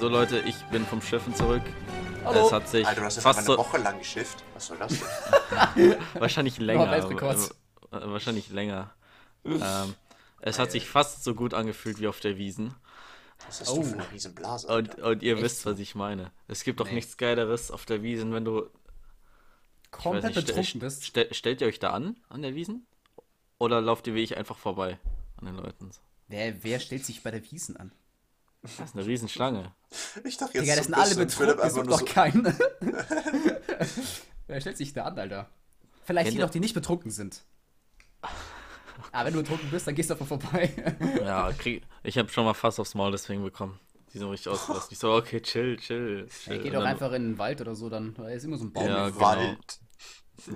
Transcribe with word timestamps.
So 0.00 0.08
Leute, 0.08 0.38
ich 0.40 0.56
bin 0.70 0.84
vom 0.86 1.02
Schiffen 1.02 1.34
zurück. 1.34 1.62
Hallo. 2.24 2.46
Es 2.46 2.52
hat 2.52 2.68
sich 2.68 2.86
Alter, 2.86 3.00
du 3.00 3.06
hast 3.06 3.16
jetzt 3.16 3.22
fast 3.22 3.38
eine 3.40 3.46
so, 3.46 3.58
Woche 3.58 3.76
lang 3.78 3.98
geschifft. 3.98 4.42
Was 4.54 4.66
soll 4.68 4.78
das 4.78 4.98
denn? 5.76 5.96
wahrscheinlich 6.14 6.58
länger. 6.58 6.90
Äh, 6.92 7.50
wahrscheinlich 7.90 8.48
länger. 8.50 8.94
ähm, 9.44 9.94
es 10.40 10.58
hat 10.58 10.70
sich 10.72 10.88
fast 10.88 11.22
so 11.22 11.34
gut 11.34 11.52
angefühlt 11.52 12.00
wie 12.00 12.08
auf 12.08 12.18
der 12.20 12.38
Wiesen. 12.38 12.74
Was 13.46 13.60
hast 13.60 13.70
Oh. 13.70 13.76
du 13.76 13.82
für 13.82 13.94
eine 13.94 14.10
riesen 14.10 14.34
Blase? 14.34 14.66
Und, 14.68 14.94
und 15.00 15.22
ihr 15.22 15.34
Echt 15.34 15.42
wisst, 15.42 15.66
was 15.66 15.78
ich 15.78 15.94
meine. 15.94 16.30
Es 16.48 16.64
gibt 16.64 16.80
doch 16.80 16.86
Nee. 16.86 16.94
nichts 16.94 17.16
Geileres 17.18 17.70
auf 17.70 17.84
der 17.84 18.02
Wiesen, 18.02 18.32
wenn 18.32 18.44
du. 18.46 18.70
Komplett 19.90 20.24
nicht, 20.36 20.46
betrunken 20.46 20.80
bist. 20.80 21.04
ste- 21.04 21.28
stellt 21.32 21.60
ihr 21.60 21.66
euch 21.66 21.78
da 21.78 21.90
an, 21.90 22.16
an 22.30 22.40
der 22.42 22.54
Wiesen? 22.54 22.86
Oder 23.58 23.80
lauft 23.82 24.06
ihr 24.06 24.14
wie 24.14 24.22
ich 24.22 24.36
einfach 24.38 24.56
vorbei 24.56 24.98
an 25.36 25.46
den 25.46 25.56
Leuten? 25.56 25.90
Wer, 26.28 26.62
wer 26.64 26.78
stellt 26.80 27.04
sich 27.04 27.22
bei 27.22 27.30
der 27.30 27.50
Wiesen 27.50 27.76
an? 27.76 27.92
Das 28.62 28.78
ist 28.78 28.94
eine 28.94 29.06
Riesenschlange. 29.06 29.72
Ich 30.24 30.36
dachte 30.36 30.58
jetzt 30.58 30.64
Digga, 30.64 30.76
das 30.76 30.86
so 30.86 30.92
sind 30.92 30.94
alle 30.94 31.14
betrunken, 31.14 31.60
es 31.62 31.74
gibt 31.74 31.90
doch 31.90 31.98
so, 32.00 32.04
keinen. 32.04 32.44
wer 34.46 34.60
stellt 34.60 34.76
sich 34.76 34.92
da 34.92 35.04
an, 35.04 35.18
Alter? 35.18 35.48
Vielleicht 36.04 36.26
Kennt 36.26 36.36
die 36.36 36.42
noch, 36.42 36.50
die 36.50 36.60
nicht 36.60 36.74
betrunken 36.74 37.10
sind. 37.10 37.42
Aber 39.12 39.26
wenn 39.26 39.32
du 39.32 39.40
betrunken 39.40 39.70
bist, 39.70 39.86
dann 39.86 39.94
gehst 39.94 40.10
du 40.10 40.14
einfach 40.14 40.26
vorbei. 40.26 40.70
Ja, 41.24 41.52
krieg, 41.52 41.82
ich 42.02 42.18
habe 42.18 42.28
schon 42.28 42.44
mal 42.44 42.54
fast 42.54 42.78
aufs 42.80 42.94
Maul 42.94 43.12
deswegen 43.12 43.42
bekommen. 43.42 43.78
Die 44.12 44.18
sind 44.18 44.28
richtig 44.28 44.52
ausgelassen. 44.52 44.88
Ich 44.90 44.98
so, 44.98 45.12
okay, 45.12 45.40
chill, 45.40 45.76
chill. 45.76 46.28
chill. 46.28 46.52
Ey, 46.52 46.58
geh 46.58 46.70
doch 46.70 46.84
einfach 46.84 47.12
in 47.12 47.22
den 47.22 47.38
Wald 47.38 47.60
oder 47.60 47.74
so, 47.74 47.88
dann 47.88 48.14
da 48.14 48.28
ist 48.28 48.44
immer 48.44 48.56
so 48.56 48.64
ein 48.64 48.72
Baum. 48.72 48.86
Ja, 48.86 49.06
Ja, 49.06 49.08
genau. 49.08 49.20
Wald. 49.20 49.80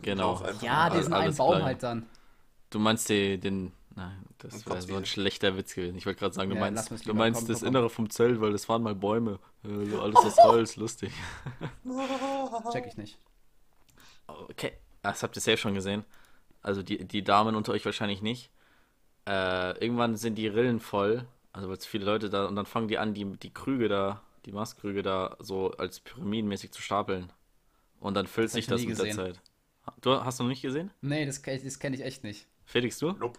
Genau. 0.02 0.42
Ja 0.62 0.90
diesen 0.90 1.12
einen 1.12 1.36
Baum 1.36 1.54
klar. 1.56 1.64
halt 1.64 1.82
dann. 1.82 2.06
Du 2.70 2.78
meinst 2.78 3.08
die, 3.08 3.38
den. 3.38 3.72
Nein, 3.96 4.24
das 4.38 4.66
wäre 4.66 4.82
so 4.82 4.96
ein 4.96 5.06
schlechter 5.06 5.56
Witz 5.56 5.74
gewesen. 5.74 5.96
Ich 5.96 6.04
wollte 6.06 6.18
gerade 6.18 6.34
sagen, 6.34 6.50
du 6.50 6.56
Ja, 6.56 6.60
meinst, 6.60 6.90
du 7.06 7.14
meinst 7.14 7.40
Komm, 7.40 7.48
das 7.48 7.60
komm, 7.60 7.68
komm. 7.68 7.68
Innere 7.68 7.90
vom 7.90 8.10
Zelt, 8.10 8.40
weil 8.40 8.52
das 8.52 8.68
waren 8.68 8.82
mal 8.82 8.94
Bäume. 8.94 9.38
Äh, 9.62 9.86
so 9.86 10.00
alles 10.02 10.16
aus 10.16 10.36
Holz, 10.42 10.76
lustig. 10.76 11.12
Check 12.72 12.86
ich 12.86 12.96
nicht. 12.96 13.18
Okay, 14.26 14.72
das 15.02 15.22
habt 15.22 15.36
ihr 15.36 15.40
safe 15.40 15.56
schon 15.58 15.74
gesehen. 15.74 16.04
Also 16.62 16.82
die, 16.82 17.04
die 17.06 17.22
Damen 17.24 17.54
unter 17.56 17.72
euch 17.72 17.84
wahrscheinlich 17.84 18.22
nicht. 18.22 18.50
Äh, 19.26 19.78
irgendwann 19.84 20.16
sind 20.16 20.36
die 20.36 20.48
Rillen 20.48 20.80
voll, 20.80 21.26
also 21.52 21.68
weil 21.68 21.78
zu 21.78 21.88
viele 21.88 22.04
Leute 22.06 22.30
da, 22.30 22.46
und 22.46 22.56
dann 22.56 22.66
fangen 22.66 22.88
die 22.88 22.98
an, 22.98 23.14
die, 23.14 23.24
die 23.38 23.52
Krüge 23.54 23.88
da, 23.88 24.22
die 24.46 24.52
Maßkrüge 24.52 25.02
da 25.02 25.36
so 25.40 25.72
als 25.72 26.00
pyramidenmäßig 26.00 26.72
zu 26.72 26.82
stapeln. 26.82 27.32
Und 28.00 28.14
dann 28.14 28.26
füllt 28.26 28.54
Das 28.54 28.54
sich 28.54 28.66
das 28.66 28.84
mit 28.86 28.98
der 28.98 29.06
gesehen. 29.06 29.16
Zeit. 29.16 29.40
Du 30.02 30.12
hast 30.12 30.40
du 30.40 30.44
noch 30.44 30.50
nicht 30.50 30.62
gesehen? 30.62 30.90
Nee, 31.02 31.26
das, 31.26 31.42
das 31.42 31.78
kenne 31.78 31.96
ich 31.96 32.02
echt 32.02 32.24
nicht. 32.24 32.46
Felix, 32.64 32.98
du? 32.98 33.12
Nope. 33.12 33.38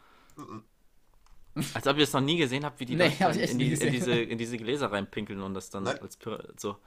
Als 1.74 1.88
ob 1.88 1.98
ihr 1.98 2.04
es 2.04 2.12
noch 2.14 2.22
nie 2.22 2.38
gesehen 2.38 2.66
habt, 2.66 2.80
wie 2.80 2.86
die 2.86 2.96
Nee, 2.96 3.06
echt 3.06 3.22
in, 3.52 3.58
die, 3.60 3.72
in, 3.74 3.92
diese, 3.92 4.12
in 4.20 4.38
diese 4.38 4.58
Gläser 4.58 4.92
reinpinkeln 4.92 5.42
und 5.42 5.54
das 5.54 5.70
dann 5.70 5.84
Nein. 5.84 6.02
als 6.02 6.18
Pyra 6.18 6.44
so. 6.58 6.78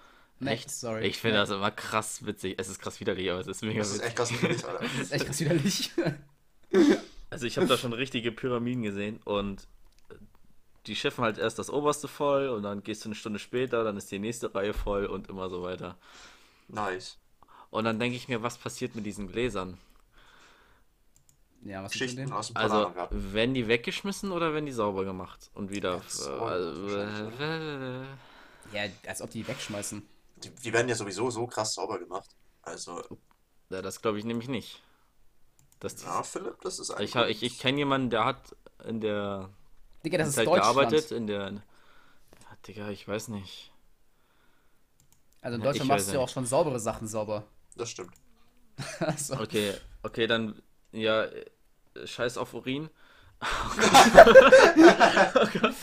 Nee, 0.40 0.50
Echt? 0.52 0.70
sorry. 0.70 1.06
Ich 1.06 1.18
finde 1.18 1.36
Nee. 1.38 1.40
das 1.42 1.50
immer 1.50 1.70
krass 1.70 2.24
witzig. 2.26 2.54
Es 2.58 2.68
ist 2.68 2.78
krass 2.78 3.00
widerlich, 3.00 3.30
aber 3.30 3.40
es 3.40 3.46
ist 3.48 3.62
mega 3.62 3.78
Das 3.80 3.88
ist 3.88 3.94
witzig. 3.96 4.06
echt 4.08 4.16
krass 4.16 4.30
niedlich, 4.30 4.64
Alter. 4.64 4.80
Das 4.98 5.00
ist 5.00 5.12
echt 5.12 5.26
krass 5.26 5.40
widerlich. 5.40 5.90
Also 7.30 7.44
ich 7.46 7.58
habe 7.58 7.66
da 7.66 7.76
schon 7.76 7.92
richtige 7.92 8.32
Pyramiden 8.32 8.82
gesehen 8.82 9.20
und 9.24 9.66
die 10.86 10.96
schiffen 10.96 11.22
halt 11.24 11.36
erst 11.36 11.58
das 11.58 11.68
oberste 11.68 12.08
voll 12.08 12.48
und 12.48 12.62
dann 12.62 12.82
gehst 12.82 13.04
du 13.04 13.08
eine 13.08 13.14
Stunde 13.16 13.38
später, 13.38 13.84
dann 13.84 13.98
ist 13.98 14.10
die 14.10 14.18
nächste 14.18 14.54
Reihe 14.54 14.72
voll 14.72 15.04
und 15.04 15.28
immer 15.28 15.50
so 15.50 15.62
weiter. 15.62 15.98
Nice. 16.68 17.18
Und 17.70 17.84
dann 17.84 17.98
denke 17.98 18.16
ich 18.16 18.28
mir, 18.28 18.42
was 18.42 18.56
passiert 18.56 18.94
mit 18.94 19.04
diesen 19.04 19.28
Gläsern? 19.28 19.76
Ja, 21.64 21.82
was 21.82 21.92
ist 21.92 22.02
Geschichten 22.02 22.32
aus 22.32 22.46
dem 22.48 22.56
Also 22.56 22.94
werden 23.10 23.54
die 23.54 23.68
weggeschmissen 23.68 24.30
oder 24.32 24.52
werden 24.52 24.66
die 24.66 24.72
sauber 24.72 25.04
gemacht 25.04 25.50
und 25.54 25.70
wieder? 25.70 25.94
Jetzt 25.94 26.26
äh, 26.26 26.30
also, 26.30 26.88
äh, 27.42 28.06
Ja, 28.72 28.82
als 29.06 29.22
ob 29.22 29.30
die 29.30 29.46
wegschmeißen. 29.46 30.02
Die, 30.36 30.50
die 30.50 30.72
werden 30.72 30.88
ja 30.88 30.94
sowieso 30.94 31.30
so 31.30 31.46
krass 31.46 31.74
sauber 31.74 31.98
gemacht. 31.98 32.30
Also, 32.62 33.02
ja, 33.70 33.82
das 33.82 34.00
glaube 34.00 34.18
ich 34.18 34.24
nämlich 34.24 34.48
nicht. 34.48 34.82
Dass 35.80 35.96
die, 35.96 36.06
ja, 36.06 36.22
Philipp, 36.22 36.60
das 36.62 36.78
ist 36.78 36.92
ich 36.98 37.14
ich, 37.16 37.42
ich 37.42 37.58
kenne 37.58 37.78
jemanden, 37.78 38.10
der 38.10 38.24
hat 38.24 38.56
in 38.84 39.00
der 39.00 39.50
Digga, 40.04 40.18
das 40.18 40.28
ist 40.30 40.34
Zeit 40.34 40.46
Deutschland. 40.46 40.54
gearbeitet, 40.54 41.12
in 41.12 41.26
der. 41.26 41.52
Ja, 41.52 42.56
Digga, 42.66 42.90
ich 42.90 43.06
weiß 43.08 43.28
nicht. 43.28 43.72
Also 45.42 45.56
in 45.56 45.62
Ja, 45.62 45.64
Deutschland 45.64 45.88
ich 45.88 45.88
machst 45.88 46.12
du 46.12 46.16
ja 46.16 46.22
auch 46.22 46.28
schon 46.28 46.46
saubere 46.46 46.78
Sachen 46.80 47.08
sauber. 47.08 47.44
Das 47.76 47.90
stimmt. 47.90 48.14
also, 49.00 49.36
Okay, 49.36 49.78
okay, 50.02 50.26
dann, 50.26 50.60
ja, 50.92 51.24
äh, 51.24 51.44
scheiß 52.04 52.38
auf 52.38 52.54
Urin. 52.54 52.88
Oh 53.40 53.46
Gott. 55.60 55.74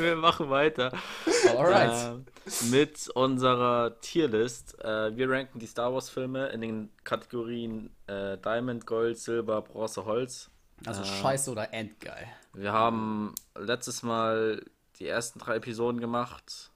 Wir 0.00 0.16
machen 0.16 0.50
weiter. 0.50 0.92
alright. 1.56 1.90
Ähm, 1.90 2.26
mit 2.70 3.08
unserer 3.10 3.98
Tierlist. 4.00 4.78
Äh, 4.82 5.16
wir 5.16 5.28
ranken 5.30 5.58
die 5.58 5.66
Star 5.66 5.92
Wars 5.92 6.10
Filme 6.10 6.46
in 6.50 6.60
den 6.60 6.90
Kategorien 7.02 7.90
äh, 8.06 8.38
Diamond, 8.38 8.86
Gold, 8.86 9.18
Silber, 9.18 9.62
Bronze, 9.62 10.04
Holz. 10.04 10.50
also 10.86 11.02
äh, 11.02 11.06
scheiße 11.06 11.50
oder 11.50 11.72
endgeil. 11.74 12.28
Wir 12.52 12.72
haben 12.72 13.34
letztes 13.58 14.02
Mal 14.04 14.64
die 15.00 15.08
ersten 15.08 15.40
drei 15.40 15.56
Episoden 15.56 16.00
gemacht. 16.00 16.70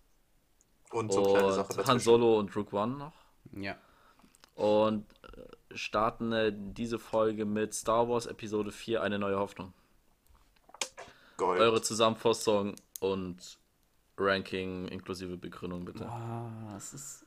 Und 0.91 1.13
so 1.13 1.23
kleine 1.23 1.53
Sache 1.53 1.73
Und 1.75 1.87
Han. 1.87 1.99
Solo 2.01 2.39
und 2.39 2.57
Rook 2.57 2.73
One 2.73 2.97
noch. 2.97 3.13
Ja. 3.53 3.77
Und 4.55 5.05
äh, 5.18 5.18
starten 5.73 6.33
äh, 6.33 6.53
diese 6.55 6.99
Folge 6.99 7.45
mit 7.45 7.75
Star 7.75 8.09
Wars 8.09 8.27
Episode 8.27 8.73
4, 8.73 9.03
eine 9.03 9.19
neue 9.19 9.39
Hoffnung. 9.39 9.73
Gold. 11.37 11.61
Eure 11.61 11.83
Zusammenfassung 11.83 12.75
und 13.01 13.59
Ranking 14.17 14.89
inklusive 14.89 15.37
Begründung 15.37 15.85
bitte. 15.85 16.07
Ah, 16.07 16.51
das 16.73 16.93
ist. 16.95 17.27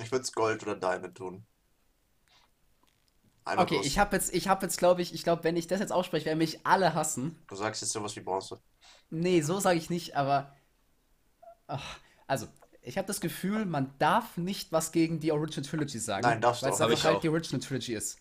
Ich 0.00 0.12
würde 0.12 0.22
es 0.22 0.32
Gold 0.32 0.62
oder 0.62 0.76
Diamond 0.76 1.16
tun. 1.16 1.46
Einmal 3.44 3.64
Okay, 3.64 3.76
bloß. 3.76 3.86
ich 3.86 3.98
habe 3.98 4.16
jetzt, 4.16 4.34
ich 4.34 4.48
habe 4.48 4.64
jetzt, 4.66 4.78
glaube 4.78 5.02
ich, 5.02 5.14
ich 5.14 5.22
glaube, 5.22 5.44
wenn 5.44 5.56
ich 5.56 5.66
das 5.66 5.80
jetzt 5.80 5.92
ausspreche, 5.92 6.26
werden 6.26 6.38
mich 6.38 6.66
alle 6.66 6.94
hassen. 6.94 7.38
Du 7.48 7.56
sagst 7.56 7.80
jetzt 7.82 7.92
sowas 7.92 8.14
wie 8.16 8.20
Bronze. 8.20 8.60
Nee, 9.10 9.40
so 9.40 9.60
sage 9.60 9.78
ich 9.78 9.90
nicht, 9.90 10.16
aber. 10.16 10.54
Ach, 11.68 11.98
also, 12.26 12.46
ich 12.86 12.96
habe 12.98 13.06
das 13.06 13.20
Gefühl, 13.20 13.66
man 13.66 13.92
darf 13.98 14.36
nicht 14.36 14.72
was 14.72 14.92
gegen 14.92 15.20
die 15.20 15.32
Original 15.32 15.68
Trilogy 15.68 15.98
sagen. 15.98 16.22
Nein, 16.22 16.40
darfst 16.40 16.62
du 16.62 16.66
Weil 16.66 16.72
auch 16.72 16.76
es 16.76 16.80
Hab 16.82 16.90
ich 16.90 17.04
halt 17.04 17.16
auch. 17.16 17.20
die 17.20 17.28
Original 17.28 17.60
Trilogy 17.60 17.94
ist. 17.94 18.18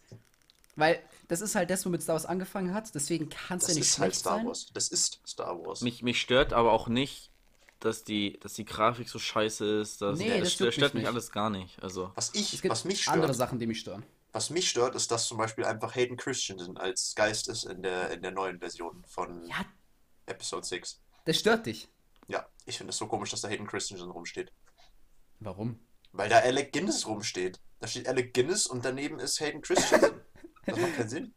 Weil 0.75 0.99
das 1.29 1.39
ist 1.41 1.55
halt 1.55 1.69
das, 1.69 1.85
womit 1.85 2.01
Star 2.03 2.13
Wars 2.15 2.25
angefangen 2.25 2.73
hat, 2.73 2.93
deswegen 2.93 3.29
kann 3.29 3.57
es 3.59 3.65
Das 3.67 3.75
ja 3.75 3.79
nicht 3.79 3.87
ist 3.89 3.99
halt 3.99 4.11
schlecht 4.13 4.19
Star 4.21 4.37
sein. 4.37 4.47
Wars. 4.47 4.67
Das 4.73 4.87
ist 4.89 5.21
Star 5.25 5.57
Wars. 5.63 5.81
Mich, 5.81 6.03
mich 6.03 6.19
stört 6.19 6.51
aber 6.51 6.73
auch 6.73 6.87
nicht, 6.89 7.29
dass 7.79 8.03
die, 8.03 8.39
dass 8.41 8.53
die 8.53 8.65
Grafik 8.65 9.07
so 9.07 9.17
scheiße 9.19 9.79
ist. 9.81 10.01
Dass, 10.01 10.17
Nee, 10.19 10.39
das 10.39 10.49
es 10.49 10.53
stört 10.53 10.73
stört 10.73 10.93
mich 10.93 11.03
mich 11.03 11.03
nicht. 11.03 11.13
alles 11.13 11.31
gar 11.31 11.49
nicht. 11.49 11.81
Also, 11.81 12.11
Was 12.15 12.33
ich, 12.33 12.53
Es 12.53 12.61
gibt 12.61 12.71
was 12.71 12.83
mich 12.85 13.07
andere 13.07 13.27
stört, 13.27 13.37
Sachen, 13.37 13.59
die 13.59 13.67
mich 13.67 13.79
stören. 13.79 14.03
was 14.33 14.49
mich 14.49 14.69
stört, 14.69 14.95
ist, 14.95 15.11
dass 15.11 15.27
zum 15.27 15.37
Beispiel 15.37 15.63
einfach 15.63 15.95
Hayden 15.95 16.17
Christensen 16.17 16.77
als 16.77 17.13
Geist 17.15 17.47
ist 17.47 17.63
in 17.65 17.81
der, 17.83 18.09
in 18.11 18.21
der 18.21 18.31
neuen 18.31 18.59
Version 18.59 19.03
von 19.07 19.45
Ja, 19.47 19.63
Episode 20.25 20.65
6. 20.65 20.99
das 21.25 21.37
stört 21.39 21.65
dich. 21.67 21.87
Ja, 22.27 22.47
ich 22.65 22.77
finde 22.77 22.91
es 22.91 22.97
so 22.97 23.07
komisch, 23.07 23.31
dass 23.31 23.41
da 23.41 23.47
Hayden 23.47 23.67
Christensen 23.67 24.09
rumsteht. 24.11 24.51
Warum? 25.39 25.79
Weil 26.11 26.29
da 26.29 26.39
Alec 26.39 26.71
Guinness 26.73 27.05
rumsteht. 27.07 27.59
Da 27.79 27.87
steht 27.87 28.07
Alec 28.07 28.33
Guinness 28.33 28.67
und 28.67 28.83
daneben 28.85 29.19
ist 29.19 29.39
Hayden 29.39 29.61
Christensen. 29.61 30.21
Das 30.67 30.79
macht 30.79 30.95
keinen 30.95 31.09
Sinn. 31.09 31.35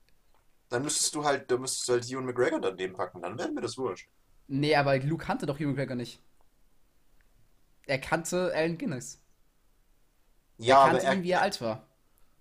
Dann 0.71 0.83
müsstest 0.85 1.15
du 1.15 1.23
halt, 1.25 1.51
da 1.51 1.59
müsstest 1.59 1.87
du 1.89 1.93
halt 1.93 2.11
Ewan 2.11 2.25
McGregor 2.25 2.61
daneben 2.61 2.95
packen, 2.95 3.21
dann 3.21 3.39
wäre 3.39 3.51
mir 3.53 3.61
das 3.61 3.77
wurscht. 3.77 4.09
Nee, 4.47 4.75
aber 4.75 4.99
Luke 5.01 5.25
kannte 5.27 5.45
doch 5.45 5.57
Hugh 5.59 5.67
McGregor 5.69 5.97
nicht. 5.97 6.23
Er 7.87 7.99
kannte 8.01 8.53
Allen 8.55 8.79
Guinness. 8.79 9.21
Ja, 10.59 10.77
er 10.87 10.91
aber 10.91 10.99
kannte 10.99 11.07
ihn, 11.07 11.19
er, 11.19 11.23
wie 11.23 11.31
er 11.31 11.43
alt 11.43 11.61
war. 11.61 11.87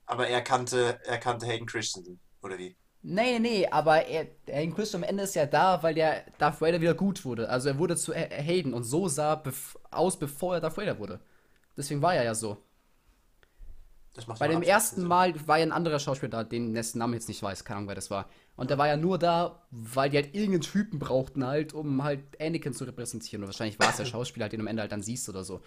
aber 0.05 0.27
er 0.27 0.41
kannte, 0.41 0.99
er 1.03 1.17
kannte 1.19 1.45
Hayden 1.45 1.67
Christensen, 1.67 2.19
oder 2.41 2.57
wie? 2.57 2.77
Nee, 3.03 3.39
nee, 3.39 3.39
nee, 3.39 3.67
aber 3.67 4.05
er, 4.07 4.27
Hayden 4.47 4.73
Christensen 4.75 5.03
am 5.03 5.09
Ende 5.09 5.23
ist 5.23 5.35
ja 5.35 5.45
da, 5.45 5.81
weil 5.81 5.93
der 5.93 6.25
Darth 6.39 6.59
Vader 6.61 6.81
wieder 6.81 6.93
gut 6.93 7.23
wurde. 7.23 7.47
Also 7.49 7.69
er 7.69 7.77
wurde 7.77 7.95
zu 7.95 8.13
Ha- 8.13 8.29
Hayden 8.29 8.73
und 8.73 8.83
so 8.83 9.07
sah 9.07 9.35
bef 9.35 9.77
aus, 9.91 10.17
bevor 10.19 10.55
er 10.55 10.61
Darth 10.61 10.77
Vader 10.77 10.99
wurde. 10.99 11.19
Deswegen 11.77 12.01
war 12.01 12.15
er 12.15 12.23
ja 12.23 12.35
so. 12.35 12.57
Das 14.13 14.25
Bei 14.25 14.47
dem 14.47 14.63
ersten 14.63 15.01
Sinn. 15.01 15.07
Mal 15.07 15.47
war 15.47 15.59
ja 15.59 15.63
ein 15.65 15.71
anderer 15.71 15.99
Schauspieler 15.99 16.31
da, 16.31 16.43
den 16.43 16.73
dessen 16.73 16.97
Namen 16.97 17.13
ich 17.13 17.19
jetzt 17.19 17.27
nicht 17.27 17.43
weiß, 17.43 17.63
keine 17.63 17.77
Ahnung, 17.77 17.87
wer 17.89 17.95
das 17.95 18.09
war. 18.09 18.27
Und 18.55 18.71
der 18.71 18.79
war 18.79 18.87
ja 18.87 18.97
nur 18.97 19.19
da, 19.19 19.61
weil 19.69 20.09
die 20.09 20.17
halt 20.17 20.33
irgendeinen 20.33 20.61
Typen 20.61 20.97
brauchten 20.97 21.45
halt, 21.45 21.73
um 21.73 22.03
halt 22.03 22.21
Anakin 22.41 22.73
zu 22.73 22.85
repräsentieren. 22.85 23.43
Und 23.43 23.47
wahrscheinlich 23.49 23.79
war 23.79 23.89
es 23.91 23.97
der 23.97 24.05
Schauspieler, 24.05 24.45
halt, 24.45 24.53
den 24.53 24.59
du 24.59 24.63
am 24.63 24.67
Ende 24.67 24.81
halt 24.81 24.91
dann 24.91 25.03
siehst 25.03 25.29
oder 25.29 25.43
so. 25.43 25.61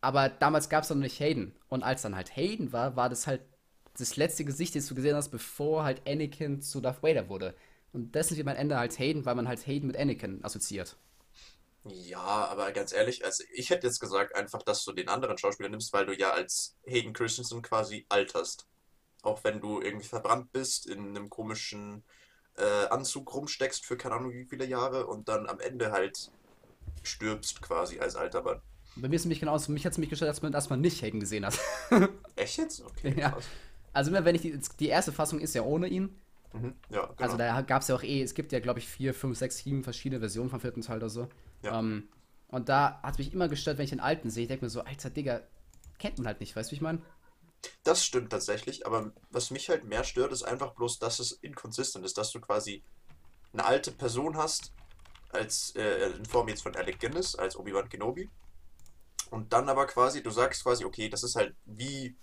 Aber 0.00 0.28
damals 0.30 0.68
gab 0.68 0.84
es 0.84 0.90
noch 0.90 0.96
nicht 0.96 1.20
Hayden. 1.20 1.54
Und 1.68 1.82
als 1.82 2.02
dann 2.02 2.16
halt 2.16 2.36
Hayden 2.36 2.72
war, 2.72 2.96
war 2.96 3.08
das 3.10 3.26
halt 3.26 3.42
das 4.00 4.16
letzte 4.16 4.44
Gesicht, 4.44 4.74
das 4.76 4.86
du 4.86 4.94
gesehen 4.94 5.16
hast, 5.16 5.30
bevor 5.30 5.84
halt 5.84 6.02
Anakin 6.08 6.62
zu 6.62 6.80
Darth 6.80 7.02
Vader 7.02 7.28
wurde. 7.28 7.54
Und 7.92 8.14
deswegen 8.14 8.38
wird 8.38 8.46
man 8.46 8.56
Ende 8.56 8.78
halt 8.78 8.98
Hayden, 8.98 9.24
weil 9.24 9.34
man 9.34 9.48
halt 9.48 9.66
Hayden 9.66 9.86
mit 9.86 9.96
Anakin 9.96 10.44
assoziiert. 10.44 10.96
Ja, 11.84 12.18
aber 12.48 12.72
ganz 12.72 12.92
ehrlich, 12.92 13.24
also 13.24 13.44
ich 13.52 13.70
hätte 13.70 13.86
jetzt 13.86 14.00
gesagt 14.00 14.34
einfach, 14.34 14.62
dass 14.62 14.84
du 14.84 14.92
den 14.92 15.08
anderen 15.08 15.38
Schauspieler 15.38 15.68
nimmst, 15.68 15.92
weil 15.92 16.04
du 16.06 16.12
ja 16.16 16.30
als 16.32 16.76
Hayden 16.84 17.12
Christensen 17.12 17.62
quasi 17.62 18.04
alterst. 18.08 18.66
Auch 19.22 19.44
wenn 19.44 19.60
du 19.60 19.80
irgendwie 19.82 20.06
verbrannt 20.08 20.52
bist, 20.52 20.86
in 20.86 21.10
einem 21.10 21.30
komischen 21.30 22.04
äh, 22.56 22.86
Anzug 22.88 23.34
rumsteckst 23.34 23.86
für 23.86 23.96
keine 23.98 24.16
Ahnung 24.16 24.32
wie 24.32 24.46
viele 24.46 24.66
Jahre 24.66 25.06
und 25.08 25.28
dann 25.28 25.48
am 25.48 25.60
Ende 25.60 25.92
halt 25.92 26.32
stirbst 27.02 27.62
quasi 27.62 28.00
als 28.00 28.16
alter 28.16 28.42
Mann. 28.42 28.62
Bei 28.96 29.08
mir 29.08 29.14
ist 29.16 29.22
es 29.22 29.26
nämlich 29.26 29.40
genauso. 29.40 29.70
Mich 29.72 29.84
hat 29.84 29.92
es 29.92 29.98
mich 29.98 30.08
gestört, 30.10 30.30
dass 30.30 30.42
man, 30.42 30.52
dass 30.52 30.70
man 30.70 30.80
nicht 30.80 31.02
Hayden 31.02 31.20
gesehen 31.20 31.44
hat. 31.46 31.58
Echt 32.36 32.58
jetzt? 32.58 32.82
Okay, 32.82 33.14
Ja. 33.16 33.30
krass. 33.30 33.50
Also 33.96 34.10
immer 34.10 34.26
wenn 34.26 34.34
ich 34.34 34.42
die, 34.42 34.60
die 34.78 34.88
erste 34.88 35.10
Fassung 35.10 35.40
ist 35.40 35.54
ja 35.54 35.62
ohne 35.62 35.88
ihn. 35.88 36.14
Mhm. 36.52 36.74
Ja, 36.90 37.06
genau. 37.06 37.14
Also 37.16 37.38
da 37.38 37.62
gab 37.62 37.80
es 37.80 37.88
ja 37.88 37.94
auch 37.94 38.02
eh, 38.02 38.22
es 38.22 38.34
gibt 38.34 38.52
ja 38.52 38.60
glaube 38.60 38.78
ich 38.78 38.86
vier, 38.86 39.14
fünf, 39.14 39.38
sechs, 39.38 39.58
sieben 39.58 39.82
verschiedene 39.82 40.20
Versionen 40.20 40.50
vom 40.50 40.60
vierten 40.60 40.82
Teil 40.82 40.98
oder 40.98 41.08
so. 41.08 41.28
Ja. 41.62 41.78
Ähm, 41.78 42.08
und 42.48 42.68
da 42.68 43.00
hat 43.02 43.18
mich 43.18 43.32
immer 43.32 43.48
gestört, 43.48 43.78
wenn 43.78 43.84
ich 43.84 43.90
den 43.90 44.00
alten 44.00 44.28
sehe. 44.28 44.42
Ich 44.42 44.48
denke 44.48 44.66
mir 44.66 44.70
so, 44.70 44.82
alter 44.82 45.08
Digga, 45.08 45.40
kennt 45.98 46.18
man 46.18 46.26
halt 46.26 46.40
nicht, 46.40 46.54
weißt 46.54 46.70
du, 46.70 46.72
wie 46.72 46.76
ich 46.76 46.82
meine? 46.82 47.00
Das 47.84 48.04
stimmt 48.04 48.30
tatsächlich, 48.30 48.86
aber 48.86 49.12
was 49.30 49.50
mich 49.50 49.70
halt 49.70 49.84
mehr 49.84 50.04
stört, 50.04 50.30
ist 50.30 50.42
einfach 50.42 50.74
bloß, 50.74 50.98
dass 50.98 51.18
es 51.18 51.32
inconsistent 51.32 52.04
ist, 52.04 52.18
dass 52.18 52.30
du 52.30 52.40
quasi 52.40 52.82
eine 53.54 53.64
alte 53.64 53.92
Person 53.92 54.36
hast, 54.36 54.72
als 55.30 55.74
äh, 55.74 56.10
in 56.10 56.26
Form 56.26 56.48
jetzt 56.48 56.62
von 56.62 56.76
Alec 56.76 57.00
Guinness, 57.00 57.34
als 57.34 57.56
Obi-Wan 57.56 57.88
Kenobi. 57.88 58.28
Und 59.30 59.54
dann 59.54 59.70
aber 59.70 59.86
quasi, 59.86 60.22
du 60.22 60.30
sagst 60.30 60.62
quasi, 60.64 60.84
okay, 60.84 61.08
das 61.08 61.22
ist 61.22 61.34
halt 61.34 61.56
wie 61.64 62.14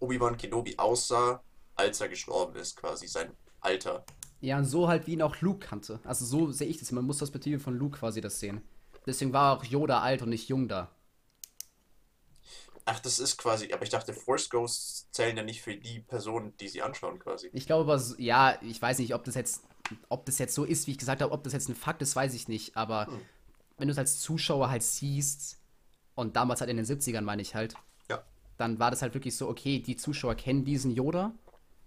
Obi-Wan 0.00 0.36
Kenobi 0.36 0.76
aussah, 0.78 1.42
als 1.76 2.00
er 2.00 2.08
gestorben 2.08 2.56
ist, 2.56 2.76
quasi 2.76 3.06
sein 3.06 3.32
Alter. 3.60 4.04
Ja, 4.40 4.58
und 4.58 4.64
so 4.64 4.88
halt 4.88 5.06
wie 5.06 5.12
ihn 5.12 5.22
auch 5.22 5.40
Luke 5.40 5.66
kannte. 5.66 6.00
Also 6.04 6.24
so 6.24 6.50
sehe 6.50 6.66
ich 6.68 6.78
das. 6.78 6.92
Man 6.92 7.04
muss 7.04 7.18
das 7.18 7.30
Perspektive 7.30 7.60
von 7.60 7.76
Luke 7.76 7.98
quasi 7.98 8.20
das 8.20 8.40
sehen. 8.40 8.62
Deswegen 9.06 9.32
war 9.32 9.56
auch 9.56 9.64
Yoda 9.64 10.00
alt 10.00 10.22
und 10.22 10.30
nicht 10.30 10.48
jung 10.48 10.68
da. 10.68 10.90
Ach, 12.86 12.98
das 13.00 13.18
ist 13.18 13.36
quasi, 13.36 13.72
aber 13.72 13.82
ich 13.82 13.90
dachte, 13.90 14.12
Force 14.14 14.48
Ghosts 14.48 15.08
zählen 15.12 15.36
ja 15.36 15.42
nicht 15.42 15.60
für 15.62 15.76
die 15.76 16.00
Personen, 16.00 16.56
die 16.56 16.68
sie 16.68 16.82
anschauen, 16.82 17.18
quasi. 17.18 17.50
Ich 17.52 17.66
glaube 17.66 17.92
aber, 17.92 18.02
ja, 18.18 18.58
ich 18.62 18.80
weiß 18.80 18.98
nicht, 18.98 19.14
ob 19.14 19.24
das 19.24 19.34
jetzt, 19.34 19.62
ob 20.08 20.24
das 20.24 20.38
jetzt 20.38 20.54
so 20.54 20.64
ist, 20.64 20.86
wie 20.86 20.92
ich 20.92 20.98
gesagt 20.98 21.20
habe, 21.22 21.32
ob 21.32 21.44
das 21.44 21.52
jetzt 21.52 21.68
ein 21.68 21.74
Fakt 21.76 22.02
ist, 22.02 22.16
weiß 22.16 22.34
ich 22.34 22.48
nicht. 22.48 22.76
Aber 22.76 23.06
Hm. 23.06 23.20
wenn 23.76 23.88
du 23.88 23.92
es 23.92 23.98
als 23.98 24.18
Zuschauer 24.20 24.70
halt 24.70 24.82
siehst, 24.82 25.58
und 26.14 26.36
damals 26.36 26.60
halt 26.60 26.70
in 26.70 26.76
den 26.76 26.86
70ern 26.86 27.22
meine 27.22 27.42
ich 27.42 27.54
halt. 27.54 27.74
Dann 28.60 28.78
war 28.78 28.90
das 28.90 29.02
halt 29.02 29.14
wirklich 29.14 29.36
so, 29.36 29.48
okay, 29.48 29.80
die 29.80 29.96
Zuschauer 29.96 30.34
kennen 30.36 30.64
diesen 30.64 30.90
Yoda, 30.92 31.32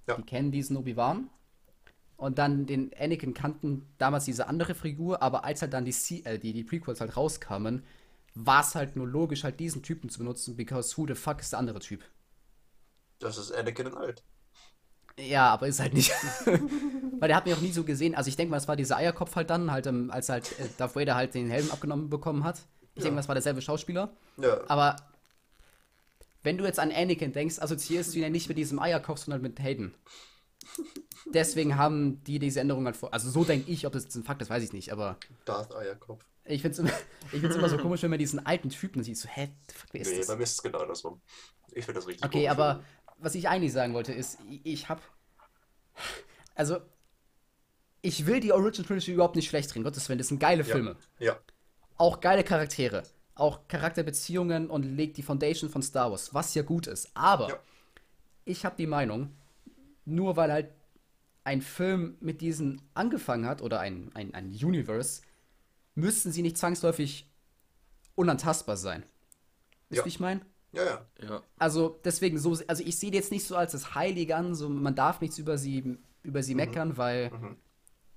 Ja. 0.07 0.17
die 0.17 0.23
kennen 0.23 0.51
diesen 0.51 0.77
Obi-Wan. 0.77 1.29
Und 2.17 2.37
dann 2.39 2.65
den 2.65 2.91
Anakin 2.99 3.33
kannten 3.33 3.87
damals 3.97 4.25
diese 4.25 4.47
andere 4.47 4.75
Figur, 4.75 5.21
aber 5.21 5.43
als 5.45 5.61
halt 5.61 5.73
dann 5.73 5.85
die, 5.85 5.91
C 5.91 6.21
äh, 6.25 6.39
die, 6.39 6.53
die 6.53 6.63
Prequels 6.63 7.01
halt 7.01 7.17
rauskamen, 7.17 7.83
war 8.35 8.61
es 8.61 8.75
halt 8.75 8.95
nur 8.95 9.07
logisch, 9.07 9.43
halt 9.43 9.59
diesen 9.59 9.83
Typen 9.83 10.09
zu 10.09 10.19
benutzen, 10.19 10.55
because 10.55 10.97
who 10.97 11.05
the 11.07 11.15
fuck 11.15 11.39
ist 11.41 11.53
der 11.53 11.59
andere 11.59 11.79
Typ? 11.79 12.03
Das 13.19 13.37
ist 13.39 13.51
Anakin 13.51 13.87
in 13.87 13.95
alt. 13.95 14.23
Ja, 15.19 15.49
aber 15.53 15.67
ist 15.67 15.79
halt 15.79 15.93
nicht. 15.93 16.11
Weil 17.19 17.27
der 17.27 17.37
hat 17.37 17.45
mich 17.45 17.53
auch 17.55 17.61
nie 17.61 17.71
so 17.71 17.83
gesehen. 17.83 18.15
Also 18.15 18.29
ich 18.29 18.35
denke 18.35 18.51
mal, 18.51 18.57
es 18.57 18.67
war 18.67 18.75
dieser 18.75 18.97
Eierkopf 18.97 19.35
halt 19.35 19.49
dann, 19.49 19.71
halt, 19.71 19.85
ähm, 19.87 20.09
als 20.11 20.29
halt 20.29 20.57
äh, 20.59 20.67
Darth 20.77 20.95
Vader 20.95 21.15
halt 21.15 21.33
den 21.35 21.49
Helm 21.49 21.69
abgenommen 21.71 22.09
bekommen 22.09 22.43
hat. 22.43 22.67
Ich 22.95 23.03
Ja. 23.03 23.03
denke 23.03 23.15
mal, 23.15 23.21
es 23.21 23.27
war 23.27 23.35
derselbe 23.35 23.61
Schauspieler. 23.61 24.11
Ja, 24.37 24.59
Aber 24.67 24.95
wenn 26.43 26.57
du 26.57 26.65
jetzt 26.65 26.79
an 26.79 26.91
Anakin 26.91 27.31
denkst, 27.33 27.59
assoziierst 27.59 28.13
du 28.13 28.17
ihn 28.17 28.23
ja 28.23 28.29
nicht 28.29 28.49
mit 28.49 28.57
diesem 28.57 28.79
Eierkopf, 28.79 29.19
sondern 29.19 29.41
mit 29.41 29.59
Hayden. 29.59 29.93
Deswegen 31.33 31.77
haben 31.77 32.23
die 32.25 32.39
diese 32.39 32.59
Änderung 32.59 32.85
halt 32.85 32.97
vor. 32.97 33.13
Also 33.13 33.29
so 33.29 33.43
denke 33.43 33.71
ich, 33.71 33.85
ob 33.87 33.93
das 33.93 34.03
jetzt 34.03 34.15
ein 34.15 34.23
Fakt 34.23 34.41
ist, 34.41 34.49
weiß 34.49 34.63
ich 34.63 34.73
nicht. 34.73 34.91
Aber 34.91 35.17
Darth 35.45 35.73
Eierkopf. 35.73 36.23
ich 36.45 36.61
finde 36.61 36.73
es 36.73 36.79
immer, 36.79 36.91
ich 37.31 37.39
find's 37.39 37.55
immer 37.55 37.69
so 37.69 37.77
komisch, 37.77 38.03
wenn 38.03 38.09
man 38.09 38.19
diesen 38.19 38.45
alten 38.45 38.69
Typen 38.69 39.03
sieht. 39.03 39.17
So, 39.17 39.27
hä, 39.29 39.49
fuck, 39.73 39.89
wer 39.93 40.01
ist 40.01 40.11
Nee, 40.11 40.17
das? 40.17 40.27
bei 40.27 40.35
mir 40.35 40.43
ist 40.43 40.51
es 40.53 40.61
genau 40.63 40.79
andersrum. 40.79 41.21
Ich 41.71 41.85
finde 41.85 41.99
das 41.99 42.07
richtig 42.07 42.25
Okay, 42.25 42.49
aber 42.49 42.83
was 43.17 43.35
ich 43.35 43.47
eigentlich 43.47 43.71
sagen 43.73 43.93
wollte 43.93 44.11
ist, 44.13 44.37
ich, 44.49 44.61
ich 44.65 44.89
habe 44.89 45.01
also 46.55 46.79
ich 48.01 48.25
will 48.25 48.39
die 48.41 48.51
Original 48.51 48.85
Trilogy 48.85 49.13
überhaupt 49.13 49.35
nicht 49.35 49.47
schlecht 49.49 49.73
reden, 49.73 49.83
Gottes 49.83 50.07
Willen, 50.09 50.17
das 50.19 50.27
sind 50.27 50.39
geile 50.39 50.63
Ja. 50.63 50.73
Filme. 50.73 50.97
Ja, 51.19 51.37
Auch 51.97 52.19
geile 52.19 52.43
Charaktere, 52.43 53.03
auch 53.35 53.67
Charakterbeziehungen 53.67 54.69
und 54.69 54.83
legt 54.83 55.17
die 55.17 55.23
Foundation 55.23 55.69
von 55.69 55.81
Star 55.81 56.11
Wars, 56.11 56.33
was 56.33 56.53
ja 56.53 56.61
gut 56.61 56.87
ist. 56.87 57.09
Aber 57.15 57.49
Ja. 57.49 57.59
ich 58.45 58.65
habe 58.65 58.75
die 58.77 58.87
Meinung, 58.87 59.29
nur 60.05 60.35
weil 60.35 60.51
halt 60.51 60.69
ein 61.43 61.61
Film 61.61 62.15
mit 62.21 62.41
diesen 62.41 62.81
angefangen 62.93 63.45
hat 63.45 63.61
oder 63.61 63.79
ein, 63.79 64.11
ein, 64.13 64.33
ein 64.33 64.49
Universe, 64.49 65.21
müssten 65.95 66.31
sie 66.31 66.41
nicht 66.41 66.57
zwangsläufig 66.57 67.27
unantastbar 68.15 68.77
sein. 68.77 69.03
Wisst 69.89 69.99
Ja. 69.99 70.05
wie 70.05 70.09
ich 70.09 70.19
meine? 70.19 70.41
ja, 70.71 70.83
ja. 70.85 71.05
Ja. 71.21 71.41
Also 71.57 71.99
deswegen 72.03 72.37
so, 72.39 72.57
also 72.67 72.83
ich 72.83 72.97
sehe 72.97 73.11
die 73.11 73.17
jetzt 73.17 73.31
nicht 73.31 73.45
so 73.45 73.55
als 73.55 73.73
das 73.73 73.93
Heilige 73.95 74.35
an, 74.35 74.55
so 74.55 74.69
man 74.69 74.95
darf 74.95 75.21
nichts 75.21 75.37
über 75.37 75.57
sie 75.57 75.97
über 76.23 76.41
sie 76.41 76.55
meckern, 76.55 76.95
weil 76.97 77.29
Mhm. 77.31 77.57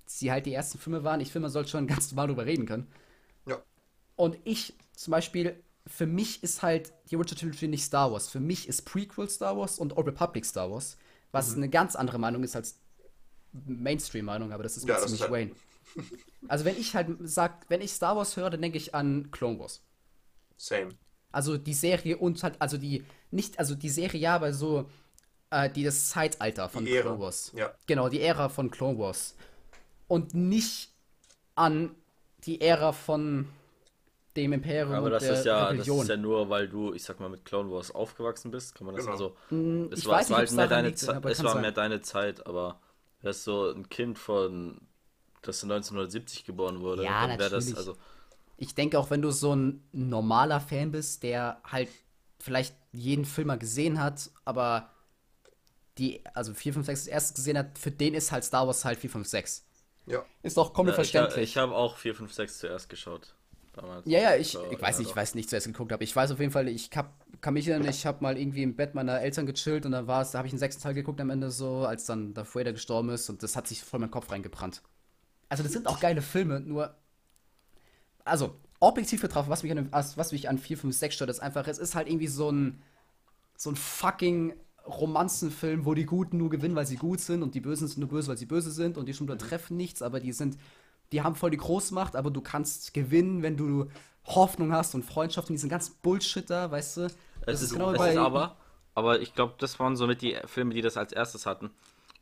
sie 0.07 0.31
halt 0.31 0.47
die 0.47 0.55
ersten 0.55 0.79
Filme 0.79 1.03
waren. 1.05 1.21
Ich 1.21 1.33
finde, 1.33 1.45
man 1.47 1.51
sollte 1.51 1.71
schon 1.71 1.87
ganz 1.89 2.13
normal 2.13 2.29
drüber 2.29 2.47
reden 2.47 2.65
können. 2.65 2.87
Ja. 3.47 3.61
Und 4.15 4.39
ich 4.45 4.75
zum 4.97 5.13
Beispiel, 5.13 5.63
für 5.87 6.07
mich 6.07 6.43
ist 6.43 6.63
halt 6.63 6.93
die 7.11 7.17
Original 7.17 7.39
Trilogy 7.41 7.69
nicht 7.69 7.85
Star 7.85 8.11
Wars. 8.11 8.29
Für 8.29 8.41
mich 8.41 8.67
ist 8.67 8.83
Prequel 8.85 9.31
Star 9.31 9.57
Wars 9.57 9.79
und 9.79 9.97
Old 9.97 10.09
Republic 10.09 10.45
Star 10.45 10.69
Wars, 10.71 10.97
was 11.31 11.51
Mhm. 11.53 11.57
eine 11.63 11.69
ganz 11.69 11.95
andere 11.95 12.19
Meinung 12.19 12.43
ist 12.43 12.57
als 12.57 12.79
Mainstream-Meinung, 13.53 14.53
aber 14.53 14.63
das 14.63 14.77
ist 14.77 14.87
Ja, 14.89 14.99
ziemlich 14.99 15.21
halt- 15.23 15.31
Wayne. 15.33 15.51
Also 16.49 16.65
wenn 16.65 16.77
ich 16.79 16.95
halt 16.95 17.09
sag, 17.21 17.65
wenn 17.71 17.81
ich 17.81 17.93
Star 17.93 18.17
Wars 18.17 18.37
höre, 18.37 18.51
dann 18.51 18.61
denke 18.63 18.77
ich 18.79 18.95
an 18.95 19.31
Clone 19.31 19.59
Wars. 19.59 19.81
Same. 20.57 20.91
Also 21.33 21.57
die 21.59 21.75
Serie 21.75 22.19
und 22.19 22.43
halt, 22.43 22.61
also 22.61 22.77
die, 22.79 23.05
nicht, 23.31 23.59
also 23.59 23.75
die 23.75 23.89
Serie 23.89 24.21
ja, 24.21 24.35
aber 24.37 24.53
so 24.53 24.89
äh, 25.51 25.71
die 25.71 25.83
das 25.85 26.09
Zeitalter 26.11 26.69
von 26.69 26.85
Die. 26.85 26.99
Clone 27.01 27.19
Wars. 27.21 27.53
Ja. 27.55 27.73
Genau, 27.87 28.09
die 28.09 28.21
Ära 28.21 28.49
von 28.49 28.71
Clone 28.71 28.99
Wars. 28.99 29.35
Und 30.09 30.35
nicht 30.35 30.91
an 31.55 31.95
die 32.45 32.61
Ära 32.61 32.93
von 32.93 33.49
dem 34.37 34.53
Imperium 34.53 34.93
Aber 34.95 35.07
und 35.07 35.11
das 35.11 35.23
der 35.25 35.33
ist 35.33 35.45
ja, 35.45 35.73
das 35.73 35.87
ist 35.89 36.09
ja 36.09 36.17
nur, 36.17 36.49
weil 36.49 36.69
du, 36.69 36.93
ich 36.95 37.05
sag 37.05 37.21
mal, 37.21 37.29
mit 37.29 37.45
Clone 37.45 37.71
Wars 37.71 37.91
aufgewachsen 37.91 38.51
bist, 38.51 38.75
kann 38.75 38.87
man 38.87 38.95
das 38.95 39.05
Genau. 39.05 39.13
also. 39.13 39.37
Hm, 39.49 39.91
Es 39.93 40.01
ich 40.01 40.07
war, 40.07 40.17
weiß 40.17 40.25
es 40.25 40.29
nicht, 40.31 40.39
halt 40.39 40.53
mehr 40.53 40.69
deine 40.69 40.89
liegt, 40.89 40.99
Zeit, 40.99 41.17
aber 41.17 41.31
es 41.31 41.43
war 41.43 41.53
sein. 41.53 41.63
mehr 41.63 41.73
deine 41.73 42.01
Zeit, 42.03 42.47
aber 42.47 42.81
wärst 43.23 43.45
so 43.45 43.71
ein 43.71 43.89
Kind 43.89 44.19
von, 44.19 44.81
das 45.43 45.63
1970 45.65 46.45
geboren 46.45 46.81
wurde, 46.81 47.05
Ja, 47.05 47.27
dann 47.27 47.39
wäre 47.39 47.51
das, 47.51 47.71
natürlich. 47.71 47.77
also, 47.77 47.97
Ich 48.57 48.75
denke 48.75 48.99
auch, 48.99 49.11
wenn 49.11 49.23
du 49.23 49.31
so 49.31 49.55
ein 49.55 49.89
normaler 49.93 50.61
Fan 50.61 50.91
bist, 50.93 51.23
der 51.23 51.61
halt 51.65 51.89
vielleicht 52.41 52.77
jeden 52.93 53.25
Film 53.25 53.49
mal 53.49 53.59
gesehen 53.59 54.01
hat, 54.01 54.31
aber 54.45 54.91
die, 55.99 56.23
also 56.35 56.55
4, 56.55 56.75
5, 56.75 56.87
6 56.87 57.01
das 57.01 57.09
erste 57.09 57.35
gesehen 57.35 57.59
hat, 57.59 57.79
für 57.79 57.91
den 57.91 58.15
ist 58.15 58.33
halt 58.33 58.45
Star 58.45 58.67
Wars 58.67 58.85
halt 58.85 58.99
4, 58.99 59.11
5, 59.11 59.27
6. 59.29 59.65
Ja. 60.07 60.27
Ist 60.43 60.57
doch 60.57 60.73
komplett 60.75 60.97
ja, 60.97 61.03
ich, 61.03 61.11
verständlich. 61.11 61.51
ich 61.51 61.57
habe 61.59 61.75
auch 61.77 61.97
4, 61.97 62.15
5, 62.17 62.33
6 62.33 62.59
zuerst 62.59 62.89
geschaut. 62.89 63.36
Damals. 63.77 64.07
Ja, 64.07 64.21
ja, 64.21 64.37
ich, 64.37 64.53
So, 64.53 64.65
ich 64.71 64.81
weiß 64.81 64.97
ja, 64.97 65.01
nicht, 65.01 65.11
ich 65.11 65.17
weiß 65.17 65.35
nicht, 65.35 65.51
zuerst 65.51 65.67
geguckt 65.67 65.93
habe. 65.93 66.03
Ich 66.03 66.17
weiß 66.17 66.31
auf 66.31 66.41
jeden 66.41 66.53
Fall, 66.53 66.69
ich 66.69 66.91
hab, 66.97 67.13
kann 67.43 67.55
mich 67.55 67.69
erinnern, 67.69 67.89
ich 67.89 68.07
habe 68.07 68.23
mal 68.23 68.39
irgendwie 68.39 68.63
im 68.63 68.75
Bett 68.75 68.95
meiner 68.95 69.21
Eltern 69.21 69.47
gechillt 69.47 69.85
und 69.85 69.93
dann 69.93 70.07
war 70.07 70.23
es, 70.23 70.31
da 70.31 70.39
habe 70.39 70.49
ich 70.49 70.53
den 70.53 70.59
sechsten 70.59 70.83
Teil 70.83 70.95
geguckt 70.95 71.21
am 71.21 71.31
Ende 71.31 71.51
so, 71.51 71.85
als 71.85 72.07
dann 72.07 72.33
Darth 72.33 72.55
Vader 72.55 72.73
gestorben 72.73 73.11
ist 73.11 73.29
und 73.29 73.43
das 73.43 73.55
hat 73.55 73.69
sich 73.69 73.83
voll 73.85 73.99
in 73.99 74.03
meinen 74.03 74.11
Kopf 74.11 74.31
reingebrannt. 74.31 74.83
Also 75.49 75.63
das 75.63 75.73
sind 75.73 75.87
auch 75.87 76.01
geile 76.01 76.23
Filme, 76.23 76.61
nur, 76.61 76.95
also 78.25 78.57
objektiv 78.81 79.21
betrachtet, 79.23 79.51
was 79.51 79.63
mich 79.63 79.73
an, 79.73 79.89
was 79.93 80.33
mich 80.33 80.49
an 80.49 80.59
4, 80.59 80.79
5, 80.79 80.97
6 80.97 81.15
stört, 81.15 81.31
ist 81.31 81.41
einfach, 81.41 81.69
es 81.69 81.79
ist 81.79 81.95
halt 81.95 82.09
irgendwie 82.09 82.27
so 82.29 82.51
ein, 82.51 82.83
so 83.57 83.71
ein 83.71 83.77
fucking 83.77 84.55
Romanzenfilm, 84.87 85.85
wo 85.85 85.95
die 85.95 86.07
Guten 86.07 86.39
nur 86.39 86.51
gewinnen, 86.51 86.77
weil 86.77 86.87
sie 86.87 86.97
gut 86.97 87.21
sind 87.21 87.43
und 87.43 87.55
die 87.55 87.61
Bösen 87.61 87.89
sind 87.89 87.99
nur 87.99 88.09
böse, 88.09 88.29
weil 88.29 88.39
sie 88.39 88.47
böse 88.47 88.71
sind 88.71 88.97
und 88.99 89.07
die 89.07 89.15
schon 89.15 89.27
treffen 89.39 89.77
nichts, 89.77 90.03
aber 90.03 90.21
die 90.21 90.33
sind, 90.33 90.57
die 91.13 91.23
haben 91.23 91.35
voll 91.35 91.51
die 91.51 91.57
Großmacht, 91.57 92.17
aber 92.17 92.31
du 92.31 92.41
kannst 92.41 92.95
gewinnen, 92.95 93.43
wenn 93.43 93.57
du 93.57 93.89
Hoffnung 94.25 94.73
hast 94.73 94.95
und 94.95 95.05
Freundschaft 95.05 95.49
und 95.49 95.55
diesen 95.55 95.71
ganzen 95.71 95.95
Bullshit 96.03 96.49
da, 96.51 96.71
weißt 96.71 96.97
du? 96.97 97.01
Es 97.03 97.17
Das 97.47 97.63
ist, 97.63 97.73
genau 97.75 97.93
es 97.93 97.99
bei- 97.99 98.11
ist 98.13 98.17
aber, 98.19 98.57
aber 98.95 99.21
ich 99.21 99.35
glaube, 99.35 99.55
das 99.59 99.79
waren 99.79 99.97
somit 99.97 100.23
die 100.23 100.37
Filme, 100.47 100.75
die 100.75 100.83
das 100.83 100.97
als 100.97 101.13
erstes 101.13 101.47
hatten. 101.47 101.71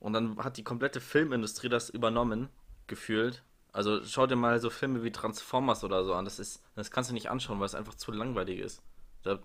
Und 0.00 0.12
dann 0.12 0.36
hat 0.38 0.58
die 0.58 0.64
komplette 0.64 1.00
Filmindustrie 1.00 1.70
das 1.70 1.88
übernommen, 1.88 2.50
gefühlt. 2.88 3.42
Also 3.72 4.04
schau 4.04 4.26
dir 4.26 4.36
mal 4.36 4.60
so 4.60 4.68
Filme 4.70 5.02
wie 5.02 5.10
Transformers 5.10 5.82
oder 5.82 6.04
so 6.04 6.14
an. 6.14 6.26
Das 6.26 6.38
ist, 6.38 6.60
das 6.76 6.90
kannst 6.90 7.08
du 7.10 7.14
nicht 7.14 7.30
anschauen, 7.30 7.58
weil 7.58 7.66
es 7.66 7.74
einfach 7.74 7.94
zu 7.94 8.12
langweilig 8.12 8.58
ist. 8.60 8.82
Da, 9.22 9.38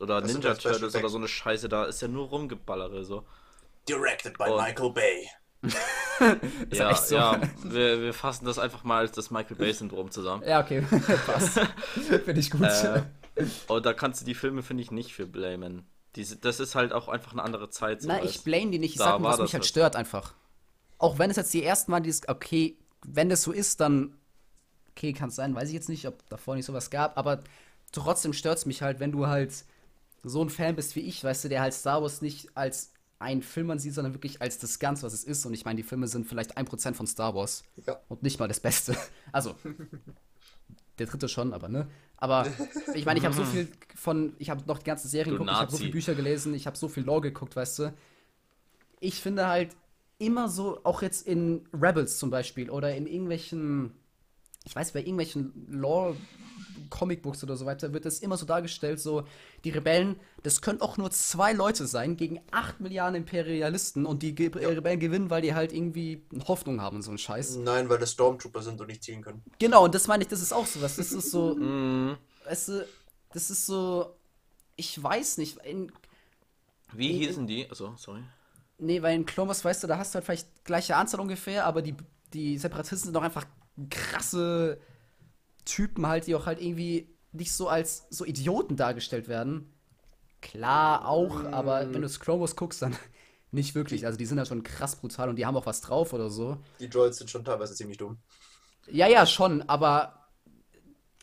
oder 0.00 0.20
Das 0.20 0.32
Ninja 0.32 0.50
ja 0.50 0.54
Special 0.54 0.74
Turtles 0.74 0.94
oder 0.94 1.08
so 1.08 1.18
eine 1.18 1.28
Scheiße, 1.28 1.68
da 1.68 1.84
ist 1.84 2.00
ja 2.00 2.08
nur 2.08 2.28
rumgeballere 2.28 3.04
so. 3.04 3.26
Directed 3.88 4.38
by 4.38 4.44
Und- 4.44 4.56
Michael 4.62 4.90
Bay. 4.92 5.28
Ja, 6.70 6.90
echt 6.90 7.06
so? 7.06 7.14
ja, 7.14 7.40
wir, 7.62 8.02
wir 8.02 8.12
fassen 8.12 8.44
das 8.44 8.58
einfach 8.58 8.84
mal 8.84 8.98
als 8.98 9.12
das 9.12 9.30
Michael 9.30 9.56
Bay-Syndrom 9.56 10.10
zusammen. 10.10 10.42
Ja, 10.46 10.60
okay, 10.60 10.82
passt. 11.26 11.58
Finde 11.94 12.38
ich 12.38 12.50
gut. 12.50 12.60
Äh, 12.62 13.02
Und 13.68 13.86
da 13.86 13.94
kannst 13.94 14.20
du 14.20 14.26
die 14.26 14.34
Filme, 14.34 14.62
finde 14.62 14.82
ich, 14.82 14.90
nicht 14.90 15.14
für 15.14 15.26
blamen. 15.26 15.86
Diese, 16.16 16.36
das 16.36 16.60
ist 16.60 16.74
halt 16.74 16.92
auch 16.92 17.08
einfach 17.08 17.32
eine 17.32 17.42
andere 17.42 17.70
Zeit. 17.70 18.02
So 18.02 18.08
Na, 18.08 18.22
ich 18.22 18.42
blame 18.44 18.70
die 18.70 18.78
nicht, 18.78 18.92
ich 18.92 18.98
da 18.98 19.04
sag 19.12 19.20
nur, 19.20 19.30
was 19.30 19.38
mich 19.38 19.54
halt 19.54 19.62
halt. 19.62 19.66
stört 19.66 19.96
einfach. 19.96 20.34
Auch 20.98 21.18
wenn 21.18 21.30
es 21.30 21.36
jetzt 21.36 21.54
die 21.54 21.64
ersten 21.64 21.90
waren, 21.92 22.02
die 22.02 22.10
es, 22.10 22.28
okay, 22.28 22.76
wenn 23.06 23.30
das 23.30 23.42
so 23.42 23.52
ist, 23.52 23.80
dann, 23.80 24.18
okay, 24.90 25.14
kann 25.14 25.30
es 25.30 25.36
sein, 25.36 25.54
weiß 25.54 25.68
ich 25.68 25.74
jetzt 25.74 25.88
nicht, 25.88 26.06
ob 26.06 26.28
davor 26.28 26.54
nicht 26.54 26.66
sowas 26.66 26.90
gab, 26.90 27.16
aber 27.16 27.42
trotzdem 27.92 28.34
stört 28.34 28.58
es 28.58 28.66
mich 28.66 28.82
halt, 28.82 29.00
wenn 29.00 29.12
du 29.12 29.26
halt 29.26 29.54
so 30.22 30.42
ein 30.44 30.50
Fan 30.50 30.76
bist 30.76 30.96
wie 30.96 31.00
ich, 31.00 31.24
weißt 31.24 31.44
du, 31.44 31.48
der 31.48 31.62
halt 31.62 31.72
Star 31.72 32.02
Wars 32.02 32.20
nicht 32.20 32.54
als 32.54 32.92
einen 33.20 33.42
Film 33.42 33.70
ansieht, 33.70 33.94
sondern 33.94 34.14
wirklich 34.14 34.40
als 34.42 34.58
das 34.58 34.78
Ganze, 34.78 35.04
was 35.04 35.12
es 35.12 35.24
ist. 35.24 35.44
Und 35.46 35.54
ich 35.54 35.64
meine, 35.64 35.76
die 35.76 35.82
Filme 35.82 36.08
sind 36.08 36.26
vielleicht 36.26 36.56
ein 36.56 36.64
Prozent 36.64 36.96
von 36.96 37.06
Star 37.06 37.34
Wars 37.34 37.62
Ja. 37.86 38.00
und 38.08 38.22
nicht 38.22 38.40
mal 38.40 38.48
das 38.48 38.60
Beste. 38.60 38.96
Also, 39.32 39.54
der 40.98 41.06
dritte 41.06 41.28
schon, 41.28 41.52
aber 41.52 41.68
ne? 41.68 41.86
Aber 42.16 42.46
ich 42.94 43.06
meine, 43.06 43.18
ich 43.18 43.24
habe 43.24 43.34
so 43.34 43.44
viel 43.44 43.68
von, 43.94 44.34
ich 44.38 44.50
habe 44.50 44.62
noch 44.66 44.78
die 44.78 44.84
ganze 44.84 45.06
Serie 45.08 45.32
Du 45.32 45.38
geguckt, 45.38 45.50
ich 45.50 45.56
habe 45.60 45.70
so 45.70 45.76
viele 45.78 45.92
Bücher 45.92 46.14
gelesen, 46.14 46.52
ich 46.54 46.66
habe 46.66 46.76
so 46.76 46.88
viel 46.88 47.04
Lore 47.04 47.20
geguckt, 47.22 47.54
weißt 47.56 47.78
du. 47.78 47.94
Ich 48.98 49.20
finde 49.20 49.46
halt 49.46 49.76
immer 50.18 50.48
so, 50.48 50.80
auch 50.84 51.00
jetzt 51.00 51.26
in 51.26 51.66
Rebels 51.72 52.18
zum 52.18 52.30
Beispiel 52.30 52.68
oder 52.70 52.94
in 52.94 53.06
irgendwelchen, 53.06 53.92
ich 54.64 54.74
weiß, 54.76 54.92
bei 54.92 55.00
irgendwelchen 55.00 55.66
Lore 55.70 56.16
Comicbooks 56.90 57.42
oder 57.44 57.56
so 57.56 57.64
weiter 57.66 57.92
wird 57.92 58.04
es 58.06 58.18
immer 58.20 58.36
so 58.36 58.44
dargestellt, 58.46 59.00
so 59.00 59.24
die 59.64 59.70
Rebellen, 59.70 60.16
das 60.42 60.60
können 60.60 60.80
auch 60.80 60.96
nur 60.96 61.10
zwei 61.10 61.52
Leute 61.52 61.86
sein 61.86 62.16
gegen 62.16 62.40
acht 62.50 62.80
Milliarden 62.80 63.14
Imperialisten 63.16 64.04
und 64.06 64.22
die 64.22 64.34
Ge 64.34 64.50
Rebellen 64.54 65.00
gewinnen, 65.00 65.30
weil 65.30 65.42
die 65.42 65.54
halt 65.54 65.72
irgendwie 65.72 66.22
Hoffnung 66.48 66.80
haben 66.80 66.96
und 66.96 67.02
so 67.02 67.10
ein 67.10 67.18
Scheiß. 67.18 67.56
Nein, 67.56 67.88
weil 67.88 67.98
das 67.98 68.12
Stormtrooper 68.12 68.62
sind 68.62 68.80
und 68.80 68.88
nicht 68.88 69.02
zielen 69.02 69.22
können. 69.22 69.42
Genau, 69.58 69.84
und 69.84 69.94
das 69.94 70.06
meine 70.08 70.22
ich, 70.22 70.28
das 70.28 70.42
ist 70.42 70.52
auch 70.52 70.66
so 70.66 70.82
was. 70.82 70.96
Das 70.96 71.12
ist 71.12 71.30
so, 71.30 71.54
Mm, 71.58 72.16
weißt 72.44 72.68
du, 72.68 72.88
das 73.32 73.50
ist 73.50 73.66
so, 73.66 74.16
ich 74.76 75.02
weiß 75.02 75.38
nicht, 75.38 75.58
in, 75.64 75.92
wie 76.92 77.10
In- 77.10 77.18
hießen 77.18 77.46
die? 77.46 77.68
Also, 77.68 77.94
sorry. 77.96 78.22
nee, 78.78 79.00
weil 79.02 79.14
in 79.16 79.26
Clone 79.26 79.48
Wars, 79.48 79.64
weißt 79.64 79.82
du, 79.82 79.86
da 79.86 79.98
hast 79.98 80.14
du 80.14 80.16
halt 80.16 80.24
vielleicht 80.24 80.64
gleiche 80.64 80.96
Anzahl 80.96 81.20
ungefähr, 81.20 81.66
aber 81.66 81.82
die, 81.82 81.94
die 82.32 82.58
Separatisten 82.58 83.06
sind 83.06 83.14
doch 83.14 83.22
einfach 83.22 83.46
krasse 83.90 84.80
Typen 85.70 86.06
halt, 86.06 86.26
die 86.26 86.34
auch 86.34 86.46
halt 86.46 86.60
irgendwie 86.60 87.16
nicht 87.32 87.52
so 87.52 87.68
als 87.68 88.06
so 88.10 88.24
Idioten 88.24 88.76
dargestellt 88.76 89.28
werden. 89.28 89.72
Klar 90.40 91.06
auch, 91.06 91.44
aber 91.44 91.80
wenn 91.80 91.92
du 91.92 92.00
das 92.00 92.18
Clone 92.18 92.40
Wars 92.40 92.56
guckst, 92.56 92.82
dann 92.82 92.96
nicht 93.52 93.74
wirklich. 93.74 94.06
Also 94.06 94.18
die 94.18 94.26
sind 94.26 94.38
ja 94.38 94.44
schon 94.44 94.62
krass 94.62 94.96
brutal 94.96 95.28
und 95.28 95.36
die 95.36 95.46
haben 95.46 95.56
auch 95.56 95.66
was 95.66 95.80
drauf 95.80 96.12
oder 96.12 96.30
so. 96.30 96.56
Die 96.80 96.88
Droids 96.88 97.18
sind 97.18 97.30
schon 97.30 97.44
teilweise 97.44 97.74
ziemlich 97.74 97.98
dumm. 97.98 98.18
Ja, 98.90 99.06
ja, 99.06 99.26
schon, 99.26 99.62
aber 99.68 100.28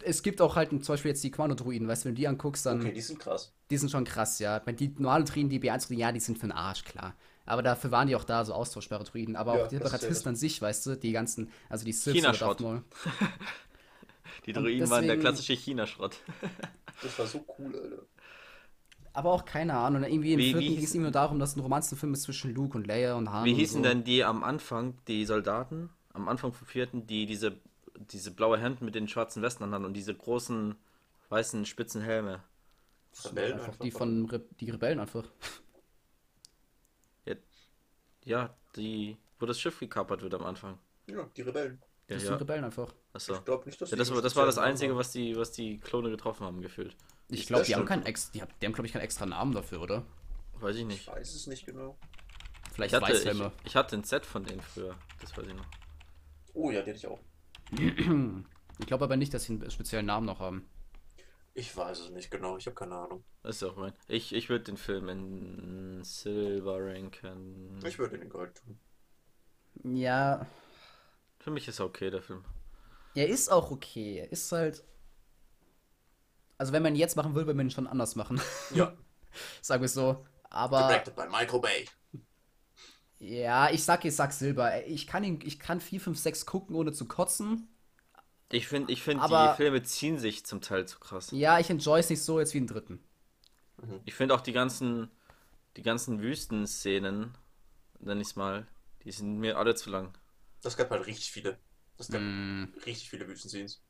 es 0.04 0.22
gibt 0.24 0.42
auch 0.42 0.56
halt 0.56 0.70
zum 0.70 0.94
Beispiel 0.94 1.10
jetzt 1.10 1.24
die 1.24 1.32
Quano-Druiden, 1.32 1.88
weißt 1.88 2.04
du, 2.04 2.10
wenn 2.10 2.16
du 2.16 2.22
die 2.22 2.27
anguckst, 2.27 2.66
dann. 2.66 2.82
Okay, 2.82 2.94
die 2.94 3.01
sind 3.01 3.20
krass. 3.20 3.51
Die 3.70 3.77
sind 3.77 3.89
schon 3.89 4.06
krass, 4.06 4.39
ja. 4.39 4.62
Wenn 4.63 4.75
die 4.75 4.94
normalen 4.98 5.25
Druiden, 5.25 5.50
die 5.50 5.60
B1-Druiden, 5.60 6.00
ja, 6.00 6.12
die 6.12 6.20
sind 6.20 6.38
für 6.38 6.48
den 6.48 6.51
Arsch, 6.54 6.84
klar. 6.84 7.16
Aber 7.46 7.63
dafür 7.63 7.92
waren 7.92 8.08
die 8.08 8.16
auch 8.16 8.25
da, 8.25 8.46
so 8.46 8.54
austauschbare 8.54 9.04
Druiden. 9.06 9.36
Aber 9.36 9.58
Ja, 9.58 9.63
auch 9.63 9.68
die 9.70 9.75
ja 9.75 9.82
Separatisten 9.82 10.30
an 10.30 10.36
sich, 10.36 10.62
weißt 10.62 10.86
du, 10.86 10.96
die 10.98 11.12
ganzen, 11.12 11.50
also 11.70 11.86
die 11.86 11.94
Sith 11.94 12.13
China-Schrott. 12.13 12.60
Darth 12.60 12.62
Maul. 12.62 12.84
Die 14.46 14.53
Druiden 14.53 14.89
waren 14.89 15.01
der 15.06 15.15
deswegen- 15.15 15.22
klassische 15.22 15.53
China-Schrott. 15.53 16.17
Das 17.01 17.20
war 17.20 17.27
so 17.27 17.46
cool, 17.60 17.75
Alter. 17.79 18.03
Aber 19.13 19.32
auch 19.32 19.46
keine 19.46 19.75
Ahnung. 19.75 20.03
Irgendwie 20.03 20.34
im 20.34 20.39
Wie- 20.39 20.51
vierten 20.51 20.75
ging 20.75 20.84
es 20.84 20.96
ihm 20.96 21.03
nur 21.03 21.12
darum, 21.12 21.38
dass 21.38 21.56
ein 21.56 21.60
Romanzenfilm 21.60 22.13
ist 22.13 22.24
zwischen 22.24 22.56
Luke 22.56 22.75
und 22.75 22.88
Leia 22.88 23.15
und 23.15 23.32
Han. 23.32 23.46
Wie 23.46 23.51
und 23.53 23.60
hießen 23.60 23.84
so. 23.84 23.88
denn 23.89 24.03
die 24.03 24.24
am 24.24 24.44
Anfang, 24.44 24.96
die 25.08 25.25
Soldaten, 25.25 25.91
am 26.13 26.27
Anfang 26.27 26.53
vom 26.53 26.65
vierten, 26.65 27.06
die 27.06 27.27
diese, 27.27 27.56
diese 28.12 28.32
blaue 28.32 28.58
Hemden 28.60 28.86
mit 28.86 28.96
den 28.96 29.08
schwarzen 29.08 29.44
Westen 29.44 29.63
anhatten 29.63 29.86
und 29.86 29.94
diese 29.94 30.15
großen 30.15 30.75
weißen 31.29 31.65
spitzen 31.67 32.01
Helme? 32.01 32.41
Rebellen 33.25 33.53
einfach 33.53 33.67
einfach, 33.67 33.79
die 33.84 33.91
von 33.91 34.25
Re 34.29 34.41
die 34.60 34.70
Rebellen 34.72 35.00
einfach. 35.00 35.25
Ja, 38.25 38.53
die, 38.75 39.17
wo 39.39 39.46
das 39.46 39.58
Schiff 39.60 39.79
gekapert 39.79 40.22
wird 40.22 40.34
am 40.34 40.44
Anfang. 40.44 40.77
Ja, 41.10 41.29
die 41.38 41.44
Rebellen. 41.44 41.82
Ja, 42.10 42.16
Das 42.16 42.24
ja. 42.24 42.30
sind 42.30 42.42
Rebellen 42.42 42.64
einfach. 42.64 42.94
Achso. 43.14 43.36
Ich 43.36 43.46
glaube 43.46 43.66
nicht, 43.66 43.82
dass 43.82 43.92
Ja, 43.92 43.98
das, 43.98 44.10
das 44.10 44.36
war 44.36 44.46
das 44.46 44.58
Einzige, 44.58 44.96
was 44.96 45.12
die, 45.12 45.36
was 45.36 45.52
die 45.52 45.78
Klone 45.80 46.10
getroffen 46.10 46.46
haben, 46.46 46.62
gefühlt. 46.62 46.96
Ich 47.30 47.48
glaube, 47.48 47.66
die 47.66 47.76
haben 47.76 47.86
keinen 47.86 48.06
ex 48.06 48.32
die 48.32 48.42
haben, 48.42 48.52
die 48.62 48.66
haben 48.66 48.74
glaube 48.74 48.88
ich, 48.88 48.94
keinen 48.94 49.02
extra 49.02 49.26
Namen 49.26 49.54
dafür, 49.54 49.82
oder? 49.82 50.06
Weiß 50.60 50.76
ich 50.78 50.86
nicht. 50.86 51.02
Ich 51.02 51.08
weiß 51.08 51.36
es 51.36 51.48
nicht 51.48 51.66
genau. 51.66 51.98
Vielleicht 52.74 52.94
Ich 52.94 53.02
hatte, 53.02 53.12
ich, 53.12 53.20
Weißhelme. 53.20 53.52
ich 53.66 53.76
hatte 53.76 53.96
ein 53.98 54.04
Set 54.04 54.26
von 54.26 54.44
denen 54.44 54.62
früher. 54.62 54.96
Das 55.20 55.36
weiß 55.38 55.46
ich 55.48 55.54
noch. 55.54 55.66
Oh 56.54 56.72
ja, 56.72 56.82
die 56.82 56.92
hätte 56.92 57.00
ich 57.00 57.08
auch. 57.08 57.20
Ich 58.80 58.86
glaube 58.88 59.04
aber 59.06 59.18
nicht, 59.18 59.34
dass 59.34 59.44
sie 59.44 59.54
einen 59.54 59.70
speziellen 59.72 60.06
Namen 60.06 60.26
noch 60.26 60.40
haben. 60.40 60.70
Ich 61.54 61.76
weiß 61.76 62.00
es 62.00 62.10
nicht 62.12 62.30
genau, 62.30 62.58
ich 62.58 62.68
habe 62.68 62.76
keine 62.76 62.96
Ahnung. 62.96 63.24
Das 63.42 63.56
ist 63.58 63.64
auch 63.64 63.76
mein. 63.76 63.92
Ich, 64.08 64.34
ich 64.34 64.48
würde 64.50 64.66
den 64.66 64.78
Film 64.78 65.10
in 65.10 66.04
Silver 66.04 66.78
ranken. 66.86 67.80
Ich 67.84 67.98
würde 67.98 68.20
den 68.20 68.30
Gold 68.30 68.56
tun. 68.56 68.80
Ja, 69.96 70.46
Für 71.48 71.51
mich 71.51 71.66
ist 71.70 71.80
er 71.80 71.86
okay, 71.86 72.10
der 72.10 72.22
Film. 72.22 72.44
er 73.16 73.30
ist 73.30 73.50
auch 73.50 73.72
okay. 73.72 74.18
Er 74.18 74.30
ist 74.34 74.51
halt. 74.51 74.84
Also, 76.58 76.74
wenn 76.74 76.84
man 76.84 76.94
ihn 76.94 77.00
jetzt 77.00 77.16
machen 77.16 77.36
würde, 77.36 77.48
würde 77.48 77.56
man 77.56 77.68
ihn 77.68 77.72
schon 77.72 77.88
anders 77.88 78.18
machen. 78.18 78.42
Ja, 78.75 78.94
Sagen 79.62 79.82
wir 79.82 79.86
es 79.86 79.94
so. 79.94 80.25
Aber 80.50 80.89
directed 80.89 81.16
by 81.16 81.25
Michael 81.30 81.62
Bay. 81.62 81.86
ja, 83.20 83.70
ich 83.70 83.82
sag, 83.86 84.04
ich 84.04 84.13
sag 84.13 84.34
Silber. 84.34 84.86
Ich 84.88 85.08
kann 85.08 85.24
ihn, 85.24 85.39
ich 85.42 85.58
kann 85.58 85.80
4, 85.80 86.01
5, 86.01 86.20
6 86.20 86.46
gucken, 86.46 86.75
ohne 86.75 86.92
zu 86.92 87.06
kotzen. 87.08 87.70
Ich 88.51 88.68
finde, 88.68 88.92
ich 88.92 89.01
find, 89.01 89.22
Aber- 89.22 89.51
die 89.51 89.56
Filme 89.63 89.82
ziehen 89.84 90.20
sich 90.20 90.46
zum 90.46 90.60
Teil 90.60 90.86
zu 90.86 91.00
krass. 91.00 91.32
Ja, 91.32 91.60
ich 91.60 91.70
enjoy 91.70 92.01
es 92.01 92.10
nicht 92.10 92.24
so 92.24 92.42
jetzt 92.42 92.54
wie 92.54 92.60
den 92.60 92.68
dritten. 92.68 93.01
Ich 94.04 94.16
finde 94.16 94.36
auch 94.36 94.42
die 94.42 94.51
ganzen, 94.51 95.10
die 95.77 95.82
ganzen 95.82 96.20
Wüstenszenen, 96.22 97.38
nenn 98.00 98.20
ich's 98.20 98.36
mal, 98.36 98.68
die 99.06 99.12
sind 99.13 99.38
mir 99.38 99.58
alle 99.58 99.75
zu 99.75 99.89
lang. 99.89 100.13
Das 100.62 100.76
gab 100.78 100.90
halt 100.90 101.06
richtig 101.06 101.32
viele. 101.32 101.58
Das 101.98 102.10
gab 102.10 102.22
Mm. 102.22 102.66
richtig 102.86 103.10
viele 103.10 103.28
Wüstenscenes. 103.28 103.82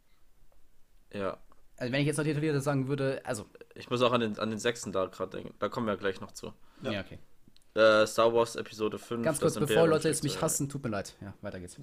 Ja. 1.12 1.42
Also, 1.78 1.94
wenn 1.94 2.02
ich 2.02 2.08
jetzt 2.08 2.18
noch 2.18 2.24
detaillierter 2.26 2.62
sagen 2.62 2.88
würde, 2.88 3.22
also. 3.26 3.50
Ich 3.76 3.90
muss 3.90 4.02
auch 4.02 4.12
an 4.12 4.22
den, 4.22 4.40
an 4.40 4.50
den 4.50 4.60
sechsten 4.60 4.92
da 4.92 5.06
gerade 5.06 5.38
denken. 5.38 5.56
Da 5.60 5.70
kommen 5.70 5.88
wir 5.88 5.98
gleich 5.98 6.20
noch 6.22 6.32
zu. 6.32 6.54
Ja. 6.82 6.92
Ja, 6.92 7.02
okay. 7.02 7.20
Äh, 7.76 8.08
Star 8.08 8.34
Wars 8.34 8.56
Episode 8.56 8.98
5. 8.98 9.24
Ganz 9.24 9.40
kurz, 9.40 9.54
das 9.54 9.62
bevor 9.62 9.76
Imperium 9.76 9.90
Leute 9.92 10.08
jetzt 10.10 10.24
mich 10.24 10.42
hassen, 10.42 10.68
tut 10.68 10.84
mir 10.84 10.90
leid. 10.90 11.16
Ja, 11.22 11.34
weiter 11.42 11.60
geht's. 11.60 11.78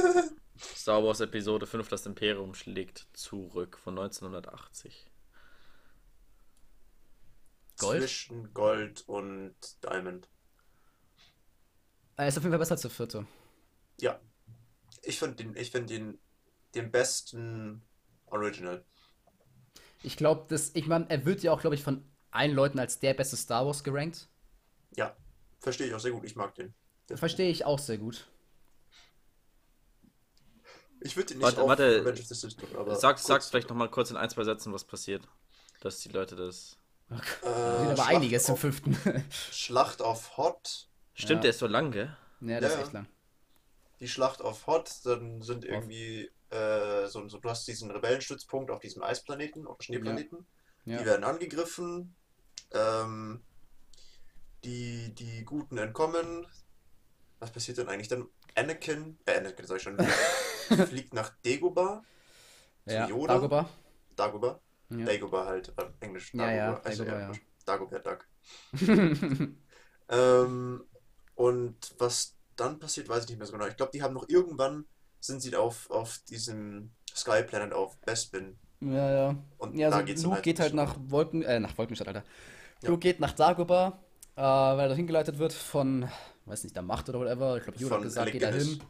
Star 0.58 1.02
Wars 1.04 1.20
Episode 1.20 1.66
5, 1.66 1.88
das 1.88 2.06
Imperium 2.06 2.54
schlägt 2.54 3.06
zurück 3.12 3.78
von 3.78 3.96
1980. 3.98 5.10
Gold? 7.78 8.00
Zwischen 8.00 8.52
Gold 8.52 9.02
und 9.08 9.54
Diamond. 9.84 10.28
Er 12.16 12.28
ist 12.28 12.36
auf 12.36 12.42
jeden 12.44 12.52
Fall 12.52 12.58
besser 12.58 12.72
als 12.72 12.82
der 12.82 12.90
vierte. 12.90 13.26
Ja. 14.02 14.20
Ich 15.02 15.18
finde 15.18 15.36
den, 15.36 15.56
ich 15.56 15.70
find 15.70 15.88
den, 15.88 16.18
den 16.74 16.90
besten 16.90 17.82
Original. 18.26 18.84
Ich 20.02 20.16
glaube, 20.16 20.44
das, 20.48 20.72
ich 20.74 20.86
meine, 20.86 21.08
er 21.08 21.24
wird 21.24 21.42
ja 21.42 21.52
auch, 21.52 21.60
glaube 21.60 21.76
ich, 21.76 21.82
von 21.82 22.04
allen 22.30 22.52
Leuten 22.54 22.78
als 22.78 22.98
der 22.98 23.14
beste 23.14 23.36
Star 23.36 23.64
Wars 23.64 23.84
gerankt. 23.84 24.28
Ja. 24.96 25.16
Verstehe 25.60 25.86
ich 25.86 25.94
auch 25.94 26.00
sehr 26.00 26.10
gut. 26.12 26.24
Ich 26.24 26.34
mag 26.36 26.54
den. 26.56 26.74
Den- 27.08 27.16
Verstehe 27.16 27.50
ich 27.50 27.64
auch 27.64 27.78
sehr 27.78 27.98
gut. 27.98 28.26
Ich 31.00 31.16
würde 31.16 31.28
den 31.28 31.38
nicht 31.38 31.44
Warte, 31.44 31.62
auf 31.62 31.68
warte. 31.68 31.96
Revenge 32.00 32.20
of 32.20 32.26
the 32.26 32.34
Sith 32.34 32.56
tun, 32.56 32.68
aber 32.76 32.94
Sag, 32.96 33.16
kurz- 33.16 33.26
sag 33.26 33.42
vielleicht 33.42 33.68
nochmal 33.68 33.88
kurz 33.90 34.10
in 34.10 34.16
ein, 34.16 34.30
zwei 34.30 34.44
Sätzen, 34.44 34.72
was 34.72 34.84
passiert. 34.84 35.26
Dass 35.80 35.98
die 36.00 36.10
Leute 36.10 36.36
das. 36.36 36.76
Äh, 37.10 37.14
Sind 37.16 37.22
aber 37.50 37.94
Schlacht 37.96 38.08
einiges 38.10 38.48
im 38.48 38.54
auf- 38.54 38.60
fünften. 38.60 38.96
Schlacht 39.50 40.00
auf 40.00 40.36
Hot. 40.36 40.88
Stimmt, 41.14 41.38
Ja. 41.38 41.40
der 41.42 41.50
ist 41.50 41.58
so 41.58 41.66
lang, 41.66 41.90
gell? 41.90 42.16
ja, 42.40 42.60
das 42.60 42.72
Ja, 42.72 42.78
ist 42.78 42.84
echt 42.84 42.92
lang. 42.92 43.06
Die 44.02 44.08
Schlacht 44.08 44.42
auf 44.42 44.66
Hot, 44.66 44.90
dann 45.04 45.40
sind 45.40 45.64
irgendwie 45.64 46.30
äh, 46.50 47.06
so, 47.06 47.26
so, 47.28 47.38
du 47.38 47.48
hast 47.48 47.66
diesen 47.66 47.90
Rebellenstützpunkt 47.90 48.70
auf 48.70 48.80
diesem 48.80 49.02
Eisplaneten, 49.02 49.66
auf 49.66 49.78
dem 49.78 49.82
Schneeplaneten. 49.82 50.46
Ja. 50.84 50.98
Die 50.98 51.06
werden 51.06 51.24
angegriffen. 51.24 52.14
Ähm, 52.72 53.42
die, 54.64 55.14
die 55.14 55.44
Guten 55.44 55.78
entkommen. 55.78 56.46
Was 57.38 57.52
passiert 57.52 57.78
denn 57.78 57.88
eigentlich 57.88 58.08
dann? 58.08 58.28
Anakin, 58.54 59.18
äh, 59.24 59.38
Anakin 59.38 59.66
sag 59.66 59.76
ich 59.76 59.82
schon, 59.82 59.96
fliegt 60.88 61.14
nach 61.14 61.32
Dagobah. 61.44 62.04
Zu 62.86 62.94
Ja, 62.94 63.08
Yoda. 63.08 63.34
Dagobah. 63.34 63.68
Dagobah. 64.16 64.60
Ja. 64.90 65.04
Dagobah 65.06 65.46
halt, 65.46 65.72
äh, 65.78 65.84
Englisch. 66.00 66.34
Ja, 66.34 66.52
ja, 66.52 66.80
also, 66.82 67.04
Dagobah, 67.04 67.32
ja. 67.32 67.32
Dagobah 67.64 67.98
Duck. 68.00 68.28
Ähm, 70.12 70.84
und 71.34 71.94
was 71.98 72.36
dann 72.56 72.78
passiert, 72.78 73.08
weiß 73.08 73.24
ich 73.24 73.30
nicht 73.30 73.38
mehr 73.38 73.46
so 73.46 73.52
genau. 73.52 73.66
Ich 73.66 73.76
glaube, 73.76 73.92
die 73.92 74.02
haben 74.02 74.14
noch 74.14 74.28
irgendwann, 74.28 74.84
sind 75.20 75.40
sie 75.40 75.54
auf, 75.56 75.90
auf 75.90 76.18
diesem 76.28 76.90
Sky 77.14 77.42
Planet 77.42 77.72
auf 77.72 77.98
Bespin. 78.00 78.58
Ja, 78.80 79.10
ja. 79.12 79.36
Und 79.58 79.76
Ja, 79.76 79.90
da 79.90 79.96
also 79.96 80.06
geht's 80.06 80.22
Luke 80.22 80.34
dann 80.36 80.42
geht 80.42 80.60
halt 80.60 80.74
nach 80.74 80.96
Wolken, 81.08 81.42
äh, 81.42 81.60
nach 81.60 81.76
Wolkenstadt, 81.78 82.08
Alter. 82.08 82.24
Ja. 82.82 82.88
Luke 82.90 83.00
geht 83.00 83.20
nach 83.20 83.32
Dagobah, 83.32 83.98
äh, 84.36 84.40
weil 84.42 84.80
er 84.80 84.88
dorthin 84.88 85.06
geleitet 85.06 85.38
wird 85.38 85.52
von, 85.52 86.08
weiß 86.46 86.64
nicht, 86.64 86.74
der 86.74 86.82
Macht 86.82 87.08
oder 87.08 87.20
whatever. 87.20 87.56
Ich 87.58 87.62
glaube, 87.64 87.78
Yoda 87.78 87.96
hat 87.96 88.02
gesagt, 88.02 88.32
geht 88.32 88.42
Guinness. 88.42 88.64
hin. 88.66 88.82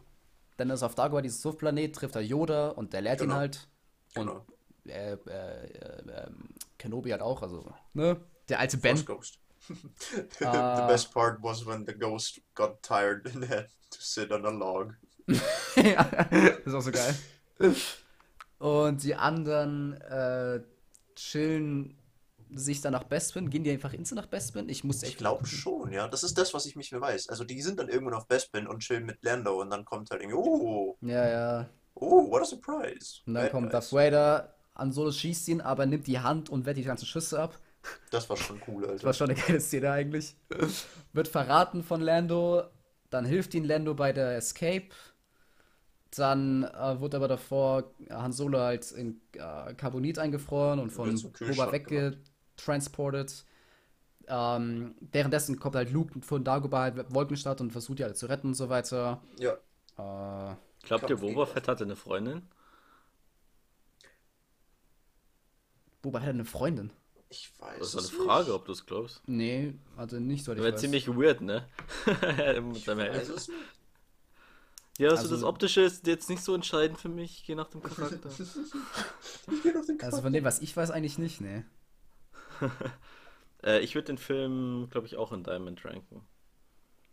Dann 0.56 0.70
ist 0.70 0.82
auf 0.82 0.94
Dagobah, 0.94 1.20
dieses 1.22 1.42
Suff-Planet, 1.42 1.94
trifft 1.94 2.14
er 2.14 2.22
Yoda 2.22 2.70
und 2.70 2.92
der 2.92 3.02
lehrt 3.02 3.20
ihn 3.20 3.28
Genau. 3.28 3.34
halt. 3.40 3.68
Und 4.16 4.26
Genau. 4.26 4.46
äh, 4.86 5.12
äh, 5.12 5.16
äh, 5.26 6.26
ähm, 6.26 6.48
Kenobi 6.78 7.10
halt 7.10 7.22
auch, 7.22 7.42
also, 7.42 7.72
ne? 7.94 8.20
Der 8.48 8.60
alte 8.60 8.76
Ben. 8.78 8.96
Force 8.96 9.06
Ghost. 9.06 9.38
The 9.68 10.44
Ah. 10.46 10.86
best 10.86 11.12
part 11.12 11.42
was 11.42 11.66
when 11.66 11.84
the 11.86 11.94
ghost 11.94 12.40
got 12.54 12.82
tired 12.82 13.26
and 13.34 13.44
had 13.48 13.66
to 13.90 13.98
sit 14.00 14.32
on 14.32 14.44
a 14.44 14.50
log. 14.50 14.94
ja, 15.76 16.02
das 16.30 16.66
ist 16.66 16.74
auch 16.74 16.80
so 16.82 16.90
geil. 16.90 17.14
Und 18.58 19.02
die 19.02 19.14
anderen 19.14 19.94
äh, 20.00 20.60
chillen 21.14 21.96
sich 22.54 22.80
dann 22.80 22.92
nach 22.92 23.04
Bespin. 23.04 23.48
Gehen 23.50 23.64
die 23.64 23.70
einfach 23.70 23.92
instant 23.92 24.20
nach 24.20 24.28
Bespin? 24.28 24.68
Ich 24.68 24.84
muss 24.84 25.02
Ich 25.02 25.16
glaube 25.16 25.46
schon, 25.46 25.92
ja. 25.92 26.06
Das 26.08 26.22
ist 26.22 26.36
das, 26.36 26.52
was 26.54 26.66
ich 26.66 26.76
mich 26.76 26.92
mehr 26.92 27.00
weiß. 27.00 27.28
Also 27.28 27.44
die 27.44 27.60
sind 27.62 27.78
dann 27.78 27.88
irgendwann 27.88 28.14
auf 28.14 28.26
Bespin 28.26 28.66
und 28.66 28.80
chillen 28.80 29.06
mit 29.06 29.22
Lando 29.22 29.60
und 29.60 29.70
dann 29.70 29.84
kommt 29.84 30.10
halt 30.10 30.20
irgendwie, 30.22 30.36
oh, 30.38 30.96
Ja, 31.00 31.28
ja. 31.28 31.68
Oh, 31.94 32.30
what 32.30 32.42
a 32.42 32.44
surprise. 32.44 33.20
Und 33.26 33.34
dann 33.34 33.42
Very 33.44 33.50
kommt 33.52 33.72
nice. 33.72 33.90
Darth 33.90 33.92
Vader, 33.92 34.54
Han 34.74 34.92
Solo 34.92 35.12
schießt 35.12 35.48
ihn, 35.48 35.60
aber 35.60 35.86
nimmt 35.86 36.06
die 36.06 36.18
Hand 36.20 36.50
und 36.50 36.66
wehrt 36.66 36.76
die 36.76 36.82
ganzen 36.84 37.06
Schüsse 37.06 37.40
ab. 37.40 37.58
Das 38.10 38.28
war 38.30 38.36
schon 38.36 38.60
cool, 38.68 38.82
Das 38.82 38.90
Alter. 38.92 39.04
war 39.06 39.12
schon 39.14 39.30
eine 39.30 39.40
geile 39.40 39.60
Szene 39.60 39.90
eigentlich. 39.90 40.36
Wird 41.12 41.28
verraten 41.28 41.82
von 41.82 42.00
Lando, 42.00 42.64
dann 43.10 43.24
hilft 43.24 43.54
ihn 43.54 43.64
Lando 43.64 43.94
bei 43.94 44.12
der 44.12 44.36
Escape. 44.36 44.88
Dann 46.14 46.64
äh, 46.64 47.00
wird 47.00 47.14
aber 47.14 47.26
davor 47.26 47.94
Han 48.10 48.32
Solo 48.32 48.58
halt 48.58 48.92
in 48.92 49.20
äh, 49.34 49.72
Carbonit 49.74 50.18
eingefroren 50.18 50.78
und 50.78 50.90
von 50.90 51.14
Boba 51.14 51.30
Kühlschrank 51.30 51.72
weggetransportet. 51.72 53.46
Ähm, 54.28 54.94
währenddessen 55.00 55.58
kommt 55.58 55.76
halt 55.76 55.90
Luke 55.90 56.20
von 56.22 56.44
Dagobah 56.44 56.80
halt 56.82 57.14
Wolkenstadt 57.14 57.60
und 57.60 57.72
versucht 57.72 57.98
die 57.98 58.04
alle 58.04 58.14
zu 58.14 58.26
retten 58.26 58.48
und 58.48 58.54
so 58.54 58.68
weiter. 58.68 59.22
Ja. 59.38 59.52
Äh, 59.98 60.56
Glaubt 60.82 61.08
ihr, 61.10 61.16
Boba 61.16 61.46
Fett 61.46 61.68
hatte 61.68 61.84
eine 61.84 61.96
Freundin? 61.96 62.42
Boba 66.02 66.20
hat 66.20 66.28
eine 66.28 66.44
Freundin. 66.44 66.90
Ich 67.32 67.50
weiß 67.58 67.78
Das 67.78 67.94
ist 67.94 68.14
eine 68.14 68.24
Frage, 68.26 68.44
nicht. 68.48 68.54
ob 68.54 68.66
du 68.66 68.72
es 68.72 68.84
glaubst. 68.84 69.22
Nee, 69.26 69.74
also 69.96 70.20
nicht 70.20 70.44
so. 70.44 70.54
Das 70.54 70.62
wäre 70.62 70.76
ziemlich 70.76 71.08
weird, 71.08 71.40
ne? 71.40 71.66
Mit 72.06 72.20
seinem 72.20 72.72
Ich 72.76 72.86
weiß 72.86 72.98
Elf. 72.98 73.28
es 73.36 73.48
nicht. 73.48 73.58
Ja, 74.98 75.08
also, 75.08 75.22
Also- 75.22 75.34
das 75.36 75.44
Optische 75.44 75.80
ist 75.80 76.06
jetzt 76.06 76.28
nicht 76.28 76.42
so 76.44 76.54
entscheidend 76.54 76.98
für 77.00 77.08
mich, 77.08 77.46
je 77.46 77.54
nach 77.54 77.68
dem 77.68 77.82
Charakter. 77.82 78.28
Ich 79.50 79.62
geh 79.62 79.74
auf 79.74 79.86
den 79.86 79.98
Also 80.00 80.16
Kopf. 80.16 80.22
von 80.22 80.32
dem, 80.34 80.44
was 80.44 80.60
ich 80.60 80.76
weiß, 80.76 80.90
eigentlich 80.90 81.16
nicht, 81.18 81.40
nee. 81.40 81.64
äh, 83.64 83.80
ich 83.80 83.94
würde 83.94 84.06
den 84.06 84.18
Film, 84.18 84.88
glaube 84.90 85.06
ich, 85.06 85.16
auch 85.16 85.32
in 85.32 85.42
Diamond 85.42 85.84
ranken. 85.84 86.20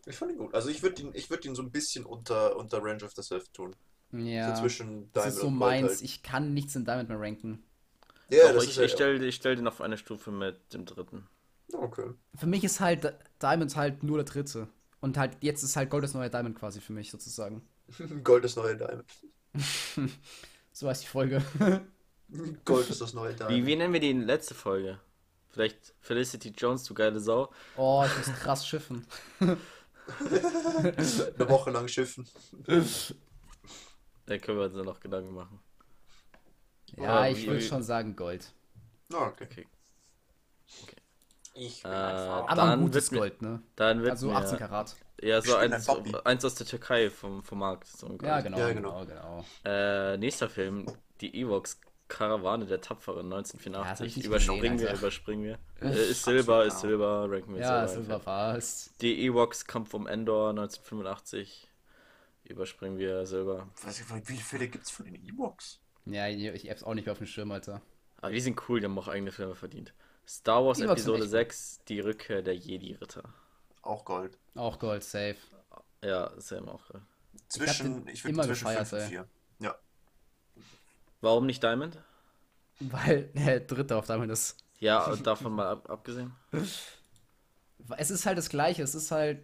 Ich 0.05 0.15
fand 0.17 0.31
ihn 0.31 0.37
gut. 0.37 0.53
Also 0.53 0.69
ich 0.69 0.83
würde 0.83 1.01
ihn, 1.01 1.11
ich 1.13 1.29
würde 1.29 1.47
ihn 1.47 1.55
so 1.55 1.61
ein 1.61 1.71
bisschen 1.71 2.05
unter, 2.05 2.55
unter 2.57 2.83
Range 2.83 3.03
of 3.03 3.13
the 3.15 3.21
Sith 3.21 3.51
tun. 3.53 3.75
Ja. 4.11 4.55
So 4.55 4.63
zwischen 4.63 5.09
Das 5.13 5.23
Diamond 5.23 5.35
ist 5.35 5.41
so 5.41 5.49
meins. 5.49 5.87
halt. 5.89 6.01
Ich 6.01 6.23
kann 6.23 6.53
nichts 6.53 6.75
in 6.75 6.83
Diamond 6.85 7.09
mehr 7.09 7.19
ranken. 7.19 7.63
Ja, 8.31 8.45
Aber 8.45 8.53
das 8.53 8.63
ich, 8.65 8.69
ist 8.71 8.75
ja. 8.77 8.83
ich 8.83 8.91
stelle 8.91 9.25
ich 9.25 9.35
stell 9.35 9.55
den 9.55 9.67
auf 9.67 9.81
eine 9.81 9.97
Stufe 9.97 10.31
mit 10.31 10.73
dem 10.73 10.85
dritten. 10.85 11.27
Okay. 11.73 12.11
Für 12.35 12.47
mich 12.47 12.63
ist 12.63 12.79
halt 12.79 13.03
Di- 13.03 13.11
Diamond 13.41 13.75
halt 13.75 14.03
nur 14.03 14.17
der 14.17 14.25
dritte. 14.25 14.67
Und 15.01 15.17
halt 15.17 15.37
jetzt 15.41 15.63
ist 15.63 15.75
halt 15.75 15.89
Gold 15.89 16.03
das 16.03 16.13
neue 16.13 16.29
Diamond 16.29 16.57
quasi 16.57 16.81
für 16.81 16.93
mich 16.93 17.11
sozusagen. 17.11 17.61
Gold 18.23 18.43
ist 18.45 18.55
neue 18.57 18.75
Diamond. 18.77 19.05
So 20.71 20.87
heißt 20.87 21.03
die 21.03 21.07
Folge. 21.07 21.43
Gold 22.63 22.89
ist 22.89 23.01
das 23.01 23.13
neue 23.13 23.33
Wie, 23.33 23.35
Diamond. 23.37 23.65
wie 23.65 23.75
nennen 23.75 23.93
wir 23.93 23.99
die 23.99 24.13
letzte 24.13 24.53
Folge? 24.53 24.99
Vielleicht 25.49 25.93
Felicity 25.99 26.53
Jones, 26.55 26.83
du 26.83 26.93
geile 26.93 27.19
Sau. 27.19 27.51
Oh, 27.75 28.05
ich 28.05 28.15
muss 28.27 28.35
krass 28.37 28.65
schiffen. 28.67 29.05
Eine 29.39 29.57
Woche 31.49 31.71
lang 31.71 31.87
schiffen. 31.87 32.27
Da 34.25 34.37
können 34.37 34.57
wir 34.59 34.65
uns 34.65 34.75
ja 34.75 34.83
noch 34.83 34.99
Gedanken 34.99 35.33
machen. 35.33 35.59
Ja, 36.97 37.27
ich 37.27 37.45
würde 37.47 37.61
schon 37.61 37.83
sagen 37.83 38.15
Gold. 38.15 38.51
Ah, 39.13 39.27
okay. 39.27 39.47
Okay. 40.83 40.95
Ich 41.55 41.83
Äh, 41.83 41.87
Aber 41.87 42.55
Dann 42.55 42.69
ein 42.69 42.81
gutes 42.81 43.11
mir- 43.11 43.17
Gold, 43.19 43.41
ne? 43.41 43.61
Dann 43.75 44.01
wird 44.01 44.11
Also 44.11 44.27
mir, 44.27 44.35
18 44.37 44.59
Karat. 44.59 44.95
Ja, 45.21 45.41
so 45.41 45.53
Ich 45.55 45.59
bin 45.61 45.73
eins, 45.73 45.89
eins 46.25 46.45
aus 46.45 46.55
der 46.55 46.67
Türkei 46.67 47.09
vom, 47.09 47.43
vom 47.43 47.59
Markt. 47.59 47.87
So 47.87 48.07
ein 48.07 48.17
Ja, 48.23 48.35
Gold. 48.39 48.43
genau, 48.45 48.59
Ja, 48.59 48.71
genau, 48.73 49.05
genau. 49.05 49.05
genau. 49.05 49.45
Äh, 49.65 50.17
nächster 50.17 50.49
Film, 50.49 50.85
die 51.21 51.35
Ewoks 51.41 51.81
Karawane 52.07 52.65
der 52.65 52.81
Tapferen 52.81 53.29
Ja, 53.31 53.37
das 53.39 53.51
hab 53.51 53.61
ich 53.61 54.15
1984. 54.15 54.15
nicht 54.17 54.25
überspringen 54.25 54.77
gesehen, 54.77 54.91
wir, 54.93 54.97
überspringen 54.99 55.43
wir. 55.43 55.59
Äh, 55.81 56.09
ist 56.09 56.23
Silber, 56.23 56.65
ist 56.65 56.79
Silber, 56.79 57.27
ranken 57.29 57.53
wir 57.55 57.61
Ja, 57.61 57.87
Silber. 57.87 58.03
Silber 58.03 58.19
fast. 58.19 59.01
Die 59.01 59.25
Ewoks 59.25 59.65
Kampf 59.65 59.93
um 59.93 60.07
Endor 60.07 60.49
1985. 60.51 61.69
Überspringen 62.45 62.97
wir 62.97 63.25
Silber. 63.27 63.67
Weiß 63.83 63.99
ich, 64.01 64.27
wie 64.29 64.37
viele 64.37 64.67
gibt 64.69 64.85
es 64.85 64.89
von 64.91 65.05
den 65.05 65.15
E-Box? 65.15 65.79
Ja, 66.13 66.27
ich 66.27 66.43
ich 66.43 66.69
hab's 66.69 66.83
auch 66.83 66.93
nicht 66.93 67.05
mehr 67.05 67.13
auf 67.13 67.17
dem 67.19 67.27
Schirm, 67.27 67.51
Alter. 67.51 67.81
Aber 68.21 68.31
die 68.31 68.41
sind 68.41 68.61
cool, 68.67 68.79
die 68.79 68.85
haben 68.85 68.97
auch 68.97 69.07
eigene 69.07 69.31
Filme 69.31 69.55
verdient. 69.55 69.93
Star 70.27 70.63
Wars 70.65 70.79
Episode 70.79 71.23
echt 71.23 71.31
6, 71.31 71.79
die 71.87 71.99
Rückkehr 71.99 72.41
der 72.41 72.55
Jedi-Ritter. 72.55 73.23
Auch 73.81 74.05
Gold. 74.05 74.37
Auch 74.55 74.77
Gold, 74.77 75.03
safe. 75.03 75.37
Ja, 76.03 76.31
Sam 76.37 76.69
auch. 76.69 76.89
äh. 76.91 76.99
Zwischen, 77.47 78.05
den 78.05 78.13
ich, 78.13 78.23
würde 78.23 78.33
immer 78.33 78.43
zwischen 78.43 78.65
gefeiert, 78.67 78.87
5 78.87 78.91
und 78.93 78.99
ey. 78.99 79.09
4. 79.09 79.27
Ja. 79.59 79.75
Warum 81.21 81.45
nicht 81.45 81.63
Diamond? 81.63 81.97
Weil 82.79 83.23
der 83.33 83.61
dritte 83.61 83.97
auf 83.97 84.05
Diamond 84.05 84.31
ist. 84.31 84.57
Ja, 84.79 85.15
davon 85.17 85.53
mal 85.53 85.67
ab, 85.67 85.89
abgesehen. 85.89 86.33
Es 87.97 88.11
ist 88.11 88.25
halt 88.25 88.37
das 88.37 88.49
Gleiche. 88.49 88.83
Es 88.83 88.93
ist 88.93 89.09
halt. 89.09 89.41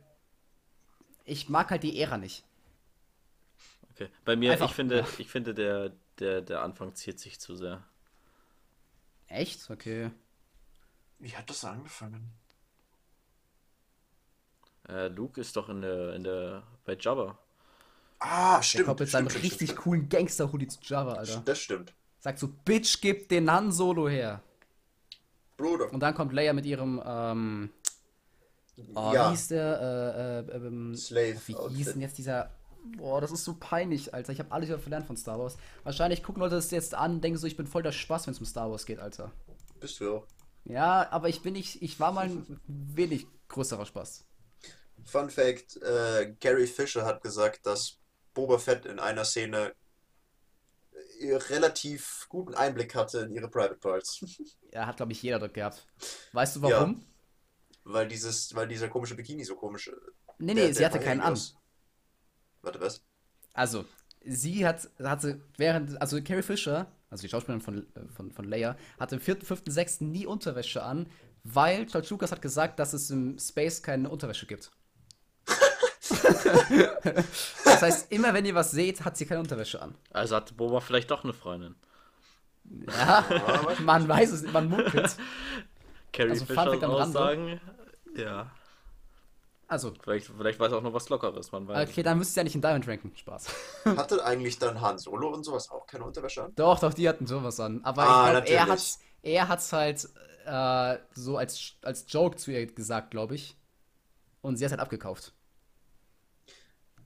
Ich 1.24 1.50
mag 1.50 1.72
halt 1.72 1.82
die 1.84 2.00
Ära 2.00 2.18
nicht. 2.18 2.44
Okay. 3.92 4.10
Bei 4.26 4.36
mir, 4.36 4.52
Einfach, 4.52 4.70
ich 4.70 4.76
finde, 4.76 5.00
ja. 5.00 5.08
ich 5.18 5.30
finde 5.30 5.54
der, 5.54 5.92
der, 6.20 6.42
der 6.42 6.62
Anfang 6.62 6.96
zieht 6.96 7.20
sich 7.20 7.40
zu 7.40 7.56
sehr. 7.56 7.84
Echt? 9.28 9.70
Okay. 9.70 10.12
Wie 11.20 11.36
hat 11.36 11.50
das 11.50 11.64
angefangen? 11.66 12.32
Äh, 14.88 15.08
Luke 15.08 15.42
ist 15.42 15.56
doch 15.56 15.70
in 15.70 15.82
der, 15.82 16.14
in 16.14 16.24
der, 16.24 16.64
bei 16.86 16.96
Jabba. 17.00 17.38
Ah, 18.20 18.58
Der 18.58 18.64
stimmt. 18.64 18.86
kommt 18.86 19.00
mit 19.00 19.10
seinem 19.10 19.30
stimmt, 19.30 19.44
richtig 19.44 19.70
stimmt, 19.70 19.82
coolen 19.82 20.10
Gangster-Hoodie 20.10 20.68
zu 20.68 20.80
Java, 20.82 21.14
Alter. 21.14 21.26
stimmt. 21.32 21.48
Das 21.48 21.60
stimmt. 21.60 21.94
Sagt 22.20 22.40
so, 22.40 22.48
Bitch, 22.48 23.02
gib 23.02 23.30
den 23.30 23.52
Han 23.52 23.72
Solo 23.72 24.08
her. 24.10 24.42
Bruder. 25.58 25.92
Und 25.92 26.00
dann 26.02 26.14
kommt 26.14 26.34
Leia 26.34 26.54
mit 26.54 26.66
ihrem, 26.66 27.02
ähm, 27.06 27.70
oh, 28.94 29.12
ja. 29.14 29.28
wie 29.28 29.32
hieß 29.32 29.48
der, 29.50 30.46
äh, 30.50 30.52
äh, 30.52 30.56
ähm, 30.58 30.96
Slave 30.96 31.40
wie 31.46 31.76
hieß 31.76 31.94
denn 31.94 32.02
jetzt 32.02 32.18
dieser, 32.18 32.52
boah, 32.98 33.22
das 33.22 33.32
ist 33.32 33.44
so 33.44 33.56
peinlich, 33.60 34.14
Alter. 34.14 34.32
Ich 34.34 34.40
habe 34.40 34.52
alles 34.52 34.70
wieder 34.70 34.80
verlernt 34.80 35.08
von 35.08 35.18
Star 35.18 35.40
Wars. 35.40 35.58
Wahrscheinlich 35.84 36.24
gucken 36.24 36.42
Leute 36.42 36.56
das 36.56 36.72
jetzt 36.72 36.94
an 36.96 37.16
und 37.16 37.24
denken 37.24 37.38
so, 37.38 37.48
ich 37.48 37.58
bin 37.58 37.68
voll 37.68 37.84
der 37.84 37.92
Spaß, 37.92 38.28
wenn 38.28 38.34
es 38.34 38.40
um 38.40 38.46
Star 38.46 38.70
Wars 38.72 38.86
geht, 38.86 39.00
Alter. 39.00 39.32
Bist 39.80 40.00
du 40.00 40.18
auch. 40.18 40.28
Ja, 40.64 41.12
aber 41.12 41.30
ich 41.30 41.42
bin 41.42 41.54
nicht, 41.54 41.82
ich 41.82 42.00
war 42.00 42.12
mal 42.12 42.26
ein 42.28 42.60
wenig 42.68 43.28
größerer 43.50 43.86
Spaß. 43.86 44.26
Fun 45.06 45.30
Fact: 45.30 45.78
äh, 45.84 46.34
Gary 46.40 46.66
Fisher 46.68 47.06
hat 47.06 47.22
gesagt, 47.22 47.66
dass 47.68 47.98
Boba 48.34 48.58
Fett 48.58 48.86
in 48.86 48.98
einer 49.00 49.24
Szene 49.26 49.74
äh, 51.20 51.36
relativ 51.36 52.26
guten 52.30 52.56
Einblick 52.56 52.96
hatte 52.96 53.20
in 53.20 53.32
ihre 53.32 53.50
Private 53.50 53.76
Parts. 53.76 54.20
Ja, 54.74 54.88
hat, 54.88 54.98
glaube 54.98 55.14
ich, 55.14 55.24
jeder 55.24 55.40
dort 55.40 55.54
gehabt. 55.54 55.88
Weißt 56.34 56.58
du 56.58 56.62
warum? 56.62 57.06
weil 57.86 58.10
dieses, 58.10 58.54
weil 58.56 58.68
dieser 58.68 58.90
komische 58.90 59.16
Bikini 59.16 59.46
so 59.46 59.56
komisch. 59.56 59.88
äh, 59.88 59.92
Nee, 60.38 60.54
der- 60.54 60.66
nee, 60.66 60.72
sie 60.74 60.80
der 60.80 60.88
hatte 60.88 60.98
war 60.98 61.04
keinen 61.06 61.20
irgendwie 61.20 61.28
an. 61.28 61.34
aus- 61.34 61.56
Warte, 62.66 62.82
was? 62.82 63.02
Also, 63.54 63.86
sie 64.26 64.66
hat, 64.68 64.90
hatte 65.02 65.40
während, 65.58 66.02
also 66.02 66.22
Carrie 66.22 66.42
Fisher, 66.42 66.88
also 67.10 67.22
die 67.22 67.30
Schauspielerin 67.30 67.62
von, 67.62 67.78
äh, 67.96 68.08
von, 68.14 68.32
von 68.32 68.46
Leia, 68.46 68.76
hatte 69.00 69.16
im 69.16 69.22
vierten, 69.22 69.46
fünften, 69.46 69.72
sechsten 69.72 70.12
nie 70.12 70.26
Unterwäsche 70.26 70.84
an, 70.84 71.08
weil 71.44 71.86
George 71.86 72.08
Lucas 72.10 72.32
hat 72.32 72.42
gesagt, 72.42 72.80
dass 72.80 72.94
es 72.94 73.12
im 73.12 73.38
Space 73.38 73.84
keine 73.84 74.10
Unterwäsche 74.10 74.48
gibt. 74.48 74.72
das 77.64 77.82
heißt, 77.82 78.12
immer 78.12 78.34
wenn 78.34 78.46
ihr 78.46 78.56
was 78.56 78.72
seht, 78.72 79.06
hat 79.06 79.16
sie 79.16 79.28
keine 79.28 79.42
Unterwäsche 79.42 79.82
an. 79.82 79.96
Also 80.12 80.36
hat 80.36 80.58
Boba 80.58 80.80
vielleicht 80.80 81.12
doch 81.12 81.24
eine 81.24 81.34
Freundin. 81.34 81.76
Ja, 82.88 83.24
man 83.84 84.08
weiß 84.08 84.32
es 84.32 84.42
nicht, 84.42 84.54
man 84.54 84.70
munkelt. 84.70 85.16
Carrie 86.12 86.32
Also, 86.32 86.46
Fisher. 86.46 86.90
Aussagen. 86.90 87.62
Ja. 88.16 88.52
Also, 89.68 89.94
Vielleicht, 90.04 90.28
vielleicht 90.28 90.60
weiß 90.60 90.72
er 90.72 90.78
auch 90.78 90.82
noch 90.84 90.94
was 90.94 91.10
Lockeres, 91.10 91.52
man 91.52 91.68
weiß. 91.68 91.90
okay, 91.90 92.04
dann 92.04 92.18
müsst 92.20 92.36
ihr 92.38 92.42
ja 92.42 92.44
nicht 92.44 92.56
in 92.56 92.62
Diamond 92.62 92.88
ranken. 92.88 93.12
Spaß. 93.16 93.48
Hatte 93.86 94.24
eigentlich 94.24 94.60
dann 94.60 94.80
Han 94.82 94.98
Solo 95.00 95.30
und 95.34 95.44
sowas 95.44 95.72
auch 95.72 95.88
keine 95.88 96.04
Unterwäsche 96.06 96.44
an? 96.44 96.54
Doch, 96.56 96.80
doch, 96.80 96.94
die 96.94 97.10
hatten 97.10 97.26
sowas 97.26 97.60
an. 97.60 97.84
Aber 97.84 98.04
Ah, 98.04 98.26
ich 98.28 98.32
glaube, 98.32 98.48
er 98.50 98.68
hat's, 98.68 99.00
er 99.24 99.48
hat's 99.48 99.74
halt 99.74 100.08
äh, 100.46 100.98
so 101.14 101.38
als, 101.38 101.74
als 101.82 102.06
Joke 102.08 102.38
zu 102.38 102.52
ihr 102.52 102.66
gesagt, 102.68 103.10
glaube 103.12 103.36
ich. 103.36 103.58
Und 104.42 104.58
sie 104.58 104.66
hat 104.66 104.72
halt 104.72 104.82
abgekauft. 104.82 105.34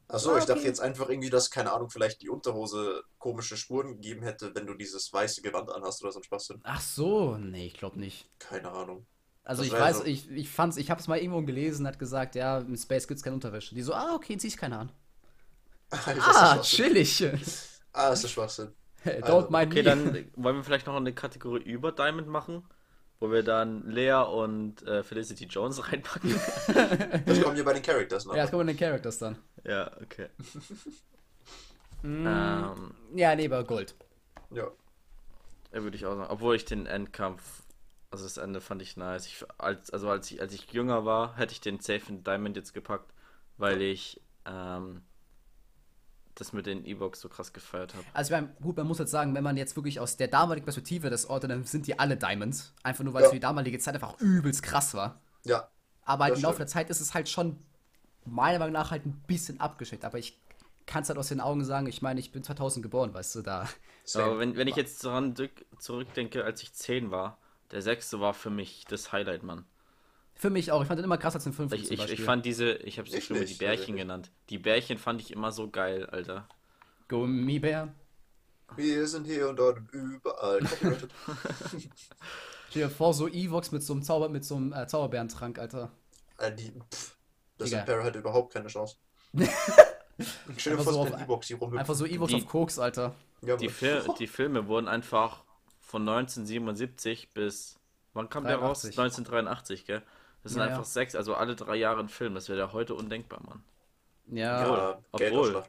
Achso, 0.10 0.32
Ah, 0.32 0.40
ich 0.40 0.46
dachte 0.46 0.60
okay. 0.60 0.68
jetzt 0.68 0.82
einfach 0.82 1.08
irgendwie, 1.10 1.30
dass, 1.30 1.52
keine 1.52 1.72
Ahnung, 1.72 1.90
vielleicht 1.90 2.22
die 2.22 2.30
Unterhose 2.30 3.04
komische 3.20 3.56
Spuren 3.56 3.90
gegeben 3.94 4.24
hätte, 4.24 4.54
wenn 4.56 4.66
du 4.66 4.74
dieses 4.74 5.14
weiße 5.14 5.42
Gewand 5.42 5.70
anhast 5.72 6.02
oder 6.04 6.12
so 6.12 6.20
ein 6.20 6.24
Schwachsinn. 6.24 6.60
Ach 6.64 6.82
so, 6.82 7.38
nee, 7.38 7.68
ich 7.68 7.76
glaube 7.76 8.00
nicht. 8.00 8.28
Keine 8.40 8.72
Ahnung. 8.72 9.06
Also 9.50 9.64
Das 9.64 9.68
ich 9.74 9.80
weiß, 9.80 9.98
so. 10.00 10.06
ich, 10.06 10.30
ich 10.30 10.50
fand's, 10.50 10.78
ich 10.78 10.92
hab's 10.92 11.08
mal 11.08 11.18
irgendwo 11.18 11.42
gelesen, 11.42 11.88
hat 11.88 11.98
gesagt, 11.98 12.36
ja, 12.36 12.60
im 12.60 12.78
Space 12.78 13.08
gibt's 13.08 13.24
keine 13.24 13.34
Unterwäsche. 13.34 13.74
Die 13.74 13.82
so, 13.82 13.94
ah, 13.94 14.14
okay, 14.16 14.38
zieh 14.38 14.48
ich 14.48 14.58
keine 14.58 14.78
an. 14.78 14.92
Ist 15.92 16.08
Ah, 16.08 16.56
das 16.58 16.70
chillig. 16.70 17.24
Ah, 17.94 18.10
ist 18.10 18.24
das 18.24 18.32
Schwachsinn. 18.32 18.70
Hey, 19.02 19.22
Also, 19.24 19.40
Don't 19.48 19.52
mind 19.52 19.72
Okay, 19.72 19.82
me. 19.82 19.84
dann 19.84 20.26
wollen 20.44 20.56
wir 20.58 20.64
vielleicht 20.64 20.86
noch 20.86 20.96
eine 20.96 21.14
Kategorie 21.14 21.64
über 21.64 21.92
Diamond 21.92 22.28
machen, 22.28 22.64
wo 23.20 23.32
wir 23.32 23.42
dann 23.44 23.90
Lea 23.90 24.14
und 24.24 24.84
äh, 24.86 25.02
Felicity 25.04 25.46
Jones 25.46 25.92
reinpacken. 25.92 26.36
Das 27.26 27.42
kommt 27.42 27.56
hier 27.56 27.66
bei 27.66 27.74
den 27.74 27.82
Characters 27.82 28.26
noch. 28.26 28.36
Ja, 28.36 28.42
jetzt 28.44 28.52
kommen 28.52 28.68
wir 28.68 28.72
in 28.72 28.78
den 28.78 28.86
Characters 28.86 29.18
dann. 29.18 29.38
ja, 29.64 29.90
okay. 30.04 30.28
Mm, 32.04 32.26
Ähm, 32.28 32.94
ja, 33.16 33.36
nee, 33.36 33.46
aber 33.48 33.64
Gold. 33.64 33.96
Ja. 34.52 34.68
Ja, 35.74 35.84
würde 35.84 35.98
ich 35.98 36.06
auch 36.06 36.16
sagen. 36.16 36.30
Obwohl 36.32 36.56
ich 36.56 36.66
den 36.66 36.86
Endkampf, 36.86 37.64
also 38.12 38.24
das 38.24 38.38
Ende 38.38 38.62
fand 38.62 38.82
ich 38.82 38.98
nice. 38.98 39.26
Ich, 39.28 39.46
als, 39.58 39.90
also 39.92 40.10
als 40.10 40.30
ich, 40.32 40.42
als 40.42 40.54
ich 40.54 40.72
jünger 40.72 41.06
war, 41.06 41.36
hätte 41.38 41.54
ich 41.54 41.62
den 41.62 41.80
Safe 41.80 42.02
in 42.10 42.24
Diamond 42.24 42.56
jetzt 42.56 42.74
gepackt, 42.74 43.12
weil 43.58 43.82
ich 43.82 44.20
ähm, 44.46 45.04
das 46.36 46.54
mit 46.54 46.66
den 46.66 46.86
E-Box 46.86 47.20
so 47.22 47.30
krass 47.30 47.54
gefeiert 47.54 47.94
habe. 47.94 48.06
Also, 48.14 48.34
ich 48.34 48.42
mein, 48.42 48.56
gut, 48.62 48.78
man 48.78 48.88
muss 48.88 48.98
jetzt 49.00 49.12
sagen, 49.12 49.36
wenn 49.36 49.44
man 49.44 49.58
jetzt 49.58 49.76
wirklich 49.76 50.00
aus 50.00 50.18
der 50.18 50.28
damaligen 50.28 50.66
Perspektive 50.66 51.10
das 51.10 51.30
ordnet, 51.30 51.52
dann 51.52 51.64
sind 51.66 51.86
die 51.86 52.00
alle 52.00 52.18
Diamonds. 52.18 52.74
Einfach 52.82 53.04
nur, 53.04 53.14
weil 53.14 53.22
Ja. 53.22 53.26
es 53.28 53.32
für 53.32 53.36
die 53.36 53.42
damalige 53.42 53.78
Zeit 53.80 53.94
einfach 53.96 54.20
übelst 54.20 54.64
krass 54.64 54.94
war. 54.94 55.22
Ja, 55.46 55.70
Aber 56.04 56.26
halt 56.26 56.36
im 56.38 56.42
Laufe 56.42 56.58
der 56.58 56.68
Zeit 56.68 56.90
ist 56.90 57.02
es 57.02 57.14
halt 57.14 57.30
schon 57.30 57.60
meiner 58.26 58.60
Meinung 58.60 58.74
nach 58.74 58.92
halt 58.92 59.06
ein 59.06 59.22
bisschen 59.28 59.60
abgeschickt. 59.60 60.04
Aber 60.04 60.18
ich 60.18 60.40
kann 60.86 61.04
es 61.04 61.10
halt 61.10 61.20
aus 61.20 61.28
den 61.28 61.40
Augen 61.42 61.64
sagen, 61.64 61.86
ich 61.88 62.02
meine, 62.02 62.20
ich 62.20 62.32
bin 62.32 62.44
2000 62.44 62.82
geboren, 62.82 63.14
weißt 63.14 63.36
du, 63.36 63.42
da. 63.44 63.68
same. 64.04 64.26
Aber 64.26 64.40
wenn, 64.40 64.56
wenn 64.58 64.68
ich 64.68 64.76
jetzt 64.76 65.04
daran 65.04 65.36
zurück- 65.36 65.66
zurückdenke, 65.78 66.44
als 66.44 66.64
ich 66.64 66.74
10 66.74 67.12
war, 67.12 67.38
der 67.72 67.82
sechste 67.82 68.20
war 68.20 68.34
für 68.34 68.50
mich 68.50 68.86
das 68.88 69.12
Highlight, 69.12 69.44
Mann. 69.44 69.66
Für 70.36 70.50
mich 70.50 70.72
auch. 70.72 70.82
Ich 70.82 70.88
fand 70.88 70.98
den 71.00 71.04
immer 71.06 71.18
krasser 71.18 71.36
als 71.36 71.44
den 71.44 71.54
fünften 71.54 71.76
Ich, 71.78 71.88
zum 71.88 71.94
ich, 71.96 72.12
ich 72.12 72.22
fand 72.22 72.46
diese, 72.46 72.74
ich 72.74 72.98
habe 72.98 73.10
sie 73.10 73.22
schon 73.22 73.36
mal 73.38 73.44
die 73.44 73.50
nicht, 73.50 73.60
Bärchen 73.60 73.78
tatsächlich. 73.80 74.02
genannt. 74.02 74.32
Die 74.50 74.58
Bärchen 74.58 74.98
fand 74.98 75.20
ich 75.22 75.32
immer 75.32 75.52
so 75.52 75.70
geil, 75.70 76.06
Alter. 76.06 76.48
Gummibär. 77.10 77.94
Wir 78.76 79.08
sind 79.08 79.26
hier 79.26 79.50
und 79.50 79.58
dort 79.58 79.80
und 79.80 79.92
überall. 79.94 80.60
Copyrighted. 80.60 81.10
Stell 82.70 82.84
dir 82.84 82.90
vor, 82.90 83.14
so 83.14 83.28
Evox 83.28 83.72
mit 83.72 83.84
so 83.84 83.94
einem 83.94 84.04
Zauber, 84.04 84.30
mit 84.30 84.46
so 84.46 84.56
einem 84.56 84.72
äh, 84.74 84.86
Zauberbeerentrank, 84.88 85.58
Alter. 85.60 85.92
äh, 86.38 86.54
die, 86.54 86.72
pff, 86.72 87.18
das 87.58 87.70
Digga. 87.70 87.80
Imperial 87.82 88.04
hat 88.06 88.16
überhaupt 88.16 88.54
keine 88.54 88.68
Chance. 88.68 88.98
Stell 90.58 90.74
dir 90.74 90.80
Einfach 90.80 90.94
vor, 90.94 91.08
so 91.08 91.18
E-Box 91.18 91.48
hier 91.48 91.58
rum. 91.58 91.78
Einfach 91.78 91.96
so 91.96 92.06
Evox 92.06 92.34
auf 92.34 92.46
Koks, 92.46 92.78
Alter. 92.80 93.16
Ja, 93.42 93.56
Die. 93.58 93.70
Fil 93.70 94.04
die 94.20 94.28
Filme 94.28 94.68
wurden 94.68 94.88
einfach 94.88 95.44
von 95.90 96.08
1977 96.08 97.34
bis. 97.34 97.80
Wann 98.14 98.30
kam 98.30 98.44
der 98.46 98.58
raus? 98.58 98.82
83. 98.82 99.00
1983, 99.00 99.86
gell? 99.86 100.04
Das 100.44 100.52
sind 100.54 100.62
Ja, 100.62 100.68
ja. 100.68 100.72
einfach 100.74 100.86
sechs, 100.86 101.16
also 101.16 101.34
alle 101.36 101.56
drei 101.56 101.76
Jahre 101.76 102.00
ein 102.00 102.10
Film. 102.10 102.36
Das 102.36 102.48
wäre 102.48 102.60
ja 102.60 102.72
heute 102.74 102.94
undenkbar, 102.94 103.42
Mann. 103.46 103.64
Ja, 104.28 104.62
ja, 104.92 105.00
obwohl- 105.12 105.64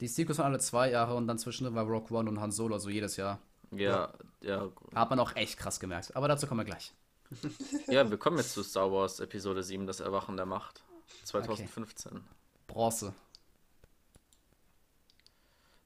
die 0.00 0.06
Sequels 0.06 0.38
waren 0.38 0.46
alle 0.52 0.60
zwei 0.60 0.90
Jahre 0.90 1.14
und 1.14 1.26
dann 1.26 1.38
zwischendrin 1.38 1.74
war 1.74 1.84
Rock 1.84 2.10
One 2.10 2.28
und 2.28 2.40
Han 2.40 2.52
Solo, 2.52 2.74
also 2.74 2.90
jedes 2.90 3.16
Jahr. 3.16 3.38
Ja, 3.72 4.12
ja. 4.42 4.68
Hat 4.94 5.10
man 5.10 5.18
auch 5.18 5.34
echt 5.34 5.58
krass 5.58 5.80
gemerkt. 5.80 6.14
Aber 6.14 6.28
dazu 6.28 6.46
kommen 6.46 6.60
wir 6.60 6.64
gleich. 6.66 6.92
Ja, 7.88 8.08
wir 8.08 8.18
kommen 8.18 8.36
jetzt 8.38 8.52
zu 8.52 8.62
Star 8.62 8.92
Wars 8.92 9.18
Episode 9.20 9.62
7, 9.62 9.86
das 9.86 10.00
Erwachen 10.00 10.36
der 10.36 10.46
Macht. 10.46 10.82
2015. 11.24 12.22
Bronze. 12.66 13.14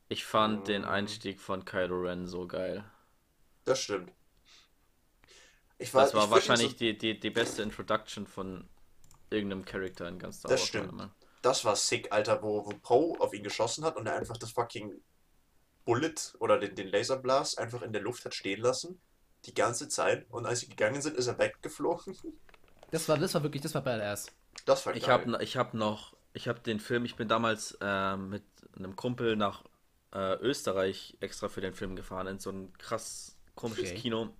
Ich 0.08 0.24
fand 0.24 0.68
den 0.68 0.84
Einstieg 0.84 1.40
von 1.40 1.64
Kylo 1.64 2.02
Ren 2.02 2.26
so 2.26 2.46
geil. 2.46 2.84
Das 3.64 3.80
stimmt. 3.80 4.12
Ich 5.78 5.92
war, 5.94 6.04
Das 6.04 6.14
war 6.14 6.24
ich 6.24 6.30
wahrscheinlich 6.30 6.72
so, 6.72 6.76
die, 6.78 6.96
die, 6.96 7.18
die 7.18 7.30
beste 7.30 7.62
Introduction 7.62 8.26
von 8.26 8.68
irgendeinem 9.30 9.64
Charakter 9.64 10.06
in 10.08 10.18
ganz 10.18 10.38
Star 10.38 10.50
Das 10.50 10.60
Wars. 10.60 10.68
stimmt. 10.68 11.10
Das 11.42 11.64
war 11.64 11.74
sick, 11.74 12.12
Alter, 12.12 12.42
wo, 12.42 12.64
wo 12.64 12.70
Poe 12.70 13.18
auf 13.20 13.34
ihn 13.34 13.42
geschossen 13.42 13.84
hat 13.84 13.96
und 13.96 14.06
er 14.06 14.14
einfach 14.16 14.36
das 14.36 14.52
fucking 14.52 15.02
Bullet 15.84 16.14
oder 16.38 16.58
den, 16.58 16.76
den 16.76 16.88
Laserblast 16.88 17.58
einfach 17.58 17.82
in 17.82 17.92
der 17.92 18.02
Luft 18.02 18.24
hat 18.24 18.34
stehen 18.34 18.60
lassen. 18.60 19.00
Die 19.46 19.54
ganze 19.54 19.88
Zeit. 19.88 20.26
Und 20.30 20.46
als 20.46 20.60
sie 20.60 20.68
gegangen 20.68 21.02
sind, 21.02 21.16
ist 21.16 21.26
er 21.26 21.38
weggeflogen. 21.38 22.16
Das 22.90 23.08
war, 23.08 23.16
das 23.16 23.32
war 23.32 23.42
wirklich, 23.42 23.62
das 23.62 23.74
war 23.74 23.80
badass. 23.82 24.26
Das 24.66 24.84
war 24.84 24.94
Ich 24.94 25.06
geil. 25.06 25.12
habe 25.12 25.42
ich 25.42 25.56
hab 25.56 25.72
noch, 25.72 26.14
ich 26.34 26.46
habe 26.46 26.60
den 26.60 26.78
Film, 26.78 27.06
ich 27.06 27.16
bin 27.16 27.26
damals 27.26 27.76
äh, 27.80 28.16
mit 28.18 28.44
einem 28.76 28.96
Kumpel 28.96 29.34
nach 29.34 29.64
äh, 30.12 30.34
Österreich 30.36 31.16
extra 31.20 31.48
für 31.48 31.62
den 31.62 31.72
Film 31.72 31.96
gefahren, 31.96 32.26
in 32.26 32.38
so 32.38 32.50
ein 32.50 32.72
krass 32.76 33.38
komisches 33.54 33.90
Okay. 33.90 34.00
Kino. 34.00 34.30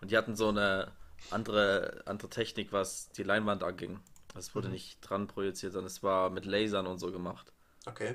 Und 0.00 0.10
die 0.10 0.16
hatten 0.16 0.36
so 0.36 0.48
eine 0.48 0.92
andere, 1.30 2.02
andere 2.06 2.30
Technik, 2.30 2.72
was 2.72 3.10
die 3.10 3.22
Leinwand 3.22 3.62
anging. 3.62 4.00
Das 4.34 4.54
wurde 4.54 4.68
nicht 4.68 5.00
dran 5.00 5.26
projiziert, 5.26 5.72
sondern 5.72 5.88
es 5.88 6.02
war 6.02 6.30
mit 6.30 6.44
Lasern 6.44 6.86
und 6.86 6.98
so 6.98 7.10
gemacht. 7.12 7.52
Okay. 7.86 8.14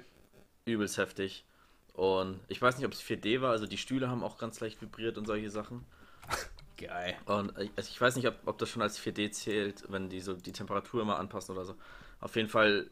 Übelst 0.66 0.98
heftig. 0.98 1.46
Und 1.94 2.40
ich 2.48 2.62
weiß 2.62 2.78
nicht, 2.78 2.86
ob 2.86 2.94
es 2.94 3.02
4D 3.02 3.42
war, 3.42 3.52
also 3.52 3.68
die 3.68 3.78
Stühle 3.78 4.10
haben 4.10 4.24
auch 4.24 4.38
ganz 4.38 4.60
leicht 4.60 4.82
vibriert 4.82 5.18
und 5.18 5.26
solche 5.26 5.50
Sachen. 5.50 5.86
Geil. 6.78 7.16
Und 7.26 7.58
äh, 7.58 7.70
also 7.76 7.90
ich 7.90 8.00
weiß 8.00 8.16
nicht, 8.16 8.28
ob, 8.28 8.36
ob 8.46 8.58
das 8.58 8.70
schon 8.70 8.82
als 8.82 9.00
4D 9.00 9.32
zählt, 9.32 9.84
wenn 9.90 10.10
die 10.10 10.20
so 10.20 10.34
die 10.34 10.52
Temperatur 10.52 11.02
immer 11.02 11.20
anpassen 11.20 11.56
oder 11.56 11.66
so. 11.66 11.76
Auf 12.20 12.36
jeden 12.36 12.50
Fall, 12.50 12.90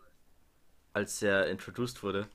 als 0.94 1.22
er 1.22 1.48
introduced 1.48 2.04
wurde, 2.04 2.30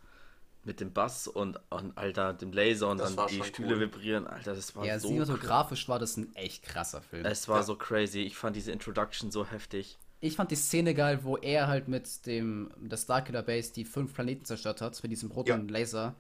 mit 0.68 0.78
dem 0.80 0.92
Bass 0.92 1.26
und, 1.26 1.58
und 1.70 1.96
Alter, 1.98 2.32
dem 2.34 2.52
Laser 2.52 2.88
und 2.90 2.98
Das 2.98 3.16
dann 3.16 3.26
die 3.26 3.42
Stühle 3.42 3.74
cool. 3.74 3.80
vibrieren, 3.80 4.26
Alter, 4.28 4.54
das 4.54 4.76
war 4.76 4.84
Ja, 4.84 5.00
so 5.00 5.08
cinematografisch 5.08 5.88
war 5.88 5.98
das 5.98 6.16
ein 6.16 6.32
echt 6.36 6.62
krasser 6.62 7.02
Film. 7.02 7.24
Es 7.24 7.48
war 7.48 7.56
Ja. 7.58 7.62
so 7.64 7.74
crazy. 7.74 8.20
Ich 8.20 8.36
fand 8.36 8.54
diese 8.54 8.70
Introduction 8.70 9.30
so 9.32 9.44
heftig. 9.46 9.98
Ich 10.20 10.36
fand 10.36 10.50
die 10.50 10.56
Szene 10.56 10.94
geil, 10.94 11.20
wo 11.24 11.36
er 11.38 11.66
halt 11.68 11.88
mit 11.88 12.26
dem 12.26 12.70
der 12.76 12.96
Starkiller 12.96 13.42
Base 13.42 13.72
die 13.72 13.84
fünf 13.84 14.14
Planeten 14.14 14.44
zerstört 14.44 14.80
hat, 14.80 15.02
mit 15.02 15.10
diesem 15.10 15.30
roten 15.30 15.48
Ja. 15.48 15.56
Laser. 15.78 16.14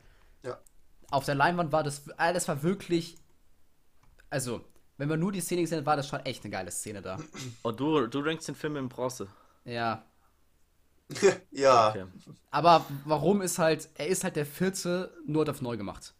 Ja. 0.44 0.58
Auf 1.10 1.24
der 1.24 1.34
Leinwand 1.34 1.70
war 1.70 1.82
das, 1.82 2.02
ah, 2.16 2.32
das 2.32 2.48
war 2.48 2.62
wirklich, 2.62 3.16
also, 4.30 4.64
wenn 4.96 5.08
man 5.08 5.20
nur 5.20 5.30
die 5.32 5.40
Szene 5.40 5.60
gesehen 5.62 5.78
hat, 5.78 5.86
war 5.86 5.96
das 5.96 6.08
schon 6.08 6.20
echt 6.20 6.44
eine 6.44 6.50
geile 6.52 6.70
Szene 6.70 7.02
da. 7.02 7.18
Und 7.62 7.78
du, 7.80 8.06
du 8.06 8.20
rankst 8.20 8.48
den 8.48 8.54
Film 8.54 8.76
in 8.76 8.88
Bronze. 8.88 9.28
Ja. 9.64 10.04
ja, 11.50 11.90
Okay. 11.90 12.06
Aber 12.50 12.84
warum 13.04 13.42
ist 13.42 13.58
halt, 13.58 13.88
er 13.94 14.08
ist 14.08 14.24
halt 14.24 14.36
der 14.36 14.46
vierte, 14.46 15.12
nur 15.26 15.40
halt 15.40 15.50
auf 15.50 15.62
neu 15.62 15.76
gemacht. 15.76 16.14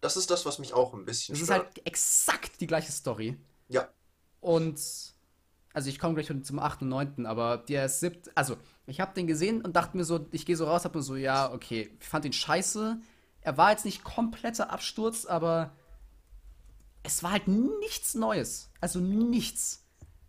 das 0.00 0.16
ist 0.16 0.30
das, 0.30 0.44
was 0.46 0.58
mich 0.58 0.74
auch 0.74 0.94
ein 0.94 1.04
bisschen 1.04 1.34
Es 1.34 1.40
ist 1.42 1.50
halt 1.50 1.66
exakt 1.84 2.60
die 2.60 2.66
gleiche 2.66 2.92
Story. 2.92 3.36
Ja, 3.68 3.88
Und, 4.40 4.80
also 5.72 5.88
ich 5.88 5.98
komme 5.98 6.14
gleich 6.14 6.26
schon 6.28 6.44
zum 6.44 6.58
8. 6.58 6.82
und 6.82 6.88
9., 6.88 7.26
aber 7.26 7.58
der 7.58 7.88
siebte, 7.88 8.30
also 8.34 8.56
ich 8.86 9.00
habe 9.00 9.14
den 9.14 9.26
gesehen 9.26 9.62
und 9.62 9.74
dachte 9.76 9.96
mir 9.96 10.04
so, 10.04 10.26
ich 10.30 10.46
gehe 10.46 10.56
so 10.56 10.66
raus, 10.66 10.84
hab 10.84 10.94
mir 10.94 11.02
so, 11.02 11.16
ja, 11.16 11.52
okay, 11.52 11.90
ich 12.00 12.06
fand 12.06 12.24
ihn 12.24 12.32
scheiße. 12.32 12.98
Er 13.40 13.56
war 13.56 13.70
jetzt 13.70 13.84
nicht 13.84 14.04
kompletter 14.04 14.70
Absturz, 14.70 15.26
aber 15.26 15.72
es 17.02 17.22
war 17.22 17.32
halt 17.32 17.48
nichts 17.48 18.14
Neues. 18.14 18.70
Also 18.80 19.00
nichts. 19.00 19.85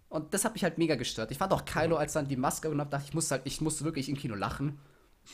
Und 0.10 0.34
das 0.34 0.46
hat 0.46 0.54
mich 0.54 0.63
halt 0.63 0.78
mega 0.78 0.96
gestört. 0.96 1.32
Ich 1.32 1.38
fand 1.38 1.52
auch 1.52 1.65
Kylo, 1.65 1.98
als 1.98 2.13
dann 2.13 2.28
die 2.28 2.38
Maske 2.38 2.70
und 2.70 2.80
hab, 2.80 2.89
dachte 2.91 3.06
ich, 3.08 3.13
musste 3.13 3.36
halt, 3.36 3.41
ich 3.46 3.60
musste 3.62 3.84
wirklich 3.84 4.08
im 4.10 4.15
Kino 4.15 4.36
lachen. 4.36 4.80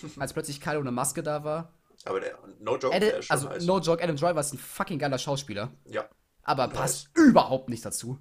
Als 0.17 0.33
plötzlich 0.33 0.59
Kylo 0.59 0.79
ohne 0.79 0.91
Maske 0.91 1.21
da 1.21 1.43
war. 1.43 1.71
aber 2.05 2.19
der, 2.19 2.35
no 2.59 2.77
joke, 2.77 2.95
Adam, 2.95 3.09
also, 3.29 3.49
heiß. 3.49 3.65
no 3.65 3.79
joke, 3.79 4.03
Adam 4.03 4.15
Driver 4.15 4.39
ist 4.39 4.53
ein 4.53 4.57
fucking 4.57 4.97
geiler 4.97 5.19
Schauspieler. 5.19 5.71
Ja, 5.85 6.05
Aber 6.41 6.65
Nice. 6.67 6.75
passt 6.75 7.09
überhaupt 7.15 7.69
nicht 7.69 7.85
dazu. 7.85 8.17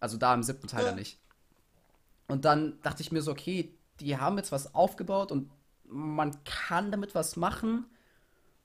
Also 0.00 0.16
da 0.16 0.34
im 0.34 0.42
siebten 0.42 0.66
Teil 0.66 0.82
Ja. 0.82 0.88
ja 0.90 0.94
nicht. 0.96 1.20
Und 2.26 2.44
dann 2.44 2.80
dachte 2.82 3.02
ich 3.02 3.12
mir 3.12 3.22
so, 3.22 3.30
okay, 3.30 3.72
die 4.00 4.18
haben 4.18 4.36
jetzt 4.36 4.50
was 4.50 4.74
aufgebaut 4.74 5.30
und 5.30 5.48
man 5.84 6.42
kann 6.44 6.90
damit 6.90 7.14
was 7.14 7.36
machen. 7.36 7.86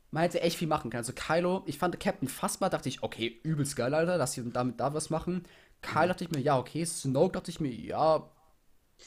Man 0.09 0.23
hätte 0.23 0.41
echt 0.41 0.57
viel 0.57 0.67
machen 0.67 0.89
können. 0.89 1.01
Also 1.03 1.13
Kylo, 1.13 1.61
ich 1.67 1.77
fand 1.77 1.99
Captain 1.99 2.27
Phasma, 2.27 2.69
dachte 2.69 2.89
ich, 2.89 3.03
okay, 3.03 3.39
übelst 3.43 3.75
geil, 3.75 3.93
Alter, 3.93 4.17
dass 4.17 4.33
sie 4.33 4.49
damit 4.51 4.79
da 4.79 4.95
was 4.95 5.11
machen. 5.11 5.43
Kyle 5.81 6.07
dachte 6.07 6.23
ich 6.23 6.31
mir, 6.31 6.39
ja, 6.41 6.57
okay. 6.59 6.85
Snoke 6.85 7.33
dachte 7.33 7.51
ich 7.51 7.59
mir, 7.59 7.71
ja, 7.73 8.29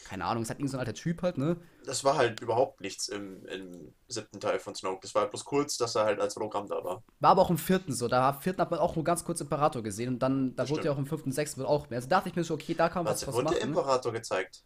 keine 0.04 0.24
Ahnung, 0.26 0.42
ist 0.44 0.50
halt 0.50 0.60
irgend 0.60 0.70
so 0.72 0.76
ein 0.78 0.80
alter 0.80 0.94
Typ 0.94 1.22
halt, 1.22 1.38
ne? 1.38 1.58
das 1.84 2.02
war 2.04 2.16
halt 2.16 2.40
überhaupt 2.40 2.80
nichts 2.80 3.08
im, 3.08 3.44
im 3.46 3.94
siebten 4.08 4.40
Teil 4.40 4.58
von 4.58 4.74
Snoke. 4.74 5.00
Das 5.02 5.14
war 5.14 5.28
bloß 5.28 5.44
kurz, 5.44 5.76
dass 5.76 5.94
er 5.94 6.04
halt 6.04 6.20
als 6.20 6.34
Hologramm 6.37 6.66
da 6.68 6.82
war. 6.82 7.04
War 7.20 7.30
aber 7.30 7.42
auch 7.42 7.50
im 7.50 7.58
vierten 7.58 7.92
so. 7.92 8.08
Da 8.08 8.30
im 8.30 8.40
vierten 8.40 8.60
hat 8.60 8.70
man 8.70 8.80
auch 8.80 8.94
nur 8.96 9.04
ganz 9.04 9.24
kurz 9.24 9.40
Imperator 9.40 9.82
gesehen 9.82 10.14
und 10.14 10.18
dann, 10.20 10.54
da 10.56 10.62
Das 10.62 10.70
wurde 10.70 10.82
stimmt. 10.82 10.84
ja 10.87 10.92
auch 10.92 10.98
im 10.98 11.06
fünften, 11.06 11.32
sechsten 11.32 11.62
auch 11.64 11.90
mehr. 11.90 11.98
Also 11.98 12.08
dachte 12.08 12.28
ich 12.28 12.37
mir 12.37 12.44
so, 12.44 12.54
okay, 12.54 12.74
da 12.74 12.88
kann 12.88 13.04
man 13.04 13.14
was, 13.14 13.26
was 13.26 13.34
wurde 13.34 13.48
der 13.48 13.58
machen. 13.58 13.68
Imperator 13.68 14.12
gezeigt? 14.12 14.64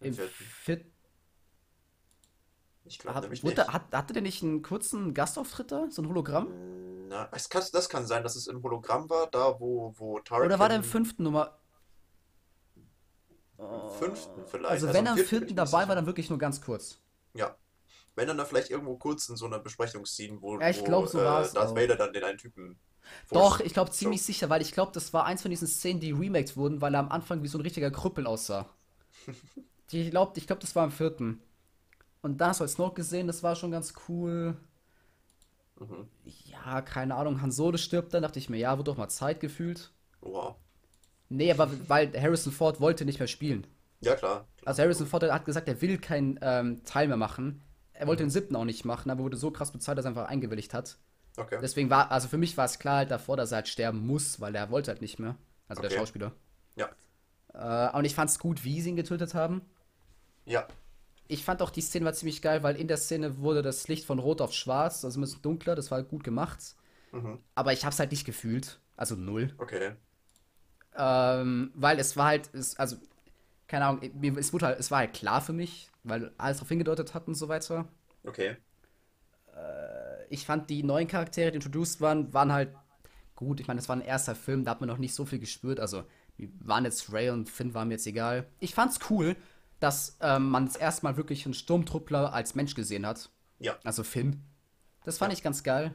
Im 0.00 0.14
vierten? 0.14 0.52
vierten. 0.64 0.92
Ich 2.84 2.98
glaube 2.98 3.16
Hat, 3.16 3.22
nämlich 3.22 3.44
wurde, 3.44 3.62
nicht. 3.62 3.72
hat, 3.72 3.92
hatte 3.92 4.12
der 4.14 4.22
nicht 4.22 4.42
einen 4.42 4.62
kurzen 4.62 5.14
Gastauftritt 5.14 5.70
da? 5.72 5.86
So 5.90 6.02
ein 6.02 6.08
Hologramm? 6.08 6.48
Na, 7.08 7.28
es 7.32 7.48
kann, 7.48 7.62
das 7.72 7.88
kann 7.88 8.06
sein, 8.06 8.22
dass 8.22 8.36
es 8.36 8.46
im 8.48 8.62
Hologramm 8.62 9.08
war, 9.08 9.28
da 9.30 9.58
wo, 9.58 9.94
wo 9.96 10.18
Tarkin... 10.20 10.46
Oder 10.46 10.58
war 10.58 10.68
der 10.68 10.76
im 10.78 10.84
fünften 10.84 11.22
Nummer? 11.22 11.58
fünften 13.98 14.46
vielleicht. 14.46 14.70
Also, 14.70 14.92
wenn 14.92 15.06
er 15.06 15.16
im 15.16 15.24
vierten 15.24 15.56
dabei 15.56 15.88
war, 15.88 15.94
dann 15.96 16.06
wirklich 16.06 16.30
nur 16.30 16.38
ganz 16.38 16.60
kurz. 16.60 17.00
Ja. 17.34 17.56
Wenn 18.14 18.28
dann 18.28 18.38
da 18.38 18.44
vielleicht 18.44 18.70
irgendwo 18.70 18.96
kurz 18.96 19.28
in 19.28 19.36
so 19.36 19.46
einer 19.46 19.58
Besprechungsszene, 19.58 20.40
wo, 20.40 20.60
Ja, 20.60 20.68
ich 20.68 20.80
wo 20.80 20.84
glaub, 20.84 21.08
so 21.08 21.18
war's 21.18 21.54
Darth 21.54 21.70
auch. 21.70 21.76
Vader 21.76 21.96
dann 21.96 22.12
den 22.12 22.24
einen 22.24 22.38
Typen... 22.38 22.78
Doch, 23.30 23.60
ich 23.60 23.72
glaube 23.72 23.90
ziemlich 23.90 24.20
so. 24.20 24.26
sicher, 24.26 24.50
weil 24.50 24.60
ich 24.60 24.72
glaube, 24.72 24.92
das 24.92 25.12
war 25.14 25.24
eins 25.24 25.40
von 25.40 25.50
diesen 25.50 25.66
Szenen, 25.66 25.98
die 25.98 26.12
remaked 26.12 26.56
wurden, 26.56 26.82
weil 26.82 26.94
er 26.94 27.00
am 27.00 27.10
Anfang 27.10 27.42
wie 27.42 27.48
so 27.48 27.56
ein 27.56 27.62
richtiger 27.62 27.90
Krüppel 27.90 28.26
aussah. 28.26 28.68
Ich 29.90 30.10
glaube, 30.10 30.32
ich 30.36 30.46
glaub, 30.46 30.60
das 30.60 30.76
war 30.76 30.84
im 30.84 30.90
vierten. 30.90 31.40
Und 32.20 32.42
da 32.42 32.48
hast 32.48 32.60
du 32.60 32.64
als 32.64 32.74
Snoke 32.74 32.96
gesehen, 32.96 33.26
das 33.26 33.42
war 33.42 33.56
schon 33.56 33.70
ganz 33.70 33.94
cool. 34.06 34.54
Mhm. 35.78 36.08
Ja, 36.44 36.82
keine 36.82 37.14
Ahnung, 37.14 37.40
Han 37.40 37.50
Solo 37.50 37.76
stirbt 37.76 38.12
dann, 38.14 38.22
dachte 38.22 38.38
ich 38.38 38.48
mir, 38.48 38.58
ja, 38.58 38.76
wird 38.76 38.88
doch 38.88 38.96
mal 38.96 39.08
Zeit 39.08 39.40
gefühlt. 39.40 39.92
Wow. 40.20 40.56
Nee, 41.28 41.52
aber 41.52 41.70
weil 41.88 42.12
Harrison 42.20 42.52
Ford 42.52 42.80
wollte 42.80 43.04
nicht 43.04 43.18
mehr 43.18 43.28
spielen. 43.28 43.66
Ja, 44.00 44.14
klar. 44.14 44.46
Also 44.64 44.82
Harrison 44.82 45.06
Ford 45.06 45.22
hat 45.24 45.44
gesagt, 45.44 45.68
er 45.68 45.80
will 45.80 45.98
keinen 45.98 46.38
ähm, 46.42 46.82
Teil 46.84 47.08
mehr 47.08 47.16
machen. 47.16 47.62
Er 47.92 48.06
wollte 48.06 48.22
den 48.22 48.30
siebten 48.30 48.56
auch 48.56 48.64
nicht 48.64 48.84
machen, 48.84 49.10
aber 49.10 49.24
wurde 49.24 49.36
so 49.36 49.50
krass 49.50 49.72
bezahlt, 49.72 49.98
dass 49.98 50.04
er 50.04 50.10
einfach 50.10 50.28
eingewilligt 50.28 50.72
hat. 50.72 50.98
Okay. 51.36 51.58
Deswegen 51.60 51.90
war, 51.90 52.10
also 52.10 52.28
für 52.28 52.38
mich 52.38 52.56
war 52.56 52.64
es 52.64 52.78
klar 52.78 52.98
halt 52.98 53.10
davor, 53.10 53.36
dass 53.36 53.52
er 53.52 53.56
halt 53.56 53.68
sterben 53.68 54.06
muss, 54.06 54.40
weil 54.40 54.54
er 54.54 54.70
wollte 54.70 54.90
halt 54.90 55.00
nicht 55.02 55.18
mehr. 55.18 55.36
Also 55.68 55.82
der 55.82 55.90
Okay. 55.90 55.98
Schauspieler. 56.00 56.32
Ja. 56.76 56.88
Äh, 57.54 57.96
und 57.96 58.04
ich 58.04 58.14
fand 58.14 58.30
es 58.30 58.38
gut, 58.38 58.64
wie 58.64 58.80
sie 58.80 58.90
ihn 58.90 58.96
getötet 58.96 59.34
haben. 59.34 59.62
Ja. 60.46 60.66
Ich 61.28 61.44
fand 61.44 61.62
auch 61.62 61.70
die 61.70 61.82
Szene 61.82 62.06
war 62.06 62.14
ziemlich 62.14 62.42
geil, 62.42 62.62
weil 62.62 62.76
in 62.76 62.88
der 62.88 62.96
Szene 62.96 63.38
wurde 63.38 63.62
das 63.62 63.86
Licht 63.86 64.04
von 64.04 64.18
rot 64.18 64.40
auf 64.40 64.52
schwarz, 64.52 65.04
also 65.04 65.18
ein 65.18 65.22
bisschen 65.22 65.42
dunkler, 65.42 65.74
das 65.74 65.90
war 65.90 66.02
gut 66.02 66.24
gemacht. 66.24 66.74
Mhm. 67.12 67.38
Aber 67.54 67.72
ich 67.72 67.84
hab's 67.84 67.98
halt 67.98 68.10
nicht 68.10 68.24
gefühlt. 68.24 68.80
Also 68.96 69.14
null. 69.14 69.54
Okay. 69.58 69.92
Ähm, 70.96 71.70
weil 71.74 71.98
es 72.00 72.16
war 72.16 72.26
halt, 72.26 72.52
es, 72.54 72.76
also, 72.78 72.96
keine 73.68 73.86
Ahnung, 73.86 74.36
es, 74.36 74.52
wurde 74.52 74.66
halt, 74.66 74.80
es 74.80 74.90
war 74.90 74.98
halt 74.98 75.12
klar 75.12 75.40
für 75.40 75.52
mich, 75.52 75.90
weil 76.02 76.32
alles 76.38 76.56
darauf 76.56 76.68
hingedeutet 76.68 77.14
hat 77.14 77.28
und 77.28 77.34
so 77.34 77.48
weiter. 77.48 77.86
Okay. 78.24 78.56
Ich 80.30 80.44
fand 80.46 80.70
die 80.70 80.82
neuen 80.82 81.08
Charaktere, 81.08 81.50
die 81.50 81.56
introduced 81.56 82.00
waren, 82.00 82.32
waren 82.32 82.52
halt 82.52 82.74
gut. 83.34 83.60
Ich 83.60 83.66
meine, 83.66 83.78
das 83.78 83.88
war 83.88 83.96
ein 83.96 84.02
erster 84.02 84.34
Film, 84.34 84.64
da 84.64 84.72
hat 84.72 84.80
man 84.80 84.88
noch 84.88 84.98
nicht 84.98 85.14
so 85.14 85.24
viel 85.24 85.38
gespürt. 85.38 85.80
Also, 85.80 86.04
waren 86.60 86.84
jetzt 86.84 87.12
Ray 87.12 87.30
und 87.30 87.48
Finn, 87.48 87.74
war 87.74 87.84
mir 87.84 87.94
jetzt 87.94 88.06
egal. 88.06 88.46
Ich 88.60 88.74
fand's 88.74 88.98
cool, 89.10 89.36
dass 89.80 90.16
ähm, 90.20 90.48
man 90.50 90.66
das 90.66 90.76
erste 90.76 91.04
Mal 91.04 91.16
wirklich 91.16 91.44
einen 91.44 91.54
Sturmtruppler 91.54 92.32
als 92.32 92.54
Mensch 92.54 92.74
gesehen 92.74 93.06
hat. 93.06 93.30
Ja. 93.58 93.76
Also 93.84 94.02
Finn. 94.04 94.42
Das 95.04 95.18
fand 95.18 95.32
Ja. 95.32 95.36
ich 95.38 95.42
ganz 95.42 95.62
geil. 95.62 95.94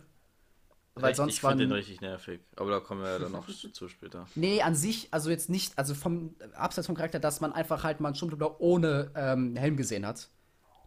Weil 0.95 1.09
Echt, 1.09 1.17
sonst 1.17 1.33
ich 1.33 1.41
fand 1.41 1.53
waren. 1.59 1.69
den 1.69 1.71
richtig 1.71 2.01
nervig. 2.01 2.39
Aber 2.55 2.69
da 2.69 2.79
kommen 2.79 3.01
wir 3.01 3.09
ja 3.13 3.19
dann 3.19 3.31
noch 3.31 3.47
zu 3.73 3.89
später. 3.89 4.27
Nee, 4.35 4.61
an 4.61 4.75
sich, 4.75 5.07
also 5.11 5.29
jetzt 5.31 5.49
nicht, 5.49 5.77
also 5.77 5.95
vom 5.95 6.35
abseits 6.53 6.85
vom 6.85 6.95
Charakter, 6.95 7.19
dass 7.19 7.41
man 7.41 7.51
einfach 7.51 7.83
halt 7.83 7.99
mal 7.99 8.09
einen 8.09 8.15
Sturmtruppler 8.15 8.61
ohne 8.61 9.11
ähm, 9.15 9.55
Helm 9.55 9.75
gesehen 9.75 10.05
hat. 10.05 10.29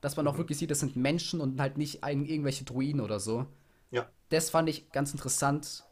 Dass 0.01 0.17
man 0.17 0.29
auch 0.29 0.39
wirklich 0.39 0.59
sieht, 0.59 0.71
das 0.71 0.79
sind 0.81 0.95
Menschen 0.95 1.41
und 1.41 1.61
halt 1.61 1.77
nicht 1.77 2.05
ein, 2.05 2.25
irgendwelche 2.25 2.65
Druiden 2.65 3.01
oder 3.01 3.19
so. 3.19 3.47
Ja. 3.91 4.07
Das 4.29 4.51
fand 4.51 4.69
ich 4.69 4.93
ganz 4.93 5.11
interessant. 5.13 5.83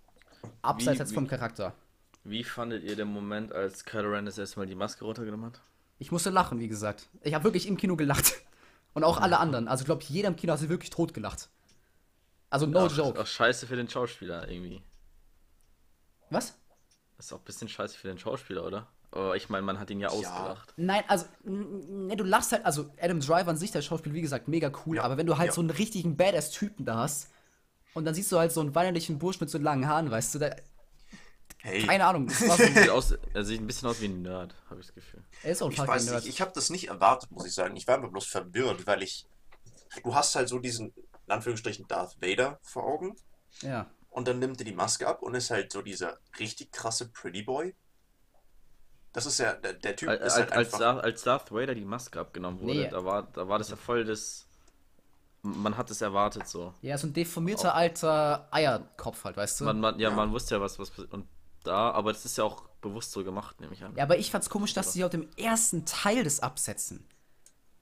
Abseits 0.62 0.98
Wie- 0.98 1.02
jetzt 1.02 1.14
vom 1.14 1.26
Charakter. 1.26 1.74
Wie 2.22 2.44
fandet 2.44 2.84
ihr 2.84 2.94
den 2.96 3.08
Moment, 3.08 3.52
als 3.52 3.84
Kylo 3.84 4.10
Ren 4.12 4.26
das 4.26 4.38
erste 4.38 4.58
Mal 4.60 4.66
die 4.66 4.74
Maske 4.74 5.04
runtergenommen 5.04 5.46
hat? 5.46 5.60
Ich 6.04 6.12
musste 6.12 6.28
lachen, 6.28 6.60
wie 6.60 6.68
gesagt. 6.68 7.08
Ich 7.22 7.32
habe 7.32 7.44
wirklich 7.44 7.66
im 7.66 7.78
Kino 7.78 7.96
gelacht. 7.96 8.34
Und 8.92 9.04
auch 9.04 9.18
alle 9.18 9.38
anderen. 9.38 9.68
Also, 9.68 9.82
ich 9.82 9.86
glaube, 9.86 10.04
jeder 10.06 10.28
im 10.28 10.36
Kino 10.36 10.52
hat 10.52 10.60
sich 10.60 10.68
wirklich 10.68 10.90
tot 10.90 11.14
gelacht. 11.14 11.48
Also, 12.50 12.66
no 12.66 12.86
ach, 12.86 12.94
joke. 12.94 13.18
Ach, 13.18 13.26
scheiße 13.26 13.66
für 13.66 13.76
den 13.76 13.88
Schauspieler 13.88 14.46
irgendwie. 14.46 14.82
Was? 16.28 16.58
Das 17.16 17.26
ist 17.26 17.32
auch 17.32 17.38
ein 17.38 17.44
bisschen 17.44 17.70
scheiße 17.70 17.96
für 17.96 18.08
den 18.08 18.18
Schauspieler, 18.18 18.66
oder? 18.66 18.86
Aber 19.12 19.34
ich 19.34 19.48
meine, 19.48 19.64
man 19.64 19.78
hat 19.80 19.90
ihn 19.90 19.98
ja 19.98 20.08
ausgelacht. 20.08 20.74
Nein, 20.76 21.04
also, 21.08 21.24
ne, 21.44 22.16
du 22.16 22.24
lachst 22.24 22.52
halt, 22.52 22.66
also 22.66 22.90
Adam 23.00 23.20
Driver 23.20 23.48
an 23.48 23.56
sich, 23.56 23.70
der 23.70 23.80
Schauspieler, 23.80 24.14
wie 24.14 24.20
gesagt, 24.20 24.46
mega 24.46 24.70
cool, 24.84 24.96
Ja, 24.96 25.04
aber 25.04 25.16
wenn 25.16 25.26
du 25.26 25.38
halt 25.38 25.48
ja. 25.48 25.52
so 25.54 25.62
einen 25.62 25.70
richtigen 25.70 26.18
Badass-Typen 26.18 26.84
da 26.84 26.96
hast 26.96 27.30
und 27.94 28.04
dann 28.04 28.14
siehst 28.14 28.30
du 28.30 28.38
halt 28.38 28.52
so 28.52 28.60
einen 28.60 28.74
weinerlichen 28.74 29.18
Bursch 29.18 29.40
mit 29.40 29.48
so 29.48 29.56
langen 29.56 29.88
Haaren, 29.88 30.10
weißt 30.10 30.34
du, 30.34 30.38
da, 30.40 30.50
Hey. 31.66 31.86
keine 31.86 32.04
Ahnung, 32.04 32.26
das 32.26 32.46
war 32.46 32.58
so, 32.58 32.62
Sieht 32.74 32.90
aus, 32.90 33.14
er 33.32 33.42
sieht 33.44 33.58
ein 33.60 33.66
bisschen 33.66 33.88
aus 33.88 33.98
wie 34.02 34.04
ein 34.08 34.20
Nerd, 34.20 34.54
habe 34.68 34.80
ich 34.80 34.86
das 34.86 34.94
Gefühl. 34.94 35.24
er 35.42 35.50
ist 35.52 35.62
auch 35.62 35.66
ein 35.68 35.72
Ich 35.72 35.78
weiß 35.78 36.04
Nerd. 36.06 36.16
nicht, 36.24 36.28
ich 36.34 36.40
habe 36.42 36.52
das 36.54 36.68
nicht 36.68 36.88
erwartet, 36.88 37.30
muss 37.30 37.46
ich 37.46 37.54
sagen. 37.54 37.74
Ich 37.76 37.86
war 37.86 37.94
einfach 37.96 38.10
bloß 38.10 38.26
verwirrt, 38.26 38.86
weil 38.86 39.02
ich. 39.02 39.26
Du 40.02 40.14
hast 40.14 40.34
halt 40.36 40.48
so 40.50 40.58
diesen, 40.58 40.92
in 41.26 41.32
Anführungsstrichen, 41.32 41.88
Darth 41.88 42.20
Vader 42.20 42.58
vor 42.62 42.84
Augen. 42.84 43.16
Ja. 43.62 43.86
Und 44.10 44.28
dann 44.28 44.40
nimmt 44.40 44.60
er 44.60 44.64
die 44.66 44.74
Maske 44.74 45.06
ab 45.08 45.22
und 45.22 45.34
ist 45.34 45.50
halt 45.50 45.72
so 45.72 45.80
dieser 45.80 46.18
richtig 46.38 46.70
krasse 46.70 47.08
Pretty 47.08 47.42
Boy. 47.42 47.74
Das 49.14 49.24
ist 49.26 49.38
ja, 49.38 49.54
der, 49.54 49.72
der 49.74 49.96
Typ 49.96 50.08
Als, 50.10 50.20
ist 50.20 50.32
als, 50.32 50.34
halt 50.40 50.52
als, 50.52 50.66
einfach. 50.66 50.78
Darth, 50.80 51.04
als 51.04 51.22
Darth 51.22 51.52
Vader 51.52 51.74
die 51.74 51.84
Maske 51.84 52.20
abgenommen 52.20 52.60
wurde, 52.60 52.72
Nee. 52.74 52.88
da, 52.90 53.04
war, 53.04 53.22
da 53.32 53.48
war 53.48 53.58
das 53.58 53.70
ja 53.70 53.76
voll 53.76 54.04
das. 54.04 54.46
Man 55.42 55.76
hat 55.76 55.90
es 55.90 56.00
erwartet 56.02 56.46
so. 56.48 56.74
Ja, 56.82 56.98
so 56.98 57.06
ein 57.06 57.12
deformierter 57.12 57.74
alter 57.74 58.48
Eierkopf 58.50 59.24
halt, 59.24 59.36
weißt 59.36 59.60
du? 59.60 59.64
Man, 59.64 59.78
man, 59.80 59.98
ja, 60.00 60.08
Ja. 60.10 60.14
man 60.14 60.32
wusste 60.32 60.56
ja, 60.56 60.60
was, 60.60 60.78
was 60.78 60.90
und 60.98 61.28
da, 61.66 61.90
aber 61.90 62.12
das 62.12 62.24
ist 62.24 62.38
ja 62.38 62.44
auch 62.44 62.62
bewusst 62.80 63.12
so 63.12 63.24
gemacht, 63.24 63.60
nehme 63.60 63.72
ich 63.74 63.82
an. 63.84 63.94
Ja, 63.96 64.04
aber 64.04 64.18
ich 64.18 64.30
fand's 64.30 64.48
komisch, 64.50 64.74
dass 64.74 64.92
sie 64.92 65.04
auf 65.04 65.10
dem 65.10 65.28
ersten 65.36 65.84
Teil 65.86 66.22
des 66.24 66.40
absetzen. 66.40 67.06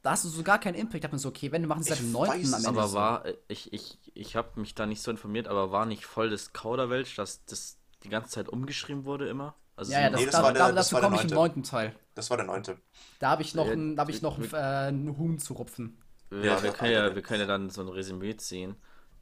Da 0.03 0.13
hast 0.13 0.25
du 0.25 0.29
so 0.29 0.43
gar 0.43 0.59
keinen 0.59 0.75
Impact. 0.75 0.97
Ich 0.99 1.05
hab 1.05 1.13
mir 1.13 1.19
so, 1.19 1.29
okay, 1.29 1.53
wenn 1.53 1.63
wir 1.63 1.69
machen 1.69 1.83
es 1.83 1.89
seit 1.89 2.01
dem 2.01 2.13
weiß 2.13 2.29
9. 2.29 2.55
am 2.55 2.55
Ende. 2.55 2.69
aber 2.69 2.89
so. 2.89 2.97
war, 2.97 3.25
äh, 3.27 3.37
ich, 3.49 3.73
ich, 3.73 3.99
ich 4.15 4.35
habe 4.37 4.59
mich 4.61 4.75
da 4.75 4.87
nicht 4.87 5.01
so 5.03 5.11
informiert, 5.11 5.47
aber 5.49 5.71
war 5.71 5.87
nicht 5.87 6.07
voll 6.07 6.31
das 6.31 6.53
Kauderwelsch, 6.53 7.15
dass 7.17 7.45
das 7.45 7.79
die 8.03 8.09
ganze 8.09 8.31
Zeit 8.31 8.49
umgeschrieben 8.49 9.05
wurde 9.05 9.29
immer? 9.29 9.55
Also 9.77 9.93
Ja, 9.93 10.01
ja, 10.01 10.11
das, 10.11 10.21
Nee, 10.21 10.27
das 10.27 10.35
da, 10.35 10.43
war 10.43 10.53
der- 10.53 10.63
da, 10.69 10.73
das 10.73 10.87
dazu 10.87 10.95
war 10.95 11.01
der 11.03 11.11
komme 11.11 11.17
ich 11.17 11.23
im 11.31 11.37
neunte. 11.37 11.55
neunten 11.59 11.63
Teil. 11.63 11.95
Das 12.15 12.31
war 12.31 12.37
der 12.37 12.47
neunte. 12.47 12.79
Da 13.21 13.31
habe 13.31 13.43
ich 13.43 13.55
noch 13.55 13.67
Ja, 13.67 13.73
ein, 13.73 13.97
da 13.97 14.01
habe 14.03 14.11
ich 14.11 14.23
noch 14.23 14.39
wir- 14.41 14.53
äh, 14.53 14.57
einen 14.89 15.17
Huhn 15.17 15.39
zu 15.39 15.55
rupfen. 15.55 15.99
Wir, 16.31 16.45
Ja, 16.47 16.63
wir, 16.63 16.73
können 16.73 16.93
ja, 16.93 17.15
wir 17.15 17.23
können 17.23 17.41
ja 17.41 17.47
dann 17.47 17.71
so 17.71 17.81
ein 17.83 17.89
Resümee 17.89 18.37
ziehen. 18.37 18.75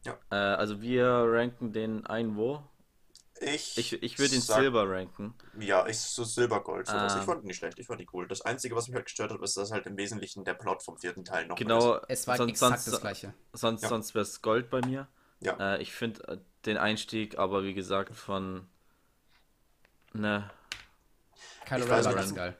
Ja. 0.06 0.14
Äh, 0.30 0.36
also 0.36 0.80
wir 0.80 1.06
ranken 1.26 1.72
den 1.72 2.06
ein 2.06 2.36
wo? 2.36 2.62
Ich, 3.42 3.79
Ich, 3.79 4.03
ich 4.03 4.18
würde 4.18 4.35
ihn 4.35 4.40
sag- 4.42 4.61
Silber 4.61 4.88
ranken. 4.88 5.35
Ja, 5.59 5.87
ich 5.87 5.98
so 5.98 6.24
Silbergold. 6.24 6.87
Sowas. 6.87 7.14
Ähm. 7.14 7.20
Ich 7.20 7.24
fand 7.24 7.42
ihn 7.42 7.46
nicht 7.46 7.57
schlecht, 7.57 7.79
ich 7.79 7.87
fand 7.87 8.00
ihn 8.00 8.07
cool. 8.12 8.29
Das 8.29 8.42
Einzige, 8.42 8.76
was 8.76 8.87
mich 8.88 8.94
halt 8.96 9.07
gestört 9.07 9.33
hat, 9.33 9.40
ist, 9.42 9.57
dass 9.57 9.70
halt 9.72 9.87
im 9.87 9.96
Wesentlichen 9.96 10.44
der 10.44 10.55
Plot 10.55 10.83
vom 10.83 10.98
vierten 10.98 11.24
Teil 11.24 11.46
noch 11.46 11.57
Genau, 11.57 11.98
Es 12.09 12.26
war 12.26 12.37
sonst, 12.37 12.50
exakt 12.50 12.81
sonst, 12.81 12.92
das 12.92 13.00
gleiche. 13.00 13.33
sonst, 13.55 13.83
Ja. 13.83 13.88
sonst 13.88 14.14
wäre 14.14 14.22
es 14.22 14.42
Gold 14.42 14.68
bei 14.68 14.81
mir. 14.87 15.09
Ja. 15.40 15.57
Äh, 15.76 15.81
ich 15.83 15.92
finde 15.92 16.22
äh, 16.29 16.38
den 16.66 16.76
Einstieg, 16.76 17.38
aber 17.38 17.62
wie 17.64 17.72
gesagt, 17.72 18.14
von 18.14 18.68
ne, 20.12 20.50
Kylo 21.64 21.87
Ren 21.87 22.05
war 22.05 22.14
ganz 22.14 22.35
geil. 22.35 22.57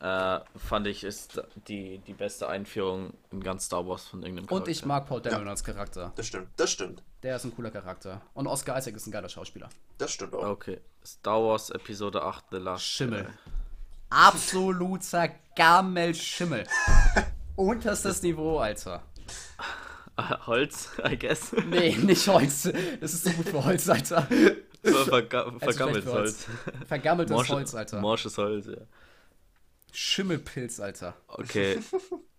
äh, 0.00 0.40
fand 0.58 0.86
ich, 0.86 1.02
ist 1.02 1.42
die, 1.66 1.98
die 1.98 2.14
beste 2.14 2.48
Einführung 2.48 3.14
in 3.32 3.42
ganz 3.42 3.64
Star 3.66 3.86
Wars 3.88 4.06
von 4.06 4.22
irgendeinem 4.22 4.48
Und 4.48 4.68
ich 4.68 4.82
Charakter. 4.82 4.86
mag 4.86 5.08
Paul 5.08 5.22
Dameron 5.22 5.48
als 5.48 5.64
Charakter. 5.64 6.12
Das 6.14 6.26
stimmt, 6.26 6.48
das 6.56 6.70
stimmt. 6.70 7.02
Der 7.22 7.36
ist 7.36 7.44
ein 7.44 7.54
cooler 7.54 7.70
Charakter. 7.70 8.22
Und 8.34 8.46
Oscar 8.46 8.78
Isaac 8.78 8.96
ist 8.96 9.06
ein 9.06 9.10
geiler 9.12 9.28
Schauspieler. 9.28 9.68
Das 9.98 10.10
stimmt 10.10 10.34
auch. 10.34 10.42
Okay, 10.44 10.80
Star 11.04 11.42
Wars 11.42 11.70
Episode 11.70 12.22
8, 12.22 12.46
The 12.50 12.56
Last 12.56 12.84
Schimmel. 12.84 13.20
Jedi. 13.20 13.32
Absoluter 14.08 15.28
Gammelschimmel. 15.54 16.66
Unterstes 17.56 18.22
Niveau, 18.22 18.58
Alter. 18.58 19.02
Holz, 20.46 20.90
I 21.08 21.18
guess. 21.18 21.52
Nee, 21.66 21.94
nicht 21.96 22.26
Holz. 22.26 22.70
Das 23.00 23.14
ist 23.14 23.24
so 23.24 23.30
gut 23.32 23.48
für 23.48 23.64
Holz, 23.64 23.88
Alter. 23.88 24.22
Ver 24.22 25.04
verga 25.04 25.52
vergammeltes 25.58 26.04
für 26.04 26.12
Holz. 26.12 26.46
Holz. 26.48 26.86
Vergammeltes 26.88 27.36
Morsche- 27.36 27.52
Holz, 27.52 27.74
Alter. 27.74 28.00
Morsches 28.00 28.38
Holz, 28.38 28.66
ja. 28.66 28.76
Schimmelpilz, 29.92 30.80
Alter. 30.80 31.14
Okay. 31.28 31.80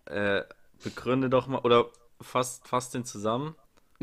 äh, 0.06 0.42
begründe 0.82 1.30
doch 1.30 1.46
mal, 1.46 1.58
oder 1.60 1.86
fass, 2.20 2.60
fass 2.64 2.90
den 2.90 3.04
zusammen 3.04 3.54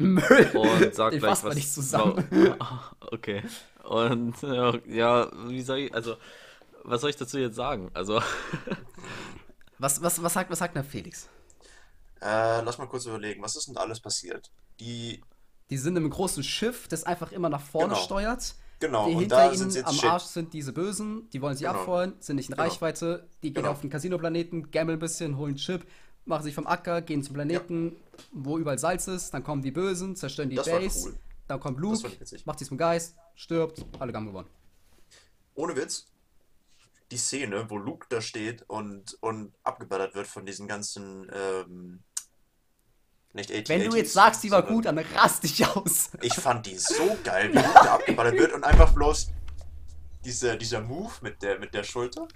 Müll. 0.01 0.51
und 0.55 0.93
sag 0.95 1.12
Den 1.12 1.19
gleich 1.19 1.43
was. 1.43 1.55
nicht 1.55 1.71
zusammen. 1.73 2.23
Okay. 3.12 3.41
Und 3.83 4.41
äh, 4.43 4.81
ja, 4.95 5.29
wie 5.47 5.62
soll 5.63 5.79
ich, 5.79 5.93
also, 5.95 6.15
was 6.83 7.01
soll 7.01 7.09
ich 7.09 7.15
dazu 7.15 7.38
jetzt 7.39 7.55
sagen? 7.55 7.89
Also, 7.93 8.21
Was, 9.77 10.01
was, 10.03 10.21
was, 10.21 10.33
sagt, 10.33 10.51
was 10.51 10.59
sagt 10.59 10.75
denn 10.75 10.83
der 10.83 10.91
Felix? 10.91 11.29
Äh, 12.21 12.62
lass 12.62 12.77
mal 12.77 12.88
kurz 12.88 13.05
überlegen, 13.05 13.41
was 13.41 13.55
ist 13.55 13.67
denn 13.67 13.75
da 13.75 13.81
alles 13.81 13.99
passiert? 14.01 14.51
Die, 14.81 15.21
Die 15.69 15.77
sind 15.77 15.95
im 15.95 16.09
großen 16.09 16.43
Schiff, 16.43 16.88
das 16.89 17.03
einfach 17.05 17.31
immer 17.31 17.47
nach 17.49 17.62
vorne 17.62 17.93
Genau. 17.93 18.03
steuert. 18.05 18.55
genau, 18.81 19.07
die 19.07 19.13
und 19.13 19.19
hinter 19.21 19.35
da 19.49 19.55
sind 19.55 19.73
ihnen 19.75 19.85
am 19.85 19.93
shit. 19.95 20.05
Arsch 20.09 20.23
sind 20.23 20.53
diese 20.53 20.73
Bösen, 20.73 21.29
die 21.31 21.41
wollen 21.41 21.55
sie 21.55 21.63
Genau. 21.65 21.79
abfeuern, 21.79 22.13
sind 22.19 22.35
nicht 22.38 22.49
in 22.49 22.55
Genau. 22.55 22.63
Reichweite, 22.67 23.27
die 23.41 23.53
gehen 23.53 23.63
Genau. 23.63 23.71
auf 23.71 23.81
den 23.81 23.89
Casino-Planeten, 23.89 24.69
gammeln 24.71 24.97
ein 24.97 24.99
bisschen, 24.99 25.38
holen 25.38 25.55
Chip, 25.55 25.85
machen 26.29 26.43
sich 26.43 26.55
vom 26.55 26.67
Acker, 26.67 27.01
gehen 27.01 27.23
zum 27.23 27.33
Planeten, 27.33 27.95
wo 28.31 28.57
überall 28.57 28.79
Salz 28.79 29.07
ist, 29.07 29.33
dann 29.33 29.43
kommen 29.43 29.61
die 29.61 29.71
Bösen, 29.71 30.15
zerstören 30.15 30.49
die 30.49 30.55
Das 30.55 30.67
Base, 30.67 31.09
cool. 31.09 31.15
dann 31.47 31.59
kommt 31.59 31.79
Luke, 31.79 32.09
macht 32.45 32.59
sich 32.59 32.67
zum 32.67 32.77
Geist, 32.77 33.15
stirbt, 33.35 33.85
alle 33.99 34.13
haben 34.13 34.27
gewonnen. 34.27 34.47
Ohne 35.55 35.75
Witz, 35.75 36.05
die 37.11 37.17
Szene, 37.17 37.69
wo 37.69 37.77
Luke 37.77 38.05
da 38.09 38.21
steht 38.21 38.63
und, 38.69 39.17
und 39.21 39.53
abgeballert 39.63 40.15
wird 40.15 40.27
von 40.27 40.45
diesen 40.45 40.67
ganzen, 40.67 41.29
ähm, 41.33 42.03
nicht 43.33 43.51
AT 43.51 43.67
Wenn 43.67 43.89
du 43.89 43.95
jetzt 43.95 44.13
sagst, 44.13 44.43
die 44.43 44.51
war 44.51 44.63
gut, 44.63 44.85
dann 44.85 44.97
rast 44.97 45.43
dich 45.43 45.65
aus. 45.67 46.11
Ich 46.21 46.33
fand 46.33 46.65
die 46.65 46.77
so 46.77 47.17
geil, 47.23 47.51
wie 47.51 47.57
Luke 47.57 47.73
da 47.73 47.95
abgeballert 47.95 48.37
wird 48.37 48.53
und 48.53 48.63
einfach 48.63 48.93
bloß 48.93 49.31
dieser, 50.23 50.55
dieser 50.55 50.81
Move 50.81 51.11
mit 51.21 51.41
der, 51.41 51.59
mit 51.59 51.73
der 51.73 51.83
Schulter. 51.83 52.27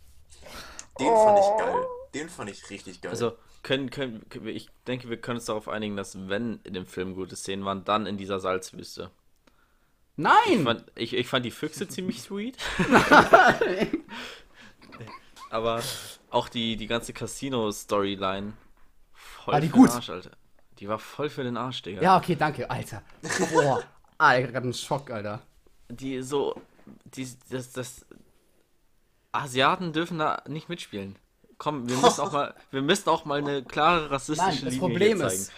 Den 1.00 1.16
fand 1.16 1.40
ich 1.40 1.58
geil. 1.58 1.86
Den 2.14 2.30
fand 2.30 2.50
ich 2.50 2.70
richtig 2.70 3.02
geil. 3.02 3.12
also, 3.12 3.36
können, 3.64 3.90
können, 3.90 4.28
können 4.30 4.46
wir- 4.46 4.54
ich 4.56 4.70
denke, 4.88 5.10
wir 5.10 5.18
können 5.18 5.38
uns 5.38 5.46
darauf 5.46 5.68
einigen, 5.68 5.96
dass 5.96 6.28
wenn 6.30 6.60
in 6.64 6.74
dem 6.74 6.86
Film 6.86 7.16
gute 7.16 7.36
Szenen 7.36 7.66
waren, 7.66 7.84
dann 7.86 8.06
in 8.06 8.18
dieser 8.18 8.40
Salzwüste. 8.40 9.10
Ich 10.16 10.24
Nein! 10.24 10.64
fand, 10.64 10.84
ich, 10.96 11.14
ich 11.16 11.28
fand 11.28 11.44
die 11.46 11.52
Füchse 11.52 11.88
ziemlich 11.88 12.22
sweet. 12.22 12.58
Aber 15.50 15.82
auch 16.30 16.50
die, 16.50 16.76
die 16.78 16.88
ganze 16.88 17.14
Casino-Storyline 17.14 18.54
voll 19.14 19.54
War 19.54 19.62
die 19.62 19.68
für 19.68 19.74
gut? 19.74 19.90
den 19.90 19.96
Arsch, 19.96 20.10
Alter. 20.10 20.32
Die 20.80 20.88
war 20.88 21.00
voll 21.00 21.30
für 21.30 21.44
den 21.44 21.58
Arsch, 21.58 21.82
Digga. 21.84 22.02
Ja, 22.02 22.18
okay, 22.18 22.36
danke, 22.36 22.70
Alter. 22.70 23.04
Boah. 23.54 23.84
Alter, 24.18 24.50
ich 24.50 24.56
hab 24.56 24.64
einen 24.64 24.74
Schock, 24.74 25.12
Alter. 25.12 25.42
Die 25.90 26.22
so. 26.22 26.60
Die, 27.06 27.28
das, 27.50 27.72
das. 27.72 28.06
Asiaten 29.32 29.94
dürfen 29.94 30.20
da 30.20 30.44
nicht 30.48 30.70
mitspielen. 30.70 31.16
Komm, 31.64 31.88
wir 31.88 31.96
müssen 31.98 32.20
auch 32.22 32.32
mal, 32.34 32.54
wir 32.72 32.82
müssen 32.82 33.10
auch 33.10 33.24
mal 33.26 33.38
eine 33.40 33.64
klare 33.64 34.12
rassistische 34.12 34.48
Nein, 34.50 34.56
das 34.66 34.74
Linie 34.74 34.80
Problem 34.80 35.18
hier 35.20 35.28
ist, 35.28 35.46
zeigen. 35.48 35.58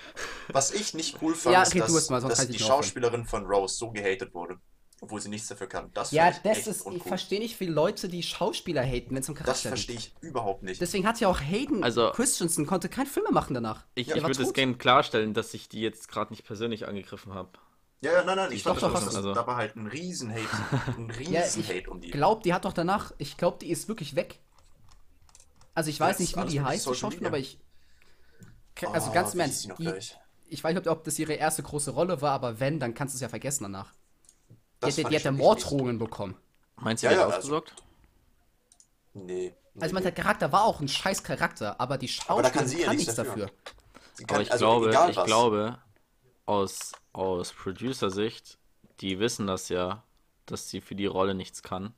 Was 0.49 0.71
ich 0.71 0.93
nicht 0.93 1.17
cool 1.21 1.33
fand, 1.33 1.53
Ja, 1.53 1.63
ist, 1.63 1.73
red 1.73 1.87
du 1.89 1.93
dass, 1.93 2.09
mal, 2.11 2.21
sonst 2.21 2.37
dass 2.37 2.47
die. 2.47 2.59
Schauspielerin 2.59 3.25
von 3.25 3.45
Rose 3.45 3.75
so 3.75 3.89
gehatet 3.91 4.33
wurde. 4.35 4.57
obwohl 5.01 5.19
sie 5.19 5.29
nichts 5.29 5.47
dafür 5.49 5.67
kann. 5.67 5.91
Das 5.93 6.11
Ja, 6.11 6.29
ich 6.29 6.37
das 6.37 6.57
echt 6.59 6.67
ist. 6.67 6.79
Ich 6.81 6.85
uncool. 6.85 7.07
verstehe 7.09 7.39
nicht, 7.39 7.59
wie 7.59 7.65
Leute 7.65 8.07
die 8.07 8.23
Schauspieler 8.23 8.81
haten, 8.83 9.13
wenn 9.15 9.21
es 9.21 9.29
um 9.29 9.35
Das 9.35 9.43
Charakter 9.45 9.69
verstehe 9.69 9.97
geht. 9.97 10.13
ich 10.17 10.23
überhaupt 10.23 10.63
nicht. 10.63 10.79
Deswegen 10.79 11.05
hat 11.07 11.19
ja 11.19 11.27
auch 11.27 11.41
Hayden 11.41 11.83
Also- 11.83 12.11
Christensen 12.11 12.65
konnte 12.65 12.87
keinen 12.87 13.07
Film 13.07 13.23
mehr 13.25 13.33
machen 13.33 13.53
danach. 13.53 13.83
Ich, 13.95 14.07
Der 14.07 14.15
ich 14.17 14.21
war 14.23 14.29
würde 14.29 14.41
es 14.41 14.47
tot. 14.47 14.55
gerne 14.55 14.75
klarstellen, 14.75 15.33
dass 15.33 15.53
ich 15.53 15.69
die 15.69 15.81
jetzt 15.81 16.07
gerade 16.07 16.31
nicht 16.31 16.45
persönlich 16.45 16.87
angegriffen 16.87 17.33
habe. 17.33 17.49
Ja, 18.01 18.13
ja, 18.13 18.23
nein, 18.23 18.35
nein, 18.37 18.51
ich 18.51 18.63
Doch, 18.63 18.71
fand 18.79 18.83
doch, 18.83 18.93
hast 18.95 19.07
das. 19.07 19.15
Also- 19.15 19.33
da 19.33 19.45
war 19.47 19.57
halt 19.57 19.75
ein 19.75 19.87
riesen 19.87 20.31
Hate, 20.31 20.47
ein 20.97 21.09
riesen 21.11 21.33
Ja, 21.33 21.41
ich 21.45 21.69
Hate 21.69 21.89
um 21.89 21.99
die. 21.99 22.11
glaub, 22.11 22.43
die 22.43 22.53
hat 22.53 22.63
doch 22.65 22.73
danach, 22.73 23.11
ich 23.17 23.35
glaube, 23.37 23.57
die 23.59 23.69
ist 23.71 23.87
wirklich 23.87 24.15
weg. 24.15 24.39
Also 25.75 25.89
ich 25.91 25.99
weiß 25.99 26.19
nicht, 26.19 26.35
wie 26.35 26.45
die 26.45 26.61
heißt, 26.61 26.87
die 26.87 26.95
Schauspielerin, 26.95 27.27
aber 27.27 27.37
ich. 27.39 27.59
Also 28.91 29.09
Ah, 29.11 29.13
ganz 29.13 29.33
im 29.33 29.39
Ernst, 29.41 29.69
die, 29.77 29.89
ich 30.47 30.63
weiß 30.63 30.73
nicht, 30.75 30.87
ob 30.87 31.03
das 31.03 31.17
ihre 31.19 31.33
erste 31.33 31.63
große 31.63 31.91
Rolle 31.91 32.21
war, 32.21 32.31
aber 32.31 32.59
wenn, 32.59 32.79
dann 32.79 32.93
kannst 32.93 33.13
du 33.13 33.17
es 33.17 33.21
ja 33.21 33.29
vergessen 33.29 33.63
danach. 33.63 33.93
Die, 34.49 34.55
Das 34.79 34.97
hat- 34.97 35.03
fand 35.03 35.11
die 35.13 35.15
ich 35.17 35.19
hat 35.21 35.25
ja 35.25 35.31
Morddrohungen 35.31 35.97
bekommen. 35.99 36.35
Meinst 36.77 37.03
du, 37.03 37.07
Ja, 37.07 37.13
die 37.13 37.19
hat 37.19 37.21
ja, 37.21 37.25
also- 37.27 37.37
ausgesorgt? 37.37 37.73
mies. 39.13 39.25
Nee. 39.27 39.55
Also 39.75 39.87
ich 39.87 39.93
meine, 39.93 40.03
der 40.03 40.11
Charakter 40.13 40.51
war 40.51 40.63
auch 40.63 40.79
ein 40.79 40.87
scheiß 40.87 41.23
Charakter, 41.23 41.79
aber 41.79 41.97
die 41.97 42.09
Aber 42.27 42.41
da 42.41 42.49
Schauspielerin 42.49 42.51
kann 42.51 42.59
kann, 42.61 42.67
sie 42.67 42.81
ja 42.81 42.89
nichts 42.91 43.05
nichts 43.07 43.15
dafür. 43.15 43.45
dafür. 43.47 44.29
Aber 44.29 44.41
ich 44.41 44.51
also 44.51 44.65
glaube, 44.79 45.09
ich 45.11 45.17
was. 45.17 45.25
glaube, 45.25 45.79
aus, 46.45 46.91
aus 47.11 47.51
Producer-Sicht, 47.53 48.57
die 49.01 49.19
wissen 49.19 49.47
das 49.47 49.67
ja, 49.69 50.03
dass 50.45 50.69
sie 50.69 50.79
für 50.79 50.95
die 50.95 51.05
Rolle 51.07 51.33
nichts 51.35 51.61
kann. 51.63 51.93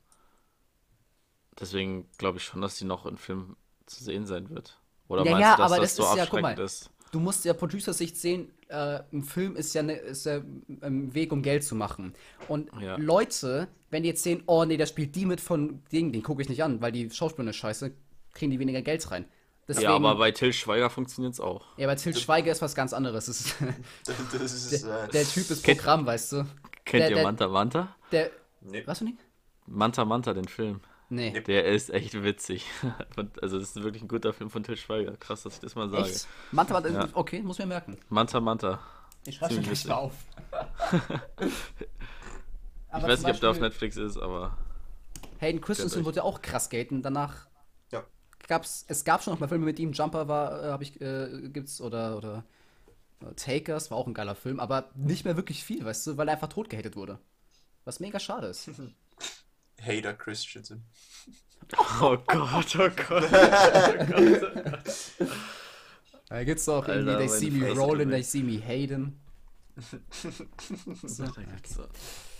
Deswegen 1.60 2.08
glaube 2.18 2.38
ich 2.38 2.44
schon, 2.44 2.60
dass 2.60 2.76
sie 2.76 2.84
noch 2.84 3.04
im 3.06 3.16
Film 3.16 3.56
zu 3.88 4.02
sehen 4.04 4.26
sein 4.26 4.50
wird. 4.50 4.78
Oder 5.08 5.24
Ja, 5.24 5.32
meinst 5.32 5.42
ja, 5.42 5.56
du, 5.56 5.62
dass 5.62 5.72
aber 5.72 5.80
das 5.82 5.96
das 5.96 6.06
so 6.06 6.12
ist 6.12 6.18
ja, 6.18 6.26
guck 6.26 6.40
mal, 6.42 6.58
ist? 6.58 6.90
Du 7.10 7.20
musst 7.20 7.44
ja 7.46 7.54
Producer-Sicht 7.54 8.16
sehen, 8.18 8.50
äh, 8.68 9.00
ein 9.12 9.22
Film 9.22 9.56
ist 9.56 9.74
ja, 9.74 9.82
ne, 9.82 9.94
ist 9.94 10.26
ja 10.26 10.42
ein 10.82 11.14
Weg, 11.14 11.32
um 11.32 11.40
Geld 11.42 11.64
zu 11.64 11.74
machen. 11.74 12.14
Und 12.48 12.70
Ja. 12.80 12.96
Leute, 12.98 13.68
wenn 13.90 14.02
die 14.02 14.10
jetzt 14.10 14.22
sehen, 14.22 14.42
oh 14.46 14.64
nee, 14.66 14.76
der 14.76 14.84
spielt 14.86 15.14
die 15.16 15.24
mit 15.24 15.40
von 15.40 15.82
Ding, 15.90 16.12
den 16.12 16.22
gucke 16.22 16.42
ich 16.42 16.50
nicht 16.50 16.62
an, 16.62 16.82
weil 16.82 16.92
die 16.92 17.08
Schauspielerin 17.10 17.48
ist 17.48 17.56
scheiße, 17.56 17.92
kriegen 18.34 18.50
die 18.50 18.58
weniger 18.58 18.82
Geld 18.82 19.10
rein. 19.10 19.24
Deswegen, 19.66 19.84
Ja, 19.84 19.96
aber 19.96 20.16
bei 20.16 20.30
Till 20.32 20.52
Schweiger 20.52 20.90
funktioniert 20.90 21.32
es 21.34 21.40
auch. 21.40 21.64
ja, 21.78 21.86
bei 21.86 21.94
Til 21.94 22.14
Schweiger 22.14 22.52
ist 22.52 22.60
was 22.62 22.74
ganz 22.74 22.92
anderes. 22.92 23.24
Das 23.26 23.40
ist, 23.40 23.54
Das 24.32 24.40
ist, 24.52 24.82
der, 24.84 25.04
äh, 25.04 25.08
der 25.08 25.24
Typ 25.24 25.50
ist 25.50 25.64
Kennt- 25.64 25.78
Programm, 25.78 26.04
weißt 26.06 26.32
du. 26.32 26.36
Kennt 26.84 27.02
Der- 27.02 27.08
ihr 27.10 27.14
der- 27.16 27.24
Manta 27.24 27.48
Manta? 27.48 27.96
Der, 28.12 28.30
nee. 28.60 28.82
was 28.86 28.98
für 28.98 29.04
ein 29.04 29.08
Ding? 29.08 29.18
Manta 29.66 30.04
Manta, 30.04 30.32
den 30.34 30.46
Film. 30.48 30.80
Nee. 31.10 31.40
Der 31.40 31.64
ist 31.64 31.90
echt 31.90 32.22
witzig. 32.22 32.66
Also, 33.40 33.58
das 33.58 33.70
ist 33.70 33.82
wirklich 33.82 34.02
ein 34.02 34.08
guter 34.08 34.32
Film 34.32 34.50
von 34.50 34.62
Till 34.62 34.76
Schweiger. 34.76 35.16
Krass, 35.16 35.42
dass 35.42 35.54
ich 35.54 35.60
das 35.60 35.74
mal 35.74 35.88
sage. 35.88 36.08
Echt? 36.08 36.26
Manta 36.52 36.74
war, 36.74 36.86
Ja. 36.88 37.08
okay, 37.14 37.40
muss 37.42 37.58
mir 37.58 37.66
merken. 37.66 37.96
Manta 38.08 38.40
Manta. 38.40 38.78
Ich 39.24 39.36
schreibe 39.36 39.54
schon 39.54 39.88
mal 39.88 39.94
auf. 39.94 40.14
Ich 42.96 43.02
weiß 43.02 43.22
nicht, 43.22 43.34
ob 43.34 43.40
der 43.40 43.50
auf 43.50 43.60
Netflix 43.60 43.96
ist, 43.96 44.16
aber. 44.16 44.56
Hayden 45.40 45.60
Christensen 45.60 46.04
wurde 46.04 46.16
ja 46.18 46.22
auch 46.22 46.40
krass 46.40 46.70
gaten. 46.70 47.02
Danach 47.02 47.46
Ja. 47.92 48.02
gab's, 48.48 48.84
es 48.88 49.04
gab 49.04 49.22
schon 49.22 49.34
noch 49.34 49.40
mal 49.40 49.48
Filme 49.48 49.66
mit 49.66 49.78
ihm. 49.78 49.92
Jumper 49.92 50.26
war, 50.26 50.64
äh, 50.64 50.70
habe 50.70 50.82
ich, 50.82 50.98
äh, 51.00 51.48
gibt's 51.50 51.80
oder 51.82 52.16
oder 52.16 52.44
äh, 53.20 53.34
Takers 53.34 53.90
war 53.90 53.98
auch 53.98 54.06
ein 54.06 54.14
geiler 54.14 54.34
Film, 54.34 54.58
aber 54.58 54.90
nicht 54.94 55.24
mehr 55.26 55.36
wirklich 55.36 55.62
viel, 55.64 55.84
weißt 55.84 56.06
du, 56.06 56.16
weil 56.16 56.28
er 56.28 56.34
einfach 56.34 56.48
tot 56.48 56.70
gehatet 56.70 56.96
wurde. 56.96 57.18
Was 57.84 58.00
mega 58.00 58.18
schade 58.18 58.46
ist. 58.48 58.70
Hater 59.80 60.14
Christensen. 60.14 60.84
Oh 62.00 62.16
Gott, 62.26 62.76
oh 62.78 62.88
Gott. 63.08 63.30
Da 66.28 66.44
gibt's 66.44 66.68
auch 66.68 66.86
irgendwie 66.88 67.16
They 67.16 67.28
See 67.28 67.50
Me 67.50 67.70
Rolling, 67.72 68.10
They 68.10 68.22
See 68.22 68.42
Me 68.42 68.60
Hayden. 68.60 69.20
So. 71.04 71.24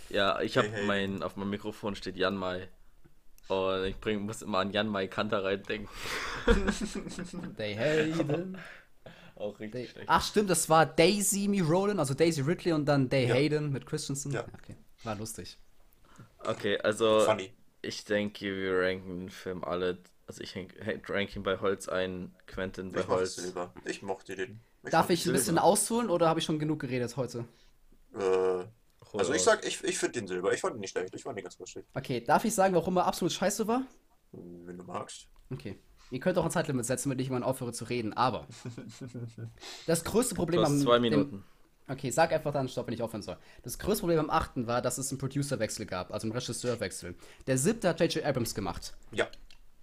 Ja, 0.09 0.41
ich 0.41 0.57
habe 0.57 0.67
Hey, 0.69 0.77
hey. 0.79 0.85
mein, 0.87 1.23
auf 1.23 1.35
meinem 1.37 1.49
Mikrofon 1.51 1.95
steht 1.95 2.15
Jan 2.17 2.35
Mai. 2.35 2.67
Und 3.47 3.85
ich 3.85 3.97
bring, 3.99 4.21
muss 4.21 4.41
immer 4.41 4.59
an 4.59 4.71
Jan 4.71 4.87
Mai 4.87 5.07
Kantereit 5.07 5.67
denken. 5.69 5.89
They 7.57 7.75
Hayden. 7.75 8.57
Auch 9.35 9.59
richtig 9.59 9.71
They, 9.71 9.87
schlecht. 9.87 10.09
ach 10.09 10.23
stimmt, 10.23 10.49
das 10.49 10.69
war 10.69 10.85
Daisy 10.85 11.47
Me 11.47 11.61
Rolling, 11.63 11.97
also 11.99 12.13
Daisy 12.13 12.41
Ridley 12.41 12.73
und 12.73 12.85
dann 12.85 13.09
They 13.09 13.27
Ja. 13.27 13.33
Hayden 13.35 13.71
mit 13.71 13.85
Christensen. 13.85 14.31
Ja. 14.33 14.45
Okay, 14.61 14.75
war 15.03 15.15
lustig. 15.15 15.57
Okay, 16.45 16.77
also 16.79 17.21
Funny. 17.21 17.51
ich 17.81 18.05
denke, 18.05 18.45
wir 18.55 18.81
ranken 18.81 19.19
den 19.19 19.29
Film 19.29 19.63
alle. 19.63 19.97
Also 20.27 20.41
ich 20.43 20.55
rank- 20.55 21.35
ihn 21.35 21.43
bei 21.43 21.59
Holz 21.59 21.89
ein, 21.89 22.35
Quentin 22.47 22.91
bei 22.91 22.99
Ich 23.01 23.07
mochte 23.07 23.19
Holz. 23.21 23.35
Silber. 23.35 23.73
Ich 23.85 24.01
mochte 24.01 24.35
den. 24.35 24.59
Darf 24.83 25.01
mochte 25.05 25.13
ich 25.13 25.25
ein 25.25 25.31
bisschen 25.33 25.45
Silber. 25.55 25.63
ausholen 25.63 26.09
oder 26.09 26.27
habe 26.29 26.39
ich 26.39 26.45
schon 26.45 26.59
genug 26.59 26.79
geredet 26.79 27.17
heute? 27.17 27.45
Äh, 28.15 28.65
also 29.13 29.33
ich 29.33 29.41
sag, 29.41 29.65
ich, 29.65 29.83
ich 29.83 29.97
finde 29.97 30.19
den 30.19 30.27
Silber. 30.27 30.53
Ich 30.53 30.61
fand 30.61 30.75
ihn 30.75 30.81
nicht 30.81 30.91
schlecht. 30.91 31.13
Ich 31.15 31.23
fand 31.23 31.37
ihn 31.39 31.43
ganz 31.43 31.57
lustig. 31.57 31.83
Okay, 31.95 32.21
darf 32.21 32.45
ich 32.45 32.53
sagen, 32.53 32.75
warum 32.75 32.95
er 32.97 33.05
absolut 33.07 33.31
scheiße 33.33 33.67
war? 33.67 33.81
Wenn 34.31 34.77
du 34.77 34.83
magst. 34.83 35.27
Okay. 35.51 35.79
Ihr 36.11 36.19
könnt 36.19 36.37
auch 36.37 36.45
ein 36.45 36.51
Zeitlimit 36.51 36.85
setzen, 36.85 37.09
wenn 37.11 37.19
ich 37.19 37.29
mal 37.29 37.43
aufhöre 37.43 37.73
zu 37.73 37.85
reden, 37.85 38.13
aber 38.13 38.47
das 39.87 40.03
größte 40.03 40.35
Problem 40.35 40.63
zwei 40.79 40.95
dem- 40.97 41.01
Minuten. 41.01 41.43
Okay, 41.89 42.09
sag 42.11 42.31
einfach 42.31 42.53
dann 42.53 42.67
Stopp, 42.69 42.87
wenn 42.87 42.93
ich 42.93 43.01
aufhören 43.01 43.21
soll. 43.21 43.37
Das 43.63 43.77
größte 43.79 44.01
Problem 44.01 44.19
am 44.19 44.29
8. 44.29 44.67
war, 44.67 44.81
dass 44.81 44.97
es 44.97 45.09
einen 45.11 45.17
Producerwechsel 45.19 45.85
gab, 45.85 46.13
also 46.13 46.25
einen 46.25 46.33
Regisseurwechsel. 46.33 47.15
Der 47.47 47.57
siebte 47.57 47.89
hat 47.89 47.99
J.J. 47.99 48.23
Abrams 48.23 48.53
gemacht. 48.55 48.93
Ja. 49.11 49.27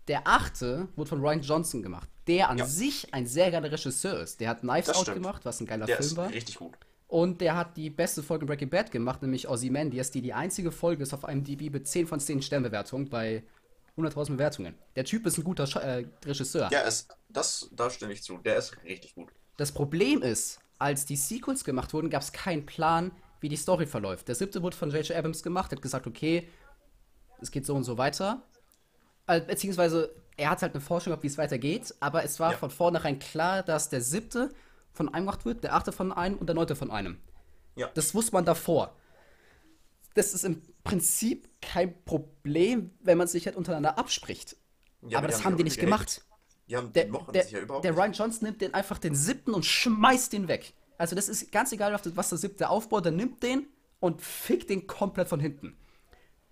Der 0.08 0.22
achte 0.26 0.88
wurde 0.94 1.08
von 1.08 1.20
Ryan 1.20 1.40
Johnson 1.42 1.82
gemacht, 1.82 2.08
der 2.28 2.48
an 2.48 2.58
Ja. 2.58 2.66
sich 2.66 3.12
ein 3.12 3.26
sehr 3.26 3.50
geiler 3.50 3.70
Regisseur 3.72 4.20
ist. 4.20 4.40
Der 4.40 4.48
hat 4.50 4.60
Knives 4.60 4.88
Out 4.90 5.12
gemacht, 5.12 5.44
was 5.44 5.60
ein 5.60 5.66
geiler 5.66 5.86
Der 5.86 5.96
Film 5.96 6.06
ist 6.06 6.16
war. 6.16 6.30
richtig 6.30 6.56
gut. 6.58 6.74
Und 7.08 7.40
der 7.40 7.56
hat 7.56 7.76
die 7.76 7.90
beste 7.90 8.22
Folge 8.22 8.42
in 8.44 8.46
Breaking 8.48 8.70
Bad 8.70 8.90
gemacht, 8.90 9.22
nämlich 9.22 9.48
Ozymandias, 9.48 10.10
die 10.10 10.22
die 10.22 10.32
einzige 10.32 10.72
Folge 10.72 11.02
ist 11.02 11.12
auf 11.14 11.24
einem 11.24 11.44
DB 11.44 11.70
mit 11.70 11.86
10 11.86 12.06
von 12.06 12.18
10 12.20 12.42
Sternbewertung 12.42 13.08
bei 13.08 13.42
100.000 13.96 14.32
Bewertungen. 14.32 14.74
Der 14.94 15.04
Typ 15.04 15.24
ist 15.26 15.38
ein 15.38 15.44
guter 15.44 15.66
Sch 15.66 15.76
äh, 15.76 16.04
Regisseur. 16.24 16.68
Ja, 16.72 16.80
ist, 16.80 17.08
das, 17.28 17.68
da 17.72 17.90
stimme 17.90 18.12
ich 18.12 18.22
zu. 18.22 18.38
Der 18.38 18.56
ist 18.56 18.76
richtig 18.84 19.14
gut. 19.14 19.28
Das 19.56 19.72
Problem 19.72 20.20
ist, 20.22 20.58
als 20.78 21.06
die 21.06 21.16
Sequels 21.16 21.64
gemacht 21.64 21.92
wurden, 21.94 22.10
gab 22.10 22.22
es 22.22 22.32
keinen 22.32 22.66
Plan, 22.66 23.12
wie 23.40 23.48
die 23.48 23.56
Story 23.56 23.86
verläuft. 23.86 24.28
Der 24.28 24.34
siebte 24.34 24.62
wurde 24.62 24.76
von 24.76 24.90
J.J. 24.90 25.16
Abrams 25.16 25.42
gemacht, 25.42 25.72
hat 25.72 25.82
gesagt, 25.82 26.06
okay, 26.06 26.48
es 27.40 27.50
geht 27.50 27.66
so 27.66 27.74
und 27.74 27.84
so 27.84 27.98
weiter. 27.98 28.42
Äh, 29.26 29.40
beziehungsweise, 29.40 30.14
er 30.36 30.50
hat 30.50 30.62
halt 30.62 30.74
eine 30.74 30.80
Forschung 30.80 31.10
gehabt, 31.10 31.22
wie 31.22 31.28
es 31.28 31.38
weitergeht, 31.38 31.94
aber 32.00 32.24
es 32.24 32.38
war 32.40 32.52
Ja. 32.52 32.58
von 32.58 32.70
vornherein 32.70 33.18
klar, 33.18 33.62
dass 33.62 33.88
der 33.88 34.00
siebte 34.00 34.50
von 34.92 35.12
einem 35.12 35.26
gemacht 35.26 35.44
wird, 35.44 35.64
der 35.64 35.74
achte 35.74 35.92
von 35.92 36.12
einem 36.12 36.36
und 36.38 36.46
der 36.46 36.54
neunte 36.54 36.76
von 36.76 36.90
einem. 36.90 37.18
Ja. 37.74 37.90
Das 37.94 38.14
wusste 38.14 38.32
man 38.32 38.44
davor. 38.44 38.96
Das 40.14 40.32
ist 40.32 40.44
im 40.44 40.62
Prinzip 40.82 41.48
kein 41.60 42.02
Problem, 42.04 42.90
wenn 43.00 43.18
man 43.18 43.26
sich 43.28 43.46
halt 43.46 43.56
untereinander 43.56 43.98
abspricht. 43.98 44.56
Ja, 45.06 45.18
aber 45.18 45.28
das 45.28 45.44
haben 45.44 45.56
die 45.58 45.64
nicht 45.64 45.78
gehatet. 45.78 46.16
gemacht. 46.16 46.25
Haben, 46.72 46.92
Der, 46.92 47.04
die 47.04 47.10
mochten 47.10 47.32
der, 47.32 47.44
sich 47.44 47.52
ja 47.52 47.60
überhaupt 47.60 47.84
der 47.84 47.92
nicht. 47.92 48.00
Ryan 48.00 48.12
Johnson 48.12 48.48
nimmt 48.48 48.60
den 48.60 48.74
einfach 48.74 48.98
den 48.98 49.14
siebten 49.14 49.54
und 49.54 49.64
schmeißt 49.64 50.32
den 50.32 50.48
weg. 50.48 50.74
Also 50.98 51.14
das 51.14 51.28
ist 51.28 51.52
ganz 51.52 51.72
egal, 51.72 51.98
was 52.14 52.28
der 52.28 52.38
siebte 52.38 52.68
aufbaut, 52.68 53.04
der 53.04 53.12
nimmt 53.12 53.42
den 53.42 53.66
und 54.00 54.22
fickt 54.22 54.70
den 54.70 54.86
komplett 54.86 55.28
von 55.28 55.40
hinten. 55.40 55.76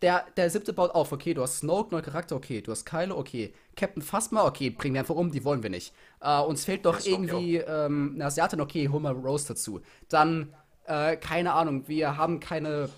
Der, 0.03 0.27
der 0.37 0.51
siebte 0.51 0.73
baut 0.73 0.91
auf, 0.91 1.13
okay, 1.13 1.33
du 1.33 1.43
hast 1.43 1.59
Snoke, 1.59 1.93
neuer 1.93 2.03
Charakter, 2.03 2.37
okay, 2.37 2.61
du 2.61 2.73
hast 2.73 2.85
Kylo, 2.85 3.17
okay, 3.17 3.55
Captain 3.75 4.03
Phasma, 4.03 4.45
okay, 4.45 4.69
bringen 4.69 4.95
wir 4.95 5.01
einfach 5.01 5.15
um, 5.15 5.31
die 5.31 5.45
wollen 5.45 5.63
wir 5.63 5.71
nicht. 5.71 5.95
Äh, 6.21 6.41
uns 6.41 6.65
fehlt 6.65 6.85
doch 6.85 7.05
irgendwie 7.07 7.57
ähm, 7.57 8.13
eine 8.15 8.27
Asiatin, 8.27 8.61
okay, 8.61 8.89
hol 8.91 9.01
mal 9.01 9.15
Rose 9.15 9.49
dazu. 9.49 9.81
Dann, 10.11 10.53
äh, 10.85 11.17
keine 11.17 11.55
Ahnung, 11.55 11.89
wir 11.89 12.19
haben 12.19 12.39
keine, 12.39 12.91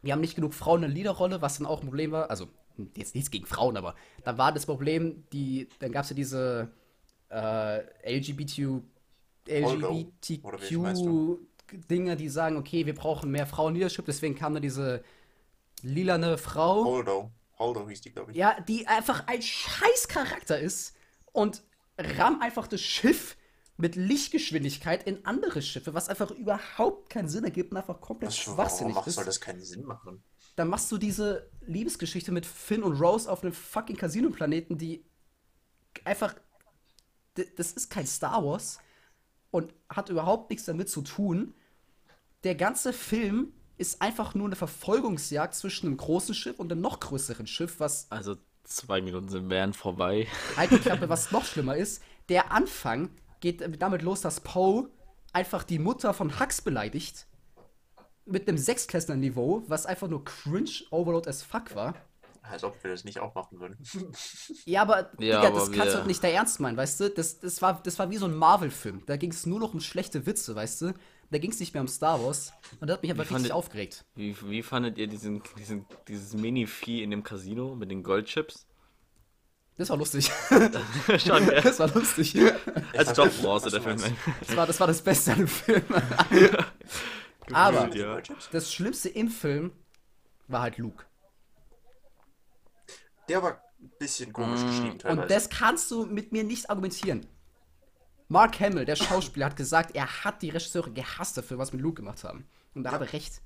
wir 0.00 0.12
haben 0.14 0.20
nicht 0.20 0.34
genug 0.34 0.54
Frauen 0.54 0.82
in 0.82 0.88
der 0.88 0.96
Leaderrolle, 0.96 1.42
was 1.42 1.58
dann 1.58 1.66
auch 1.66 1.82
ein 1.82 1.86
Problem 1.88 2.12
war. 2.12 2.30
Also, 2.30 2.48
jetzt 2.96 3.14
nichts 3.14 3.30
gegen 3.30 3.46
Frauen, 3.46 3.76
aber 3.76 3.94
dann 4.24 4.38
war 4.38 4.52
das 4.52 4.66
Problem, 4.66 5.24
die, 5.32 5.68
dann 5.78 5.92
gab 5.92 6.04
es 6.04 6.10
ja 6.10 6.16
diese 6.16 6.70
äh, 7.30 7.80
LGBTQ, 8.18 8.82
LGBTQ-Dinger, 9.48 10.56
die 12.16 12.28
sagen, 12.28 12.56
okay, 12.56 12.86
wir 12.86 12.94
brauchen 12.94 13.30
mehr 13.30 13.46
Frauen-Leadership, 13.46 14.04
deswegen 14.06 14.34
kam 14.34 14.54
da 14.54 14.60
diese 14.60 15.02
lilane 15.82 16.38
Frau. 16.38 16.84
Holdo. 16.84 17.30
Holdo 17.58 17.88
hieß 17.88 18.00
die, 18.00 18.10
glaube 18.10 18.32
ich. 18.32 18.36
Ja, 18.36 18.58
die 18.60 18.86
einfach 18.86 19.26
ein 19.26 19.42
scheiß 19.42 20.08
Charakter 20.08 20.58
ist 20.58 20.96
und 21.32 21.62
ramm 21.98 22.40
einfach 22.40 22.66
das 22.66 22.80
Schiff 22.80 23.36
mit 23.76 23.96
Lichtgeschwindigkeit 23.96 25.06
in 25.06 25.24
andere 25.24 25.62
Schiffe, 25.62 25.94
was 25.94 26.08
einfach 26.08 26.30
überhaupt 26.30 27.10
keinen 27.10 27.28
Sinn 27.28 27.44
ergibt 27.44 27.72
und 27.72 27.78
einfach 27.78 28.00
komplett 28.00 28.30
warum 28.30 28.54
schwachsinnig 28.54 28.94
macht, 28.94 29.06
ist. 29.06 29.14
soll 29.14 29.24
das 29.24 29.40
keinen 29.40 29.62
Sinn 29.62 29.84
machen? 29.84 30.22
Dann 30.56 30.68
machst 30.68 30.90
du 30.92 30.98
diese 30.98 31.50
Liebesgeschichte 31.66 32.32
mit 32.32 32.46
Finn 32.46 32.82
und 32.82 33.00
Rose 33.00 33.30
auf 33.30 33.42
einem 33.42 33.52
fucking 33.52 33.96
Casino-Planeten, 33.96 34.78
die 34.78 35.04
einfach. 36.04 36.34
Das 37.56 37.72
ist 37.72 37.90
kein 37.90 38.06
Star 38.06 38.44
Wars 38.44 38.80
und 39.50 39.72
hat 39.88 40.08
überhaupt 40.08 40.50
nichts 40.50 40.66
damit 40.66 40.88
zu 40.88 41.02
tun. 41.02 41.54
Der 42.44 42.54
ganze 42.54 42.92
Film 42.92 43.52
ist 43.78 44.02
einfach 44.02 44.34
nur 44.34 44.46
eine 44.46 44.56
Verfolgungsjagd 44.56 45.54
zwischen 45.54 45.86
einem 45.86 45.96
großen 45.96 46.34
Schiff 46.34 46.58
und 46.58 46.70
einem 46.70 46.80
noch 46.80 47.00
größeren 47.00 47.46
Schiff, 47.46 47.80
was 47.80 48.10
Also 48.10 48.36
zwei 48.64 49.00
Minuten 49.00 49.28
sind 49.28 49.48
wären 49.48 49.72
vorbei. 49.72 50.26
Halt 50.56 50.70
die 50.70 50.78
Klappe, 50.78 51.08
was 51.08 51.32
noch 51.32 51.44
schlimmer 51.44 51.76
ist. 51.76 52.02
Der 52.28 52.52
Anfang 52.52 53.10
geht 53.40 53.62
damit 53.80 54.02
los, 54.02 54.20
dass 54.20 54.40
Poe 54.40 54.90
einfach 55.32 55.64
die 55.64 55.78
Mutter 55.78 56.12
von 56.14 56.38
Hux 56.38 56.62
beleidigt. 56.62 57.26
Mit 58.30 58.48
einem 58.48 58.58
Sechsklässler-Niveau, 58.58 59.64
was 59.66 59.86
einfach 59.86 60.08
nur 60.08 60.24
cringe 60.24 60.70
Overload 60.90 61.28
as 61.28 61.42
fuck 61.42 61.74
war. 61.74 61.94
Als 62.42 62.64
ob 62.64 62.82
wir 62.82 62.90
das 62.90 63.04
nicht 63.04 63.20
auch 63.20 63.34
machen 63.34 63.60
würden. 63.60 63.76
Ja, 64.64 64.82
aber, 64.82 65.10
Ja, 65.18 65.40
Digga, 65.40 65.40
aber 65.42 65.58
das 65.60 65.70
kannst 65.72 65.94
du 65.94 65.98
halt 65.98 66.06
nicht 66.06 66.22
der 66.22 66.32
Ernst 66.34 66.58
meinen, 66.58 66.76
weißt 66.76 66.98
du? 67.00 67.10
Das, 67.10 67.38
das, 67.38 67.62
war, 67.62 67.80
das 67.82 67.98
war 67.98 68.10
wie 68.10 68.16
so 68.16 68.26
ein 68.26 68.34
Marvel-Film. 68.34 69.02
Da 69.06 69.16
ging 69.16 69.30
es 69.30 69.46
nur 69.46 69.60
noch 69.60 69.72
um 69.74 69.80
schlechte 69.80 70.26
Witze, 70.26 70.56
weißt 70.56 70.82
du? 70.82 70.94
Da 71.30 71.38
ging 71.38 71.52
es 71.52 71.60
nicht 71.60 71.74
mehr 71.74 71.80
um 71.80 71.86
Star 71.86 72.20
Wars. 72.24 72.52
Und 72.80 72.88
das 72.88 72.96
hat 72.96 73.02
mich 73.02 73.12
aber 73.12 73.20
richtig 73.20 73.36
fandet- 73.36 73.52
aufgeregt. 73.52 74.04
Wie, 74.16 74.34
wie 74.48 74.62
fandet 74.64 74.98
ihr 74.98 75.06
diesen, 75.06 75.42
diesen, 75.58 75.86
dieses 76.08 76.32
Mini-Vieh 76.34 77.02
in 77.04 77.12
dem 77.12 77.22
Casino 77.22 77.76
mit 77.76 77.90
den 77.90 78.02
Goldchips? 78.02 78.66
Das 79.76 79.88
war 79.90 79.96
lustig. 79.96 80.30
Schon, 81.18 81.46
ja. 81.46 81.60
das 81.60 81.78
war 81.78 81.88
lustig. 81.94 82.34
Als 82.96 83.14
nicht, 83.16 83.70
der 83.70 83.80
Film. 83.80 83.96
Das 84.46 84.56
war, 84.56 84.66
das 84.66 84.80
war 84.80 84.86
das 84.88 85.00
Beste 85.00 85.32
an 85.32 85.38
dem 85.38 85.48
Film. 85.48 85.82
aber 87.52 87.94
ja. 87.94 88.20
Das 88.52 88.72
Schlimmste 88.72 89.08
im 89.08 89.28
Film 89.28 89.72
war 90.48 90.62
halt 90.62 90.78
Luke. 90.78 91.04
Der 93.28 93.42
war 93.42 93.62
ein 93.80 93.92
bisschen 93.98 94.32
komisch 94.32 94.62
geschrieben 94.62 94.98
teilweise. 94.98 95.22
Und 95.22 95.30
das 95.30 95.48
kannst 95.48 95.90
du 95.90 96.06
mit 96.06 96.32
mir 96.32 96.44
nicht 96.44 96.68
argumentieren. 96.68 97.26
Mark 98.28 98.60
Hamill, 98.60 98.84
der 98.84 98.96
Schauspieler, 98.96 99.46
hat 99.46 99.56
gesagt, 99.56 99.94
er 99.96 100.24
hat 100.24 100.42
die 100.42 100.50
Regisseure 100.50 100.92
gehasst 100.92 101.36
dafür, 101.36 101.58
was 101.58 101.72
mit 101.72 101.82
Luke 101.82 101.96
gemacht 101.96 102.22
haben. 102.22 102.46
Und 102.74 102.84
da 102.84 102.92
hat 102.92 103.00
er 103.00 103.12
recht. 103.12 103.42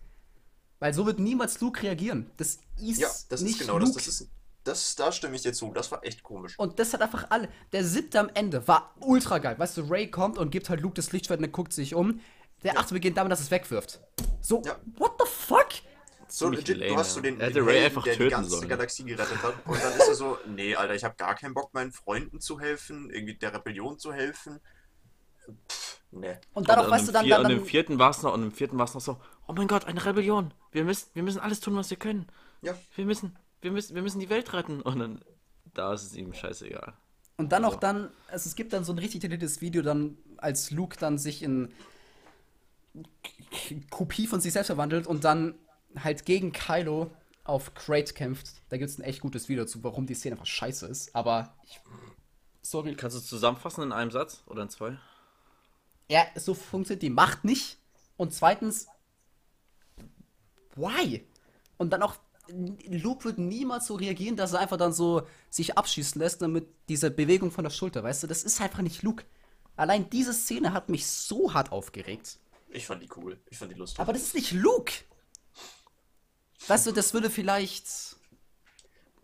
Weil 0.79 0.93
so 0.93 1.07
wird 1.07 1.19
niemals 1.19 1.61
Luke 1.61 1.83
reagieren. 1.83 2.31
Das 2.37 2.59
ist 2.79 3.01
ja, 3.01 3.09
das 3.31 3.41
nicht 3.41 3.61
ist 3.61 3.67
genau 3.67 3.79
Luke. 3.79 3.95
das. 3.95 4.05
Das 4.05 4.21
ist, 4.21 4.31
das, 4.65 4.95
da 4.97 5.13
stimme 5.13 5.37
ich 5.37 5.43
dir 5.43 5.53
zu. 5.53 5.71
Das 5.73 5.91
war 5.91 6.05
echt 6.05 6.23
komisch. 6.23 6.59
Und 6.59 6.79
das 6.79 6.93
hat 6.93 7.03
einfach 7.03 7.31
alle. 7.31 7.49
Der 7.73 7.85
siebte 7.85 8.19
am 8.19 8.31
Ende 8.35 8.67
war 8.67 8.95
ultra 9.01 9.39
geil. 9.39 9.59
Weißt 9.59 9.77
du, 9.77 9.83
Ray 9.83 10.11
kommt 10.11 10.39
und 10.39 10.51
gibt 10.51 10.69
halt 10.69 10.81
Luke 10.81 10.95
das 10.95 11.13
Lichtschwert 11.13 11.39
und 11.39 11.45
er 11.45 11.51
guckt 11.51 11.73
sich 11.73 11.95
um. 11.95 12.21
Der 12.65 12.79
achte 12.79 12.95
beginnt 12.95 13.17
damit, 13.17 13.31
dass 13.31 13.41
es 13.41 13.51
wegwirft. 13.51 14.01
So, 14.41 14.63
Ja. 14.65 14.77
what 14.97 15.13
the 15.19 15.27
fuck? 15.31 15.69
So 16.27 16.47
Ziemlich 16.47 16.67
legit, 16.67 16.79
lame, 16.79 16.93
du 16.93 16.99
hast 16.99 17.09
ja. 17.11 17.15
so 17.15 17.21
den, 17.21 17.39
hätte 17.39 17.53
den 17.55 17.65
Ray 17.65 17.85
einfach 17.85 18.03
der 18.03 18.15
die 18.15 18.19
töten 18.19 18.31
ganze 18.31 18.51
sollen. 18.51 18.69
Galaxie 18.69 19.05
gerettet 19.05 19.43
hat. 19.43 19.55
Und 19.67 19.81
dann 19.83 19.93
ist 19.93 20.09
er 20.09 20.15
so, 20.15 20.39
nee, 20.47 20.75
Alter, 20.75 20.95
ich 20.95 21.05
habe 21.05 21.15
gar 21.17 21.35
keinen 21.37 21.55
Bock, 21.55 21.73
meinen 21.75 21.93
Freunden 21.93 22.41
zu 22.41 22.59
helfen, 22.59 23.11
irgendwie 23.11 23.35
der 23.35 23.55
Rebellion 23.55 23.99
zu 23.99 24.13
helfen. 24.13 24.59
Pff, 25.71 26.01
nee. 26.11 26.37
Und 26.55 26.69
dann 26.69 26.79
auch, 26.81 26.91
weißt 26.91 27.09
du, 27.09 27.13
dann, 27.13 27.25
vier- 27.25 27.37
dann, 27.37 27.45
Und 27.47 27.53
im 27.53 27.59
dann 27.59 27.67
vierten 27.67 27.99
war 27.99 28.11
es 28.11 28.23
noch, 28.23 28.33
und 28.33 28.43
im 28.43 28.53
vierten 28.53 28.79
war 28.79 28.87
es 28.87 28.95
noch 28.95 29.01
so, 29.03 29.21
oh 29.47 29.53
mein 29.53 29.69
Gott, 29.69 29.85
eine 29.85 30.05
Rebellion. 30.05 30.53
Wir 30.73 30.85
müssen, 30.85 31.09
wir 31.15 31.23
müssen 31.23 31.39
alles 31.41 31.61
tun, 31.61 31.77
was 31.77 31.91
wir 31.91 31.99
können. 31.99 32.27
Ja, 32.63 32.75
Wir 32.97 33.05
müssen, 33.05 33.37
wir 33.61 33.71
müssen, 33.71 33.95
wir 33.95 34.03
müssen 34.03 34.19
die 34.21 34.31
Welt 34.31 34.53
retten. 34.55 34.81
Und 34.81 34.99
dann, 34.99 35.21
da 35.75 35.93
ist 35.93 36.03
es 36.05 36.15
ihm 36.17 36.33
scheißegal. 36.33 36.95
Und 37.37 37.53
dann 37.53 37.65
auch 37.65 37.75
So. 37.75 37.79
dann, 37.81 38.11
also 38.29 38.49
es 38.49 38.57
gibt 38.57 38.73
dann 38.73 38.85
so 38.85 38.93
ein 38.93 38.99
richtig 38.99 39.21
detailliertes 39.21 39.61
Video 39.61 39.83
dann, 39.83 40.17
als 40.39 40.71
Luke 40.71 40.97
dann 40.99 41.19
sich 41.19 41.43
in 41.43 41.73
Kopie 43.91 44.27
von 44.27 44.41
sich 44.41 44.53
selbst 44.53 44.67
verwandelt 44.67 45.07
und 45.07 45.25
dann 45.25 45.55
halt 45.97 46.25
gegen 46.25 46.53
Kylo 46.53 47.11
auf 47.45 47.75
Crate 47.75 48.15
kämpft. 48.15 48.53
Da 48.69 48.77
gibt 48.77 48.91
es 48.91 48.99
ein 48.99 49.03
echt 49.03 49.21
gutes 49.21 49.49
Video 49.49 49.65
dazu, 49.65 49.83
warum 49.85 50.07
die 50.07 50.15
Szene 50.15 50.35
einfach 50.35 50.47
scheiße 50.47 50.87
ist. 50.87 51.15
Aber 51.15 51.55
ich, 51.65 51.81
sorry. 52.63 52.95
Kannst 52.97 53.17
du 53.17 53.21
es 53.21 53.27
zusammenfassen 53.27 53.83
in 53.83 53.93
einem 53.93 54.11
Satz 54.11 54.43
oder 54.47 54.63
in 54.63 54.71
zwei? 54.71 54.99
Ja, 56.09 56.25
so 56.37 56.55
funktioniert 56.55 57.03
die 57.03 57.11
Macht 57.11 57.45
nicht. 57.45 57.79
Und 58.17 58.33
zweitens, 58.33 58.87
why? 60.75 61.27
Und 61.77 61.91
dann 61.93 62.03
auch, 62.03 62.17
Luke 62.49 63.25
wird 63.25 63.39
niemals 63.39 63.87
so 63.87 63.95
reagieren, 63.95 64.37
dass 64.37 64.53
er 64.53 64.61
einfach 64.61 64.77
dann 64.77 64.93
so 64.93 65.27
sich 65.51 65.77
abschießen 65.77 66.21
lässt 66.21 66.41
ne, 66.41 66.49
mit 66.49 66.69
dieser 66.89 67.11
Bewegung 67.11 67.51
von 67.51 67.65
der 67.65 67.71
Schulter, 67.71 68.03
weißt 68.03 68.23
du? 68.23 68.27
Das 68.27 68.43
ist 68.43 68.61
einfach 68.61 68.83
nicht 68.83 69.03
Luke. 69.03 69.25
Allein 69.77 70.09
diese 70.11 70.33
Szene 70.33 70.73
hat 70.73 70.89
mich 70.89 71.07
so 71.07 71.53
hart 71.53 71.73
aufgeregt. 71.73 72.39
Ich 72.75 72.87
fand 72.87 73.03
die 73.03 73.09
cool. 73.17 73.41
Ich 73.51 73.59
fand 73.59 73.73
die 73.73 73.77
lustig. 73.77 74.01
Aber 74.01 74.13
das 74.13 74.23
ist 74.23 74.35
nicht 74.35 74.53
Luke. 74.53 74.93
Weißt 76.67 76.87
du, 76.87 76.93
das 76.93 77.15
würde 77.15 77.31
vielleicht. 77.31 78.17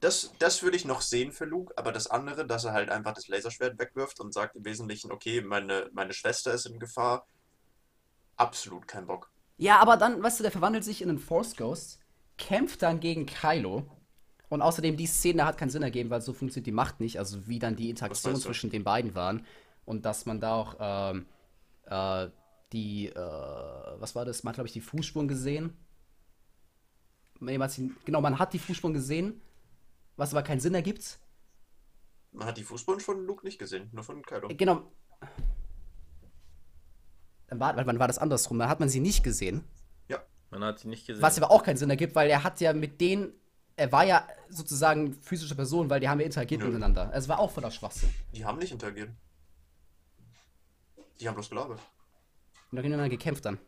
Das, 0.01 0.33
das 0.39 0.63
würde 0.63 0.77
ich 0.77 0.87
noch 0.87 1.03
sehen 1.03 1.31
für 1.31 1.45
Luke, 1.45 1.77
aber 1.77 1.93
das 1.93 2.07
andere, 2.07 2.47
dass 2.47 2.65
er 2.65 2.73
halt 2.73 2.89
einfach 2.89 3.13
das 3.13 3.29
Laserschwert 3.29 3.79
wegwirft 3.79 4.19
und 4.21 4.33
sagt 4.33 4.57
im 4.57 4.65
Wesentlichen, 4.65 5.13
okay, 5.13 5.43
meine, 5.43 5.91
meine 5.93 6.15
Schwester 6.15 6.55
ist 6.55 6.65
in 6.65 6.79
Gefahr, 6.79 7.27
absolut 8.37 8.89
kein 8.89 9.07
Bock. 9.07 9.31
Ja, 9.59 9.79
aber 9.79 9.99
dann, 9.99 10.23
weißt 10.23 10.39
du, 10.39 10.43
der 10.43 10.53
verwandelt 10.53 10.85
sich 10.85 11.03
in 11.03 11.11
einen 11.11 11.19
Force 11.19 11.55
Ghost, 11.55 11.99
kämpft 12.39 12.81
dann 12.81 13.01
gegen 13.01 13.27
Kylo. 13.27 13.85
Und 14.49 14.63
außerdem, 14.63 14.97
die 14.97 15.07
Szene 15.07 15.45
hat 15.45 15.59
keinen 15.59 15.71
Sinn 15.71 15.83
ergeben, 15.83 16.09
weil 16.09 16.23
so 16.23 16.33
funktioniert 16.33 16.67
die 16.67 16.73
Macht 16.73 17.01
nicht. 17.01 17.19
Also, 17.19 17.47
wie 17.47 17.59
dann 17.59 17.77
die 17.77 17.91
Interaktion 17.91 18.37
zwischen 18.37 18.71
den 18.71 18.85
beiden 18.85 19.15
waren. 19.15 19.47
Und 19.85 20.07
dass 20.07 20.25
man 20.25 20.41
da 20.41 20.55
auch 20.55 20.77
ähm, 20.81 21.27
äh, 21.85 22.31
die, 22.73 23.09
äh, 23.09 23.15
was 23.17 24.15
war 24.15 24.25
das? 24.25 24.43
Man 24.43 24.51
hat, 24.53 24.57
glaube 24.57 24.69
ich, 24.69 24.73
die 24.73 24.81
Fußspuren 24.81 25.29
gesehen. 25.29 25.77
Genau, 27.41 28.21
man 28.21 28.39
hat 28.39 28.53
die 28.53 28.59
Fußspuren 28.59 28.95
gesehen, 28.95 29.41
was 30.17 30.33
aber 30.33 30.43
keinen 30.43 30.61
Sinn 30.61 30.75
ergibt. 30.75 31.19
Man 32.33 32.47
hat 32.47 32.57
die 32.59 32.63
Fußspuren 32.63 33.01
von 33.01 33.25
Luke 33.25 33.45
nicht 33.45 33.59
gesehen, 33.59 33.89
nur 33.93 34.05
von 34.05 34.23
Kylo. 34.23 34.49
Äh, 34.49 34.55
Genau. 34.55 34.83
Dann 37.49 37.59
war, 37.59 37.75
wann 37.85 37.99
war 37.99 38.07
das 38.07 38.19
andersrum? 38.19 38.59
Da 38.61 38.69
hat 38.69 38.79
man 38.79 38.89
sie 38.89 39.01
nicht 39.01 39.25
gesehen. 39.25 39.65
Ja, 40.09 40.23
Man 40.51 40.63
hat 40.63 40.79
sie 40.79 40.87
nicht 40.89 41.05
gesehen. 41.07 41.21
Was 41.23 41.37
aber 41.37 41.51
auch 41.51 41.65
keinen 41.65 41.77
Sinn 41.77 41.91
ergibt, 41.91 42.15
weil 42.15 42.31
er 42.31 42.45
hat 42.45 42.61
ja 42.61 42.73
mit 42.73 43.01
denen, 43.01 43.33
er 43.75 43.91
war 43.91 44.05
ja 44.05 44.25
sozusagen 44.49 45.15
physische 45.15 45.57
Person, 45.57 45.91
weil 45.91 45.99
die 45.99 46.09
haben 46.09 46.21
ja 46.21 46.27
interagiert 46.27 46.61
Nö. 46.61 46.69
miteinander. 46.69 47.11
Es 47.13 47.29
war 47.29 47.41
auch 47.41 47.51
voller 47.51 47.73
Schwachsinn. 47.73 48.11
die 48.33 48.45
haben 48.45 48.59
nicht 48.59 48.71
interagiert. 48.71 49.11
Die 51.19 51.27
haben 51.27 51.35
bloß 51.35 51.51
gelabert. 51.51 51.81
Und 52.71 52.83
dann 52.83 53.01
haben 53.01 53.11
gekämpft 53.11 53.45
dann. 53.45 53.59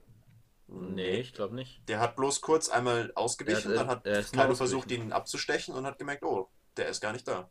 Nee, 0.68 1.20
ich 1.20 1.34
glaube 1.34 1.54
nicht. 1.54 1.86
Der 1.88 2.00
hat 2.00 2.16
bloß 2.16 2.40
kurz 2.40 2.68
einmal 2.68 3.12
ausgewichen, 3.14 3.70
hat- 3.72 3.76
dann 3.76 3.88
hat 3.88 4.06
er 4.06 4.22
nur 4.22 4.30
Kylo 4.44 4.54
versucht, 4.54 4.90
ihn 4.90 5.12
abzustechen 5.12 5.74
und 5.74 5.84
hat 5.86 5.98
gemerkt, 5.98 6.22
oh, 6.22 6.48
der 6.76 6.88
ist 6.88 7.00
gar 7.00 7.12
nicht 7.12 7.26
da. 7.28 7.50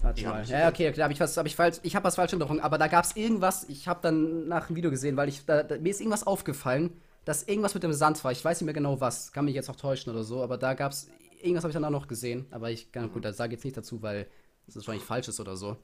Warte 0.00 0.26
haben 0.26 0.38
mal. 0.38 0.44
Ja, 0.48 0.68
okay, 0.68 0.90
da 0.92 1.04
habe 1.04 1.12
ich 1.12 1.20
was, 1.20 1.36
hab 1.36 1.46
ich 1.46 1.54
falsch, 1.56 1.78
ich 1.82 1.94
habe 1.94 2.04
was 2.04 2.16
falsch 2.16 2.32
in 2.32 2.40
Erinnerung, 2.40 2.60
aber 2.62 2.78
da 2.78 2.88
gab 2.88 3.04
es 3.04 3.16
irgendwas, 3.16 3.64
ich 3.68 3.86
habe 3.86 4.00
dann 4.02 4.48
nach 4.48 4.66
dem 4.68 4.76
Video 4.76 4.90
gesehen, 4.90 5.16
weil 5.16 5.28
ich, 5.28 5.44
da, 5.44 5.62
da, 5.62 5.76
mir 5.78 5.90
ist 5.90 6.00
irgendwas 6.00 6.26
aufgefallen, 6.26 7.00
dass 7.24 7.44
irgendwas 7.44 7.74
mit 7.74 7.82
dem 7.82 7.92
Sand 7.92 8.22
war. 8.24 8.32
Ich 8.32 8.44
weiß 8.44 8.60
nicht 8.60 8.66
mehr 8.66 8.74
genau 8.74 9.00
was, 9.00 9.32
kann 9.32 9.44
mich 9.44 9.54
jetzt 9.54 9.68
auch 9.70 9.76
täuschen 9.76 10.12
oder 10.12 10.24
so, 10.24 10.42
aber 10.42 10.58
da 10.58 10.74
gab 10.74 10.92
es, 10.92 11.08
irgendwas 11.40 11.64
habe 11.64 11.70
ich 11.70 11.74
dann 11.74 11.84
auch 11.84 11.90
noch 11.90 12.08
gesehen, 12.08 12.46
aber 12.50 12.70
ich, 12.70 12.88
ja, 12.94 13.06
gut, 13.06 13.24
da 13.24 13.32
sage 13.32 13.52
ich 13.52 13.58
jetzt 13.58 13.64
nicht 13.64 13.76
dazu, 13.76 14.02
weil 14.02 14.26
es 14.66 14.74
wahrscheinlich 14.74 15.04
falsch 15.04 15.28
ist 15.28 15.38
oder 15.38 15.56
so. 15.56 15.76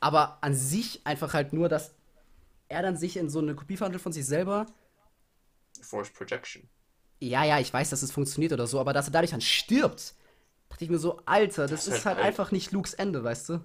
Aber 0.00 0.38
an 0.40 0.54
sich 0.54 1.00
einfach 1.04 1.32
halt 1.34 1.52
nur, 1.52 1.68
dass 1.68 1.94
er 2.68 2.82
dann 2.82 2.96
sich 2.96 3.16
in 3.16 3.28
so 3.30 3.38
eine 3.38 3.54
Kopie 3.54 3.76
verwandelt 3.76 4.02
von 4.02 4.12
sich 4.12 4.26
selber. 4.26 4.66
Force 5.82 6.10
Projection. 6.10 6.68
Ja, 7.20 7.44
ja, 7.44 7.58
ich 7.60 7.72
weiß, 7.72 7.90
dass 7.90 8.02
es 8.02 8.12
funktioniert 8.12 8.52
oder 8.52 8.66
so, 8.66 8.78
aber 8.80 8.92
dass 8.92 9.08
er 9.08 9.12
dadurch 9.12 9.30
dann 9.30 9.40
stirbt, 9.40 10.14
dachte 10.68 10.84
ich 10.84 10.90
mir 10.90 10.98
so, 10.98 11.20
Alter, 11.24 11.66
das, 11.66 11.86
Das 11.86 11.86
ist 11.88 11.94
halt 12.04 12.04
halt 12.04 12.18
alt. 12.18 12.26
einfach 12.26 12.50
nicht 12.52 12.72
Lukes 12.72 12.94
Ende, 12.94 13.24
weißt 13.24 13.48
du? 13.50 13.60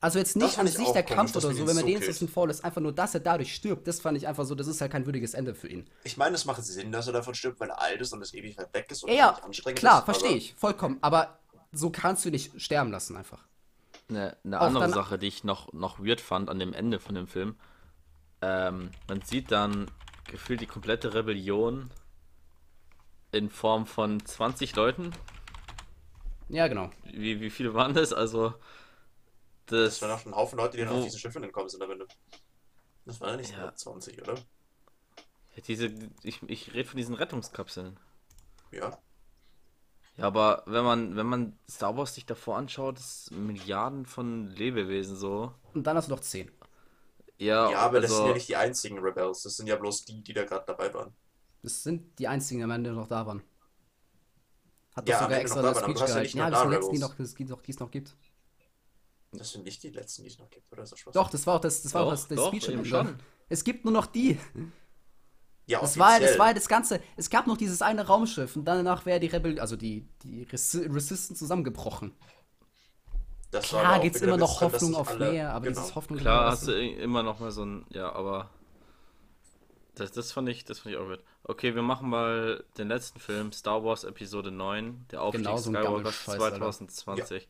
Also 0.00 0.20
jetzt 0.20 0.36
nicht 0.36 0.58
an 0.58 0.68
sich 0.68 0.88
der 0.90 1.02
Kampf 1.02 1.34
oder 1.34 1.52
so, 1.52 1.66
wenn 1.66 1.74
man 1.74 1.78
so 1.78 1.86
den. 1.86 1.96
Assassin 1.98 2.28
Fall 2.28 2.50
ist, 2.50 2.64
einfach 2.64 2.80
nur, 2.80 2.92
dass 2.92 3.14
er 3.14 3.20
dadurch 3.20 3.52
stirbt, 3.52 3.88
das 3.88 4.00
fand 4.00 4.16
ich 4.16 4.28
einfach 4.28 4.44
so, 4.44 4.54
das 4.54 4.68
ist 4.68 4.80
halt 4.80 4.92
kein 4.92 5.06
würdiges 5.06 5.34
Ende 5.34 5.54
für 5.56 5.66
ihn. 5.68 5.88
Ich 6.04 6.16
meine, 6.16 6.36
es 6.36 6.44
macht 6.44 6.62
Sinn, 6.64 6.92
dass 6.92 7.08
er 7.08 7.14
davon 7.14 7.34
stirbt, 7.34 7.58
weil 7.58 7.70
er 7.70 7.80
alt 7.80 8.00
ist 8.00 8.12
und 8.12 8.22
es 8.22 8.32
ewig 8.32 8.56
weit 8.58 8.72
weg 8.74 8.86
ist 8.90 9.02
und 9.02 9.10
Ja, 9.10 9.16
ja, 9.16 9.30
anstrengend 9.42 9.80
klar, 9.80 9.98
ist, 10.00 10.04
verstehe 10.04 10.28
aber 10.28 10.36
ich, 10.36 10.54
vollkommen, 10.54 10.98
aber 11.00 11.40
so 11.72 11.90
kannst 11.90 12.24
du 12.24 12.30
nicht 12.30 12.60
sterben 12.60 12.92
lassen 12.92 13.16
einfach. 13.16 13.44
Eine, 14.08 14.36
eine 14.44 14.60
andere 14.60 14.88
Sache, 14.90 15.18
die 15.18 15.26
ich 15.26 15.44
noch, 15.44 15.72
noch 15.72 15.98
weird 15.98 16.20
fand 16.20 16.48
an 16.48 16.58
dem 16.58 16.72
Ende 16.72 16.98
von 16.98 17.14
dem 17.14 17.26
Film. 17.26 17.56
Ähm, 18.40 18.90
man 19.08 19.22
sieht 19.22 19.50
dann 19.50 19.90
gefühlt 20.26 20.60
die 20.60 20.66
komplette 20.66 21.14
Rebellion 21.14 21.90
in 23.32 23.50
Form 23.50 23.86
von 23.86 24.24
20 24.24 24.74
Leuten. 24.76 25.12
Ja, 26.48 26.66
genau. 26.68 26.90
Wie, 27.04 27.40
wie 27.40 27.50
viele 27.50 27.74
waren 27.74 27.94
das? 27.94 28.12
Also, 28.12 28.54
Das 29.66 29.98
das. 29.98 30.02
waren 30.02 30.10
auch 30.12 30.26
ein 30.26 30.34
Haufen 30.34 30.58
Leute, 30.58 30.76
die 30.76 30.84
dann 30.84 30.94
auf 30.94 31.04
diese 31.04 31.18
Schiffe 31.18 31.38
entkommen 31.42 31.68
sind 31.68 31.82
am 31.82 31.90
Ende. 31.90 32.06
Das 33.04 33.20
waren 33.20 33.30
ja 33.30 33.36
nicht 33.36 33.50
Ja. 33.50 33.56
120, 33.58 34.20
oder? 34.22 34.34
Diese, 35.66 35.92
ich 36.22 36.42
ich 36.44 36.72
rede 36.72 36.88
von 36.88 36.96
diesen 36.96 37.14
Rettungskapseln. 37.14 37.98
Ja. 38.70 38.98
Ja, 40.18 40.24
aber 40.26 40.64
wenn 40.66 40.84
man, 40.84 41.16
wenn 41.16 41.26
man 41.26 41.58
Star 41.70 41.96
Wars 41.96 42.14
sich 42.14 42.26
davor 42.26 42.56
anschaut, 42.58 42.98
sind 42.98 43.46
Milliarden 43.46 44.04
von 44.04 44.48
Lebewesen 44.48 45.16
so. 45.16 45.54
Und 45.74 45.86
dann 45.86 45.96
hast 45.96 46.08
du 46.08 46.12
noch 46.12 46.20
10. 46.20 46.50
Ja, 47.38 47.70
Ja, 47.70 47.78
aber 47.80 48.00
das 48.00 48.16
sind 48.16 48.18
also, 48.18 48.28
ja 48.28 48.34
nicht 48.34 48.48
die 48.48 48.56
einzigen 48.56 48.98
Rebels. 48.98 49.42
Das 49.42 49.56
sind 49.56 49.66
ja 49.68 49.76
bloß 49.76 50.04
die, 50.06 50.22
die 50.22 50.32
da 50.32 50.44
gerade 50.44 50.64
dabei 50.66 50.92
waren. 50.94 51.14
Das 51.62 51.84
sind 51.84 52.18
die 52.18 52.26
einzigen 52.26 52.64
am 52.64 52.72
Ende, 52.72 52.90
die 52.90 52.96
noch 52.96 53.06
da 53.06 53.24
waren. 53.26 53.42
Hat 54.94 55.06
Ja, 55.06 55.16
doch 55.16 55.22
sogar 55.24 55.38
extra 55.40 55.62
noch 55.62 55.68
da 55.72 55.74
das 55.74 55.82
Speech 55.82 55.96
du 55.96 56.02
hast 56.02 56.10
ja 56.10 56.14
gehalten. 56.14 56.22
nicht 56.22 56.34
Ja, 56.36 56.50
das 56.50 56.60
sind 56.60 56.70
die 56.70 56.74
letzten, 56.76 56.94
die, 56.94 56.98
noch, 56.98 57.14
die, 57.14 57.44
noch, 57.44 57.62
die 57.62 57.70
es 57.72 57.78
noch 57.78 57.90
gibt. 57.90 58.16
Das 59.32 59.52
sind 59.52 59.64
nicht 59.64 59.82
die 59.82 59.90
letzten, 59.90 60.22
die 60.22 60.28
es 60.28 60.38
noch 60.38 60.48
gibt, 60.48 60.72
oder 60.72 60.82
ist 60.82 60.92
das 60.92 61.00
Spaß? 61.00 61.14
Doch, 61.14 61.30
das 61.30 61.46
war 61.46 61.56
auch 61.56 61.60
das, 61.60 61.82
das, 61.82 61.94
war 61.94 62.02
auch 62.02 62.06
Doch, 62.06 62.12
das, 62.12 62.28
das 62.28 62.36
doch, 62.36 62.48
Speech 62.48 62.88
schon. 62.88 63.18
Es 63.48 63.62
gibt 63.64 63.84
nur 63.84 63.92
noch 63.92 64.06
die. 64.06 64.38
Ja, 65.68 65.80
Das 65.80 65.98
war, 65.98 66.18
das 66.18 66.38
war 66.38 66.52
das 66.54 66.66
Ganze. 66.68 67.00
Es 67.16 67.28
gab 67.30 67.46
noch 67.46 67.56
dieses 67.56 67.82
eine 67.82 68.06
Raumschiff 68.06 68.56
und 68.56 68.64
danach 68.64 69.06
wäre 69.06 69.20
die 69.20 69.26
Rebel, 69.28 69.60
also 69.60 69.76
die, 69.76 70.06
die 70.22 70.42
Resi 70.44 70.78
Resistance 70.86 71.34
zusammengebrochen. 71.34 72.12
Das 73.50 73.66
Klar 73.68 74.00
gibt 74.00 74.16
es 74.16 74.22
immer 74.22 74.36
noch 74.36 74.60
Hoffnung 74.60 74.94
auf 74.94 75.08
alle- 75.08 75.30
mehr, 75.30 75.52
aber 75.52 75.66
genau. 75.66 75.80
dieses 75.80 75.94
Hoffnung 75.94 76.18
Klar 76.18 76.50
hast 76.50 76.66
du 76.68 76.72
immer 76.72 77.22
noch 77.22 77.38
mal 77.40 77.50
so 77.50 77.64
ein, 77.64 77.86
ja, 77.90 78.10
aber 78.12 78.50
Das, 79.94 80.12
das 80.12 80.32
fand 80.32 80.48
ich, 80.48 80.64
das 80.64 80.80
fand 80.80 80.94
ich 80.94 81.00
auch 81.00 81.06
gut. 81.08 81.20
Okay, 81.44 81.74
wir 81.74 81.82
machen 81.82 82.08
mal 82.10 82.62
den 82.78 82.88
letzten 82.88 83.20
Film, 83.20 83.52
Star 83.52 83.82
Wars 83.84 84.04
Episode 84.04 84.50
9, 84.50 85.06
der 85.10 85.22
Aufstieg 85.22 85.44
Genau 85.44 85.56
so 85.56 85.70
Skywalker 85.70 85.92
Gammelscheiß, 85.94 86.40
Alter. 86.40 86.56
2020. 86.58 87.48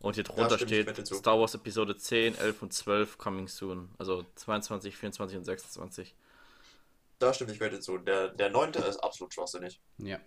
Und 0.00 0.14
hier 0.14 0.24
drunter 0.24 0.58
steht. 0.58 1.06
Star 1.06 1.38
Wars 1.38 1.54
Episode 1.54 1.96
10, 1.96 2.38
11 2.38 2.62
und 2.62 2.72
12 2.72 3.18
coming 3.18 3.48
soon. 3.48 3.90
Also 3.98 4.24
22, 4.36 4.96
24 4.96 5.36
und 5.38 5.44
26. 5.44 6.14
Da 7.20 7.34
stimme 7.34 7.52
ich 7.52 7.58
dir 7.58 7.80
zu. 7.80 7.98
Der, 7.98 8.28
der 8.28 8.48
neunte 8.48 8.78
ist 8.80 8.96
absolut 8.96 9.34
schwachsinnig. 9.34 9.78
Ja. 9.98 10.18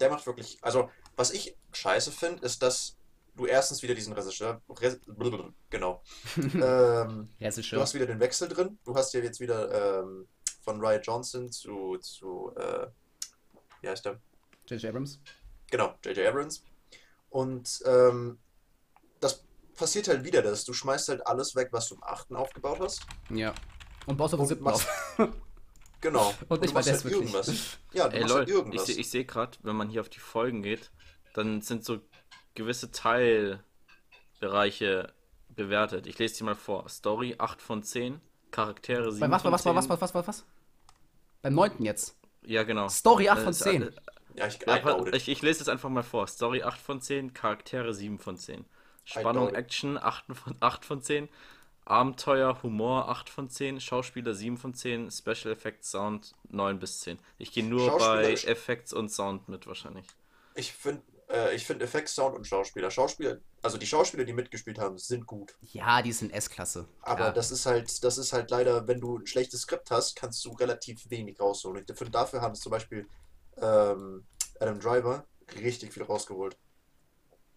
Der 0.00 0.10
macht 0.10 0.26
wirklich. 0.26 0.56
Also, 0.62 0.90
was 1.14 1.30
ich 1.30 1.56
scheiße 1.72 2.10
finde, 2.10 2.44
ist, 2.44 2.62
dass 2.62 2.96
du 3.36 3.44
erstens 3.44 3.82
wieder 3.82 3.94
diesen 3.94 4.14
Regisseur. 4.14 4.62
Re, 4.70 4.98
blablabla, 5.06 5.52
genau. 5.68 6.02
ähm, 6.36 7.28
du 7.38 7.80
hast 7.80 7.94
wieder 7.94 8.06
den 8.06 8.18
Wechsel 8.18 8.48
drin. 8.48 8.78
Du 8.82 8.94
hast 8.94 9.12
ja 9.12 9.20
jetzt 9.20 9.40
wieder 9.40 10.00
ähm, 10.00 10.26
von 10.62 10.82
Riot 10.82 11.06
Johnson 11.06 11.52
zu. 11.52 11.98
zu 11.98 12.50
äh, 12.56 12.86
wie 13.82 13.90
heißt 13.90 14.06
der? 14.06 14.18
J.J. 14.68 14.86
Abrams. 14.86 15.20
Genau, 15.70 15.94
J.J. 16.02 16.26
Abrams. 16.28 16.64
Und 17.28 17.82
ähm, 17.84 18.38
das 19.20 19.44
passiert 19.74 20.08
halt 20.08 20.24
wieder, 20.24 20.40
dass 20.40 20.64
du 20.64 20.72
schmeißt 20.72 21.10
halt 21.10 21.26
alles 21.26 21.54
weg, 21.54 21.68
was 21.72 21.90
du 21.90 21.96
im 21.96 22.02
8. 22.04 22.32
aufgebaut 22.32 22.80
hast. 22.80 23.02
Ja. 23.28 23.54
Und 24.06 24.16
baust 24.16 24.32
auf 24.32 24.40
den 24.40 24.46
siebten 24.46 24.66
auf. 24.66 24.88
Genau. 26.00 26.32
Und 26.48 26.60
machst 26.74 26.88
das 26.88 27.02
halt 27.02 27.04
wirklich. 27.12 27.32
irgendwas. 27.34 27.78
Ja, 27.92 28.08
du 28.08 28.14
Ey 28.16 28.20
machst 28.22 28.34
halt 28.34 28.48
Leute, 28.48 28.50
ich, 28.50 28.56
irgendwas. 28.56 28.86
seh- 28.86 29.00
ich 29.00 29.10
sehe 29.10 29.24
gerade, 29.24 29.58
wenn 29.62 29.76
man 29.76 29.88
hier 29.88 30.00
auf 30.00 30.08
die 30.08 30.20
Folgen 30.20 30.62
geht, 30.62 30.90
dann 31.34 31.60
sind 31.60 31.84
so 31.84 31.98
gewisse 32.54 32.90
Teilbereiche 34.40 35.12
bewertet. 35.48 36.06
Ich 36.06 36.18
lese 36.18 36.36
die 36.38 36.44
mal 36.44 36.54
vor. 36.54 36.88
Story 36.88 37.34
8 37.38 37.60
von 37.60 37.82
10, 37.82 38.20
Charaktere 38.50 39.10
7 39.12 39.20
Bei 39.20 39.30
was, 39.30 39.42
bei 39.42 39.48
von 39.48 39.52
was, 39.52 39.62
bei 39.64 39.70
10. 39.70 39.76
was, 39.76 39.88
bei 39.88 40.00
was, 40.00 40.12
bei 40.12 40.26
was? 40.26 40.44
Beim 41.42 41.54
neunten 41.54 41.84
jetzt. 41.84 42.16
Ja, 42.44 42.62
genau. 42.62 42.88
Story 42.88 43.28
8 43.28 43.38
Äh, 43.38 43.42
von 43.42 43.50
ist- 43.50 43.62
10. 43.62 43.82
äh, 43.82 43.90
ja, 44.36 44.46
ich, 44.46 44.60
it. 44.60 45.14
ich, 45.16 45.28
ich 45.28 45.42
lese 45.42 45.62
es 45.62 45.68
einfach 45.68 45.88
mal 45.88 46.02
vor. 46.04 46.26
Story 46.28 46.62
8 46.62 46.80
von 46.80 47.00
10, 47.00 47.34
Charaktere 47.34 47.92
7 47.92 48.18
von 48.18 48.36
10. 48.36 48.64
Spannung. 49.04 49.54
Action 49.54 49.98
8 49.98 50.24
von, 50.34 50.54
8 50.60 50.84
von 50.84 51.02
10. 51.02 51.28
Abenteuer, 51.88 52.62
Humor 52.62 53.08
8 53.08 53.30
von 53.30 53.48
10. 53.48 53.80
Schauspieler 53.80 54.34
7 54.34 54.58
von 54.58 54.74
10. 54.74 55.10
Special 55.10 55.52
Effects, 55.52 55.90
Sound 55.90 56.34
9 56.50 56.78
bis 56.78 57.00
10. 57.00 57.18
Ich 57.38 57.52
gehe 57.52 57.64
nur 57.64 57.96
bei 57.98 58.32
Effects 58.32 58.92
und 58.92 59.08
Sound 59.10 59.48
mit 59.48 59.66
wahrscheinlich. 59.66 60.06
Ich 60.54 60.72
finde 60.72 61.02
äh, 61.30 61.54
ich 61.54 61.64
find 61.66 61.82
Effekt, 61.82 62.08
Sound 62.08 62.34
und 62.36 62.46
Schauspieler. 62.46 62.90
Schauspieler, 62.90 63.38
also 63.62 63.78
die 63.78 63.86
Schauspieler, 63.86 64.24
die 64.24 64.32
mitgespielt 64.32 64.78
haben, 64.78 64.98
sind 64.98 65.26
gut. 65.26 65.54
Ja, 65.62 66.02
die 66.02 66.12
sind 66.12 66.30
S-Klasse. 66.32 66.86
Aber 67.02 67.16
Klar. 67.16 67.32
das 67.32 67.50
ist 67.50 67.66
halt, 67.66 68.02
das 68.04 68.18
ist 68.18 68.32
halt 68.32 68.50
leider, 68.50 68.86
wenn 68.86 69.00
du 69.00 69.18
ein 69.18 69.26
schlechtes 69.26 69.62
Skript 69.62 69.90
hast, 69.90 70.16
kannst 70.16 70.44
du 70.44 70.52
relativ 70.52 71.08
wenig 71.10 71.40
rausholen. 71.40 71.78
Und 71.80 71.90
dafür- 71.90 72.10
dafür 72.10 72.40
haben 72.40 72.52
es 72.52 72.60
zum 72.60 72.70
Beispiel 72.70 73.06
ähm, 73.56 74.24
Adam 74.60 74.80
Driver 74.80 75.24
richtig 75.60 75.92
viel 75.92 76.02
rausgeholt. 76.02 76.56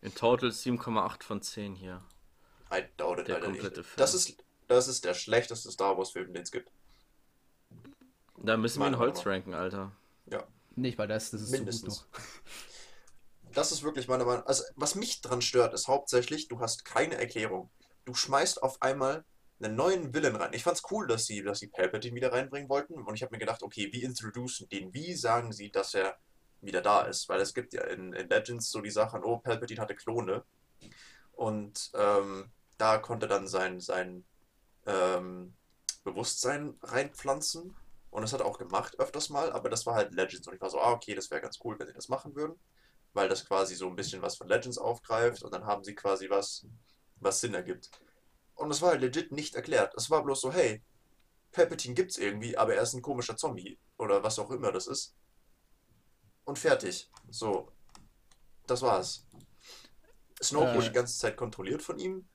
In 0.01 0.13
total 0.15 0.49
7,8 0.49 1.23
von 1.23 1.41
10 1.41 1.75
hier. 1.75 2.01
I 2.73 2.85
doubt 2.97 3.19
it, 3.19 3.27
Der 3.27 3.35
Alter. 3.35 3.47
komplette 3.47 3.83
Film. 3.83 3.97
das, 3.97 4.13
ist, 4.13 4.35
das 4.67 4.87
ist 4.87 5.03
der 5.05 5.13
schlechteste 5.13 5.71
Star 5.71 5.97
Wars-Film, 5.97 6.33
den 6.33 6.43
es 6.43 6.51
gibt. 6.51 6.71
Da 8.37 8.57
müssen 8.57 8.79
wir 8.79 8.85
Meiner 8.85 8.97
in 8.97 8.99
Holz 9.01 9.17
Meinung 9.17 9.33
ranken, 9.33 9.53
Alter. 9.53 9.91
Ja. 10.25 10.47
Nicht, 10.75 10.97
weil 10.97 11.07
das, 11.07 11.31
das 11.31 11.41
ist 11.41 11.51
Mindestens. 11.51 11.95
so 11.95 12.01
gut 12.03 12.13
noch. 12.13 13.51
Das 13.53 13.71
ist 13.73 13.83
wirklich 13.83 14.07
meiner 14.07 14.23
Meinung 14.23 14.45
Also, 14.47 14.63
was 14.75 14.95
mich 14.95 15.21
dran 15.21 15.41
stört, 15.41 15.73
ist 15.73 15.87
hauptsächlich, 15.89 16.47
du 16.47 16.61
hast 16.61 16.85
keine 16.85 17.15
Erklärung. 17.15 17.69
Du 18.05 18.13
schmeißt 18.13 18.63
auf 18.63 18.81
einmal 18.81 19.25
einen 19.61 19.75
neuen 19.75 20.13
Villain 20.13 20.37
rein. 20.37 20.53
Ich 20.53 20.63
fand's 20.63 20.83
cool, 20.89 21.05
dass 21.05 21.25
sie, 21.25 21.43
dass 21.43 21.59
sie 21.59 21.67
Palpatine 21.67 22.15
wieder 22.15 22.31
reinbringen 22.31 22.69
wollten. 22.69 22.95
Und 23.03 23.13
ich 23.15 23.21
habe 23.21 23.33
mir 23.35 23.39
gedacht, 23.39 23.61
okay, 23.61 23.89
wie 23.91 24.03
introducen 24.03 24.69
den? 24.69 24.93
Wie 24.93 25.13
sagen 25.13 25.51
sie, 25.51 25.69
dass 25.69 25.93
er 25.93 26.17
wieder 26.61 26.81
da 26.81 27.01
ist? 27.01 27.27
Weil 27.29 27.41
es 27.41 27.53
gibt 27.53 27.73
ja 27.73 27.83
in, 27.83 28.13
in 28.13 28.29
Legends 28.29 28.71
so 28.71 28.79
die 28.79 28.89
Sachen, 28.89 29.23
oh, 29.23 29.37
Palpatine 29.37 29.81
hatte 29.81 29.95
Klone. 29.95 30.43
Und 31.33 31.91
ähm, 31.93 32.51
da 32.81 32.97
konnte 32.97 33.27
dann 33.27 33.47
sein, 33.47 33.79
sein 33.79 34.25
ähm, 34.85 35.53
Bewusstsein 36.03 36.77
reinpflanzen. 36.81 37.75
Und 38.09 38.21
das 38.23 38.33
hat 38.33 38.41
er 38.41 38.45
auch 38.45 38.57
gemacht 38.57 38.99
öfters 38.99 39.29
mal, 39.29 39.53
aber 39.53 39.69
das 39.69 39.85
war 39.85 39.95
halt 39.95 40.13
Legends. 40.13 40.47
Und 40.47 40.55
ich 40.55 40.61
war 40.61 40.69
so, 40.69 40.81
ah, 40.81 40.91
okay, 40.91 41.15
das 41.15 41.31
wäre 41.31 41.41
ganz 41.41 41.59
cool, 41.63 41.79
wenn 41.79 41.87
sie 41.87 41.93
das 41.93 42.09
machen 42.09 42.35
würden 42.35 42.59
weil 43.13 43.29
das 43.29 43.45
quasi 43.45 43.75
so 43.75 43.87
ein 43.87 43.95
bisschen 43.95 44.21
was 44.21 44.37
von 44.37 44.47
Legends 44.47 44.77
aufgreift 44.77 45.43
und 45.43 45.53
dann 45.53 45.65
haben 45.65 45.83
sie 45.83 45.95
quasi 45.95 46.29
was, 46.29 46.65
was 47.17 47.41
Sinn 47.41 47.53
ergibt. 47.53 47.89
Und 48.55 48.69
das 48.69 48.81
war 48.81 48.91
halt 48.91 49.01
legit 49.01 49.31
nicht 49.31 49.55
erklärt. 49.55 49.93
Es 49.95 50.09
war 50.09 50.23
bloß 50.23 50.41
so, 50.41 50.53
hey, 50.53 50.81
Palpatine 51.51 51.95
gibt's 51.95 52.17
irgendwie, 52.17 52.57
aber 52.57 52.75
er 52.75 52.83
ist 52.83 52.93
ein 52.93 53.01
komischer 53.01 53.35
Zombie 53.35 53.77
oder 53.97 54.23
was 54.23 54.39
auch 54.39 54.51
immer 54.51 54.71
das 54.71 54.87
ist. 54.87 55.15
Und 56.45 56.57
fertig. 56.57 57.09
So. 57.29 57.71
Das 58.67 58.81
war's. 58.81 59.25
Snoke 60.41 60.71
Äh. 60.71 60.75
wurde 60.75 60.87
die 60.87 60.93
ganze 60.93 61.17
Zeit 61.17 61.35
kontrolliert 61.35 61.81
von 61.81 61.99
ihm. 61.99 62.27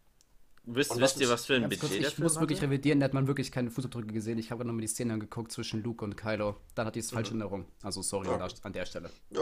Wisst, 0.68 0.90
was 0.90 0.98
wisst 1.00 1.20
ihr, 1.20 1.28
was 1.28 1.46
für 1.46 1.54
ein 1.54 1.62
Budget 1.62 1.80
kurz, 1.80 1.92
ich 1.92 2.06
Film 2.08 2.22
muss 2.24 2.40
wirklich 2.40 2.58
hatte? 2.58 2.68
revidieren, 2.68 2.98
da 3.00 3.04
hat 3.04 3.14
man 3.14 3.28
wirklich 3.28 3.52
keine 3.52 3.70
Fußabdrücke 3.70 4.12
gesehen. 4.12 4.36
Ich 4.38 4.50
habe 4.50 4.58
gerade 4.58 4.68
nochmal 4.68 4.80
die 4.82 4.88
Szene 4.88 5.12
angeguckt 5.12 5.52
zwischen 5.52 5.82
Luke 5.82 6.04
und 6.04 6.16
Kylo. 6.16 6.56
Dann 6.74 6.86
hatte 6.86 6.98
ich 6.98 7.04
es 7.04 7.12
falsche 7.12 7.34
Mhm. 7.34 7.40
Erinnerung. 7.42 7.66
Also 7.82 8.02
sorry 8.02 8.26
Ja. 8.26 8.32
an, 8.34 8.38
der, 8.40 8.50
an 8.64 8.72
der 8.72 8.84
Stelle. 8.86 9.10
Ja. 9.30 9.40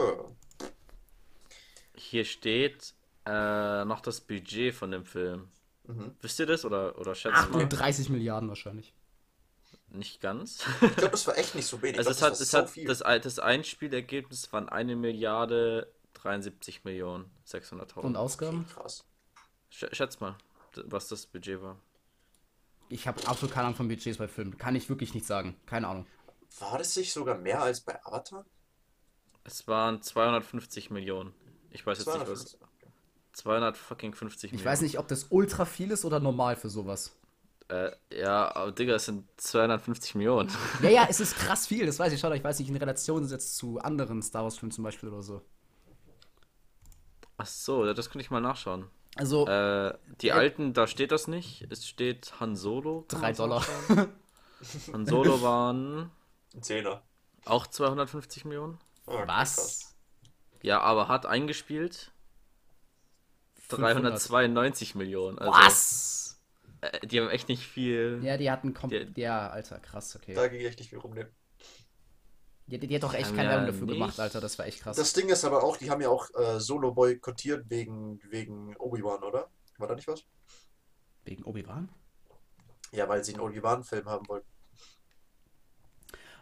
Hier 1.95 2.25
steht 2.25 2.93
äh, 3.25 3.85
noch 3.85 4.01
das 4.01 4.21
Budget 4.21 4.73
von 4.75 4.91
dem 4.91 5.05
Film. 5.05 5.47
Mhm. 5.87 6.11
Wisst 6.21 6.39
ihr 6.39 6.45
das 6.45 6.63
oder, 6.65 6.97
oder 6.99 7.15
schätzt 7.15 7.35
Ach, 7.37 7.49
mal? 7.49 7.67
30 7.67 8.09
Milliarden 8.09 8.49
wahrscheinlich. 8.49 8.93
Nicht 9.89 10.19
ganz. 10.21 10.63
Ich 10.81 10.95
glaube, 10.95 11.11
das 11.11 11.25
war 11.27 11.37
echt 11.37 11.55
nicht 11.55 11.65
so 11.67 11.81
wenig. 11.81 11.97
Also 12.05 12.09
ich 12.11 12.15
es 12.15 12.19
glaub, 12.19 12.31
hat, 12.31 12.33
das 12.33 12.41
es 12.41 12.53
war 12.53 12.61
hat 12.61 12.67
so 12.67 12.73
viel. 12.73 12.87
das, 12.87 12.99
das 12.99 13.39
Einspielergebnis 13.39 14.51
waren 14.51 14.67
eine 14.69 14.95
Milliarde 14.95 15.91
73 16.13 16.83
Millionen 16.83 17.31
600.000. 17.47 17.99
Und 18.01 18.15
Ausgaben? 18.17 18.65
Krass. 18.67 19.05
Sch 19.69 19.85
schätz 19.91 20.19
mal, 20.19 20.35
was 20.85 21.07
das 21.07 21.25
Budget 21.25 21.61
war. 21.61 21.77
Ich 22.89 23.07
habe 23.07 23.27
absolut 23.27 23.53
keine 23.53 23.67
Ahnung 23.67 23.77
von 23.77 23.87
Budgets 23.87 24.17
bei 24.17 24.27
Filmen. 24.27 24.57
Kann 24.57 24.75
ich 24.75 24.89
wirklich 24.89 25.13
nicht 25.13 25.25
sagen. 25.25 25.55
Keine 25.65 25.87
Ahnung. 25.87 26.05
War 26.59 26.77
das 26.77 26.95
nicht 26.95 27.11
sogar 27.11 27.37
mehr 27.37 27.61
als 27.61 27.81
bei 27.81 27.99
Avatar? 28.05 28.45
Es 29.43 29.67
waren 29.67 30.01
250 30.01 30.91
Millionen. 30.91 31.33
Ich 31.71 31.85
weiß 31.85 31.97
jetzt 31.99 32.07
nicht 32.07 32.19
was. 32.27 32.57
250. 32.57 32.59
200 33.33 33.77
fucking 33.77 34.13
50 34.13 34.43
Ich 34.45 34.51
Millionen. 34.53 34.71
weiß 34.71 34.81
nicht, 34.81 34.97
ob 34.99 35.07
das 35.07 35.25
ultra 35.29 35.65
viel 35.65 35.91
ist 35.91 36.05
oder 36.05 36.19
normal 36.19 36.55
für 36.55 36.69
sowas. 36.69 37.11
Äh, 37.67 37.91
ja, 38.13 38.55
aber 38.55 38.71
Digga, 38.71 38.93
es 38.95 39.05
sind 39.05 39.25
250 39.37 40.15
Millionen. 40.15 40.49
Ja, 40.81 40.89
ja, 40.89 41.07
es 41.09 41.19
ist 41.19 41.35
krass 41.37 41.67
viel, 41.67 41.85
das 41.85 41.97
weiß 41.99 42.13
ich 42.13 42.19
schon, 42.19 42.27
aber 42.27 42.37
ich 42.37 42.43
weiß 42.43 42.59
nicht, 42.59 42.69
in 42.69 42.75
Relation 42.77 43.25
setzt 43.27 43.57
zu 43.57 43.79
anderen 43.79 44.21
Star 44.21 44.43
Wars-Filmen 44.43 44.71
zum 44.71 44.83
Beispiel 44.83 45.09
oder 45.09 45.23
so. 45.23 45.41
Ach 47.37 47.45
so, 47.45 47.91
das 47.93 48.09
könnte 48.09 48.23
ich 48.23 48.31
mal 48.31 48.39
nachschauen. 48.39 48.85
Also, 49.15 49.47
Äh, 49.47 49.97
die 50.21 50.27
Äh, 50.29 50.31
alten, 50.33 50.73
da 50.73 50.87
steht 50.87 51.11
das 51.11 51.27
nicht. 51.27 51.65
Es 51.71 51.87
steht 51.87 52.33
Han 52.39 52.55
Solo. 52.55 53.05
kann 53.07 53.19
drei 53.21 53.27
man's 53.27 53.37
Dollar. 53.37 53.59
nachschauen. 53.59 54.13
Han 54.93 55.05
Solo 55.05 55.41
waren 55.41 56.11
Ein 56.53 56.61
Zehner. 56.63 57.01
auch 57.45 57.65
250 57.67 58.45
Millionen. 58.45 58.77
Krass. 59.05 59.27
Was? 59.27 59.95
Ja, 60.61 60.81
aber 60.81 61.07
hat 61.07 61.25
eingespielt 61.25 62.11
392 63.69 64.95
Millionen. 64.95 65.39
Also, 65.39 65.51
Was? 65.53 66.41
Äh, 66.81 67.05
die 67.07 67.19
haben 67.19 67.29
echt 67.29 67.47
nicht 67.49 67.65
viel. 67.65 68.19
Ja, 68.23 68.37
die 68.37 68.49
hatten 68.51 68.73
kom 68.73 68.89
Der- 68.89 69.07
Ja, 69.15 69.49
Alter, 69.49 69.79
krass, 69.79 70.15
okay. 70.15 70.33
Da 70.33 70.47
ging 70.47 70.61
echt 70.65 70.79
nicht 70.79 70.89
viel 70.89 70.99
rum. 70.99 71.13
Ne. 71.13 71.29
Die, 72.67 72.79
die 72.79 72.95
hat 72.95 73.03
doch 73.03 73.13
echt 73.13 73.35
keine 73.35 73.49
Werbung 73.49 73.67
dafür 73.67 73.85
nicht. 73.85 73.93
gemacht, 73.93 74.19
Alter, 74.19 74.41
das 74.41 74.57
war 74.57 74.65
echt 74.65 74.81
krass. 74.81 74.97
Das 74.97 75.13
Ding 75.13 75.29
ist 75.29 75.45
aber 75.45 75.63
auch, 75.63 75.77
die 75.77 75.91
haben 75.91 76.01
ja 76.01 76.09
auch 76.09 76.27
äh, 76.33 76.59
Solo 76.59 76.91
boykottiert 76.93 77.69
wegen, 77.69 78.19
wegen 78.29 78.75
Obi-Wan, 78.77 79.23
oder? 79.23 79.49
War 79.77 79.87
da 79.87 79.95
nicht 79.95 80.07
was? 80.07 80.23
Wegen 81.25 81.43
Obi-Wan? 81.43 81.89
Ja, 82.91 83.07
weil 83.07 83.23
sie 83.23 83.33
einen 83.33 83.41
Obi-Wan-Film 83.43 84.05
haben 84.09 84.27
wollten. 84.27 84.47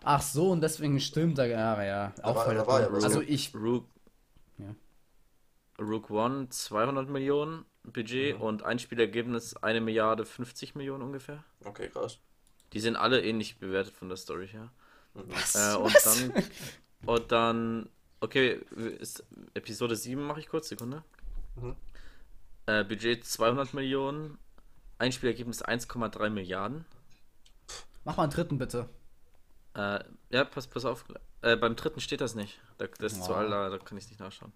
Ach 0.03 0.21
so, 0.21 0.51
und 0.51 0.61
deswegen 0.61 0.99
stimmt 0.99 1.37
da, 1.37 1.45
ja, 1.45 1.81
ja. 1.83 2.13
Auch 2.21 2.35
war- 2.35 2.45
voll 2.45 2.55
da 2.55 2.67
war 2.67 2.81
ja. 2.81 2.87
Also 2.89 3.21
ich, 3.21 3.53
Rook, 3.55 3.87
Ja. 4.57 4.75
Rook 5.79 6.09
One 6.09 6.49
200 6.49 7.09
Millionen 7.09 7.65
Budget 7.83 8.35
Mhm. 8.37 8.41
und 8.41 8.63
Einspielergebnis 8.63 9.55
1 9.57 9.81
Milliarde 9.81 10.25
50 10.25 10.75
Millionen 10.75 11.03
ungefähr. 11.03 11.43
Okay, 11.65 11.89
krass. 11.89 12.19
Die 12.73 12.79
sind 12.79 12.95
alle 12.95 13.21
ähnlich 13.23 13.59
bewertet 13.59 13.93
von 13.93 14.07
der 14.09 14.17
Story 14.17 14.47
her. 14.47 14.71
Was? 15.13 15.55
Äh, 15.55 15.75
und 15.77 15.93
was? 15.93 16.03
dann. 16.03 16.43
Und 17.05 17.31
dann. 17.31 17.89
Okay, 18.19 18.61
ist 18.99 19.25
Episode 19.53 19.95
7 19.97 20.21
mache 20.21 20.39
ich 20.39 20.47
kurz, 20.47 20.69
Sekunde. 20.69 21.03
Mhm. 21.55 21.75
Äh, 22.65 22.83
Budget 22.85 23.25
200 23.25 23.73
Millionen. 23.73 24.37
Einspielergebnis 24.97 25.63
1,3 25.65 26.29
Milliarden. 26.29 26.85
Mach 28.05 28.15
mal 28.15 28.23
einen 28.23 28.31
dritten 28.31 28.57
bitte. 28.57 28.87
Äh, 29.75 29.99
ja, 30.29 30.45
pass, 30.45 30.67
pass 30.67 30.85
auf. 30.85 31.03
Äh, 31.41 31.57
beim 31.57 31.75
dritten 31.75 31.99
steht 31.99 32.21
das 32.21 32.35
nicht. 32.35 32.61
Da, 32.77 32.87
das 32.87 33.13
ist 33.13 33.23
zu 33.25 33.31
Oh. 33.31 33.35
alt, 33.35 33.51
da 33.51 33.69
da 33.69 33.77
kann 33.79 33.97
ich 33.97 34.05
es 34.05 34.09
nicht 34.09 34.19
nachschauen. 34.19 34.53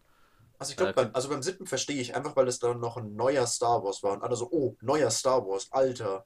Also 0.60 0.72
ich 0.72 0.78
glaube, 0.78 0.92
Äh, 0.92 0.94
beim, 0.96 1.10
also 1.14 1.30
beim 1.30 1.44
siebten 1.44 1.68
verstehe 1.68 2.00
ich 2.00 2.16
einfach, 2.16 2.36
weil 2.36 2.48
es 2.48 2.60
dann 2.60 2.80
noch 2.80 2.96
ein 2.98 3.16
neuer 3.16 3.46
Star 3.46 3.84
Wars 3.84 4.02
war 4.04 4.14
und 4.14 4.24
alle 4.24 4.36
so, 4.38 4.48
oh, 4.52 4.78
neuer 4.82 5.12
Star 5.12 5.46
Wars, 5.46 5.72
Alter. 5.72 6.26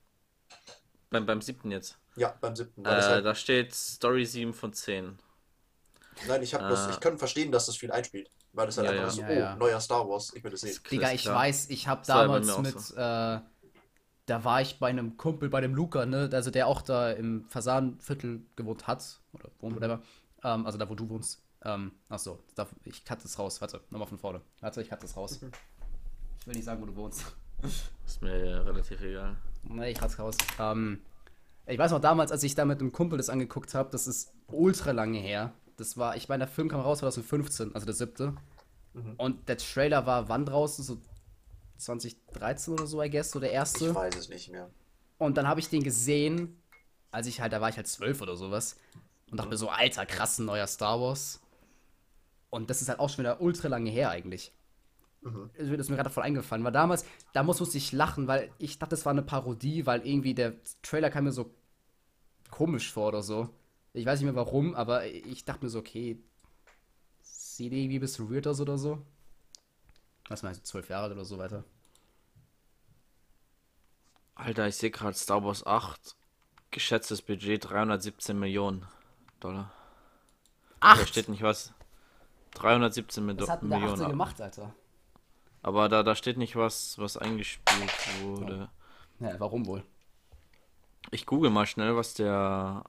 Beim, 1.11 1.25
beim 1.25 1.41
siebten 1.41 1.71
jetzt. 1.71 1.97
Ja, 2.15 2.33
beim 2.41 2.55
siebten. 2.55 2.83
Das 2.83 3.05
Äh, 3.05 3.09
halt, 3.09 3.25
da 3.25 3.35
steht 3.35 3.73
Story 3.75 4.25
7 4.25 4.53
von 4.53 4.73
10. 4.73 5.17
nein, 6.27 6.41
ich 6.41 6.53
hab 6.53 6.61
äh, 6.61 6.89
ich 6.91 6.99
kann 6.99 7.17
verstehen, 7.17 7.51
dass 7.51 7.65
das 7.67 7.77
viel 7.77 7.91
einspielt. 7.91 8.29
Weil 8.53 8.65
das 8.65 8.77
halt 8.77 8.87
Ja, 8.87 8.91
einfach 8.91 9.05
ja. 9.05 9.09
so, 9.11 9.21
oh, 9.23 9.31
ja. 9.39 9.55
neuer 9.55 9.79
Star 9.79 10.07
Wars, 10.09 10.33
ich 10.33 10.43
will 10.43 10.51
das 10.51 10.61
sehen. 10.61 10.77
Digga, 10.91 11.11
ich 11.13 11.21
klar. 11.23 11.35
weiß, 11.37 11.69
ich 11.69 11.87
habe 11.87 12.01
Das 12.01 12.07
damals 12.07 12.57
mit, 12.57 12.79
so. 12.79 12.95
äh, 12.95 13.39
da 14.25 14.43
war 14.43 14.61
ich 14.61 14.79
bei 14.79 14.89
einem 14.89 15.17
Kumpel, 15.17 15.49
bei 15.49 15.61
dem 15.61 15.73
Luca, 15.73 16.05
ne, 16.05 16.29
also 16.33 16.51
der 16.51 16.67
auch 16.67 16.81
da 16.81 17.11
im 17.11 17.45
Fasanviertel 17.49 18.41
gewohnt 18.55 18.87
hat, 18.87 19.21
oder 19.33 19.49
wohnt, 19.59 19.75
whatever, 19.77 20.01
ähm, 20.43 20.65
also 20.65 20.77
da, 20.77 20.89
wo 20.89 20.95
du 20.95 21.09
wohnst. 21.09 21.41
Ähm, 21.63 21.91
achso, 22.09 22.43
ich 22.83 23.05
cut 23.05 23.23
das 23.23 23.37
raus, 23.39 23.61
warte, 23.61 23.81
nochmal 23.89 24.07
von 24.07 24.17
vorne. 24.17 24.41
Warte, 24.59 24.81
ich 24.81 24.89
cut 24.89 25.01
das 25.03 25.15
raus. 25.15 25.39
Ich 26.39 26.47
will 26.47 26.55
nicht 26.55 26.65
sagen, 26.65 26.81
wo 26.81 26.85
du 26.87 26.95
wohnst. 26.95 27.23
Ist 28.11 28.21
mir 28.21 28.45
ja 28.45 28.61
relativ 28.63 29.01
egal. 29.01 29.37
Nee, 29.63 29.91
ich 29.91 29.97
cut 29.97 30.19
raus. 30.19 30.35
Ähm, 30.59 30.99
ich 31.65 31.79
weiß 31.79 31.91
noch 31.91 32.01
damals, 32.01 32.33
als 32.33 32.43
ich 32.43 32.55
da 32.55 32.65
mit 32.65 32.81
einem 32.81 32.91
Kumpel 32.91 33.15
das 33.15 33.29
angeguckt 33.29 33.73
habe, 33.73 33.89
das 33.89 34.05
ist 34.05 34.33
ultra 34.47 34.91
lange 34.91 35.17
her. 35.17 35.53
Das 35.77 35.95
war, 35.95 36.17
ich 36.17 36.27
meine, 36.27 36.39
der 36.39 36.53
Film 36.53 36.67
kam 36.67 36.81
raus 36.81 36.99
2015, 36.99 37.73
also 37.73 37.85
der 37.85 37.95
siebte. 37.95 38.33
Mhm. 38.93 39.13
Und 39.15 39.47
der 39.47 39.57
Trailer 39.57 40.05
war 40.05 40.27
wann 40.27 40.45
draußen? 40.45 40.83
So 40.83 40.97
2013 41.77 42.73
oder 42.73 42.85
so, 42.85 43.01
I 43.01 43.09
guess, 43.09 43.31
so 43.31 43.39
der 43.39 43.53
erste. 43.53 43.87
Ich 43.87 43.95
weiß 43.95 44.17
es 44.17 44.27
nicht 44.27 44.51
mehr. 44.51 44.69
Und 45.17 45.37
dann 45.37 45.47
habe 45.47 45.61
ich 45.61 45.69
den 45.69 45.81
gesehen, 45.81 46.61
als 47.11 47.27
ich 47.27 47.39
halt, 47.39 47.53
da 47.53 47.61
war 47.61 47.69
ich 47.69 47.77
halt 47.77 47.87
zwölf 47.87 48.21
oder 48.21 48.35
sowas. 48.35 48.75
Und 49.31 49.37
dachte 49.37 49.51
mir 49.51 49.57
so, 49.57 49.69
alter, 49.69 50.05
krass, 50.05 50.37
ein 50.37 50.45
neuer 50.45 50.67
Star 50.67 50.99
Wars. 50.99 51.39
Und 52.49 52.69
das 52.69 52.81
ist 52.81 52.89
halt 52.89 52.99
auch 52.99 53.07
schon 53.07 53.19
wieder 53.19 53.39
ultra 53.39 53.69
lange 53.69 53.89
her 53.89 54.09
eigentlich. 54.09 54.51
Mhm. 55.21 55.49
Das 55.57 55.67
ist 55.67 55.89
mir 55.89 55.95
gerade 55.95 56.09
voll 56.09 56.23
eingefallen. 56.23 56.63
Weil 56.63 56.71
damals, 56.71 57.05
da 57.33 57.43
musste 57.43 57.77
ich 57.77 57.91
lachen, 57.91 58.27
weil 58.27 58.51
ich 58.57 58.79
dachte, 58.79 58.91
das 58.91 59.05
war 59.05 59.11
eine 59.11 59.21
Parodie, 59.21 59.85
weil 59.85 60.05
irgendwie 60.05 60.33
der 60.33 60.55
Trailer 60.81 61.09
kam 61.09 61.25
mir 61.25 61.31
so 61.31 61.53
komisch 62.49 62.91
vor 62.91 63.09
oder 63.09 63.21
so. 63.21 63.49
Ich 63.93 64.05
weiß 64.05 64.19
nicht 64.19 64.25
mehr 64.25 64.35
warum, 64.35 64.73
aber 64.75 65.05
ich 65.05 65.45
dachte 65.45 65.65
mir 65.65 65.69
so, 65.69 65.79
okay, 65.79 66.17
sieht 67.21 67.73
irgendwie 67.73 67.97
ein 67.97 68.01
bisschen 68.01 68.31
weird 68.31 68.47
aus 68.47 68.61
oder 68.61 68.77
so. 68.77 69.05
Was 70.29 70.43
meinst 70.43 70.61
du, 70.61 70.65
zwölf 70.65 70.89
Jahre 70.89 71.05
alt 71.05 71.13
oder 71.13 71.25
so 71.25 71.37
weiter? 71.37 71.65
Alter, 74.35 74.67
ich 74.67 74.75
sehe 74.77 74.91
gerade 74.91 75.15
Star 75.17 75.43
Wars 75.43 75.65
8. 75.65 76.15
Geschätztes 76.71 77.21
Budget 77.21 77.69
317 77.69 78.39
Millionen 78.39 78.87
Dollar. 79.41 79.71
Da 80.79 80.87
Acht! 80.87 81.09
steht 81.09 81.27
nicht 81.29 81.43
was. 81.43 81.73
317 82.53 83.25
Mil 83.25 83.39
Was 83.39 83.49
hat 83.49 83.61
denn 83.61 83.69
der 83.69 83.79
Millionen. 83.79 84.09
Gemacht, 84.09 84.41
Alter? 84.41 84.73
Aber 85.63 85.89
da, 85.89 86.03
da 86.03 86.15
steht 86.15 86.37
nicht 86.37 86.55
was, 86.55 86.97
was 86.97 87.17
eingespielt 87.17 87.91
wurde. 88.23 88.69
Ja, 89.19 89.39
warum 89.39 89.65
wohl? 89.67 89.83
Ich 91.11 91.25
google 91.25 91.51
mal 91.51 91.65
schnell, 91.67 91.95
was 91.95 92.13
der, 92.15 92.83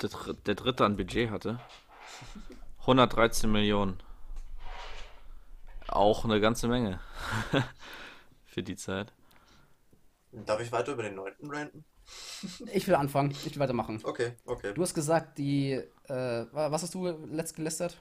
der, 0.00 0.10
der 0.46 0.54
dritte 0.54 0.84
an 0.84 0.96
Budget 0.96 1.30
hatte. 1.30 1.58
113 2.80 3.50
Millionen. 3.50 4.00
Auch 5.88 6.24
eine 6.24 6.40
ganze 6.40 6.68
Menge. 6.68 7.00
Für 8.44 8.62
die 8.62 8.76
Zeit. 8.76 9.12
Darf 10.32 10.60
ich 10.60 10.72
weiter 10.72 10.92
über 10.92 11.02
den 11.02 11.14
neunten 11.14 11.50
ranten? 11.50 11.84
Ich 12.72 12.86
will 12.86 12.94
anfangen. 12.94 13.30
Ich 13.30 13.54
will 13.54 13.60
weitermachen. 13.60 14.00
Okay, 14.04 14.32
okay. 14.44 14.74
Du 14.74 14.82
hast 14.82 14.94
gesagt, 14.94 15.38
die. 15.38 15.72
Äh, 16.08 16.46
wa- 16.52 16.70
was 16.70 16.82
hast 16.82 16.94
du 16.94 17.06
letzt 17.26 17.56
gelästert? 17.56 17.96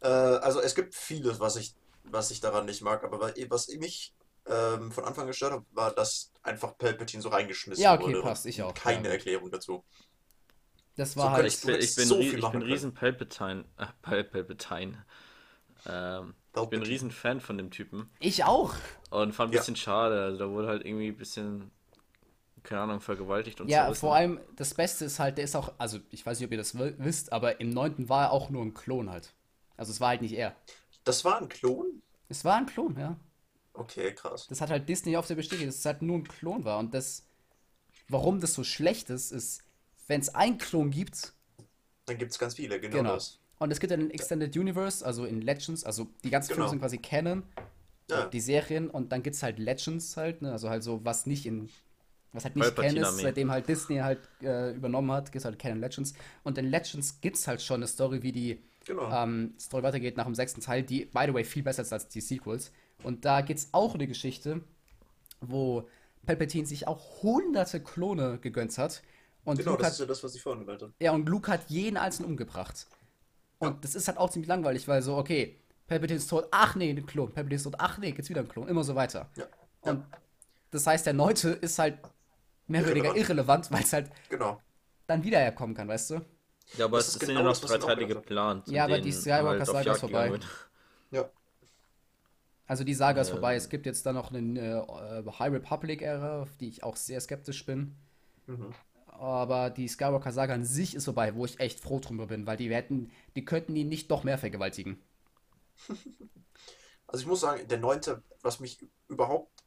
Äh, 0.00 0.08
also 0.08 0.60
es 0.60 0.74
gibt 0.74 0.94
vieles, 0.94 1.38
was 1.40 1.56
ich, 1.56 1.74
was 2.04 2.30
ich 2.30 2.40
daran 2.40 2.66
nicht 2.66 2.82
mag, 2.82 3.04
aber 3.04 3.20
wa- 3.20 3.32
was 3.48 3.68
mich 3.68 4.14
ähm, 4.46 4.92
von 4.92 5.04
Anfang 5.04 5.26
gestört 5.26 5.52
hat, 5.54 5.64
war, 5.72 5.92
dass 5.94 6.32
einfach 6.42 6.76
Palpatine 6.78 7.22
so 7.22 7.30
reingeschmissen 7.30 7.82
Ja, 7.82 7.94
okay, 7.94 8.06
wurde 8.14 8.22
passt, 8.22 8.46
ich 8.46 8.62
auch, 8.62 8.74
keine 8.74 9.08
ja. 9.08 9.12
Erklärung 9.14 9.50
dazu. 9.50 9.84
Das 10.96 11.16
So 11.16 11.20
war 11.20 11.32
könnte 11.32 11.42
halt. 11.42 11.46
ich- 11.48 11.54
Ich 11.60 11.60
bin, 11.62 11.74
ich 11.80 11.80
hättest 11.80 11.96
bin, 11.96 12.08
so 12.08 12.20
ich 12.20 12.50
bin 12.50 12.62
riesen 12.62 12.94
Palpatine. 12.94 13.64
Äh, 13.78 13.86
Pal 14.02 14.24
Palpatine. 14.24 15.04
Ähm, 15.86 16.34
ich 16.56 16.68
bin 16.68 16.80
ein 16.80 16.86
riesen 16.86 17.10
Fan 17.10 17.40
von 17.40 17.58
dem 17.58 17.70
Typen. 17.70 18.10
Ich 18.18 18.42
auch. 18.44 18.74
Und 19.10 19.32
fand 19.34 19.50
ein 19.50 19.52
Ja. 19.52 19.60
bisschen 19.60 19.76
schade. 19.76 20.22
Also 20.24 20.38
da 20.38 20.50
wurde 20.50 20.68
halt 20.68 20.84
irgendwie 20.84 21.08
ein 21.08 21.16
bisschen, 21.16 21.70
keine 22.64 22.82
Ahnung, 22.82 23.00
vergewaltigt 23.00 23.60
und 23.60 23.68
Ja, 23.68 23.70
zerrissen. 23.70 24.00
vor 24.00 24.14
allem, 24.14 24.40
das 24.56 24.74
Beste 24.74 25.04
ist 25.06 25.18
halt, 25.18 25.38
der 25.38 25.44
ist 25.44 25.56
auch. 25.56 25.72
Also, 25.78 25.98
ich 26.10 26.24
weiß 26.24 26.38
nicht, 26.38 26.46
ob 26.46 26.52
ihr 26.52 26.58
das 26.58 26.78
wi- 26.78 26.94
wisst, 26.98 27.32
aber 27.32 27.60
im 27.60 27.70
9. 27.70 28.08
war 28.08 28.24
er 28.24 28.32
auch 28.32 28.50
nur 28.50 28.62
ein 28.62 28.74
Klon 28.74 29.10
halt. 29.10 29.34
Also, 29.76 29.90
es 29.92 30.00
war 30.00 30.08
halt 30.08 30.22
nicht 30.22 30.34
er. 30.34 30.54
Das 31.04 31.24
war 31.24 31.40
ein 31.40 31.48
Klon? 31.48 32.02
Es 32.28 32.44
war 32.44 32.56
ein 32.56 32.66
Klon, 32.66 32.96
ja. 32.98 33.16
Okay, 33.74 34.12
krass. 34.14 34.46
Das 34.48 34.60
hat 34.60 34.70
halt 34.70 34.88
Disney 34.88 35.16
auf 35.16 35.26
der 35.26 35.34
bestätigt, 35.34 35.68
dass 35.68 35.76
es 35.76 35.84
halt 35.84 36.02
nur 36.02 36.18
ein 36.18 36.28
Klon 36.28 36.64
war. 36.64 36.78
Und 36.78 36.94
das. 36.94 37.26
Warum 38.08 38.40
das 38.40 38.52
so 38.52 38.64
schlecht 38.64 39.08
ist, 39.08 39.32
ist, 39.32 39.62
wenn 40.08 40.20
es 40.20 40.34
einen 40.34 40.58
Klon 40.58 40.90
gibt, 40.90 41.32
Dann 42.06 42.18
gibt 42.18 42.32
es 42.32 42.38
ganz 42.38 42.54
viele, 42.54 42.78
genau, 42.78 42.98
Genau. 42.98 43.14
das. 43.14 43.38
Und 43.58 43.70
es 43.70 43.80
gibt 43.80 43.90
ja 43.90 43.96
den 43.96 44.10
Extended 44.10 44.54
Universe, 44.56 45.04
also 45.06 45.24
in 45.24 45.40
Legends, 45.40 45.84
also 45.84 46.08
die 46.22 46.28
ganzen 46.28 46.48
Genau. 46.48 46.56
Filme 46.56 46.70
sind 46.70 46.80
quasi 46.80 46.98
Canon, 46.98 47.44
Ja. 48.10 48.26
die 48.26 48.40
Serien, 48.40 48.90
und 48.90 49.10
dann 49.10 49.22
gibt 49.22 49.36
es 49.36 49.42
halt 49.42 49.58
Legends 49.58 50.18
halt, 50.18 50.42
ne? 50.42 50.52
Also 50.52 50.68
halt 50.68 50.82
so, 50.82 51.02
was 51.02 51.24
nicht 51.24 51.46
in, 51.46 51.70
was 52.34 52.44
halt 52.44 52.56
nicht 52.56 52.76
Canon 52.76 52.96
ist, 53.04 53.18
seitdem 53.20 53.50
halt 53.50 53.66
Disney 53.68 53.96
halt 53.98 54.20
äh, 54.42 54.72
übernommen 54.72 55.10
hat, 55.12 55.32
gibt 55.32 55.36
es 55.36 55.44
halt 55.46 55.58
Canon 55.58 55.80
Legends. 55.80 56.12
Und 56.42 56.58
in 56.58 56.66
Legends 56.66 57.22
gibt 57.22 57.36
es 57.36 57.48
halt 57.48 57.62
schon 57.62 57.76
eine 57.76 57.86
Story, 57.86 58.22
wie 58.22 58.32
die 58.32 58.62
Genau. 58.84 59.10
ähm, 59.10 59.54
Story 59.58 59.82
weitergeht 59.82 60.16
nach 60.16 60.24
dem 60.26 60.34
sechsten 60.34 60.60
Teil, 60.60 60.82
die, 60.82 61.06
by 61.06 61.24
the 61.26 61.34
way, 61.34 61.44
viel 61.44 61.62
besser 61.62 61.82
ist 61.82 61.92
als 61.92 62.08
die 62.08 62.20
Sequels. 62.20 62.72
Und 63.02 63.24
da 63.24 63.40
gibt 63.40 63.60
es 63.60 63.68
auch 63.72 63.94
eine 63.94 64.06
Geschichte, 64.06 64.62
wo 65.40 65.88
Palpatine 66.26 66.66
sich 66.66 66.86
auch 66.88 67.22
hunderte 67.22 67.80
Klone 67.82 68.38
gegönnt 68.38 68.76
hat. 68.78 69.02
Und 69.44 69.58
Genau, 69.58 69.72
Luke 69.72 69.82
das 69.82 69.86
hat 69.88 69.92
ist 69.94 70.00
ja 70.00 70.06
das, 70.06 70.24
was 70.24 70.34
ich 70.34 70.42
vorhin 70.42 70.60
gemeint 70.64 70.82
habe. 70.82 70.92
ja, 71.00 71.12
und 71.12 71.28
Luke 71.28 71.50
hat 71.50 71.68
jeden 71.68 71.96
einzelnen 71.96 72.30
umgebracht. 72.30 72.86
Und 73.58 73.84
das 73.84 73.94
ist 73.94 74.08
halt 74.08 74.18
auch 74.18 74.30
ziemlich 74.30 74.48
langweilig, 74.48 74.88
weil 74.88 75.02
so, 75.02 75.16
okay, 75.16 75.58
Palpatine 75.86 76.16
ist 76.18 76.28
tot, 76.28 76.48
ach 76.50 76.76
nee, 76.76 76.90
ein 76.90 77.04
Klon, 77.06 77.32
Palpatine 77.32 77.56
ist 77.56 77.64
tot, 77.64 77.74
ach 77.78 77.98
nee, 77.98 78.12
gibt's 78.12 78.30
wieder 78.30 78.40
einen 78.40 78.48
Klon, 78.48 78.68
immer 78.68 78.84
so 78.84 78.94
weiter. 78.94 79.28
Ja. 79.36 79.44
Und 79.82 80.04
das 80.70 80.86
heißt, 80.86 81.04
der 81.06 81.12
Neunte 81.12 81.50
ist 81.50 81.78
halt 81.78 81.98
mehr 82.66 82.80
oder 82.82 82.90
weniger 82.90 83.08
Irrelevant. 83.16 83.66
irrelevant, 83.66 83.72
weil 83.72 83.82
es 83.82 83.92
halt 83.92 84.10
Genau. 84.30 84.60
dann 85.06 85.22
wieder 85.24 85.38
herkommen 85.38 85.74
kann, 85.76 85.88
weißt 85.88 86.10
du? 86.10 86.20
Ja, 86.72 86.86
aber 86.86 86.98
Das 86.98 87.08
es 87.08 87.16
ist 87.16 87.20
sind 87.20 87.28
genau 87.28 87.40
ja 87.40 87.42
noch 87.42 87.50
das, 87.50 87.62
was 87.62 87.70
drei 87.70 87.76
ich 87.76 87.82
auch 87.84 87.86
Teile 87.86 88.06
geplant. 88.06 88.68
Ja, 88.68 88.84
aber 88.84 88.98
die 88.98 89.12
Skywalker 89.12 89.66
halt 89.72 89.88
ist 89.88 90.00
vorbei. 90.00 90.30
wird. 90.30 90.46
Ja. 91.10 91.30
Also 92.66 92.84
die 92.84 92.94
Saga 92.94 93.20
ist 93.22 93.28
Äh. 93.28 93.32
vorbei. 93.32 93.56
Es 93.56 93.68
gibt 93.70 93.86
jetzt 93.86 94.04
dann 94.06 94.14
noch 94.16 94.30
eine 94.32 94.86
äh, 95.26 95.30
High 95.38 95.52
Republic-Ära, 95.52 96.42
auf 96.42 96.56
die 96.56 96.68
ich 96.68 96.82
auch 96.82 96.96
sehr 96.96 97.20
skeptisch 97.20 97.64
bin. 97.66 97.96
Mhm. 98.46 98.74
Aber 99.06 99.70
die 99.70 99.88
Skywalker 99.88 100.30
Saga 100.32 100.52
an 100.54 100.64
sich 100.64 100.94
ist 100.94 101.04
vorbei, 101.06 101.34
wo 101.34 101.44
ich 101.46 101.58
echt 101.60 101.80
froh 101.80 102.00
drüber 102.00 102.26
bin, 102.26 102.46
weil 102.46 102.56
die 102.58 102.68
hätten, 102.74 103.10
die 103.36 103.44
könnten 103.46 103.74
ihn 103.76 103.88
nicht 103.88 104.10
noch 104.10 104.24
mehr 104.24 104.36
vergewaltigen. 104.38 105.00
Also 107.06 107.22
ich 107.22 107.26
muss 107.28 107.40
sagen, 107.40 107.66
der 107.68 107.78
neunte, 107.78 108.22
was 108.42 108.60
mich 108.60 108.78
überhaupt 109.08 109.64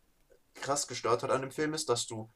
krass 0.55 0.87
gestört 0.87 1.23
hat 1.23 1.31
an 1.31 1.41
dem 1.41 1.51
Film, 1.51 1.73
ist, 1.73 1.89
dass 1.89 2.07
du, 2.07 2.29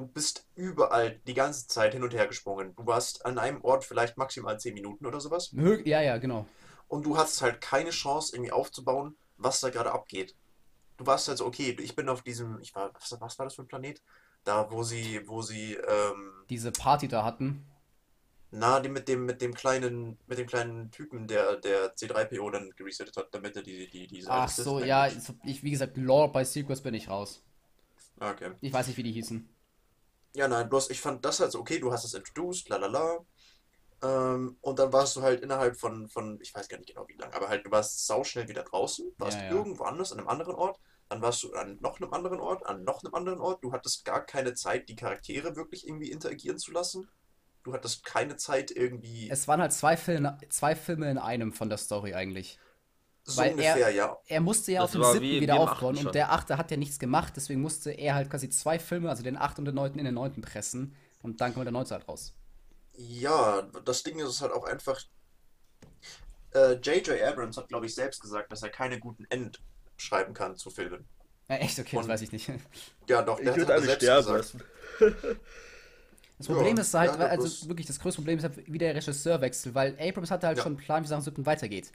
du, 0.00 0.06
bist 0.06 0.46
überall 0.54 1.20
die 1.26 1.34
ganze 1.34 1.66
Zeit 1.66 1.92
hin 1.94 2.02
und 2.02 2.14
her 2.14 2.26
gesprungen. 2.26 2.74
Du 2.76 2.86
warst 2.86 3.24
an 3.24 3.38
einem 3.38 3.62
Ort 3.62 3.84
vielleicht 3.84 4.16
maximal 4.16 4.58
10 4.58 4.74
Minuten 4.74 5.06
oder 5.06 5.20
sowas. 5.20 5.50
Ja, 5.84 6.00
ja, 6.00 6.18
genau. 6.18 6.46
Und 6.88 7.06
du 7.06 7.16
hattest 7.16 7.42
halt 7.42 7.60
keine 7.60 7.90
Chance, 7.90 8.34
irgendwie 8.34 8.52
aufzubauen, 8.52 9.16
was 9.36 9.60
da 9.60 9.70
gerade 9.70 9.92
abgeht. 9.92 10.34
Du 10.96 11.06
warst 11.06 11.28
halt 11.28 11.38
so, 11.38 11.46
okay, 11.46 11.76
ich 11.80 11.96
bin 11.96 12.08
auf 12.08 12.22
diesem, 12.22 12.58
ich 12.60 12.74
war, 12.74 12.92
was, 12.94 13.16
was 13.20 13.38
war 13.38 13.46
das 13.46 13.54
für 13.54 13.62
ein 13.62 13.68
Planet? 13.68 14.02
Da, 14.44 14.70
wo 14.70 14.82
sie, 14.82 15.22
wo 15.26 15.40
sie, 15.42 15.74
ähm, 15.74 16.32
Diese 16.50 16.72
Party 16.72 17.08
da 17.08 17.24
hatten. 17.24 17.64
na, 18.50 18.80
die 18.80 18.88
mit 18.88 19.08
dem, 19.08 19.24
mit 19.24 19.40
dem 19.40 19.54
kleinen, 19.54 20.18
mit 20.26 20.38
dem 20.38 20.46
kleinen 20.46 20.90
Typen, 20.90 21.26
der, 21.28 21.56
der 21.56 21.94
C3PO 21.94 22.50
dann 22.50 22.70
geresettet 22.70 23.16
hat, 23.16 23.34
damit 23.34 23.56
er 23.56 23.62
die, 23.62 23.88
die, 23.88 24.06
diese 24.06 24.30
Ach 24.30 24.48
so, 24.48 24.80
ja, 24.80 25.06
ich, 25.44 25.62
wie 25.62 25.70
gesagt, 25.70 25.96
Lore 25.96 26.32
bei 26.32 26.44
Sequels 26.44 26.82
bin 26.82 26.94
ich 26.94 27.08
raus. 27.08 27.42
Ah, 28.18 28.30
Okay. 28.32 28.50
Ich 28.60 28.72
weiß 28.72 28.86
nicht, 28.86 28.96
wie 28.96 29.02
die 29.02 29.12
hießen. 29.12 29.48
Ja, 30.34 30.48
nein, 30.48 30.68
bloß 30.68 30.90
ich 30.90 31.00
fand 31.00 31.24
das 31.24 31.40
halt 31.40 31.52
so, 31.52 31.60
okay, 31.60 31.78
du 31.80 31.92
hast 31.92 32.04
es 32.04 32.14
introduced, 32.14 32.68
la 32.68 32.76
la 32.76 32.86
la. 32.86 33.18
Ähm, 34.02 34.58
und 34.62 34.78
dann 34.78 34.92
warst 34.92 35.16
du 35.16 35.22
halt 35.22 35.42
innerhalb 35.42 35.78
von, 35.78 36.08
von, 36.08 36.38
ich 36.42 36.54
weiß 36.54 36.68
gar 36.68 36.78
nicht 36.78 36.88
genau 36.88 37.06
wie 37.08 37.16
lange, 37.16 37.34
aber 37.34 37.48
halt, 37.48 37.66
du 37.66 37.70
warst 37.70 38.06
sauschnell 38.06 38.48
wieder 38.48 38.64
draußen, 38.64 39.12
warst 39.18 39.40
Ja, 39.40 39.44
ja. 39.44 39.50
irgendwo 39.50 39.84
anders, 39.84 40.12
an 40.12 40.18
einem 40.18 40.28
anderen 40.28 40.54
Ort, 40.54 40.80
dann 41.08 41.22
warst 41.22 41.42
du 41.42 41.52
an 41.54 41.78
noch 41.80 42.00
einem 42.00 42.12
anderen 42.14 42.40
Ort, 42.40 42.64
an 42.66 42.84
noch 42.84 43.02
einem 43.04 43.14
anderen 43.14 43.40
Ort, 43.40 43.62
du 43.64 43.72
hattest 43.72 44.04
gar 44.04 44.24
keine 44.24 44.54
Zeit, 44.54 44.88
die 44.88 44.96
Charaktere 44.96 45.56
wirklich 45.56 45.86
irgendwie 45.86 46.10
interagieren 46.10 46.58
zu 46.58 46.72
lassen. 46.72 47.10
Du 47.64 47.72
hattest 47.74 48.04
keine 48.04 48.36
Zeit 48.36 48.70
irgendwie, 48.70 49.30
Es 49.30 49.48
waren 49.48 49.60
halt 49.62 49.72
zwei 49.72 49.96
Filme, 49.96 50.38
zwei 50.50 50.74
Filme 50.76 51.10
in 51.10 51.16
einem 51.18 51.52
von 51.52 51.68
der 51.70 51.78
Story 51.78 52.14
eigentlich. 52.14 52.58
So 53.30 53.40
weil 53.40 53.58
er- 53.58 53.72
ungefähr, 53.74 53.90
ja. 53.90 54.16
Er 54.26 54.40
musste 54.40 54.72
ja 54.72 54.80
Das 54.82 54.90
auf 54.90 54.92
dem 54.92 55.02
siebten 55.04 55.22
wie- 55.22 55.40
wieder 55.40 55.54
wie 55.54 55.58
aufbauen 55.58 55.96
und 55.96 56.14
der 56.14 56.32
achte 56.32 56.58
hat 56.58 56.70
ja 56.70 56.76
nichts 56.76 56.98
gemacht, 56.98 57.32
deswegen 57.36 57.60
musste 57.60 57.90
er 57.90 58.14
halt 58.14 58.30
quasi 58.30 58.48
zwei 58.50 58.78
Filme, 58.78 59.08
also 59.08 59.22
den 59.22 59.36
achten 59.36 59.62
und 59.62 59.64
den 59.66 59.74
neunten, 59.74 59.98
in 59.98 60.04
den 60.04 60.14
neunten 60.14 60.42
pressen 60.42 60.94
und 61.22 61.40
dann 61.40 61.52
kommt 61.54 61.66
der 61.66 61.72
neunte 61.72 61.94
halt 61.94 62.06
raus. 62.08 62.34
Ja, 62.96 63.62
das 63.84 64.02
Ding 64.02 64.18
ist 64.18 64.28
es 64.28 64.40
halt 64.42 64.52
auch 64.52 64.64
einfach. 64.64 65.00
Äh, 66.52 66.72
J.J. 66.74 67.22
Abrams 67.22 67.56
hat, 67.56 67.68
glaube 67.68 67.86
ich, 67.86 67.94
selbst 67.94 68.20
gesagt, 68.20 68.50
dass 68.50 68.62
er 68.62 68.70
keine 68.70 68.98
guten 68.98 69.24
End 69.30 69.62
schreiben 69.96 70.34
kann 70.34 70.56
zu 70.56 70.68
Filmen. 70.70 71.06
Ja, 71.48 71.56
echt, 71.56 71.78
okay, 71.78 71.96
das 71.96 72.04
Und- 72.04 72.10
weiß 72.12 72.22
ich 72.22 72.32
nicht. 72.32 72.50
Ja, 73.08 73.22
doch, 73.22 73.38
Ich 73.38 73.44
der 73.44 73.56
würde 73.56 73.74
hat 73.74 73.82
selbst 73.82 74.02
sterben 74.02 74.26
gesagt. 74.38 74.56
Das 76.38 76.46
Problem 76.46 76.74
Ja, 76.76 76.80
ist 76.82 76.94
halt, 76.94 77.10
ja, 77.12 77.16
das- 77.18 77.30
also 77.44 77.68
wirklich, 77.68 77.86
das 77.86 78.00
größte 78.00 78.22
Problem 78.22 78.38
ist 78.38 78.44
halt 78.44 78.56
wieder 78.66 78.86
der 78.86 78.94
Regisseurwechsel, 78.96 79.74
weil 79.74 79.94
Abrams 80.00 80.30
hatte 80.30 80.46
halt 80.46 80.56
Ja. 80.56 80.62
schon 80.62 80.72
einen 80.72 80.82
Plan, 80.82 81.02
wie 81.04 81.08
Sachen 81.08 81.22
siebten 81.22 81.44
weitergeht. 81.44 81.92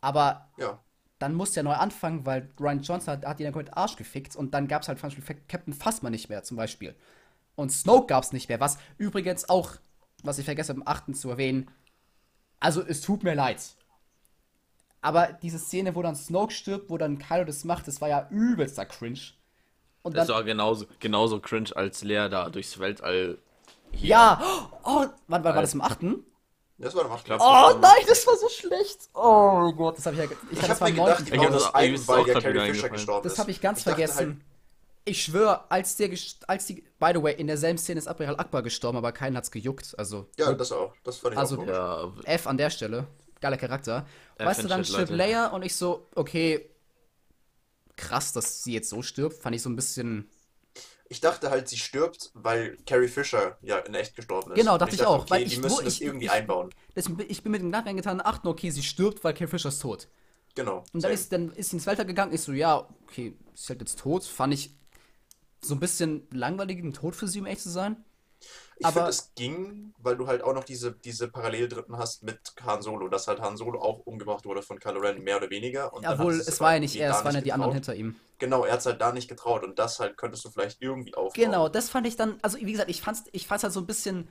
Aber 0.00 0.48
Ja, 0.56 0.78
dann 1.18 1.34
musste 1.34 1.60
er 1.60 1.64
neu 1.64 1.74
anfangen, 1.74 2.26
weil 2.26 2.50
Ryan 2.60 2.82
Johnson 2.82 3.14
hat, 3.14 3.26
hat 3.26 3.40
ihn 3.40 3.44
dann 3.44 3.52
komplett 3.52 3.76
Arsch 3.76 3.96
gefickt 3.96 4.36
und 4.36 4.54
dann 4.54 4.68
gab 4.68 4.82
es 4.82 4.88
halt 4.88 4.98
zum 5.00 5.10
Beispiel 5.10 5.36
Captain 5.48 5.74
Phasma 5.74 6.10
nicht 6.10 6.28
mehr, 6.28 6.42
zum 6.42 6.56
Beispiel. 6.56 6.94
Und 7.56 7.70
Snoke 7.72 8.06
gab 8.08 8.24
es 8.24 8.32
nicht 8.32 8.48
mehr, 8.48 8.60
was 8.60 8.78
übrigens 8.98 9.48
auch, 9.48 9.76
was 10.24 10.38
ich 10.38 10.46
vergesse 10.46 10.72
im 10.72 10.86
8. 10.86 11.14
zu 11.16 11.30
erwähnen, 11.30 11.70
also 12.60 12.82
es 12.82 13.00
tut 13.02 13.24
mir 13.24 13.34
leid. 13.34 13.76
Aber 15.02 15.32
diese 15.42 15.58
Szene, 15.58 15.94
wo 15.94 16.02
dann 16.02 16.16
Snoke 16.16 16.52
stirbt, 16.52 16.90
wo 16.90 16.98
dann 16.98 17.18
Kylo 17.18 17.44
das 17.44 17.64
macht, 17.64 17.86
das 17.88 18.00
war 18.00 18.08
ja 18.08 18.28
übelster 18.30 18.86
Cringe. 18.86 19.20
Und 20.02 20.16
Das 20.16 20.26
dann, 20.26 20.36
war 20.36 20.44
genauso, 20.44 20.86
genauso 21.00 21.40
cringe, 21.40 21.74
als 21.76 22.02
Lea 22.02 22.28
da 22.30 22.48
durchs 22.50 22.78
Weltall 22.78 23.38
hier. 23.92 24.08
ja, 24.08 24.40
oh, 24.84 25.06
wann 25.28 25.44
war, 25.44 25.54
war 25.54 25.62
das 25.62 25.74
im 25.74 25.80
8.? 25.80 26.24
Das 26.80 26.94
war 26.94 27.02
der 27.04 27.10
Macht. 27.12 27.24
glaub, 27.24 27.40
Oh 27.40 27.78
nein, 27.80 28.02
das 28.08 28.26
war 28.26 28.36
so 28.36 28.48
schlecht. 28.48 29.08
Oh 29.14 29.72
Gott, 29.72 29.98
das 29.98 30.06
habe 30.06 30.16
ich 30.16 30.22
ja. 30.22 30.36
Ich, 30.50 30.58
Ich 30.62 30.68
habe 30.68 30.84
mir 30.84 30.92
gedacht, 30.92 31.18
9. 31.20 31.24
die 31.26 31.30
Ich 31.32 31.36
bauen 31.38 31.46
hab 31.46 31.52
das 31.52 31.74
ein, 31.74 32.08
weil 32.08 32.26
ja 32.26 32.40
Carrie 32.40 32.72
Fisher 32.72 32.88
gestorben 32.88 33.26
ist. 33.26 33.32
Das 33.32 33.38
habe 33.38 33.50
ich 33.50 33.60
ganz 33.60 33.78
Ich 33.78 33.84
vergessen. 33.84 34.16
halt- 34.16 34.36
ich 35.06 35.24
schwöre, 35.24 35.70
als 35.70 35.96
der, 35.96 36.10
als 36.46 36.66
die, 36.66 36.84
by 36.98 37.12
the 37.14 37.22
way, 37.22 37.34
in 37.34 37.46
derselben 37.46 37.78
Szene 37.78 37.98
ist 37.98 38.06
Admiral 38.06 38.36
Akbar 38.38 38.62
gestorben, 38.62 38.98
aber 38.98 39.12
keinen 39.12 39.36
hat's 39.36 39.50
gejuckt. 39.50 39.94
Also, 39.98 40.26
ja, 40.38 40.52
das 40.52 40.72
auch. 40.72 40.92
Das 41.04 41.16
fand 41.16 41.32
ich 41.34 41.38
Also, 41.38 41.54
auch 41.56 41.58
komisch. 41.60 41.74
Ja, 41.74 42.12
F 42.24 42.46
an 42.46 42.58
der 42.58 42.68
Stelle. 42.70 43.06
Geiler 43.40 43.56
Charakter. 43.56 44.06
weißt 44.38 44.64
du, 44.64 44.68
dann 44.68 44.84
stirbt. 44.84 45.10
Leia 45.10 45.46
und 45.48 45.62
ich 45.64 45.74
so, 45.74 46.06
okay, 46.14 46.68
krass, 47.96 48.32
dass 48.32 48.62
sie 48.62 48.72
jetzt 48.74 48.90
so 48.90 49.02
stirbt. 49.02 49.36
Fand 49.42 49.56
ich 49.56 49.62
so 49.62 49.70
ein 49.70 49.76
bisschen. 49.76 50.28
Ich 51.12 51.20
dachte 51.20 51.50
halt, 51.50 51.68
sie 51.68 51.76
stirbt, 51.76 52.30
weil 52.34 52.76
Carrie 52.86 53.08
Fisher 53.08 53.58
ja 53.62 53.78
in 53.78 53.94
echt 53.94 54.14
gestorben 54.14 54.52
ist. 54.52 54.56
Genau, 54.58 54.78
dachte 54.78 54.94
ich 54.94 55.04
auch, 55.04 55.22
Okay, 55.22 55.30
weil 55.30 55.44
die 55.44 55.54
ich- 55.54 55.60
müssen 55.60 55.78
wo 55.78 55.82
das 55.82 55.94
ich- 55.94 56.02
irgendwie 56.02 56.26
ich- 56.26 56.30
einbauen. 56.30 56.70
Das, 56.94 57.06
ich 57.26 57.42
bin 57.42 57.50
mit 57.50 57.60
dem 57.62 57.70
Nachhinein 57.70 57.96
getan, 57.96 58.20
achten, 58.20 58.46
okay, 58.46 58.70
sie 58.70 58.84
stirbt, 58.84 59.24
weil 59.24 59.34
Carrie 59.34 59.48
Fisher 59.50 59.70
ist 59.70 59.80
tot. 59.82 60.06
Genau. 60.54 60.78
Und 60.78 60.86
dann 60.94 61.02
same. 61.02 61.14
ist, 61.14 61.32
dann 61.32 61.50
ist 61.52 61.70
sie 61.70 61.76
ins 61.76 61.86
Weltall 61.86 62.06
gegangen. 62.06 62.32
Ich 62.32 62.42
so, 62.42 62.52
ja, 62.52 62.88
okay, 63.08 63.34
sie 63.54 63.60
ist 63.62 63.68
halt 63.70 63.80
jetzt 63.80 63.98
tot. 63.98 64.22
Fand 64.24 64.54
ich 64.54 64.76
so 65.60 65.74
ein 65.74 65.80
bisschen 65.80 66.28
langweiligen 66.30 66.92
Tod 66.92 67.16
für 67.16 67.26
sie, 67.26 67.40
um 67.40 67.46
ehrlich 67.46 67.62
zu 67.62 67.70
sein. 67.70 67.96
Ich 68.80 68.86
aber- 68.86 68.94
finde, 68.94 69.10
es 69.10 69.32
ging, 69.34 69.92
weil 69.98 70.16
du 70.16 70.26
halt 70.26 70.42
auch 70.42 70.54
noch 70.54 70.64
diese, 70.64 70.92
diese 70.92 71.28
Paralleldritten 71.28 71.98
hast 71.98 72.22
mit 72.22 72.40
Han 72.64 72.80
Solo, 72.80 73.08
dass 73.08 73.28
halt 73.28 73.38
Han 73.42 73.58
Solo 73.58 73.78
auch 73.78 73.98
umgebracht 74.06 74.46
wurde 74.46 74.62
von 74.62 74.78
Kylo 74.78 75.00
Ren, 75.00 75.22
mehr 75.22 75.36
oder 75.36 75.50
weniger. 75.50 75.92
Und 75.92 76.06
Obwohl, 76.08 76.32
sie 76.32 76.48
es 76.48 76.60
war 76.62 76.72
ja 76.72 76.80
nicht 76.80 76.96
er, 76.96 77.10
es 77.10 77.22
waren 77.22 77.34
ja 77.34 77.42
die 77.42 77.52
anderen 77.52 77.74
hinter 77.74 77.94
ihm. 77.94 78.16
Genau, 78.38 78.64
er 78.64 78.72
hat 78.72 78.80
es 78.80 78.86
halt 78.86 78.98
da 78.98 79.12
nicht 79.12 79.28
getraut 79.28 79.64
und 79.64 79.78
das 79.78 80.00
halt 80.00 80.16
könntest 80.16 80.46
du 80.46 80.50
vielleicht 80.50 80.80
irgendwie 80.80 81.14
aufbauen. 81.14 81.44
Genau, 81.44 81.68
das 81.68 81.90
fand 81.90 82.06
ich 82.06 82.16
dann, 82.16 82.38
also 82.40 82.56
wie 82.56 82.72
gesagt, 82.72 82.88
ich 82.88 83.02
fand's, 83.02 83.24
ich 83.32 83.46
fand's 83.46 83.64
halt 83.64 83.74
so 83.74 83.80
ein 83.80 83.86
bisschen 83.86 84.28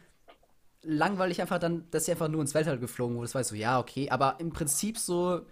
langweilig 0.82 1.42
einfach 1.42 1.60
dann, 1.60 1.88
dass 1.92 2.06
sie 2.06 2.12
einfach 2.12 2.28
nur 2.28 2.42
ins 2.42 2.56
Weltall 2.56 2.80
geflogen 2.80 3.18
wurde. 3.18 3.28
Das 3.28 3.36
war 3.36 3.44
so, 3.44 3.54
ja, 3.54 3.80
okay, 3.80 4.10
aber 4.10 4.40
im 4.40 4.52
Prinzip 4.52 4.98
so, 4.98 5.46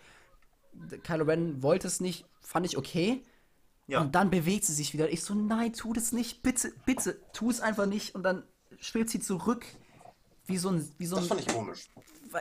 Kylo 1.03 1.25
Ren 1.25 1.61
wollte 1.61 1.85
es 1.85 1.99
nicht, 1.99 2.25
fand 2.41 2.65
ich 2.65 2.79
okay. 2.79 3.23
Ja. 3.85 4.01
Und 4.01 4.15
dann 4.15 4.31
bewegt 4.31 4.65
sie 4.65 4.73
sich 4.73 4.91
wieder. 4.93 5.11
Ich 5.11 5.23
so, 5.23 5.35
nein, 5.35 5.71
tu 5.73 5.93
das 5.93 6.11
nicht, 6.13 6.41
bitte, 6.41 6.73
bitte, 6.87 7.21
tu 7.31 7.51
es 7.51 7.61
einfach 7.61 7.85
nicht. 7.85 8.15
Und 8.15 8.23
dann 8.23 8.43
schwebt 8.79 9.09
sie 9.09 9.19
zurück, 9.19 9.65
wie 10.47 10.57
so 10.57 10.69
ein, 10.69 10.87
wie 10.97 11.05
so 11.05 11.15
Das 11.15 11.25
ein, 11.25 11.27
fand 11.29 11.41
ich 11.41 11.47
komisch. 11.47 11.89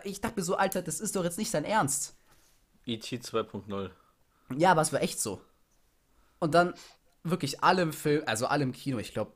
ich 0.05 0.21
dachte 0.21 0.39
mir 0.41 0.45
so, 0.45 0.57
Alter, 0.57 0.83
das 0.83 1.01
ist 1.01 1.17
doch 1.17 1.25
jetzt 1.25 1.39
nicht 1.39 1.53
dein 1.55 1.65
Ernst. 1.65 2.15
E.T. 2.87 3.19
2.0. 3.21 3.91
Ja, 4.57 4.73
aber 4.73 4.83
es 4.83 4.93
war 4.93 5.03
echt 5.03 5.21
so. 5.21 5.41
Und 6.39 6.55
dann 6.55 6.75
wirklich 7.25 7.63
alle 7.63 7.83
im 7.83 7.93
Film, 7.93 8.23
also 8.27 8.47
alle 8.47 8.65
im 8.65 8.73
Kino, 8.73 8.99
ich 8.99 9.13
glaube, 9.13 9.33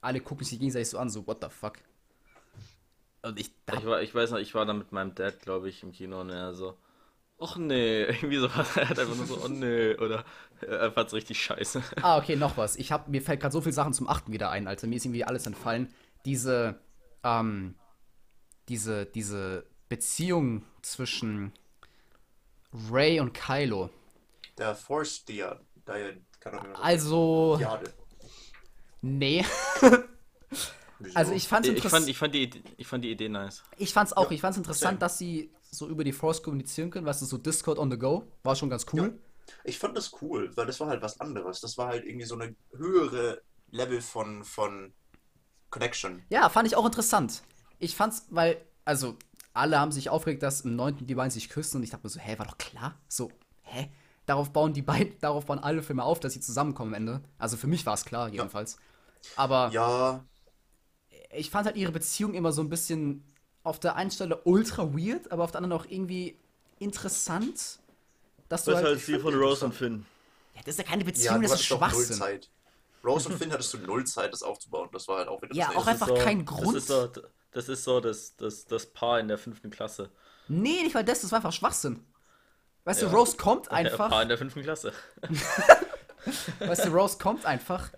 alle 0.00 0.20
gucken 0.20 0.46
sich 0.46 0.58
gegenseitig 0.58 0.90
so 0.90 0.98
an, 0.98 1.10
so, 1.10 1.26
what 1.26 1.38
the 1.42 1.48
fuck. 1.50 1.78
Und 3.22 3.38
ich 3.40 3.52
Ich, 3.70 3.82
dachte, 3.82 3.86
war, 3.86 4.02
ich 4.02 4.14
weiß 4.14 4.30
noch, 4.30 4.38
ich 4.38 4.54
war 4.54 4.66
da 4.66 4.72
mit 4.74 4.92
meinem 4.92 5.14
Dad, 5.14 5.40
glaube 5.40 5.68
ich, 5.68 5.82
im 5.82 5.92
Kino 5.92 6.20
und 6.20 6.30
er 6.30 6.54
so, 6.54 6.76
ach 7.40 7.56
nee, 7.56 8.04
irgendwie 8.06 8.38
so, 8.38 8.46
er 8.48 8.88
hat 8.90 8.98
einfach 8.98 9.16
nur 9.16 9.26
so, 9.26 9.40
oh 9.44 9.48
nee, 9.48 9.94
oder 9.96 10.24
er 10.60 10.92
fand's 10.92 11.14
richtig 11.14 11.42
scheiße. 11.42 11.82
ah, 12.00 12.18
okay, 12.18 12.36
noch 12.36 12.56
was. 12.56 12.76
Ich 12.76 12.92
hab, 12.92 13.08
mir 13.08 13.22
fällt 13.22 13.40
gerade 13.40 13.52
so 13.52 13.60
viele 13.60 13.72
Sachen 13.72 13.92
zum 13.94 14.08
Achten 14.08 14.32
wieder 14.32 14.50
ein, 14.50 14.66
Alter. 14.68 14.86
Mir 14.86 14.96
ist 14.96 15.04
irgendwie 15.04 15.24
alles 15.24 15.46
entfallen. 15.46 15.92
Diese, 16.24 16.80
ähm, 17.22 17.74
diese, 18.68 19.06
diese 19.06 19.66
Beziehung 19.88 20.64
zwischen 20.82 21.52
Ray 22.90 23.20
und 23.20 23.32
Kylo. 23.34 23.90
Der 24.58 24.74
Force 24.74 25.24
auch 25.26 26.80
Also, 26.82 27.56
Diade. 27.58 27.92
nee. 29.02 29.44
Also 31.14 31.32
ich 31.32 31.48
fand's 31.48 31.68
Ich 31.68 31.74
interessant. 31.76 32.02
fand, 32.04 32.10
ich, 32.10 32.18
fand 32.18 32.34
die, 32.34 32.42
Idee- 32.44 32.62
ich 32.76 32.86
fand 32.86 33.04
die 33.04 33.10
Idee 33.10 33.28
nice. 33.28 33.62
Ich 33.76 33.92
fand's 33.92 34.12
auch, 34.12 34.30
Ja, 34.30 34.34
ich 34.36 34.40
fand's 34.40 34.56
interessant, 34.56 34.92
same. 34.92 34.98
dass 35.00 35.18
sie 35.18 35.50
so 35.70 35.88
über 35.88 36.04
die 36.04 36.12
Force 36.12 36.42
kommunizieren 36.42 36.90
können, 36.90 37.04
weißt 37.06 37.20
du, 37.22 37.26
so 37.26 37.36
Discord 37.36 37.78
on 37.78 37.90
the 37.90 37.98
go, 37.98 38.26
war 38.42 38.54
schon 38.56 38.70
ganz 38.70 38.86
cool. 38.92 39.18
Ich 39.64 39.78
fand 39.78 39.96
das 39.96 40.12
cool, 40.22 40.56
weil 40.56 40.66
das 40.66 40.80
war 40.80 40.88
halt 40.88 41.02
was 41.02 41.20
anderes. 41.20 41.60
Das 41.60 41.76
war 41.76 41.88
halt 41.88 42.04
irgendwie 42.06 42.24
so 42.24 42.36
eine 42.36 42.54
höhere 42.72 43.42
Level 43.70 44.00
von, 44.00 44.44
von 44.44 44.94
Connection. 45.74 46.22
Ja, 46.30 46.48
fand 46.48 46.66
ich 46.68 46.76
auch 46.76 46.86
interessant. 46.86 47.42
Ich 47.78 47.96
fand's, 47.96 48.26
weil, 48.30 48.56
also, 48.84 49.16
alle 49.52 49.78
haben 49.78 49.92
sich 49.92 50.08
aufgeregt, 50.08 50.42
dass 50.42 50.62
im 50.62 50.76
9. 50.76 51.06
die 51.06 51.14
beiden 51.14 51.30
sich 51.30 51.48
küssen 51.48 51.78
und 51.78 51.82
ich 51.82 51.90
dachte 51.90 52.06
mir 52.06 52.10
so, 52.10 52.20
hä, 52.20 52.38
war 52.38 52.46
doch 52.46 52.58
klar? 52.58 52.98
So, 53.08 53.30
hä? 53.62 53.90
Darauf 54.26 54.52
bauen 54.52 54.72
die 54.72 54.82
beiden, 54.82 55.18
darauf 55.20 55.46
bauen 55.46 55.58
alle 55.58 55.82
Filme 55.82 56.02
auf, 56.04 56.20
dass 56.20 56.32
sie 56.32 56.40
zusammenkommen 56.40 56.94
am 56.94 56.98
Ende. 57.00 57.20
Also 57.38 57.56
für 57.56 57.66
mich 57.66 57.84
war 57.86 57.94
es 57.94 58.04
klar, 58.04 58.28
jedenfalls. 58.28 58.78
Aber 59.36 59.70
Ja, 59.72 60.24
ich 61.32 61.50
fand 61.50 61.66
halt 61.66 61.76
ihre 61.76 61.92
Beziehung 61.92 62.34
immer 62.34 62.52
so 62.52 62.62
ein 62.62 62.68
bisschen 62.70 63.24
auf 63.64 63.80
der 63.80 63.96
einen 63.96 64.10
Stelle 64.10 64.40
ultra 64.44 64.94
weird, 64.94 65.32
aber 65.32 65.44
auf 65.44 65.50
der 65.50 65.62
anderen 65.62 65.80
auch 65.80 65.86
irgendwie 65.88 66.38
interessant. 66.78 67.80
Dass 68.48 68.64
du 68.64 68.72
Was 68.72 68.82
halt, 68.82 68.86
halt 68.86 69.06
die 69.08 69.18
von 69.18 69.34
Rose 69.34 69.64
und 69.64 69.74
Finn. 69.74 70.06
ja, 70.54 70.60
das 70.64 70.74
ist 70.74 70.78
ja 70.78 70.84
keine 70.84 71.02
ja, 71.02 71.06
Beziehung, 71.10 71.42
du 71.42 71.48
das 71.48 71.60
ist 71.60 71.64
Schwachsinn. 71.66 72.16
Rose 73.04 73.28
und 73.28 73.38
Finn 73.38 73.52
hattest 73.52 73.72
du 73.74 73.78
null 73.78 74.04
Zeit, 74.04 74.32
das 74.32 74.42
aufzubauen. 74.42 74.88
Das 74.92 75.06
war 75.08 75.18
halt 75.18 75.28
auch 75.28 75.42
wieder 75.42 75.54
Ja, 75.54 75.68
das 75.68 75.76
auch 75.76 75.86
einfach 75.86 76.08
so, 76.08 76.14
kein 76.14 76.44
Grund. 76.44 76.68
Das 76.68 76.82
ist 76.82 76.88
so, 76.88 77.08
das, 77.52 77.68
ist 77.68 77.84
so 77.84 78.00
das, 78.00 78.36
das, 78.36 78.64
das 78.66 78.86
Paar 78.86 79.20
in 79.20 79.28
der 79.28 79.38
fünften 79.38 79.70
Klasse. 79.70 80.10
Nee, 80.48 80.82
nicht 80.82 80.94
weil 80.94 81.04
das, 81.04 81.20
das 81.22 81.30
war 81.32 81.38
einfach 81.38 81.52
Schwachsinn. 81.52 82.04
Weißt 82.84 83.02
Ja. 83.02 83.08
du, 83.08 83.16
Rose 83.16 83.36
kommt 83.36 83.70
Ein 83.70 83.86
einfach. 83.86 84.10
Paar 84.10 84.22
in 84.22 84.28
der 84.28 84.38
fünften 84.38 84.62
Klasse. 84.62 84.92
Weißt 86.58 86.86
du, 86.86 86.90
Rose 86.90 87.18
kommt 87.18 87.44
einfach 87.46 87.90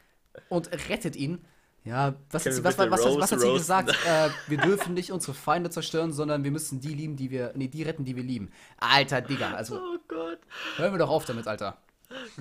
und 0.48 0.70
rettet 0.88 1.16
ihn. 1.16 1.44
Ja, 1.84 2.14
was, 2.30 2.42
Können 2.42 2.56
hat 2.56 2.56
sie, 2.56 2.64
wir 2.64 2.64
was, 2.64 2.78
was, 2.78 2.84
bitte 2.86 2.90
was, 2.90 3.00
was, 3.04 3.06
Rose 3.06 3.20
hat 3.22 3.40
sie 3.40 3.46
roasten? 3.46 3.86
gesagt? 3.86 3.96
Äh, 4.06 4.30
wir 4.48 4.58
dürfen 4.58 4.94
nicht 4.94 5.12
unsere 5.12 5.34
Feinde 5.34 5.70
zerstören, 5.70 6.12
sondern 6.12 6.42
wir 6.42 6.50
müssen 6.50 6.80
die 6.80 6.94
lieben, 6.94 7.16
die 7.16 7.30
wir. 7.30 7.52
Nee, 7.54 7.68
die 7.68 7.84
retten, 7.84 8.04
die 8.04 8.16
wir 8.16 8.24
lieben. 8.24 8.50
Alter, 8.78 9.20
Digga, 9.20 9.52
also 9.54 9.76
Oh 9.78 9.98
Gott. 10.08 10.38
hören 10.76 10.92
wir 10.92 10.98
doch 10.98 11.10
auf 11.10 11.24
damit, 11.26 11.46
Alter. 11.46 11.78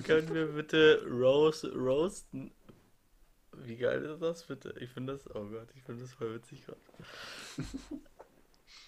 Können 0.04 0.32
wir 0.34 0.46
bitte 0.46 1.04
Rose 1.08 1.72
roasten? 1.74 2.52
Wie 3.52 3.76
geil 3.76 4.04
ist 4.04 4.20
das 4.20 4.44
bitte? 4.44 4.74
Ich 4.80 4.90
finde 4.90 5.14
das, 5.14 5.26
oh 5.34 5.46
Gott, 5.46 5.68
ich 5.74 5.82
finde 5.82 6.02
das 6.02 6.12
voll 6.12 6.34
witzig 6.34 6.64
gerade. 6.66 6.80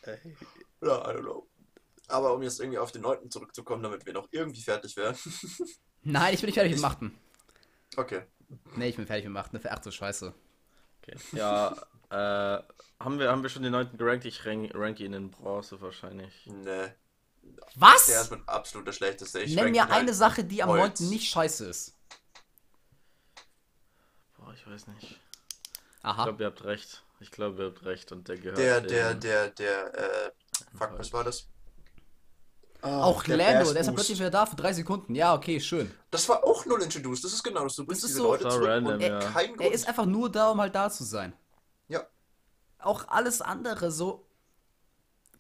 Ey, 0.03 0.37
Ja, 0.83 1.11
I 1.11 1.17
don't 1.17 1.21
know. 1.23 1.47
Aber 2.09 2.35
um 2.35 2.43
jetzt 2.43 2.61
irgendwie 2.61 2.79
auf 2.79 2.93
den 2.93 3.03
Neunten 3.03 3.31
zurückzukommen, 3.31 3.83
damit 3.83 4.07
wir 4.07 4.13
noch 4.13 4.29
irgendwie 4.31 4.63
fertig 4.63 4.97
werden. 4.97 5.17
Nein, 6.03 6.35
ich 6.35 6.41
bin 6.41 6.47
nicht 6.49 6.55
fertig 6.55 6.71
mit 6.73 6.79
Ich- 6.79 6.83
Machten. 6.83 7.19
Okay. 7.97 8.23
Nee, 8.77 8.89
ich 8.89 8.97
bin 8.97 9.07
fertig 9.07 9.25
mit 9.25 9.33
Machten. 9.35 9.61
Ach 9.69 9.83
so 9.83 9.91
Scheiße. 9.91 10.33
Okay. 11.03 11.17
Ja, 11.33 11.73
äh, 12.11 12.63
haben 13.01 13.19
wir, 13.19 13.31
haben 13.31 13.43
wir 13.43 13.51
schon 13.51 13.63
den 13.63 13.73
neunten 13.73 13.99
gerankt? 13.99 14.25
Ich 14.25 14.45
rank, 14.47 14.71
rank 14.75 15.01
ihn 15.01 15.13
in 15.13 15.31
Bronze 15.31 15.81
wahrscheinlich. 15.81 16.47
Ne. 16.47 16.95
Was? 17.77 18.07
Der 18.07 18.23
ist 18.23 18.31
mit 18.31 18.49
absolut 18.49 18.87
der 18.87 18.93
schlechteste. 18.93 19.41
Ich 19.41 19.55
Nenn 19.55 19.71
mir 19.71 19.83
halt 19.83 19.93
eine 19.93 20.15
Sache, 20.15 20.45
die 20.45 20.63
am 20.63 20.69
Holz. 20.71 21.01
9. 21.01 21.11
nicht 21.11 21.29
scheiße 21.31 21.67
ist. 21.67 21.95
Boah, 24.37 24.53
ich 24.55 24.67
weiß 24.67 24.87
nicht. 24.89 25.03
Ich 25.03 25.19
Aha. 26.03 26.25
glaube, 26.25 26.43
ihr 26.43 26.47
habt 26.47 26.65
recht. 26.65 27.03
Ich 27.21 27.31
glaube, 27.31 27.63
ihr 27.63 27.69
habt 27.71 27.85
recht 27.85 28.13
und 28.13 28.29
der 28.29 28.37
gehört. 28.39 28.59
Der, 28.59 28.79
in- 28.79 28.87
der, 28.89 29.15
der, 29.15 29.51
der, 29.51 29.95
äh, 30.27 30.31
fuck, 30.77 30.93
was 30.99 31.13
war 31.13 31.25
das? 31.25 31.47
Ah, 32.81 33.03
Auch 33.03 33.25
der 33.25 33.37
Lando, 33.37 33.73
der 33.73 33.81
ist 33.81 33.89
ja 33.89 33.93
plötzlich 33.93 34.19
wieder 34.21 34.31
da 34.31 34.47
für 34.47 34.55
drei 34.55 34.73
Sekunden. 34.73 35.17
Ja, 35.17 35.35
okay, 35.35 35.59
schön. 35.61 35.93
Das 36.13 36.29
war 36.29 36.45
auch 36.45 36.65
null 36.65 36.81
introduced, 36.81 37.25
das 37.25 37.33
ist 37.33 37.43
genau 37.43 37.65
das. 37.65 37.75
Du 37.75 37.85
bringst 37.85 38.05
ist 38.05 38.11
diese 38.11 38.19
so- 38.21 38.29
Leute 38.29 38.45
So 38.45 38.51
zurück 38.51 38.69
random, 38.69 38.93
und 38.95 39.01
ja. 39.01 39.19
kein 39.19 39.49
Grund. 39.49 39.61
Er 39.63 39.73
ist 39.73 39.89
einfach 39.89 40.07
nur 40.07 40.31
da, 40.31 40.51
um 40.51 40.61
halt 40.61 40.75
da 40.75 40.89
zu 40.91 41.03
sein. 41.05 41.33
ja. 41.89 42.07
Auch 42.81 43.09
alles 43.09 43.41
andere, 43.43 43.91
so. 43.91 44.25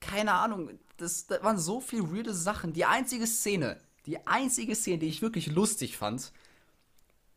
Keine 0.01 0.33
Ahnung. 0.33 0.81
Das, 0.99 1.27
da 1.27 1.43
waren 1.43 1.59
so 1.59 1.81
viele 1.81 2.13
weirde 2.13 2.35
Sachen. 2.35 2.73
Die 2.75 2.85
einzige 2.85 3.27
Szene, 3.27 3.79
die 4.07 4.27
einzige 4.27 4.75
Szene, 4.75 4.99
die 4.99 5.09
ich 5.09 5.23
wirklich 5.23 5.47
lustig 5.49 5.97
fand, 5.97 6.33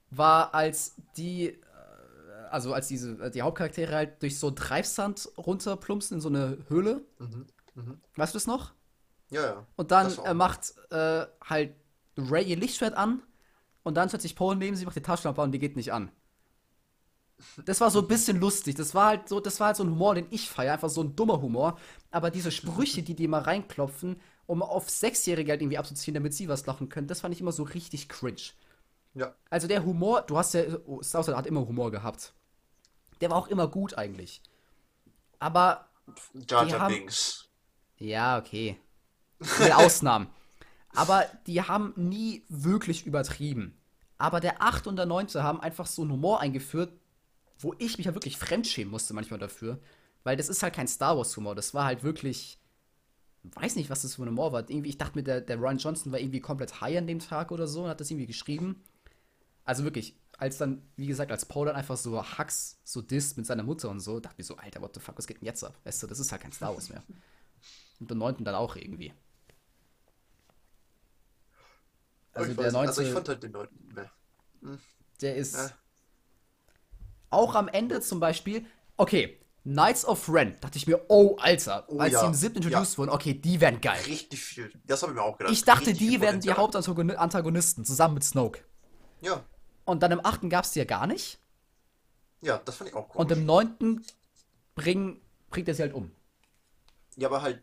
war, 0.09 0.53
als 0.53 0.95
die. 1.18 1.47
äh, 1.49 1.59
Also, 2.51 2.74
als 2.74 2.88
diese, 2.88 3.32
die 3.32 3.41
Hauptcharaktere 3.41 3.95
halt 3.95 4.22
durch 4.22 4.38
so 4.39 4.51
Treibsand 4.51 5.30
runterplumpsen 5.38 6.18
in 6.18 6.22
so 6.22 6.30
eine 6.30 6.57
Höhle. 6.68 7.01
Mhm. 7.20 7.45
Mhm. 7.76 8.01
Weißt 8.16 8.34
du 8.34 8.38
das 8.38 8.47
noch? 8.47 8.74
Ja, 9.30 9.41
ja. 9.45 9.68
Und 9.78 9.91
dann 9.91 10.07
Das 10.07 10.18
äh, 10.18 10.34
macht 10.34 10.74
äh, 10.91 11.26
halt 11.43 11.76
Ray 12.18 12.43
ihr 12.45 12.57
Lichtschwert 12.57 12.95
an 12.95 13.22
und 13.84 13.95
dann 13.95 14.09
sich 14.09 14.36
Paul 14.36 14.55
neben 14.57 14.76
sie, 14.76 14.86
macht 14.86 14.97
die 14.97 15.01
Taschenlampe 15.01 15.41
an 15.41 15.47
und 15.49 15.51
die 15.53 15.59
geht 15.59 15.78
nicht 15.78 15.93
an. 15.93 16.12
Das 17.66 17.82
war 17.82 17.92
so 17.92 18.00
ein 18.02 18.08
bisschen 18.08 18.39
lustig. 18.39 18.76
Das 18.76 18.94
war 18.96 19.08
halt 19.08 19.30
so, 19.30 19.39
das 19.39 19.60
war 19.60 19.68
halt 19.68 19.78
so 19.78 19.84
ein 19.84 19.89
Humor, 19.89 20.16
den 20.16 20.28
ich 20.30 20.50
feiere, 20.50 20.74
einfach 20.74 20.89
so 20.89 21.02
ein 21.02 21.16
dummer 21.16 21.42
Humor. 21.42 21.78
Aber 22.12 22.32
diese 22.32 22.52
Sprüche, 22.52 23.04
die 23.04 23.16
die 23.16 23.26
immer 23.26 23.39
reinklopfen, 23.39 24.20
um 24.48 24.62
auf 24.62 24.89
Sechsjährige 24.89 25.52
halt 25.52 25.62
irgendwie 25.62 25.78
abzuziehen, 25.78 26.14
damit 26.14 26.34
sie 26.34 26.50
was 26.50 26.66
lachen 26.66 26.89
können, 26.89 27.08
das 27.08 27.22
fand 27.22 27.34
ich 27.34 27.42
immer 27.42 27.52
so 27.52 27.64
richtig 27.64 28.10
cringe. 28.10 28.42
Ja. 29.14 29.34
Also 29.50 29.68
der 29.68 29.86
Humor, 29.86 30.22
du 30.22 30.38
hast 30.38 30.54
ja, 30.54 30.64
oh, 30.86 31.02
Wars 31.02 31.28
hat 31.28 31.48
immer 31.48 31.68
Humor 31.68 31.92
gehabt. 31.92 32.34
Der 33.20 33.30
war 33.30 33.38
auch 33.38 33.48
immer 33.48 33.68
gut 33.68 33.98
eigentlich. 33.98 34.42
Aber 35.39 35.88
Jar 36.50 36.70
haben- 36.80 36.94
Binks. 36.94 37.48
Ja, 37.98 38.38
okay. 38.39 38.78
Mit 39.60 39.74
Ausnahmen. 39.76 40.28
Aber 40.94 41.26
die 41.48 41.62
haben 41.62 41.94
nie 41.96 42.44
wirklich 42.50 43.06
übertrieben. 43.06 43.78
Aber 44.18 44.39
der 44.39 44.62
8 44.62 44.88
und 44.88 44.98
der 44.98 45.06
9. 45.06 45.28
haben 45.36 45.62
einfach 45.62 45.86
so 45.88 46.02
einen 46.02 46.12
Humor 46.12 46.42
eingeführt, 46.42 46.92
wo 47.64 47.76
ich 47.78 47.97
mich 47.97 48.07
ja 48.07 48.14
wirklich 48.14 48.38
fremdschämen 48.38 48.91
musste 48.91 49.14
manchmal 49.14 49.39
dafür. 49.39 49.80
Weil 50.24 50.38
das 50.38 50.49
ist 50.49 50.62
halt 50.64 50.76
kein 50.76 50.88
Star 50.88 51.18
Wars 51.18 51.36
Humor. 51.38 51.55
Das 51.55 51.74
war 51.74 51.86
halt 51.86 52.03
wirklich. 52.03 52.59
Weiß 53.43 53.76
nicht, 53.76 53.89
was 53.89 54.03
das 54.03 54.16
für 54.16 54.24
ein 54.24 54.30
Humor 54.30 54.51
war. 54.51 54.70
Irgendwie, 54.70 54.89
ich 54.89 54.99
dachte 54.99 55.18
mir, 55.18 55.24
der, 55.24 55.41
der 55.41 55.59
Ryan 55.59 55.80
Johnson 55.80 56.12
war 56.12 56.20
irgendwie 56.20 56.41
komplett 56.41 56.80
high 56.80 56.97
an 56.97 57.07
dem 57.07 57.18
Tag 57.18 57.51
oder 57.51 57.68
so 57.68 57.84
und 57.84 57.89
hat 57.89 57.99
das 57.99 58.12
irgendwie 58.12 58.28
geschrieben. 58.28 58.84
Also 59.64 59.84
wirklich, 59.84 60.16
als 60.38 60.57
dann, 60.57 60.84
wie 60.95 61.07
gesagt, 61.07 61.32
als 61.32 61.45
Paul 61.45 61.66
dann 61.66 61.76
einfach 61.76 61.97
so 61.97 62.24
Hux 62.38 62.80
so 62.84 63.01
disst 63.01 63.38
mit 63.38 63.47
seiner 63.47 63.64
Mutter 63.64 63.89
und 63.89 63.99
so, 63.99 64.20
dachte 64.20 64.41
ich 64.41 64.47
so, 64.47 64.57
Alter, 64.57 64.82
what 64.82 64.93
the 64.93 64.99
fuck, 64.99 65.18
was 65.18 65.26
geht 65.26 65.38
denn 65.38 65.45
jetzt 65.45 65.64
ab? 65.64 65.80
Weißt 65.84 66.03
du, 66.03 66.07
das 66.07 66.20
ist 66.20 66.32
halt 66.32 66.41
kein 66.41 66.51
Star 66.51 66.74
Wars 66.74 66.89
mehr. 66.89 67.03
Und 67.99 68.09
der 68.09 68.18
9. 68.18 68.43
dann 68.43 68.55
auch 68.55 68.76
irgendwie. 68.76 69.14
Also 72.34 72.49
ich 72.49 72.57
der 72.57 72.66
weiß, 72.66 72.74
9. 72.74 72.88
also 72.88 73.01
ich 73.03 73.12
fand 73.12 73.30
halt 73.30 73.43
den 73.43 73.51
neunten 73.51 73.93
mehr. 73.93 74.12
der 75.22 75.36
ist 75.36 75.55
Ja. 75.55 75.72
Auch 77.32 77.56
am 77.56 77.68
Ende 77.68 78.02
zum 78.02 78.20
Beispiel, 78.20 78.66
okay, 78.98 79.38
Knights 79.64 80.06
of 80.06 80.28
Ren, 80.28 80.56
dachte 80.60 80.78
ich 80.78 80.88
mir, 80.88 81.06
oh, 81.10 81.36
Alter, 81.40 81.86
Oh 81.88 82.00
als 82.00 82.14
ja, 82.14 82.22
die 82.22 82.28
im 82.28 82.34
7. 82.34 82.56
introduced 82.58 82.94
ja. 82.94 82.98
wurden, 82.98 83.10
okay, 83.12 83.34
die 83.36 83.62
werden 83.62 83.80
geil. 83.80 84.02
Richtig 84.08 84.42
viel. 84.42 84.72
Das 84.86 85.02
habe 85.04 85.12
ich 85.12 85.18
mir 85.18 85.24
auch 85.24 85.38
gedacht. 85.38 85.54
Ich 85.54 85.64
dachte, 85.64 85.88
Richtig 85.92 86.10
die 86.10 86.22
werden 86.22 86.42
die. 86.42 86.52
Hauptantagonisten 86.52 87.86
zusammen 87.86 88.16
mit 88.16 88.24
Snoke. 88.24 88.62
Ja, 89.22 89.44
Und 89.86 90.02
dann 90.02 90.12
im 90.12 90.26
8. 90.26 90.50
gab 90.50 90.64
es 90.66 90.72
die 90.72 90.80
ja 90.80 90.86
gar 90.86 91.06
nicht. 91.08 91.40
ja, 92.42 92.58
das 92.66 92.76
fand 92.78 92.90
ich 92.90 92.96
auch 92.96 93.08
Und 93.16 93.28
komisch. 93.28 93.38
im 93.38 93.46
9. 93.46 94.06
Bring, 94.74 95.22
bringt 95.52 95.68
er 95.68 95.76
sie 95.76 95.84
halt 95.84 95.94
um. 95.94 96.12
Ja, 97.18 97.28
aber 97.28 97.42
halt 97.44 97.62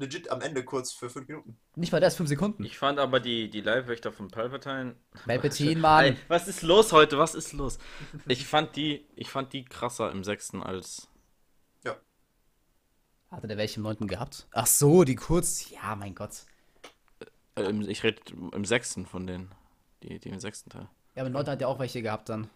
legit 0.00 0.30
am 0.30 0.40
Ende 0.40 0.64
kurz 0.64 0.92
für 0.92 1.10
fünf 1.10 1.28
Minuten. 1.28 1.56
Nicht 1.76 1.92
mal 1.92 2.00
das, 2.00 2.16
5 2.16 2.28
Sekunden. 2.28 2.64
Ich 2.64 2.78
fand 2.78 2.98
aber 2.98 3.20
die, 3.20 3.50
die 3.50 3.60
Leibwächter 3.60 4.10
von 4.12 4.28
Palpatine. 4.28 4.96
Palpatine, 5.26 5.80
Mann. 5.80 6.04
Ey, 6.06 6.16
was 6.28 6.48
ist 6.48 6.62
los 6.62 6.92
heute? 6.92 7.18
Was 7.18 7.34
ist 7.34 7.52
los? 7.52 7.78
Ich 8.26 8.46
fand 8.46 8.74
die, 8.74 9.06
ich 9.14 9.30
fand 9.30 9.52
die 9.52 9.64
krasser 9.64 10.10
im 10.10 10.24
sechsten 10.24 10.62
als. 10.62 11.08
Ja. 11.84 11.96
Hatte 13.30 13.46
der 13.46 13.58
welche 13.58 13.76
im 13.76 13.82
9. 13.82 14.08
gehabt? 14.08 14.48
Ach 14.52 14.66
so, 14.66 15.04
die 15.04 15.16
kurz. 15.16 15.70
Ja, 15.70 15.94
mein 15.94 16.14
Gott. 16.14 16.46
Äh, 17.54 17.64
im, 17.64 17.82
ich 17.88 18.02
rede 18.02 18.20
im 18.52 18.64
sechsten 18.64 19.06
von 19.06 19.26
denen. 19.26 19.52
Die, 20.02 20.18
die 20.18 20.30
im 20.30 20.40
sechsten 20.40 20.70
Teil. 20.70 20.88
Ja, 21.14 21.22
aber 21.22 21.26
im 21.26 21.34
9. 21.34 21.46
hat 21.46 21.60
ja 21.60 21.66
auch 21.66 21.78
welche 21.78 22.02
gehabt 22.02 22.30
dann. 22.30 22.48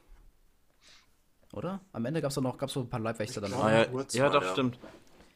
Oder? 1.53 1.81
Am 1.93 2.05
Ende 2.07 2.21
gab 2.23 2.31
es 2.31 2.35
doch 2.35 2.43
noch 2.43 2.57
gab's 2.57 2.73
so 2.73 2.81
ein 2.81 2.89
paar 2.89 3.01
Leibwächter 3.01 3.41
dann. 3.41 3.53
Ah, 3.53 3.71
ja, 3.71 4.05
ja 4.13 4.29
doch, 4.31 4.43
ja. 4.43 4.53
stimmt. 4.53 4.79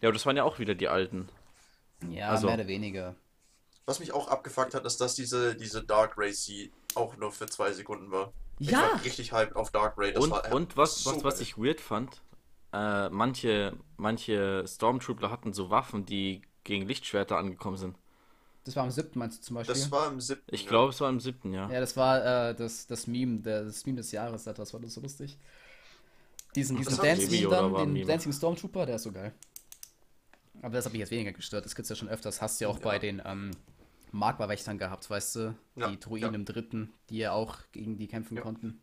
Ja, 0.01 0.09
aber 0.09 0.15
das 0.15 0.27
waren 0.27 0.37
ja 0.37 0.45
auch 0.45 0.59
wieder 0.59 0.75
die 0.75 0.89
alten. 0.89 1.29
Ja, 2.11 2.31
also- 2.31 2.47
mehr 2.47 2.57
oder 2.57 2.67
weniger. 2.67 3.15
Was 3.87 4.01
mich 4.01 4.13
auch 4.13 4.29
abgefuckt 4.29 4.75
hat, 4.75 4.85
ist, 4.85 5.01
dass 5.01 5.15
diese, 5.15 5.55
diese 5.55 5.83
Dark 5.83 6.15
Racy 6.19 6.71
auch 6.95 7.17
nur 7.17 7.33
für 7.33 7.47
zwei 7.47 7.73
Sekunden 7.73 8.11
war. 8.11 8.33
Ich 8.59 8.71
Ja. 8.71 8.83
war 8.83 9.05
richtig 9.05 9.33
hyped 9.33 9.57
auf 9.57 9.71
Dark 9.71 9.97
Ray. 9.97 10.13
Das 10.13 10.23
und 10.23 10.31
war 10.31 10.53
und 10.53 10.77
was, 10.77 11.05
so 11.05 11.15
was, 11.15 11.25
was 11.25 11.41
ich 11.41 11.57
weird 11.57 11.81
fand, 11.81 12.21
äh, 12.73 13.09
manche, 13.09 13.77
manche 13.97 14.65
Stormtrooper 14.67 15.31
hatten 15.31 15.53
so 15.53 15.71
Waffen, 15.71 16.05
die 16.05 16.43
gegen 16.65 16.87
Lichtschwerter 16.87 17.39
angekommen 17.39 17.77
sind. 17.77 17.97
Das 18.65 18.77
war 18.77 18.83
am 18.83 18.91
7. 18.91 19.19
meinst 19.19 19.39
du 19.39 19.43
zum 19.43 19.55
Beispiel? 19.55 19.75
Das 19.75 19.91
war 19.91 20.09
im 20.09 20.21
siebten. 20.21 20.55
Ich 20.55 20.65
ja. 20.65 20.69
glaube, 20.69 20.93
es 20.93 21.01
war 21.01 21.09
im 21.09 21.21
siebten, 21.21 21.55
ja. 21.55 21.71
ja, 21.71 21.81
das 21.81 21.97
war 21.97 22.51
äh, 22.51 22.55
das, 22.55 22.87
das 22.87 23.07
Meme, 23.07 23.41
der, 23.41 23.65
das 23.65 23.87
Meme 23.87 23.97
des 23.97 24.13
Jahres, 24.13 24.45
das 24.45 24.73
war 24.75 24.81
das 24.81 24.93
so 24.93 25.01
lustig. 25.01 25.39
Diesen, 26.55 26.77
diesen 26.77 26.99
oder 27.47 27.63
dann, 27.63 27.75
den 27.75 27.93
Meme? 27.93 28.07
Dancing 28.07 28.33
Stormtrooper, 28.33 28.85
der 28.85 28.97
ist 28.97 29.05
so 29.05 29.13
geil. 29.13 29.33
Aber 30.63 30.75
das 30.75 30.85
hat 30.87 30.93
mich 30.93 31.01
jetzt 31.01 31.11
weniger 31.11 31.33
gestört, 31.33 31.65
das 31.65 31.75
gibt's 31.75 31.89
ja 31.89 31.97
schon 31.97 32.09
öfters. 32.09 32.43
Hast 32.43 32.61
du 32.61 32.65
ja 32.65 32.69
auch 32.71 32.79
Ja. 32.79 32.85
bei 32.85 32.99
den 32.99 33.23
ähm, 33.25 33.51
Magma-Wächtern 34.13 34.79
gehabt, 34.79 35.09
weißt 35.09 35.37
du? 35.37 35.55
Ja, 35.77 35.89
Die 35.89 36.01
Druiden 36.01 36.31
ja. 36.33 36.35
im 36.35 36.45
dritten, 36.45 36.93
die 37.11 37.19
ja 37.19 37.33
auch 37.33 37.59
gegen 37.73 37.97
die 37.97 38.09
kämpfen 38.09 38.37
Ja. 38.37 38.43
konnten. 38.43 38.81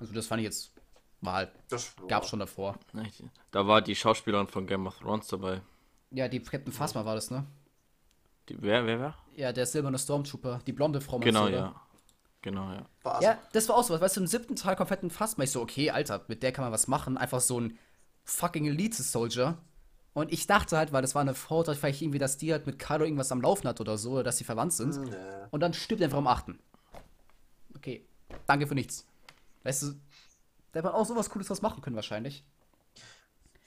Also 0.00 0.12
das 0.12 0.26
fand 0.26 0.40
ich 0.40 0.44
jetzt, 0.44 0.72
war 1.20 1.34
halt, 1.34 1.52
Das 1.70 1.94
gab's 2.08 2.28
schon 2.28 2.40
davor. 2.40 2.78
Da 3.50 3.66
war 3.66 3.80
die 3.80 3.94
Schauspielerin 3.96 4.48
von 4.48 4.66
Game 4.66 4.86
of 4.86 4.98
Thrones 4.98 5.28
dabei. 5.28 5.62
Ja, 6.10 6.28
die 6.28 6.40
Captain 6.40 6.72
Phasma 6.72 7.04
war 7.04 7.14
das, 7.14 7.30
ne? 7.30 7.44
Die, 8.48 8.60
wer, 8.60 8.84
wer, 8.86 9.00
wer? 9.00 9.14
Ja, 9.36 9.52
der 9.52 9.64
silberne 9.66 9.98
Stormtrooper, 9.98 10.60
die 10.66 10.72
blonde 10.72 11.00
Frau. 11.00 11.18
Genau, 11.18 11.44
oder? 11.46 11.50
ja. 11.56 11.80
Genau, 12.42 12.70
ja. 12.72 12.84
War 13.02 13.22
Ja, 13.22 13.38
das 13.52 13.68
war 13.70 13.76
auch 13.76 13.84
so 13.84 13.94
was. 13.94 14.02
Weißt 14.02 14.16
du, 14.18 14.20
im 14.20 14.26
siebten 14.26 14.54
Teil 14.54 14.76
komplett 14.76 15.02
ein 15.02 15.08
Phasma. 15.10 15.44
Ich 15.44 15.50
so, 15.50 15.62
okay, 15.62 15.90
Alter, 15.90 16.24
mit 16.28 16.42
der 16.42 16.52
kann 16.52 16.62
man 16.64 16.72
was 16.72 16.88
machen. 16.88 17.16
Einfach 17.16 17.40
so 17.40 17.58
ein 17.58 17.78
fucking 18.24 18.66
Elite-Soldier. 18.66 19.56
Und 20.14 20.32
ich 20.32 20.46
dachte 20.46 20.76
halt, 20.78 20.92
weil 20.92 21.02
das 21.02 21.14
war 21.14 21.22
eine 21.22 21.34
Frau, 21.34 21.64
dass 21.64 21.76
vielleicht 21.76 22.00
irgendwie, 22.00 22.18
dass 22.20 22.36
die 22.38 22.52
halt 22.52 22.66
mit 22.66 22.78
Kylo 22.78 23.04
irgendwas 23.04 23.32
am 23.32 23.40
Laufen 23.42 23.66
hat 23.68 23.80
oder 23.80 23.98
so, 23.98 24.12
oder 24.12 24.22
dass 24.22 24.38
sie 24.38 24.44
verwandt 24.44 24.72
sind. 24.72 24.96
Nee. 24.96 25.16
Und 25.50 25.60
dann 25.60 25.74
stirbt 25.74 26.00
er 26.00 26.06
einfach 26.06 26.18
am 26.18 26.28
achten. 26.28 26.58
Okay, 27.76 28.06
danke 28.46 28.66
für 28.68 28.76
nichts. 28.76 29.06
Weißt 29.64 29.82
du, 29.82 29.86
da 30.72 30.78
hätte 30.78 30.84
man 30.84 30.94
auch 30.94 31.04
sowas 31.04 31.28
Cooles 31.28 31.50
was 31.50 31.62
machen 31.62 31.82
können 31.82 31.96
wahrscheinlich. 31.96 32.44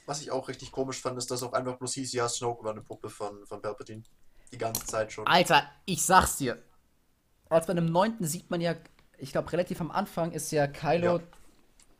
Was 0.05 0.21
ich 0.21 0.31
auch 0.31 0.47
richtig 0.47 0.71
komisch 0.71 1.01
fand, 1.01 1.17
ist, 1.17 1.29
dass 1.29 1.43
auch 1.43 1.51
einfach 1.51 1.77
bloß 1.77 1.93
hieß, 1.95 2.13
ja, 2.13 2.29
Snoke 2.29 2.63
war 2.63 2.71
eine 2.71 2.81
Puppe 2.81 3.09
von, 3.09 3.45
von 3.45 3.61
Palpatine. 3.61 4.03
Die 4.53 4.57
ganze 4.57 4.85
Zeit 4.85 5.11
schon. 5.11 5.27
Alter, 5.27 5.69
ich 5.85 6.01
sag's 6.05 6.37
dir. 6.37 6.63
Als 7.49 7.67
bei 7.67 7.71
einem 7.71 7.91
neunten 7.91 8.25
sieht 8.25 8.49
man 8.49 8.61
ja, 8.61 8.75
ich 9.17 9.33
glaube, 9.33 9.51
relativ 9.51 9.81
am 9.81 9.91
Anfang 9.91 10.31
ist 10.31 10.51
ja 10.51 10.67
Kylo 10.67 11.17
Ja. 11.17 11.23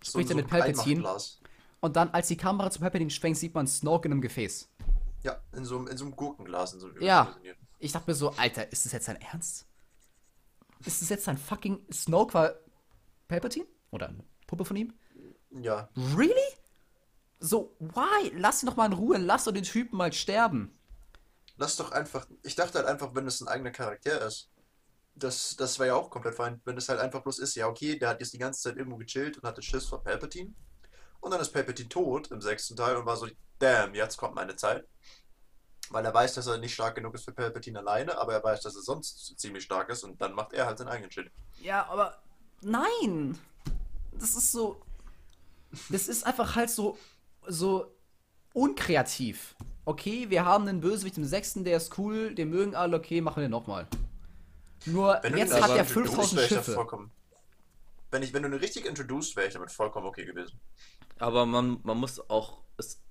spricht 0.01 0.29
er 0.29 0.37
mit 0.37 0.45
ein 0.45 0.49
Palpatine. 0.49 1.03
Und 1.79 1.95
dann, 1.95 2.09
als 2.09 2.27
die 2.27 2.37
Kamera 2.37 2.71
zu 2.71 2.79
Palpatine 2.79 3.09
schwenkt, 3.09 3.39
sieht 3.39 3.53
man 3.53 3.67
Snoke 3.67 4.07
in 4.07 4.11
einem 4.13 4.21
Gefäß. 4.21 4.69
Ja, 5.23 5.41
in 5.53 5.65
so, 5.65 5.77
einem- 5.77 5.87
in 5.87 5.97
so 5.97 6.05
einem 6.05 6.15
Gurkenglas. 6.15 6.73
In 6.73 6.79
so 6.79 6.87
einem 6.87 7.01
Ja. 7.01 7.35
Ich 7.79 7.91
dachte 7.91 8.09
mir 8.09 8.15
so, 8.15 8.31
Alter, 8.31 8.71
ist 8.71 8.85
das 8.85 8.91
jetzt 8.93 9.07
dein 9.07 9.21
Ernst? 9.21 9.67
Ist 10.85 11.01
das 11.01 11.09
jetzt 11.09 11.27
dein 11.27 11.37
fucking 11.37 11.85
Snoke 11.91 12.33
war 12.33 12.53
Palpatine? 13.27 13.67
Oder 13.91 14.09
eine 14.09 14.23
Puppe 14.47 14.65
von 14.65 14.75
ihm? 14.77 14.93
Ja, 15.51 15.89
Really? 15.95 16.33
So, 17.39 17.75
why? 17.79 18.31
Lass 18.35 18.63
ihn 18.63 18.65
doch 18.67 18.75
mal 18.75 18.87
in 18.87 18.93
Ruhe, 18.93 19.17
lass 19.17 19.43
doch 19.43 19.51
den 19.51 19.63
Typen 19.63 19.97
mal 19.97 20.11
sterben. 20.11 20.73
lass 21.57 21.75
doch 21.75 21.91
einfach. 21.91 22.27
Ich 22.43 22.55
dachte 22.55 22.77
halt 22.79 22.87
einfach, 22.87 23.13
wenn 23.15 23.25
es 23.27 23.41
ein 23.41 23.47
eigener 23.47 23.71
Charakter 23.71 24.25
ist. 24.25 24.49
Das, 25.15 25.55
das 25.55 25.79
wäre 25.79 25.87
ja 25.89 25.95
auch 25.95 26.09
komplett 26.11 26.35
fein. 26.35 26.61
Wenn 26.65 26.77
es 26.77 26.89
halt 26.89 26.99
einfach 26.99 27.21
bloß 27.23 27.39
ist, 27.39 27.55
ja, 27.55 27.67
okay, 27.67 27.97
der 27.97 28.09
hat 28.09 28.19
jetzt 28.19 28.33
die 28.33 28.37
ganze 28.37 28.61
Zeit 28.61 28.77
irgendwo 28.77 28.97
gechillt 28.97 29.37
und 29.37 29.43
hatte 29.43 29.63
Schiss 29.63 29.85
vor 29.85 30.03
Palpatine. 30.03 30.53
Und 31.19 31.31
dann 31.31 31.41
ist 31.41 31.51
Palpatine 31.51 31.89
tot 31.89 32.31
im 32.31 32.41
sechsten 32.41 32.75
Teil 32.75 32.95
und 32.95 33.05
war 33.05 33.17
so, 33.17 33.27
damn, 33.59 33.93
jetzt 33.95 34.17
kommt 34.17 34.35
meine 34.35 34.55
Zeit. 34.55 34.85
Weil 35.89 36.05
er 36.05 36.13
weiß, 36.13 36.33
dass 36.33 36.47
er 36.47 36.57
nicht 36.57 36.73
stark 36.73 36.95
genug 36.95 37.13
ist 37.15 37.25
für 37.25 37.31
Palpatine 37.31 37.79
alleine, 37.79 38.17
aber 38.17 38.33
er 38.33 38.43
weiß, 38.43 38.61
dass 38.61 38.75
er 38.75 38.81
sonst 38.81 39.39
ziemlich 39.39 39.63
stark 39.63 39.89
ist 39.89 40.03
und 40.03 40.21
dann 40.21 40.33
macht 40.33 40.53
er 40.53 40.65
halt 40.65 40.77
seinen 40.77 40.89
eigenen 40.89 41.11
Shit. 41.11 41.31
Ja, 41.61 41.87
aber 41.87 42.21
nein. 42.61 43.39
Das 44.13 44.35
ist 44.35 44.51
so. 44.51 44.81
Das 45.89 46.07
ist 46.07 46.25
einfach 46.25 46.55
halt 46.55 46.69
so. 46.69 46.97
so 47.47 47.93
unkreativ. 48.57 49.55
Okay, 49.85 50.29
wir 50.29 50.43
haben 50.43 50.67
einen 50.67 50.81
Bösewicht 50.81 51.17
im 51.17 51.23
sechsten, 51.23 51.63
der 51.63 51.77
ist 51.77 51.97
cool, 51.97 52.33
den 52.33 52.49
mögen 52.49 52.75
alle, 52.75 52.97
okay, 52.97 53.21
machen 53.21 53.41
wir 53.41 53.49
nochmal. 53.49 53.87
Nur 54.85 55.19
Wenn 55.21 55.33
du 55.33 55.39
jetzt 55.39 55.53
hat 55.53 55.69
er 55.69 55.79
introduced, 55.79 56.15
5000 56.15 56.35
wäre 56.35 56.45
ich 56.45 56.49
da 56.49 56.63
Schiffe. 56.63 57.09
Wenn, 58.09 58.23
ich, 58.23 58.33
wenn 58.33 58.41
du 58.41 58.47
eine 58.47 58.59
richtig 58.59 58.85
introduced 58.85 59.35
wäre 59.35 59.47
ich 59.47 59.53
damit 59.53 59.71
vollkommen 59.71 60.07
okay 60.07 60.25
gewesen. 60.25 60.59
Aber 61.19 61.45
man, 61.45 61.79
man 61.83 61.97
muss 61.97 62.29
auch 62.29 62.57
es 62.77 63.01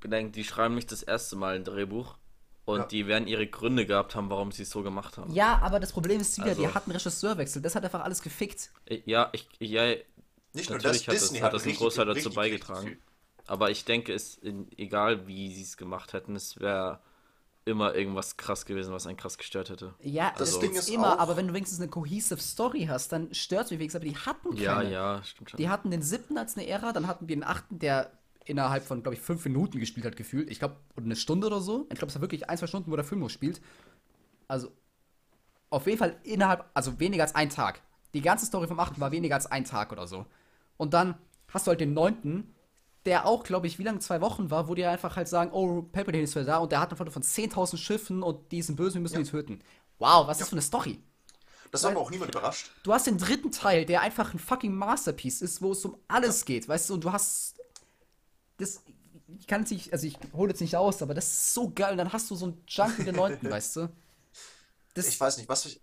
bedenken, 0.00 0.32
die 0.32 0.44
schreiben 0.44 0.74
nicht 0.74 0.90
das 0.92 1.02
erste 1.02 1.36
Mal 1.36 1.54
ein 1.56 1.64
Drehbuch. 1.64 2.16
Und 2.64 2.80
Ja. 2.80 2.86
die 2.86 3.06
werden 3.06 3.26
ihre 3.26 3.46
Gründe 3.46 3.86
gehabt 3.86 4.14
haben, 4.14 4.28
warum 4.28 4.52
sie 4.52 4.62
es 4.64 4.70
so 4.70 4.82
gemacht 4.82 5.16
haben. 5.16 5.32
Ja, 5.32 5.58
aber 5.62 5.80
das 5.80 5.90
Problem 5.92 6.20
ist 6.20 6.36
wieder, 6.36 6.48
Also- 6.48 6.60
die 6.62 6.68
hatten 6.68 6.90
Regisseurwechsel, 6.90 7.62
das 7.62 7.74
hat 7.74 7.82
einfach 7.84 8.02
alles 8.04 8.20
gefickt. 8.20 8.70
Äh, 8.84 9.00
Ja, 9.06 9.30
ich, 9.32 9.48
ja, 9.58 9.94
Nicht 10.52 10.68
nur 10.68 10.78
das, 10.78 10.84
natürlich 10.84 11.08
hat 11.08 11.14
das, 11.14 11.22
Disney 11.22 11.38
hat 11.40 11.52
das 11.54 11.64
einen 11.64 11.76
Großteil 11.76 12.06
dazu 12.06 12.30
beigetragen. 12.30 12.86
richtig 12.88 13.02
Aber 13.46 13.70
ich 13.70 13.86
denke, 13.86 14.12
es, 14.12 14.34
in, 14.36 14.68
egal 14.76 15.26
wie 15.26 15.54
sie 15.54 15.62
es 15.62 15.78
gemacht 15.78 16.12
hätten, 16.12 16.36
es 16.36 16.60
wäre 16.60 17.00
immer 17.68 17.94
irgendwas 17.94 18.36
krass 18.36 18.66
gewesen, 18.66 18.92
was 18.92 19.06
einen 19.06 19.16
krass 19.16 19.38
gestört 19.38 19.70
hätte. 19.70 19.94
Ja, 20.02 20.32
Das 20.38 20.50
das 20.50 20.58
Ding 20.60 20.72
ist 20.72 20.88
immer, 20.90 21.14
auch- 21.14 21.18
aber 21.20 21.36
wenn 21.36 21.46
du 21.48 21.54
wenigstens 21.54 21.80
eine 21.80 21.88
cohesive 21.90 22.40
Story 22.40 22.86
hast, 22.88 23.12
dann 23.12 23.32
stört's 23.34 23.70
mich 23.70 23.78
wenigstens, 23.78 24.00
aber 24.02 24.08
die 24.10 24.16
hatten 24.16 24.50
keine. 24.50 24.62
Ja, 24.62 24.82
ja, 24.82 25.22
stimmt 25.22 25.50
schon. 25.50 25.58
Die 25.58 25.68
hatten 25.68 25.90
den 25.90 26.02
siebten 26.02 26.36
als 26.38 26.56
eine 26.56 26.66
Ära, 26.66 26.92
dann 26.92 27.06
hatten 27.06 27.28
wir 27.28 27.36
den 27.36 27.44
achten, 27.44 27.78
der 27.78 28.10
innerhalb 28.44 28.84
von, 28.84 29.02
glaube 29.02 29.14
ich, 29.14 29.20
fünf 29.20 29.44
Minuten 29.44 29.78
gespielt 29.78 30.06
hat, 30.06 30.16
gefühlt. 30.16 30.50
Ich 30.50 30.58
glaube, 30.58 30.76
oder 30.96 31.04
eine 31.04 31.16
Stunde 31.16 31.46
oder 31.46 31.60
so. 31.60 31.82
Ich 31.90 31.98
glaube, 31.98 32.06
es 32.08 32.14
war 32.14 32.22
wirklich 32.22 32.48
ein, 32.48 32.56
zwei 32.56 32.66
Stunden, 32.66 32.90
wo 32.90 32.96
der 32.96 33.04
Film 33.04 33.20
noch 33.20 33.28
spielt. 33.30 33.60
Also, 34.48 34.72
auf 35.70 35.86
jeden 35.86 35.98
Fall 35.98 36.16
innerhalb, 36.22 36.64
also 36.72 36.98
weniger 36.98 37.22
als 37.24 37.34
ein 37.34 37.50
Tag. 37.50 37.82
Die 38.14 38.22
ganze 38.22 38.46
Story 38.46 38.66
vom 38.66 38.80
8. 38.80 38.98
war 39.00 39.12
weniger 39.12 39.34
als 39.34 39.46
ein 39.46 39.64
Tag 39.64 39.92
oder 39.92 40.06
so. 40.06 40.24
Und 40.78 40.94
dann 40.94 41.18
hast 41.52 41.66
du 41.66 41.70
halt 41.70 41.80
den 41.80 41.92
9., 41.92 42.54
der 43.06 43.26
auch, 43.26 43.44
glaube 43.44 43.66
ich, 43.66 43.78
wie 43.78 43.84
lange, 43.84 44.00
zwei 44.00 44.20
Wochen 44.20 44.50
war, 44.50 44.68
wo 44.68 44.74
die 44.74 44.84
einfach 44.84 45.16
halt 45.16 45.28
sagen, 45.28 45.50
oh, 45.52 45.82
Palpatine 45.82 46.24
ist 46.24 46.34
wieder 46.34 46.44
da 46.44 46.58
und 46.58 46.72
der 46.72 46.80
hat 46.80 46.90
eine 46.90 46.96
Foto 46.96 47.10
von 47.10 47.22
10.000 47.22 47.76
Schiffen 47.76 48.22
und 48.22 48.50
die 48.52 48.62
sind 48.62 48.76
böse, 48.76 48.94
wir 48.94 49.00
müssen 49.00 49.14
Ja. 49.16 49.22
die 49.22 49.30
töten. 49.30 49.62
Wow, 49.98 50.26
was 50.26 50.36
ist 50.36 50.42
das 50.42 50.48
für 50.50 50.54
eine 50.54 50.62
Story? 50.62 51.00
Das 51.70 51.84
hat 51.84 51.90
aber 51.92 52.00
auch 52.00 52.10
niemand 52.10 52.34
überrascht. 52.34 52.70
Du 52.82 52.92
hast 52.92 53.06
den 53.06 53.18
dritten 53.18 53.50
Teil, 53.50 53.84
der 53.84 54.00
einfach 54.00 54.32
ein 54.32 54.38
fucking 54.38 54.74
Masterpiece 54.74 55.42
ist, 55.42 55.60
wo 55.60 55.72
es 55.72 55.84
um 55.84 55.98
alles 56.08 56.44
geht, 56.44 56.68
weißt 56.68 56.90
du, 56.90 56.94
und 56.94 57.04
du 57.04 57.12
hast 57.12 57.56
das 58.56 58.82
ich 59.38 59.46
kann 59.46 59.62
es 59.62 59.70
nicht, 59.70 59.92
also 59.92 60.06
ich 60.06 60.18
hole 60.32 60.50
jetzt 60.50 60.60
nicht 60.60 60.74
aus, 60.74 61.02
aber 61.02 61.14
das 61.14 61.26
ist 61.26 61.54
so 61.54 61.70
geil 61.70 61.92
und 61.92 61.98
dann 61.98 62.12
hast 62.12 62.30
du 62.30 62.34
so 62.34 62.46
einen 62.46 62.62
Junk 62.66 62.98
wie 62.98 63.04
den 63.04 63.14
neunten, 63.16 63.50
weißt 63.50 63.76
du? 63.76 63.88
Das, 64.94 65.06
Ich 65.06 65.20
weiß 65.20 65.36
nicht, 65.36 65.48
was 65.48 65.66
ich. 65.66 65.80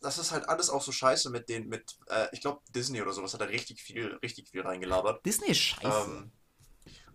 Das 0.00 0.18
ist 0.18 0.30
halt 0.30 0.48
alles 0.48 0.70
auch 0.70 0.82
so 0.82 0.92
scheiße 0.92 1.30
mit 1.30 1.48
den, 1.48 1.68
mit, 1.68 1.96
äh, 2.08 2.28
ich 2.30 2.40
glaube, 2.40 2.60
Disney 2.72 3.02
oder 3.02 3.12
sowas 3.12 3.32
hat 3.34 3.40
da 3.40 3.46
richtig 3.46 3.80
viel, 3.80 4.14
richtig 4.22 4.48
viel 4.48 4.60
reingelabert. 4.60 5.24
Disney 5.26 5.48
ist 5.48 5.58
scheiße. 5.58 6.10
Ähm, 6.10 6.30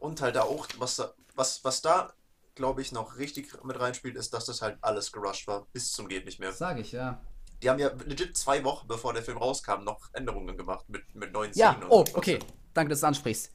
und 0.02 0.22
halt 0.22 0.36
da 0.36 0.42
auch, 0.42 0.68
was 0.80 0.96
da, 0.98 1.14
was, 1.36 1.64
was 1.64 1.82
da, 1.82 2.12
glaube 2.56 2.82
ich, 2.82 2.92
noch 2.92 3.18
richtig 3.18 3.64
mit 3.64 3.80
reinspielt, 3.80 4.16
ist, 4.18 4.34
dass 4.34 4.46
das 4.46 4.62
halt 4.62 4.78
alles 4.82 5.12
gerusht 5.12 5.48
war, 5.48 5.68
bis 5.72 5.92
zum 5.94 6.08
geht 6.10 6.26
nicht 6.26 6.40
mehr. 6.40 6.50
das 6.50 6.58
sage 6.58 6.82
ich, 6.82 6.92
ja. 6.92 7.22
Die 7.62 7.70
haben 7.70 7.80
ja 7.80 7.92
legit 8.06 8.36
zwei 8.36 8.64
Wochen, 8.64 8.88
bevor 8.88 9.14
der 9.14 9.22
Film 9.22 9.38
rauskam, 9.38 9.84
noch 9.84 10.10
Änderungen 10.14 10.58
gemacht 10.58 10.86
mit, 10.90 11.14
mit 11.16 11.32
neuen 11.32 11.54
Ja, 11.54 11.72
Szenen. 11.74 11.84
und 11.84 11.92
oh, 11.92 12.04
so. 12.06 12.18
okay, 12.18 12.40
danke, 12.74 12.90
dass 12.90 13.00
du 13.02 13.06
es 13.06 13.08
ansprichst. 13.08 13.52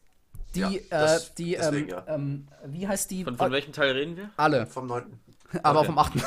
Die, 0.55 0.61
Ja, 0.61 0.70
äh, 0.70 0.80
das- 0.88 1.34
die, 1.34 1.57
deswegen, 1.57 1.88
ähm, 1.88 1.90
ja. 1.90 2.05
ähm, 2.14 2.49
wie 2.66 2.86
heißt 2.86 3.11
die? 3.11 3.24
Von, 3.24 3.36
von 3.36 3.51
welchem 3.53 3.72
Teil 3.72 3.90
reden 3.92 4.16
wir? 4.16 4.30
Alle, 4.36 4.66
Vom 4.66 4.86
9. 4.86 5.18
aber 5.64 5.80
Okay. 5.80 5.86
vom 5.86 5.99
achten. 5.99 6.22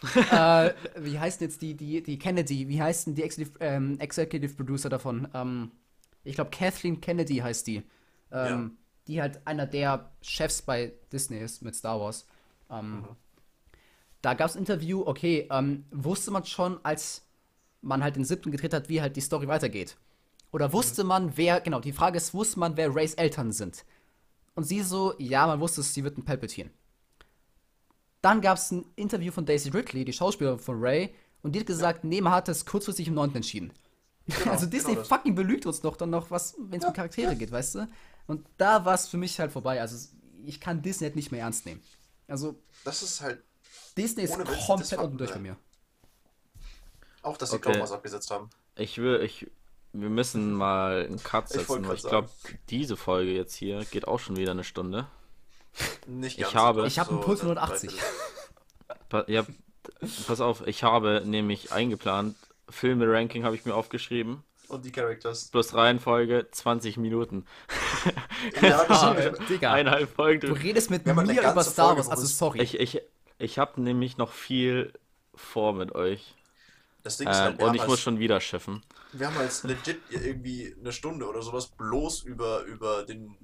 äh, 0.30 0.72
wie 0.96 1.18
heißt 1.18 1.40
jetzt 1.40 1.60
die, 1.60 1.74
die, 1.74 2.02
die 2.02 2.18
Kennedy? 2.18 2.68
Wie 2.68 2.80
heißt 2.80 3.08
denn 3.08 3.14
die 3.16 3.22
Executive, 3.24 3.58
ähm, 3.60 3.98
Executive 3.98 4.54
Producer 4.54 4.88
davon? 4.88 5.26
Ähm, 5.34 5.72
ich 6.22 6.36
glaube, 6.36 6.50
Kathleen 6.50 7.00
Kennedy 7.00 7.36
heißt 7.38 7.66
die. 7.66 7.82
Ähm, 8.30 8.76
Die 9.08 9.20
halt 9.20 9.44
einer 9.46 9.66
der 9.66 10.10
Chefs 10.22 10.62
bei 10.62 10.92
Disney 11.12 11.38
ist 11.38 11.62
mit 11.62 11.74
Star 11.74 11.98
Wars. 12.00 12.26
Ähm, 12.70 13.04
Da 14.22 14.34
gab 14.34 14.48
es 14.50 14.56
ein 14.56 14.60
Interview, 14.60 15.02
okay, 15.06 15.48
ähm, 15.50 15.84
wusste 15.90 16.30
man 16.30 16.44
schon, 16.44 16.78
als 16.84 17.22
man 17.80 18.02
halt 18.02 18.16
den 18.16 18.24
siebten 18.24 18.50
gedreht 18.50 18.74
hat, 18.74 18.88
wie 18.88 19.00
halt 19.00 19.16
die 19.16 19.20
Story 19.20 19.46
weitergeht? 19.48 19.96
Oder 20.50 20.72
wusste 20.72 21.04
man, 21.04 21.36
wer, 21.36 21.60
genau, 21.60 21.80
die 21.80 21.92
Frage 21.92 22.16
ist, 22.16 22.34
wusste 22.34 22.58
man, 22.58 22.76
wer 22.76 22.94
Rays 22.94 23.14
Eltern 23.14 23.52
sind? 23.52 23.84
Und 24.54 24.64
sie 24.64 24.82
so, 24.82 25.14
ja, 25.18 25.46
man 25.46 25.60
wusste 25.60 25.82
es, 25.82 25.94
sie 25.94 26.02
wird 26.04 26.18
ein 26.18 26.24
Palpatine. 26.24 26.70
Dann 28.22 28.40
gab 28.40 28.58
es 28.58 28.72
ein 28.72 28.84
Interview 28.96 29.30
von 29.30 29.46
Daisy 29.46 29.68
Ridley, 29.70 30.04
die 30.04 30.12
Schauspielerin 30.12 30.58
von 30.58 30.80
Ray, 30.80 31.14
und 31.42 31.54
die 31.54 31.60
hat 31.60 31.66
gesagt, 31.66 32.02
nee, 32.02 32.20
man 32.20 32.32
hat 32.32 32.48
es 32.48 32.66
kurzfristig 32.66 33.06
im 33.06 33.14
9. 33.14 33.36
entschieden. 33.36 33.72
also 34.46 34.66
Disney 34.66 34.94
genau 34.94 35.06
fucking 35.06 35.34
belügt 35.36 35.64
uns 35.66 35.80
doch 35.80 35.96
dann 35.96 36.10
noch, 36.10 36.30
was, 36.30 36.56
wenn 36.58 36.80
es 36.80 36.86
um 36.86 36.92
Charaktere 36.92 37.36
geht, 37.36 37.52
weißt 37.52 37.76
du? 37.76 37.88
Und 38.28 38.46
da 38.58 38.84
war 38.84 38.94
es 38.94 39.08
für 39.08 39.16
mich 39.16 39.40
halt 39.40 39.50
vorbei. 39.50 39.80
Also 39.80 40.08
ich 40.44 40.60
kann 40.60 40.80
Disney 40.82 41.06
halt 41.06 41.16
nicht 41.16 41.32
mehr 41.32 41.40
ernst 41.40 41.66
nehmen. 41.66 41.82
Also 42.28 42.54
Das 42.84 43.02
ist 43.02 43.20
halt 43.20 43.42
Disney 43.96 44.22
ist 44.22 44.38
Witz, 44.38 44.66
komplett 44.66 45.00
unten 45.00 45.18
durch 45.18 45.32
bei 45.32 45.40
mir. 45.40 45.56
auch, 47.22 47.36
dass 47.36 47.50
sie 47.50 47.56
Okay. 47.56 47.64
Clone 47.70 47.80
Wars 47.80 47.90
abgesetzt 47.92 48.30
haben. 48.30 48.48
Ich 48.76 48.98
will, 48.98 49.20
ich, 49.22 49.50
wir 49.92 50.08
müssen 50.10 50.52
mal 50.52 51.04
einen 51.06 51.20
Cut 51.22 51.46
Ich 51.46 51.56
setzen, 51.56 51.68
weil 51.68 51.82
grad 51.82 51.96
ich 51.96 52.02
glaube, 52.04 52.28
diese 52.70 52.96
Folge 52.96 53.32
jetzt 53.32 53.54
hier 53.56 53.84
geht 53.86 54.06
auch 54.06 54.20
schon 54.20 54.36
wieder 54.36 54.52
eine 54.52 54.62
Stunde. 54.64 55.08
Nicht 56.06 56.36
Ich 56.38 56.44
ganz, 56.44 56.54
habe- 56.54 56.80
aber 56.80 56.86
Ich 56.86 56.98
habe 56.98 57.10
einen 57.10 57.18
so 57.20 57.24
Puls 57.24 57.40
von 57.40 57.50
eine 57.50 57.60
180. 57.60 57.90
Dreiviertel. 57.90 58.14
Pa 59.08 59.24
ja, 59.26 59.46
pass 60.26 60.40
auf, 60.40 60.66
ich 60.66 60.82
habe 60.82 61.22
nämlich 61.24 61.72
eingeplant, 61.72 62.36
Filme-Ranking 62.68 63.44
habe 63.44 63.56
ich 63.56 63.64
mir 63.64 63.74
aufgeschrieben, 63.74 64.42
Und 64.68 64.84
die 64.84 64.92
Characters. 64.92 65.48
plus 65.50 65.74
Reihenfolge 65.74 66.48
20 66.50 66.96
Minuten. 66.98 67.44
Ja, 68.62 69.14
Digga, 69.50 69.72
Eineinhalb 69.72 70.10
Folgen. 70.14 70.46
du 70.46 70.52
redest 70.52 70.90
mit 70.90 71.04
mir 71.06 71.12
über 71.12 71.64
Star 71.64 71.96
Wars, 71.96 72.08
also 72.08 72.24
sorry. 72.26 72.62
Ich, 72.62 72.78
ich, 72.78 73.00
ich 73.38 73.58
habe 73.58 73.80
nämlich 73.80 74.16
noch 74.16 74.32
viel 74.32 74.92
vor 75.34 75.72
mit 75.72 75.94
euch. 75.94 76.34
Das 77.02 77.16
Ding 77.18 77.28
ist 77.28 77.36
Ähm, 77.36 77.42
halt, 77.42 77.58
wir, 77.58 77.66
und 77.66 77.74
ich 77.74 77.80
als, 77.82 77.90
muss 77.90 78.00
schon 78.00 78.18
wieder 78.20 78.40
schiffen. 78.40 78.82
wir 79.12 79.26
haben 79.26 79.36
als 79.38 79.64
legit 79.64 80.00
irgendwie 80.10 80.74
eine 80.78 80.92
Stunde 80.92 81.26
oder 81.28 81.42
sowas 81.42 81.66
bloß 81.68 82.22
über, 82.22 82.62
über 82.64 83.04
den 83.04 83.36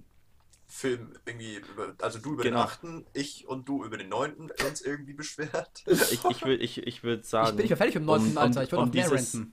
Film 0.68 1.16
irgendwie, 1.26 1.56
über, 1.56 1.94
also 2.00 2.18
du 2.18 2.34
über 2.34 2.42
Genau. 2.44 2.58
den 2.58 2.62
achten, 2.64 3.06
ich 3.12 3.46
und 3.48 3.68
du 3.68 3.84
über 3.84 3.96
den 3.96 4.08
neunten 4.08 4.50
uns 4.66 4.80
irgendwie 4.80 5.14
beschwert. 5.14 5.82
Ich, 5.86 6.24
ich 6.24 6.44
würde 6.44 6.62
ich, 6.62 6.78
ich 6.86 7.02
würd 7.02 7.24
sagen. 7.26 7.48
ich 7.50 7.56
bin 7.56 7.62
nicht 7.64 7.70
mehr 7.70 7.76
fertig 7.76 7.94
mit 7.96 8.02
dem 8.02 8.06
9. 8.06 8.20
um- 8.20 8.30
um- 8.30 8.38
Alter, 8.38 8.62
ich 8.62 8.72
will 8.72 8.78
um 8.78 8.86
noch 8.86 8.94
mehr 8.94 9.08
dieses- 9.10 9.34
renten. 9.34 9.52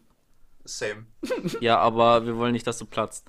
Same. 0.66 1.06
Ja, 1.60 1.78
aber 1.80 2.26
wir 2.26 2.38
wollen 2.38 2.54
nicht, 2.54 2.68
dass 2.68 2.78
du 2.78 2.86
platzt. 2.86 3.28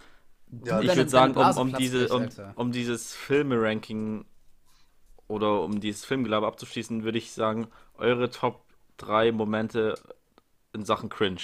Ja, 0.64 0.80
ich 0.80 0.94
würde 0.94 1.08
sagen, 1.08 1.34
um, 1.34 1.56
um, 1.56 1.72
diese, 1.74 2.08
um, 2.08 2.28
um 2.56 2.72
dieses 2.72 3.14
Filme-Ranking 3.14 4.26
oder 5.28 5.62
um 5.62 5.80
dieses 5.80 6.04
Filmgelaber 6.04 6.46
abzuschließen, 6.46 7.04
würde 7.04 7.18
ich 7.18 7.32
sagen, 7.32 7.68
eure 7.96 8.30
Top 8.30 8.64
3 8.98 9.32
Momente 9.32 9.94
in 10.74 10.84
Sachen 10.84 11.08
Cringe. 11.08 11.40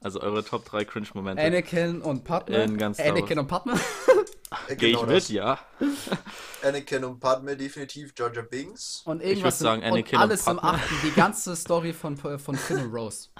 Also 0.00 0.20
eure 0.20 0.44
Top 0.44 0.64
3 0.64 0.84
Cringe-Momente. 0.84 1.42
Anakin 1.42 2.02
und 2.02 2.24
Padme. 2.24 2.64
In 2.64 2.76
ganz 2.76 2.98
Anakin 2.98 3.38
und 3.38 3.46
Padme. 3.46 3.74
Äh, 4.68 4.76
Gehe 4.76 4.90
ich 4.90 4.96
genau 4.96 5.06
mit, 5.06 5.16
das. 5.16 5.28
ja. 5.30 5.58
Anakin 6.62 7.04
und 7.04 7.20
Padme 7.20 7.56
definitiv, 7.56 8.12
Jar 8.14 8.30
Binks. 8.30 9.00
Und 9.06 9.22
irgendwas 9.22 9.60
würd 9.60 9.66
sagen, 9.66 9.82
im, 9.82 9.94
Anakin 9.94 10.18
und 10.18 10.22
und 10.24 10.30
alles 10.30 10.46
im 10.46 10.56
Padme. 10.56 10.62
achten. 10.74 10.94
Die 11.02 11.10
ganze 11.12 11.56
Story 11.56 11.94
von, 11.94 12.18
von 12.18 12.54
Finn 12.56 12.80
und 12.80 12.92
Rose. 12.92 13.30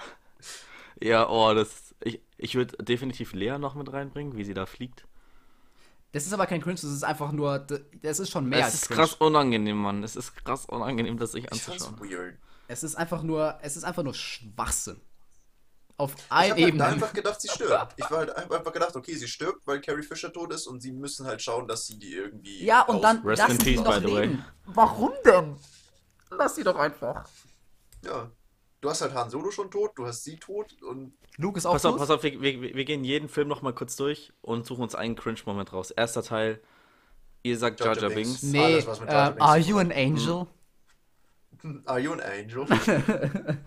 Ja, 0.99 1.29
oh, 1.29 1.53
das. 1.53 1.92
Ich, 2.03 2.21
ich 2.37 2.55
würde 2.55 2.75
definitiv 2.83 3.33
Lea 3.33 3.57
noch 3.57 3.75
mit 3.75 3.91
reinbringen, 3.91 4.35
wie 4.37 4.43
sie 4.43 4.53
da 4.53 4.65
fliegt. 4.65 5.05
Das 6.11 6.25
ist 6.27 6.33
aber 6.33 6.45
kein 6.45 6.61
Cringe, 6.61 6.75
das 6.75 6.83
ist 6.91 7.03
einfach 7.03 7.31
nur, 7.31 7.57
das 7.59 8.19
ist 8.19 8.29
schon 8.29 8.47
mehr 8.47 8.59
es 8.59 8.65
als 8.65 8.73
ist 8.75 8.87
Cringe. 8.87 8.99
krass 8.99 9.13
unangenehm, 9.15 9.77
Mann. 9.77 10.03
Es 10.03 10.15
ist 10.15 10.35
krass 10.35 10.65
unangenehm, 10.65 11.17
das 11.17 11.31
sich 11.31 11.45
Ich 11.45 11.51
anzuschauen. 11.51 11.99
weird. 11.99 12.37
Es 12.67 12.83
ist 12.83 12.95
einfach 12.95 13.23
nur, 13.23 13.57
es 13.61 13.75
ist 13.77 13.83
einfach 13.83 14.03
nur 14.03 14.13
Schwachsinn. 14.13 15.01
Auf 15.97 16.15
Ich 16.15 16.31
allen 16.31 16.51
hab 16.51 16.57
halt 16.57 16.59
da 16.63 16.67
Ebenen. 16.67 16.81
einfach 16.81 17.13
gedacht, 17.13 17.41
sie 17.41 17.47
stirbt. 17.49 17.93
Ich 17.97 18.09
war 18.11 18.19
halt 18.19 18.35
einfach 18.35 18.73
gedacht, 18.73 18.95
okay, 18.95 19.13
sie 19.15 19.27
stirbt, 19.27 19.65
weil 19.67 19.79
Carrie 19.81 20.01
Fisher 20.03 20.31
tot 20.33 20.51
ist 20.53 20.67
und 20.67 20.81
sie 20.81 20.91
müssen 20.91 21.25
halt 21.25 21.41
schauen, 21.41 21.67
dass 21.67 21.85
sie 21.87 21.97
die 21.99 22.13
irgendwie. 22.13 22.63
Ja, 22.65 22.81
und 22.83 23.01
dann 23.03 23.17
Rest 23.25 23.41
in 23.43 23.47
lassen 23.47 23.59
sie 23.63 23.75
peace, 23.75 23.83
doch 23.83 23.99
by 24.01 24.07
the 24.07 24.13
way. 24.13 24.21
leben. 24.27 24.45
Warum 24.65 25.11
denn? 25.25 25.55
Lass 26.31 26.55
sie 26.55 26.63
doch 26.63 26.75
einfach. 26.77 27.27
Ja. 28.03 28.29
Du 28.83 28.89
hast 28.89 29.01
halt 29.01 29.13
Han 29.13 29.29
Solo 29.29 29.49
schon 29.49 29.71
tot, 29.71 29.91
du 29.95 30.05
hast 30.05 30.25
sie 30.25 30.35
tot 30.35 30.73
und 30.83 31.13
Luke 31.37 31.57
ist 31.57 31.65
auch 31.65 31.71
Pass 31.71 31.85
auf, 31.85 31.93
tot. 31.93 31.99
pass 32.01 32.09
auf, 32.09 32.21
wir, 32.21 32.41
wir, 32.41 32.61
wir 32.75 32.83
gehen 32.83 33.05
jeden 33.05 33.29
Film 33.29 33.47
noch 33.47 33.61
mal 33.61 33.73
kurz 33.73 33.95
durch 33.95 34.33
und 34.41 34.65
suchen 34.65 34.81
uns 34.83 34.93
einen 34.93 35.15
Cringe-Moment 35.15 35.71
raus. 35.71 35.89
Erster 35.89 36.21
Teil, 36.21 36.59
ihr 37.43 37.57
sagt 37.57 37.79
Jar 37.79 37.97
Jar 37.97 38.09
Binks. 38.09 38.41
Binks. 38.41 38.43
Nee, 38.43 38.61
Alles, 38.61 38.85
was 38.87 38.99
mit 38.99 39.09
Jar 39.09 39.17
Jar 39.17 39.27
ähm, 39.29 39.35
Binks 39.35 39.47
Are 39.49 39.57
you 39.57 39.77
an 39.77 39.91
angel? 39.93 40.47
Are 41.85 41.99
you 41.99 42.11
an 42.11 42.19
angel? 42.19 42.65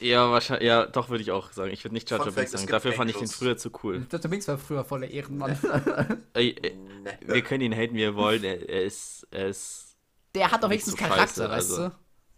Ja, 0.00 0.30
wahrscheinlich, 0.32 0.66
ja, 0.66 0.84
doch 0.84 1.10
würde 1.10 1.22
ich 1.22 1.30
auch 1.30 1.52
sagen. 1.52 1.70
Ich 1.70 1.84
würde 1.84 1.94
nicht 1.94 2.10
Jar 2.10 2.18
Jar 2.18 2.32
Binks 2.32 2.50
sagen. 2.50 2.66
Dafür 2.66 2.92
fand 2.92 3.08
ich 3.08 3.16
den 3.16 3.20
Angels. 3.22 3.36
früher 3.36 3.56
zu 3.56 3.70
cool. 3.84 4.06
Jar 4.10 4.20
Jar 4.20 4.30
Binks 4.30 4.48
war 4.48 4.58
früher 4.58 4.84
voller 4.84 5.08
Ehrenmann. 5.08 5.56
Ey, 6.34 6.56
wir 7.24 7.42
können 7.42 7.62
ihn 7.62 7.72
haten, 7.72 7.94
wie 7.94 8.00
wir 8.00 8.16
wollen. 8.16 8.42
Er, 8.44 8.68
er 8.68 8.82
ist, 8.82 9.26
er 9.30 9.46
ist, 9.48 9.96
Der 10.34 10.50
hat 10.50 10.62
doch 10.62 10.68
wenigstens 10.68 10.94
so 10.94 10.98
Charakter, 10.98 11.24
scheiße, 11.24 11.50
weißt 11.50 11.70
also. 11.70 11.88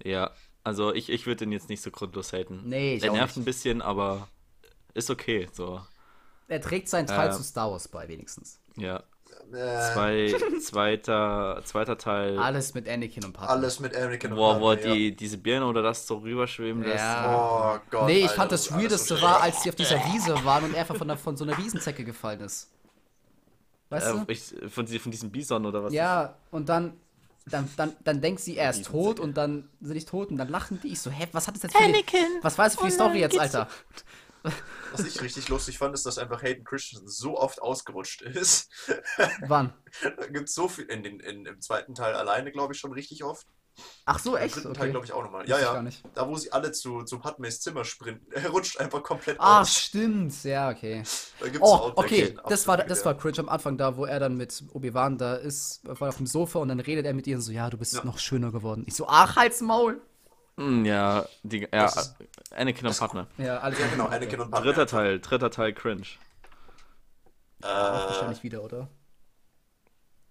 du? 0.03 0.09
ja. 0.09 0.31
Also 0.65 0.95
ich, 0.95 1.11
ich 1.11 1.27
würde 1.27 1.45
ihn 1.45 1.53
jetzt 1.53 1.69
nicht 1.69 1.83
so 1.83 1.91
grundlos 1.91 2.33
haten. 2.33 2.63
Nee, 2.65 2.97
ich 2.97 3.05
Er 3.05 3.13
auch 3.13 3.15
nervt 3.17 3.37
nicht. 3.37 3.43
ein 3.43 3.45
bisschen, 3.45 3.83
aber 3.83 4.29
ist 4.95 5.11
okay. 5.11 5.49
So, 5.53 5.81
Er 6.49 6.61
trägt 6.61 6.89
seinen 6.89 7.07
Teil 7.07 7.29
Äh, 7.29 7.33
zu 7.33 7.43
Star 7.43 7.71
Wars 7.71 7.89
bei, 7.89 8.09
wenigstens. 8.09 8.59
ja. 8.77 9.03
Äh, 9.53 9.93
Zwei, 9.93 10.35
zweiter, 10.63 11.61
zweiter 11.65 11.99
Teil. 11.99 12.39
Alles 12.39 12.73
mit 12.75 12.89
Anakin 12.89 13.25
und 13.25 13.33
Padme. 13.35 13.51
alles 13.51 13.79
mit 13.81 13.95
Anakin 13.95 14.33
und 14.33 14.39
Wo, 14.39 14.61
wo 14.61 14.73
ja. 14.73 14.77
die, 14.95 15.15
diese 15.15 15.37
Birne 15.39 15.67
oder 15.67 15.83
das 15.83 16.07
so 16.07 16.17
rüberschweben 16.19 16.83
lässt. 16.83 17.05
Ja. 17.05 17.77
Oh 17.77 17.81
Gott. 17.91 18.07
nee, 18.07 18.19
ich 18.21 18.25
Alter, 18.25 18.35
fand 18.37 18.53
das 18.53 18.73
Weirdeste 18.73 19.17
so 19.17 19.23
war, 19.23 19.43
als 19.43 19.63
die 19.63 19.69
auf 19.69 19.75
dieser 19.75 19.99
Wiese 20.07 20.43
waren 20.45 20.65
und 20.65 20.73
er 20.75 20.81
einfach 20.81 20.97
von, 20.97 21.09
der, 21.09 21.19
von 21.19 21.37
so 21.37 21.45
einer 21.45 21.59
Riesenzecke 21.59 22.05
gefallen 22.05 22.41
ist. 22.41 22.71
Weißt 23.91 24.07
Äh, 24.09 24.13
du? 24.13 24.25
ich, 24.29 24.55
von, 24.73 24.87
von 24.87 25.11
diesem 25.11 25.31
Bison 25.31 25.67
oder 25.67 25.85
was? 25.85 25.93
Ja, 25.93 26.37
und 26.51 26.69
dann, 26.69 26.99
dann, 27.47 27.69
dann, 27.77 27.95
dann 28.03 28.21
denkt 28.21 28.41
sie, 28.41 28.57
er 28.57 28.71
ist 28.71 28.87
tot 28.87 29.21
und 29.21 29.37
dann 29.37 29.69
sind 29.81 29.97
ich 29.97 30.07
tot 30.07 30.31
und 30.31 30.39
dann 30.39 30.49
lachen 30.49 30.81
die. 30.81 30.89
Ich 30.89 31.01
so, 31.01 31.11
hä, 31.11 31.29
was 31.33 31.47
hat 31.47 31.57
das 31.57 31.65
jetzt 31.65 31.77
für 31.77 31.93
die, 31.93 32.05
Was 32.43 32.57
war 32.57 32.65
das 32.65 32.77
für 32.77 32.87
die 32.87 32.91
Story 32.91 33.21
jetzt, 33.21 33.39
Alter? 33.39 33.69
Was 34.93 35.07
ich 35.07 35.23
richtig 35.23 35.49
lustig 35.49 35.79
fand, 35.79 35.95
ist, 35.95 36.05
dass 36.05 36.19
einfach 36.19 36.43
Hayden 36.43 36.65
Christensen 36.65 37.09
so 37.09 37.39
oft 37.39 37.63
ausgerutscht 37.63 38.21
ist. 38.21 38.71
Wann? 39.47 39.73
da 40.03 40.27
gibt 40.27 40.51
es 40.51 40.55
so 40.55 40.69
viel. 40.69 40.85
In 40.85 41.03
den, 41.03 41.19
in, 41.19 41.47
Im 41.47 41.63
zweiten 41.63 41.95
Teil 41.95 42.15
alleine, 42.15 42.53
glaube 42.53 42.75
ich, 42.75 42.79
schon 42.79 42.93
richtig 42.93 43.25
oft. 43.25 43.47
Ach 44.07 44.19
so, 44.19 44.37
echt? 44.37 44.57
dritten 44.57 44.75
Teil, 44.75 44.83
Okay. 44.85 44.91
glaube 44.91 45.07
ich, 45.07 45.13
auch 45.13 45.23
nochmal. 45.23 45.49
Ja, 45.49 45.59
ja. 45.59 45.73
gar 45.73 45.83
nicht. 45.83 46.03
Da, 46.15 46.29
wo 46.29 46.37
sie 46.37 46.53
alle 46.53 46.73
zu, 46.73 47.03
zu 47.05 47.19
Padmes 47.19 47.61
Zimmer 47.61 47.85
sprinten. 47.85 48.27
Er 48.33 48.51
rutscht 48.51 48.79
einfach 48.79 49.03
komplett 49.03 49.41
Ah, 49.41 49.63
aus. 49.63 49.75
stimmt. 49.75 50.45
Ja, 50.45 50.71
okay. 50.71 51.03
Da 51.41 51.47
gibt's 51.49 51.61
Oh, 51.63 51.93
okay. 51.97 52.37
Das 52.49 52.67
war, 52.69 52.77
das 52.77 53.05
war 53.05 53.15
cringe 53.17 53.39
am 53.39 53.49
Anfang 53.49 53.77
da, 53.79 53.97
wo 53.97 54.05
er 54.05 54.21
dann 54.21 54.37
mit 54.37 54.63
Obi-Wan 54.73 55.19
da 55.19 55.35
ist, 55.37 55.81
war 55.85 56.11
auf 56.11 56.19
dem 56.19 56.27
Sofa 56.27 56.59
und 56.59 56.69
dann 56.69 56.81
redet 56.81 57.07
er 57.07 57.15
mit 57.15 57.27
ihr 57.27 57.37
und 57.37 57.43
so, 57.43 57.51
ja, 57.53 57.71
du 57.71 57.79
bist 57.79 57.95
Ja. 57.95 58.05
noch 58.05 58.19
schöner 58.19 58.53
geworden. 58.53 58.85
Ich 58.87 58.95
so, 58.95 59.07
ach, 59.09 59.37
halt's 59.37 59.61
Maul. 59.61 60.01
Hm, 60.57 60.85
ja, 60.85 61.27
die, 61.43 61.67
ja, 61.73 61.87
ist- 61.87 62.15
Anakin 62.55 62.87
und 62.87 62.97
Padme. 62.99 63.27
Ja, 63.39 63.59
alles 63.59 63.79
Ja, 63.79 63.87
genau, 63.89 64.07
Anakin 64.07 64.41
und 64.41 64.51
Padme. 64.51 64.67
Dritter 64.67 64.87
Teil, 64.87 65.19
dritter 65.19 65.51
Teil 65.51 65.73
cringe. 65.73 66.03
Auch 67.63 67.69
Äh, 67.69 68.07
wahrscheinlich 68.09 68.43
wieder, 68.43 68.63
oder? 68.63 68.89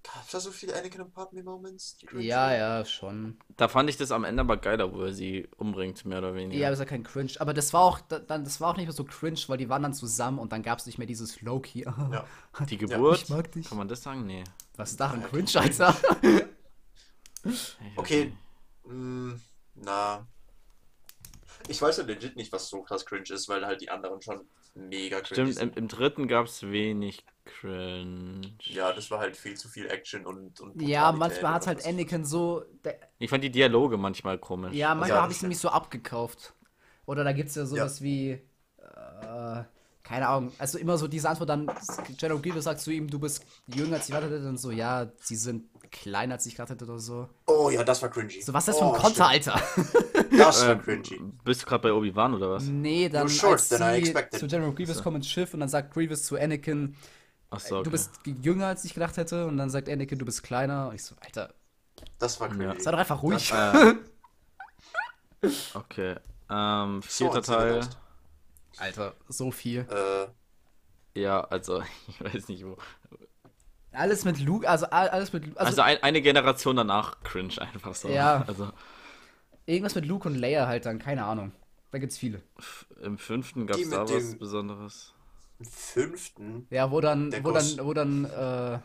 Gab's 0.04 0.32
da 0.32 0.39
so 0.39 0.51
viele 0.51 0.76
Anakin 0.78 1.01
und 1.01 1.14
Padme-Moments? 1.14 1.97
die 1.97 2.06
cringe 2.06 2.24
Ja, 2.24 2.54
ja, 2.54 2.86
schon. 2.86 3.38
Da 3.58 3.68
fand 3.68 3.89
ich 3.89 3.97
das 3.97 4.12
am 4.12 4.24
Ende 4.26 4.41
aber 4.41 4.58
geiler, 4.58 4.93
wo 4.93 5.01
er 5.04 5.14
sie 5.14 5.47
umbringt, 5.58 6.04
mehr 6.06 6.18
oder 6.20 6.30
Ja, 6.30 6.36
weniger. 6.36 6.66
aber 6.68 6.74
ist 6.74 6.80
ja 6.80 6.86
kein 6.86 7.04
Cringe. 7.04 7.32
Aber 7.39 7.54
das 7.54 7.72
war 7.74 7.82
auch 7.82 7.99
da- 8.01 8.20
dann, 8.20 8.43
das 8.43 8.60
war 8.62 8.72
auch 8.72 8.78
nicht 8.78 8.86
mehr 8.86 8.93
so 8.93 9.06
cringe, 9.06 9.39
weil 9.47 9.58
die 9.58 9.70
waren 9.70 9.82
dann 9.84 9.93
zusammen 9.93 10.39
und 10.39 10.51
dann 10.51 10.62
gab 10.62 10.80
es 10.80 10.86
nicht 10.86 10.97
mehr 10.97 11.08
dieses 11.08 11.41
Loki. 11.41 11.86
Ja. 12.12 12.26
Die 12.66 12.78
Geburt, 12.78 13.24
ich 13.24 13.30
mag 13.30 13.51
dich. 13.51 13.68
kann 13.70 13.78
man 13.78 13.88
das 13.88 14.04
sagen? 14.04 14.26
Nee. 14.26 14.43
Was 14.76 14.91
ist 14.91 14.99
daran 14.99 15.24
cringe, 15.24 15.49
Alter? 15.56 15.95
Okay, 17.95 18.32
mh, 18.86 19.36
na. 19.76 20.26
Ich 21.68 21.82
weiß 21.82 21.97
ja 21.97 22.04
legit 22.04 22.36
nicht, 22.36 22.51
was 22.51 22.70
so 22.70 22.82
krass 22.82 23.06
cringe 23.06 23.30
ist, 23.30 23.47
weil 23.49 23.66
halt 23.66 23.82
die 23.82 23.89
anderen 23.89 24.22
schon 24.22 24.41
mega 24.76 25.22
cringe 25.22 25.52
Stimmt, 25.52 25.76
im, 25.76 25.84
im 25.84 25.88
dritten 25.88 26.28
gab 26.28 26.46
es 26.48 26.64
wenig 26.64 27.26
cringe. 27.46 28.42
Ja, 28.62 28.94
das 28.94 29.12
war 29.12 29.20
halt 29.20 29.36
viel 29.36 29.56
zu 29.56 29.68
viel 29.68 29.88
Action 29.88 30.26
und, 30.26 30.60
und 30.62 30.82
ja, 30.82 31.12
manchmal 31.12 31.54
hat 31.54 31.68
halt. 31.68 31.86
Anakin 31.86 32.26
so. 32.26 32.64
Ich 33.20 33.30
fand 33.30 33.44
die 33.44 33.52
Dialoge 33.52 33.98
manchmal 33.98 34.38
komisch. 34.38 34.74
ja, 34.74 34.96
manchmal 34.96 35.18
Ja, 35.18 35.22
habe 35.24 35.32
ich 35.32 35.38
es 35.38 35.42
nämlich 35.42 35.60
so 35.60 35.70
abgekauft. 35.70 36.54
Oder 37.06 37.24
da 37.24 37.34
gibt 37.34 37.50
es 37.50 37.56
ja 37.56 37.66
sowas 37.66 38.02
wie. 38.02 38.42
Äh, 38.78 39.64
keine 40.04 40.28
Ahnung. 40.28 40.52
Also 40.58 40.78
immer 40.78 40.98
so 40.98 41.08
diese 41.08 41.30
Antwort 41.30 41.50
dann. 41.50 41.72
General 42.18 42.42
Grievous 42.42 42.66
sagt 42.66 42.82
zu 42.82 42.92
ihm, 42.92 43.10
du 43.10 43.20
bist 43.20 43.46
jünger 43.68 43.96
als 43.96 44.10
erwartet 44.10 44.32
hätte. 44.32 44.50
Und 44.50 44.58
so, 44.58 44.72
ja, 44.72 45.12
sie 45.22 45.36
sind 45.36 45.66
kleiner 45.94 46.34
als 46.36 46.46
ich 46.46 46.56
gedacht 46.56 46.70
hätte 46.72 46.84
oder 46.86 47.00
so. 47.00 47.30
Oh 47.48 47.70
ja, 47.70 47.84
das 47.84 48.02
war 48.02 48.10
cringy. 48.10 48.41
So, 48.41 48.54
was 48.54 48.68
ist 48.68 48.76
das 48.76 48.80
für 48.80 48.86
oh, 48.86 48.94
ein 48.94 49.02
Konter, 49.02 49.28
Alter? 49.28 49.62
Das 50.38 50.62
war 50.68 50.72
Äh, 50.72 50.78
cringy. 50.80 51.22
bist 51.46 51.62
du 51.62 51.66
gerade 51.68 51.84
bei 51.84 51.94
Obi-Wan 51.94 52.34
oder 52.34 52.50
was? 52.52 52.66
Nee, 52.66 53.08
dann 53.10 53.28
You're 53.28 53.39
short 53.39 53.54
als 53.54 53.70
sie 53.70 53.78
zu 54.32 54.48
General 54.48 54.74
Grievous 54.74 54.98
So. 54.98 55.04
kommen 55.04 55.18
ins 55.18 55.30
Schiff 55.30 55.54
und 55.54 55.60
dann 55.62 55.70
sagt 55.70 55.94
Grievous 55.94 56.24
zu 56.26 56.36
Anakin, 56.38 56.96
Achso, 57.52 57.76
okay. 57.76 57.84
du 57.84 57.91
bist 57.91 58.12
jünger 58.26 58.68
als 58.68 58.84
ich 58.84 58.94
gedacht 58.96 59.18
hätte 59.18 59.46
und 59.48 59.58
dann 59.58 59.70
sagt 59.70 59.88
Anakin, 59.89 60.18
du 60.20 60.26
bist 60.26 60.44
kleiner. 60.44 60.89
Und 60.89 60.96
ich 60.96 61.04
so, 61.04 61.16
Alter, 61.22 61.54
Das 62.20 62.39
war 62.39 62.50
cringy. 62.50 62.80
sei 62.80 62.91
doch 62.91 62.98
einfach 63.00 63.22
ruhig. 63.24 63.52
Äh, 63.54 63.96
okay. 65.74 66.16
Ähm, 66.50 67.02
So, 67.08 67.32
vierter 67.32 67.38
erzähl 67.38 67.80
Teil. 67.82 67.89
Alter, 68.78 69.16
so 69.28 69.52
viel. 69.52 69.88
Äh, 69.89 70.28
Ja, 71.20 71.41
also, 71.41 71.84
ich 72.08 72.22
weiß 72.24 72.48
nicht 72.50 72.66
wo. 72.66 72.78
Alles 73.94 74.26
mit 74.26 74.39
Luke, 74.39 74.68
also 74.70 74.88
all- 74.88 75.10
alles 75.10 75.32
mit 75.34 75.46
Luke, 75.46 75.60
Also, 75.60 75.70
also, 75.70 75.82
ein, 75.84 76.02
eine 76.04 76.22
Generation 76.22 76.76
danach 76.76 77.22
cringe 77.24 77.62
einfach 77.62 77.94
so. 77.96 78.10
Ja. 78.10 78.44
Also 78.48 78.72
irgendwas 79.66 79.96
mit 79.96 80.06
Luke 80.06 80.28
und 80.28 80.36
Leia 80.36 80.68
halt 80.68 80.86
dann, 80.86 81.00
keine 81.00 81.26
Ahnung. 81.26 81.52
Da 81.91 82.00
gibt's 82.00 82.18
viele. 82.18 82.41
im 83.02 83.18
fünften 83.20 83.68
gab 83.68 83.78
Die 83.78 83.84
es 83.84 83.89
mit 83.89 83.98
da 84.00 84.04
was 84.10 84.36
Besonderes. 84.39 85.14
im 85.60 85.66
fünften. 85.66 86.68
Ja, 86.72 86.89
wo 86.91 87.00
dann, 87.02 87.30
Der 87.30 87.44
wo 87.44 87.52
dann, 87.52 87.78
wo 87.84 87.94
dann, 87.94 88.26
äh, 88.26 88.80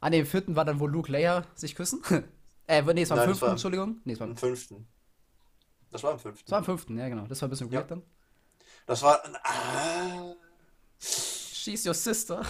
an 0.00 0.12
dem 0.12 0.24
vierten 0.26 0.54
war 0.54 0.64
dann, 0.64 0.78
wo 0.80 0.86
Luke 0.86 1.10
Leia 1.10 1.44
sich 1.56 1.74
küssen. 1.74 2.02
äh, 2.68 2.82
nee, 2.82 3.02
es 3.02 3.10
war 3.10 3.16
im 3.16 3.18
Nein, 3.18 3.18
das 3.18 3.24
fünften, 3.26 3.42
war- 3.42 3.50
Entschuldigung. 3.50 4.00
Nee, 4.04 4.12
es 4.12 4.20
war, 4.20 4.28
Im 4.28 4.36
fünften. 4.36 4.86
Das 5.90 6.02
war 6.04 6.12
im 6.12 6.18
fünften. 6.20 6.50
war 6.50 6.58
im 6.60 6.64
fünften, 6.64 6.98
ja 6.98 7.08
genau. 7.08 7.26
Das 7.26 7.40
war 7.42 7.48
ein 7.48 7.50
bisschen 7.50 7.70
Ja. 7.70 7.80
weird 7.80 7.90
dann. 7.90 8.02
Das 8.86 9.02
war. 9.02 9.20
Ah, 9.42 10.34
She's 11.00 11.84
your 11.86 11.94
sister. 11.94 12.42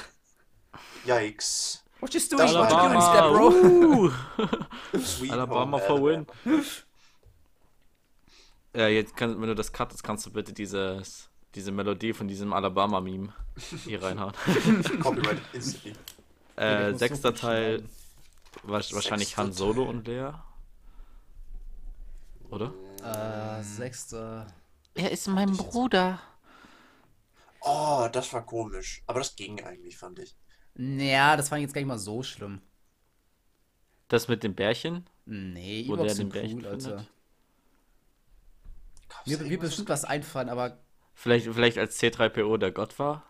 Yikes. 1.06 1.82
What 2.00 2.12
you 2.14 2.20
doing? 2.20 2.52
War 2.54 2.62
What 2.62 2.70
you 2.70 2.76
doing, 2.78 4.12
Alabama, 5.30 5.32
Alabama 5.32 5.78
for 5.78 6.02
win. 6.02 6.26
Alabama. 6.44 6.64
Ja, 8.76 8.88
jetzt 8.88 9.16
kann, 9.16 9.40
wenn 9.40 9.48
du 9.48 9.54
das 9.54 9.72
cuttest, 9.72 10.02
kannst 10.02 10.26
du 10.26 10.30
bitte 10.32 10.52
dieses, 10.52 11.30
diese 11.54 11.70
Melodie 11.70 12.12
von 12.12 12.26
diesem 12.26 12.52
Alabama-Meme 12.52 13.32
hier 13.84 14.02
reinhauen. 14.02 14.32
Copyright 15.00 15.40
instantly. 15.52 15.94
Äh, 16.56 16.92
sechster 16.94 17.30
so 17.30 17.36
Teil, 17.38 17.84
wa- 18.64 18.72
wahrscheinlich 18.90 19.28
Sechster 19.28 19.42
Han 19.42 19.52
Solo 19.52 19.84
Teil. 19.84 19.94
und 19.94 20.06
Lea. 20.08 20.30
Oder? 22.50 22.72
Äh, 23.02 23.62
sechster. 23.62 24.46
Er 24.94 25.10
ist 25.12 25.28
mein 25.28 25.56
Bruder. 25.56 26.20
Oh, 27.60 28.08
das 28.12 28.32
war 28.32 28.44
komisch. 28.44 29.02
Aber 29.06 29.20
das 29.20 29.34
ging 29.36 29.64
eigentlich, 29.64 29.96
fand 29.96 30.18
ich. 30.18 30.36
Ja, 30.76 31.36
das 31.36 31.48
fand 31.48 31.60
ich 31.60 31.64
jetzt 31.64 31.74
gar 31.74 31.80
nicht 31.80 31.88
mal 31.88 31.98
so 31.98 32.22
schlimm. 32.22 32.60
Das 34.08 34.28
mit 34.28 34.42
dem 34.42 34.54
Bärchen? 34.54 35.06
Nee, 35.26 35.84
Wo 35.86 35.94
überhaupt 35.94 36.10
der 36.10 36.16
so 36.16 36.22
den 36.22 36.30
Bärchen 36.30 36.58
cool, 36.60 36.66
Alter. 36.66 37.06
Mir, 39.26 39.38
irgendwas? 39.40 39.60
bestimmt 39.70 39.88
was 39.88 40.04
einfallen, 40.04 40.48
aber 40.48 40.78
Vielleicht, 41.14 41.46
vielleicht 41.46 41.78
als 41.78 41.98
C3PO 42.00 42.58
der 42.58 42.72
Gott 42.72 42.98
war? 42.98 43.24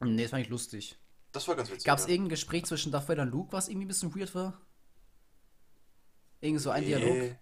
nee, 0.00 0.22
das 0.22 0.30
fand 0.30 0.42
ich 0.44 0.48
lustig. 0.50 0.98
Das 1.32 1.48
war 1.48 1.56
ganz 1.56 1.70
witzig. 1.70 1.84
Gab 1.84 1.98
es 1.98 2.04
ja. 2.06 2.10
irgendein 2.10 2.30
Gespräch 2.30 2.64
zwischen 2.66 2.92
Darth 2.92 3.08
Vader 3.08 3.22
und 3.22 3.30
Luke, 3.30 3.52
was 3.52 3.68
irgendwie 3.68 3.86
ein 3.86 3.88
bisschen 3.88 4.14
weird 4.14 4.34
war? 4.34 4.60
Irgend 6.40 6.60
so 6.60 6.70
ein 6.70 6.82
Nee, 6.82 6.88
Dialog? 6.88 7.36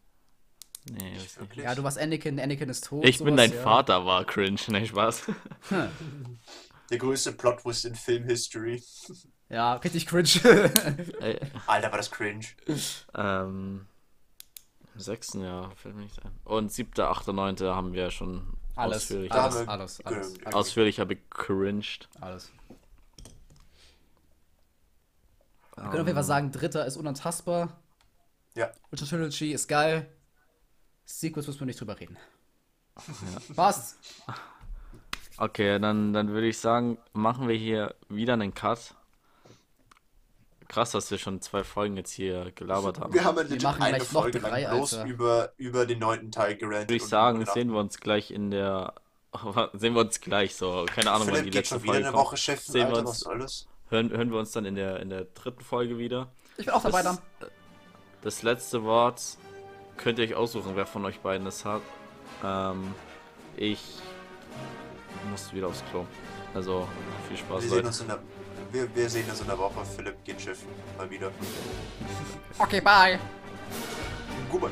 Nee, 0.91 1.17
weiß 1.17 1.39
nicht. 1.41 1.57
Ja, 1.57 1.75
du 1.75 1.83
warst 1.83 1.99
Anakin, 1.99 2.39
Anakin 2.41 2.69
ist 2.69 2.85
tot. 2.87 3.05
Ich 3.05 3.19
bin 3.19 3.37
sowas, 3.37 3.51
dein 3.51 3.53
ja. 3.53 3.63
Vater, 3.63 4.07
war 4.07 4.25
cringe. 4.25 4.61
Nee, 4.69 4.87
Spaß. 4.87 5.25
Der 6.91 6.99
größte 6.99 7.33
Plot-Twist 7.33 7.85
in 7.85 7.95
Film-History. 7.95 8.83
Ja, 9.53 9.75
richtig 9.75 10.07
cringe. 10.07 10.29
Alter, 11.67 11.91
war 11.91 11.99
das 11.99 12.09
cringe. 12.13 12.47
ähm, 13.17 13.85
im 14.95 15.01
sechsten 15.01 15.41
Jahr 15.43 15.75
fällt 15.75 15.97
mir 15.97 16.03
nicht 16.03 16.25
ein. 16.25 16.31
Und 16.45 16.71
siebter, 16.71 17.11
achter, 17.11 17.33
neunter 17.33 17.75
haben 17.75 17.93
wir 17.93 18.13
schon 18.13 18.57
alles, 18.77 18.99
ausführlich, 18.99 19.33
alles, 19.33 19.57
alles, 19.67 20.01
alles, 20.07 20.35
alles, 20.45 20.55
ausführlicher 20.55 21.05
gecringed. 21.05 22.09
alles. 22.21 22.53
Wir 25.75 25.83
können 25.89 26.03
auf 26.03 26.07
jeden 26.07 26.15
Fall 26.15 26.23
sagen, 26.23 26.53
dritter 26.53 26.87
ist 26.87 26.97
unantastbar. 26.97 27.77
Ja. 28.55 28.71
Ultra 28.93 29.07
Trilogy 29.07 29.53
ist 29.53 29.67
geil. 29.67 30.09
Sequels 31.07 31.49
müssen 31.49 31.59
wir 31.61 31.67
nicht 31.67 31.81
drüber 31.81 31.99
reden. 31.99 32.17
Passt. 33.57 33.99
Okay, 35.41 35.79
dann, 35.79 36.13
dann 36.13 36.29
würde 36.29 36.49
ich 36.49 36.59
sagen, 36.59 36.99
machen 37.15 37.49
wir 37.49 37.57
hier 37.57 37.95
wieder 38.11 38.35
einen 38.35 38.55
Cut. 38.55 38.95
Krass, 40.69 40.91
dass 40.93 41.11
wir 41.11 41.17
schon 41.19 41.41
zwei 41.41 41.65
Folgen 41.65 41.97
jetzt 41.97 42.13
hier 42.13 42.53
gelabert 42.55 43.01
haben. 43.01 43.13
Wir 43.15 43.25
haben 43.25 43.39
ja 43.39 43.43
legit 43.45 43.63
machen 43.63 43.83
eine 43.83 43.97
gleich 43.97 44.13
noch 44.13 44.21
Folge 44.23 44.39
drei, 44.39 44.63
lang 44.63 44.77
bloß 44.77 44.95
Alter. 44.95 45.11
über, 45.11 45.53
über 45.57 45.87
den 45.87 45.99
neunten 45.99 46.31
Teil 46.31 46.57
gerantet. 46.57 46.91
Würde 46.91 46.95
ich 46.97 47.07
sagen, 47.07 47.45
sehen 47.47 47.73
wir 47.73 47.81
uns 47.81 47.99
gleich 48.01 48.31
in 48.31 48.51
der. 48.51 48.93
sehen 49.73 49.95
wir 49.95 50.03
uns 50.03 50.21
gleich 50.21 50.55
so. 50.57 50.85
Keine 50.95 51.11
Ahnung, 51.11 51.27
wann 51.29 51.37
Philipp 51.37 51.45
die 51.45 51.51
geht 51.51 51.55
letzte 51.71 51.75
schon 51.77 51.83
wieder 51.85 51.93
Folge 51.95 52.07
eine 52.09 52.17
kommt. 52.17 52.27
Woche 52.27 52.37
Chef, 52.37 52.61
Sehen 52.63 52.89
wir 52.91 52.97
Alter, 52.99 53.09
uns- 53.09 53.25
was 53.27 53.39
das? 53.39 53.67
Hören, 53.89 54.11
hören 54.11 54.31
wir 54.31 54.39
uns 54.39 54.53
dann 54.53 54.67
in 54.67 54.75
der, 54.77 55.01
in 55.01 55.09
der 55.09 55.25
dritten 55.25 55.63
Folge 55.65 55.97
wieder. 55.99 56.29
Ich 56.59 56.67
bin 56.67 56.75
auch 56.75 56.83
dabei 56.83 57.03
dann. 57.03 57.19
Das 58.23 58.43
letzte 58.43 58.85
Wort 58.85 59.21
könnt 59.97 60.19
ihr 60.19 60.27
euch 60.27 60.35
aussuchen, 60.35 60.73
wer 60.77 60.87
von 60.87 61.05
euch 61.07 61.19
beiden 61.21 61.47
es 61.47 61.65
hat. 61.65 61.81
Ähm, 62.45 62.95
ich 63.57 63.81
muss 65.31 65.53
wieder 65.53 65.67
aufs 65.69 65.83
Klo. 65.91 66.05
Also 66.55 66.89
viel 67.29 67.37
Spaß, 67.37 67.63
Wir 67.63 67.69
sehen, 67.69 67.77
Leute. 67.77 67.87
uns 67.89 68.01
in 68.01 68.07
der, 68.09 68.19
wir, 68.73 68.97
wir 68.97 69.11
sehen 69.11 69.31
uns 69.31 69.41
in 69.41 69.47
der 69.47 69.59
Woche. 69.59 69.85
Philipp 69.97 70.25
geht 70.25 70.41
schiffen. 70.41 70.69
Mal 70.99 71.11
wieder. 71.11 71.31
Okay, 72.59 72.81
bye. 72.81 73.19
Goodbye. 74.51 74.71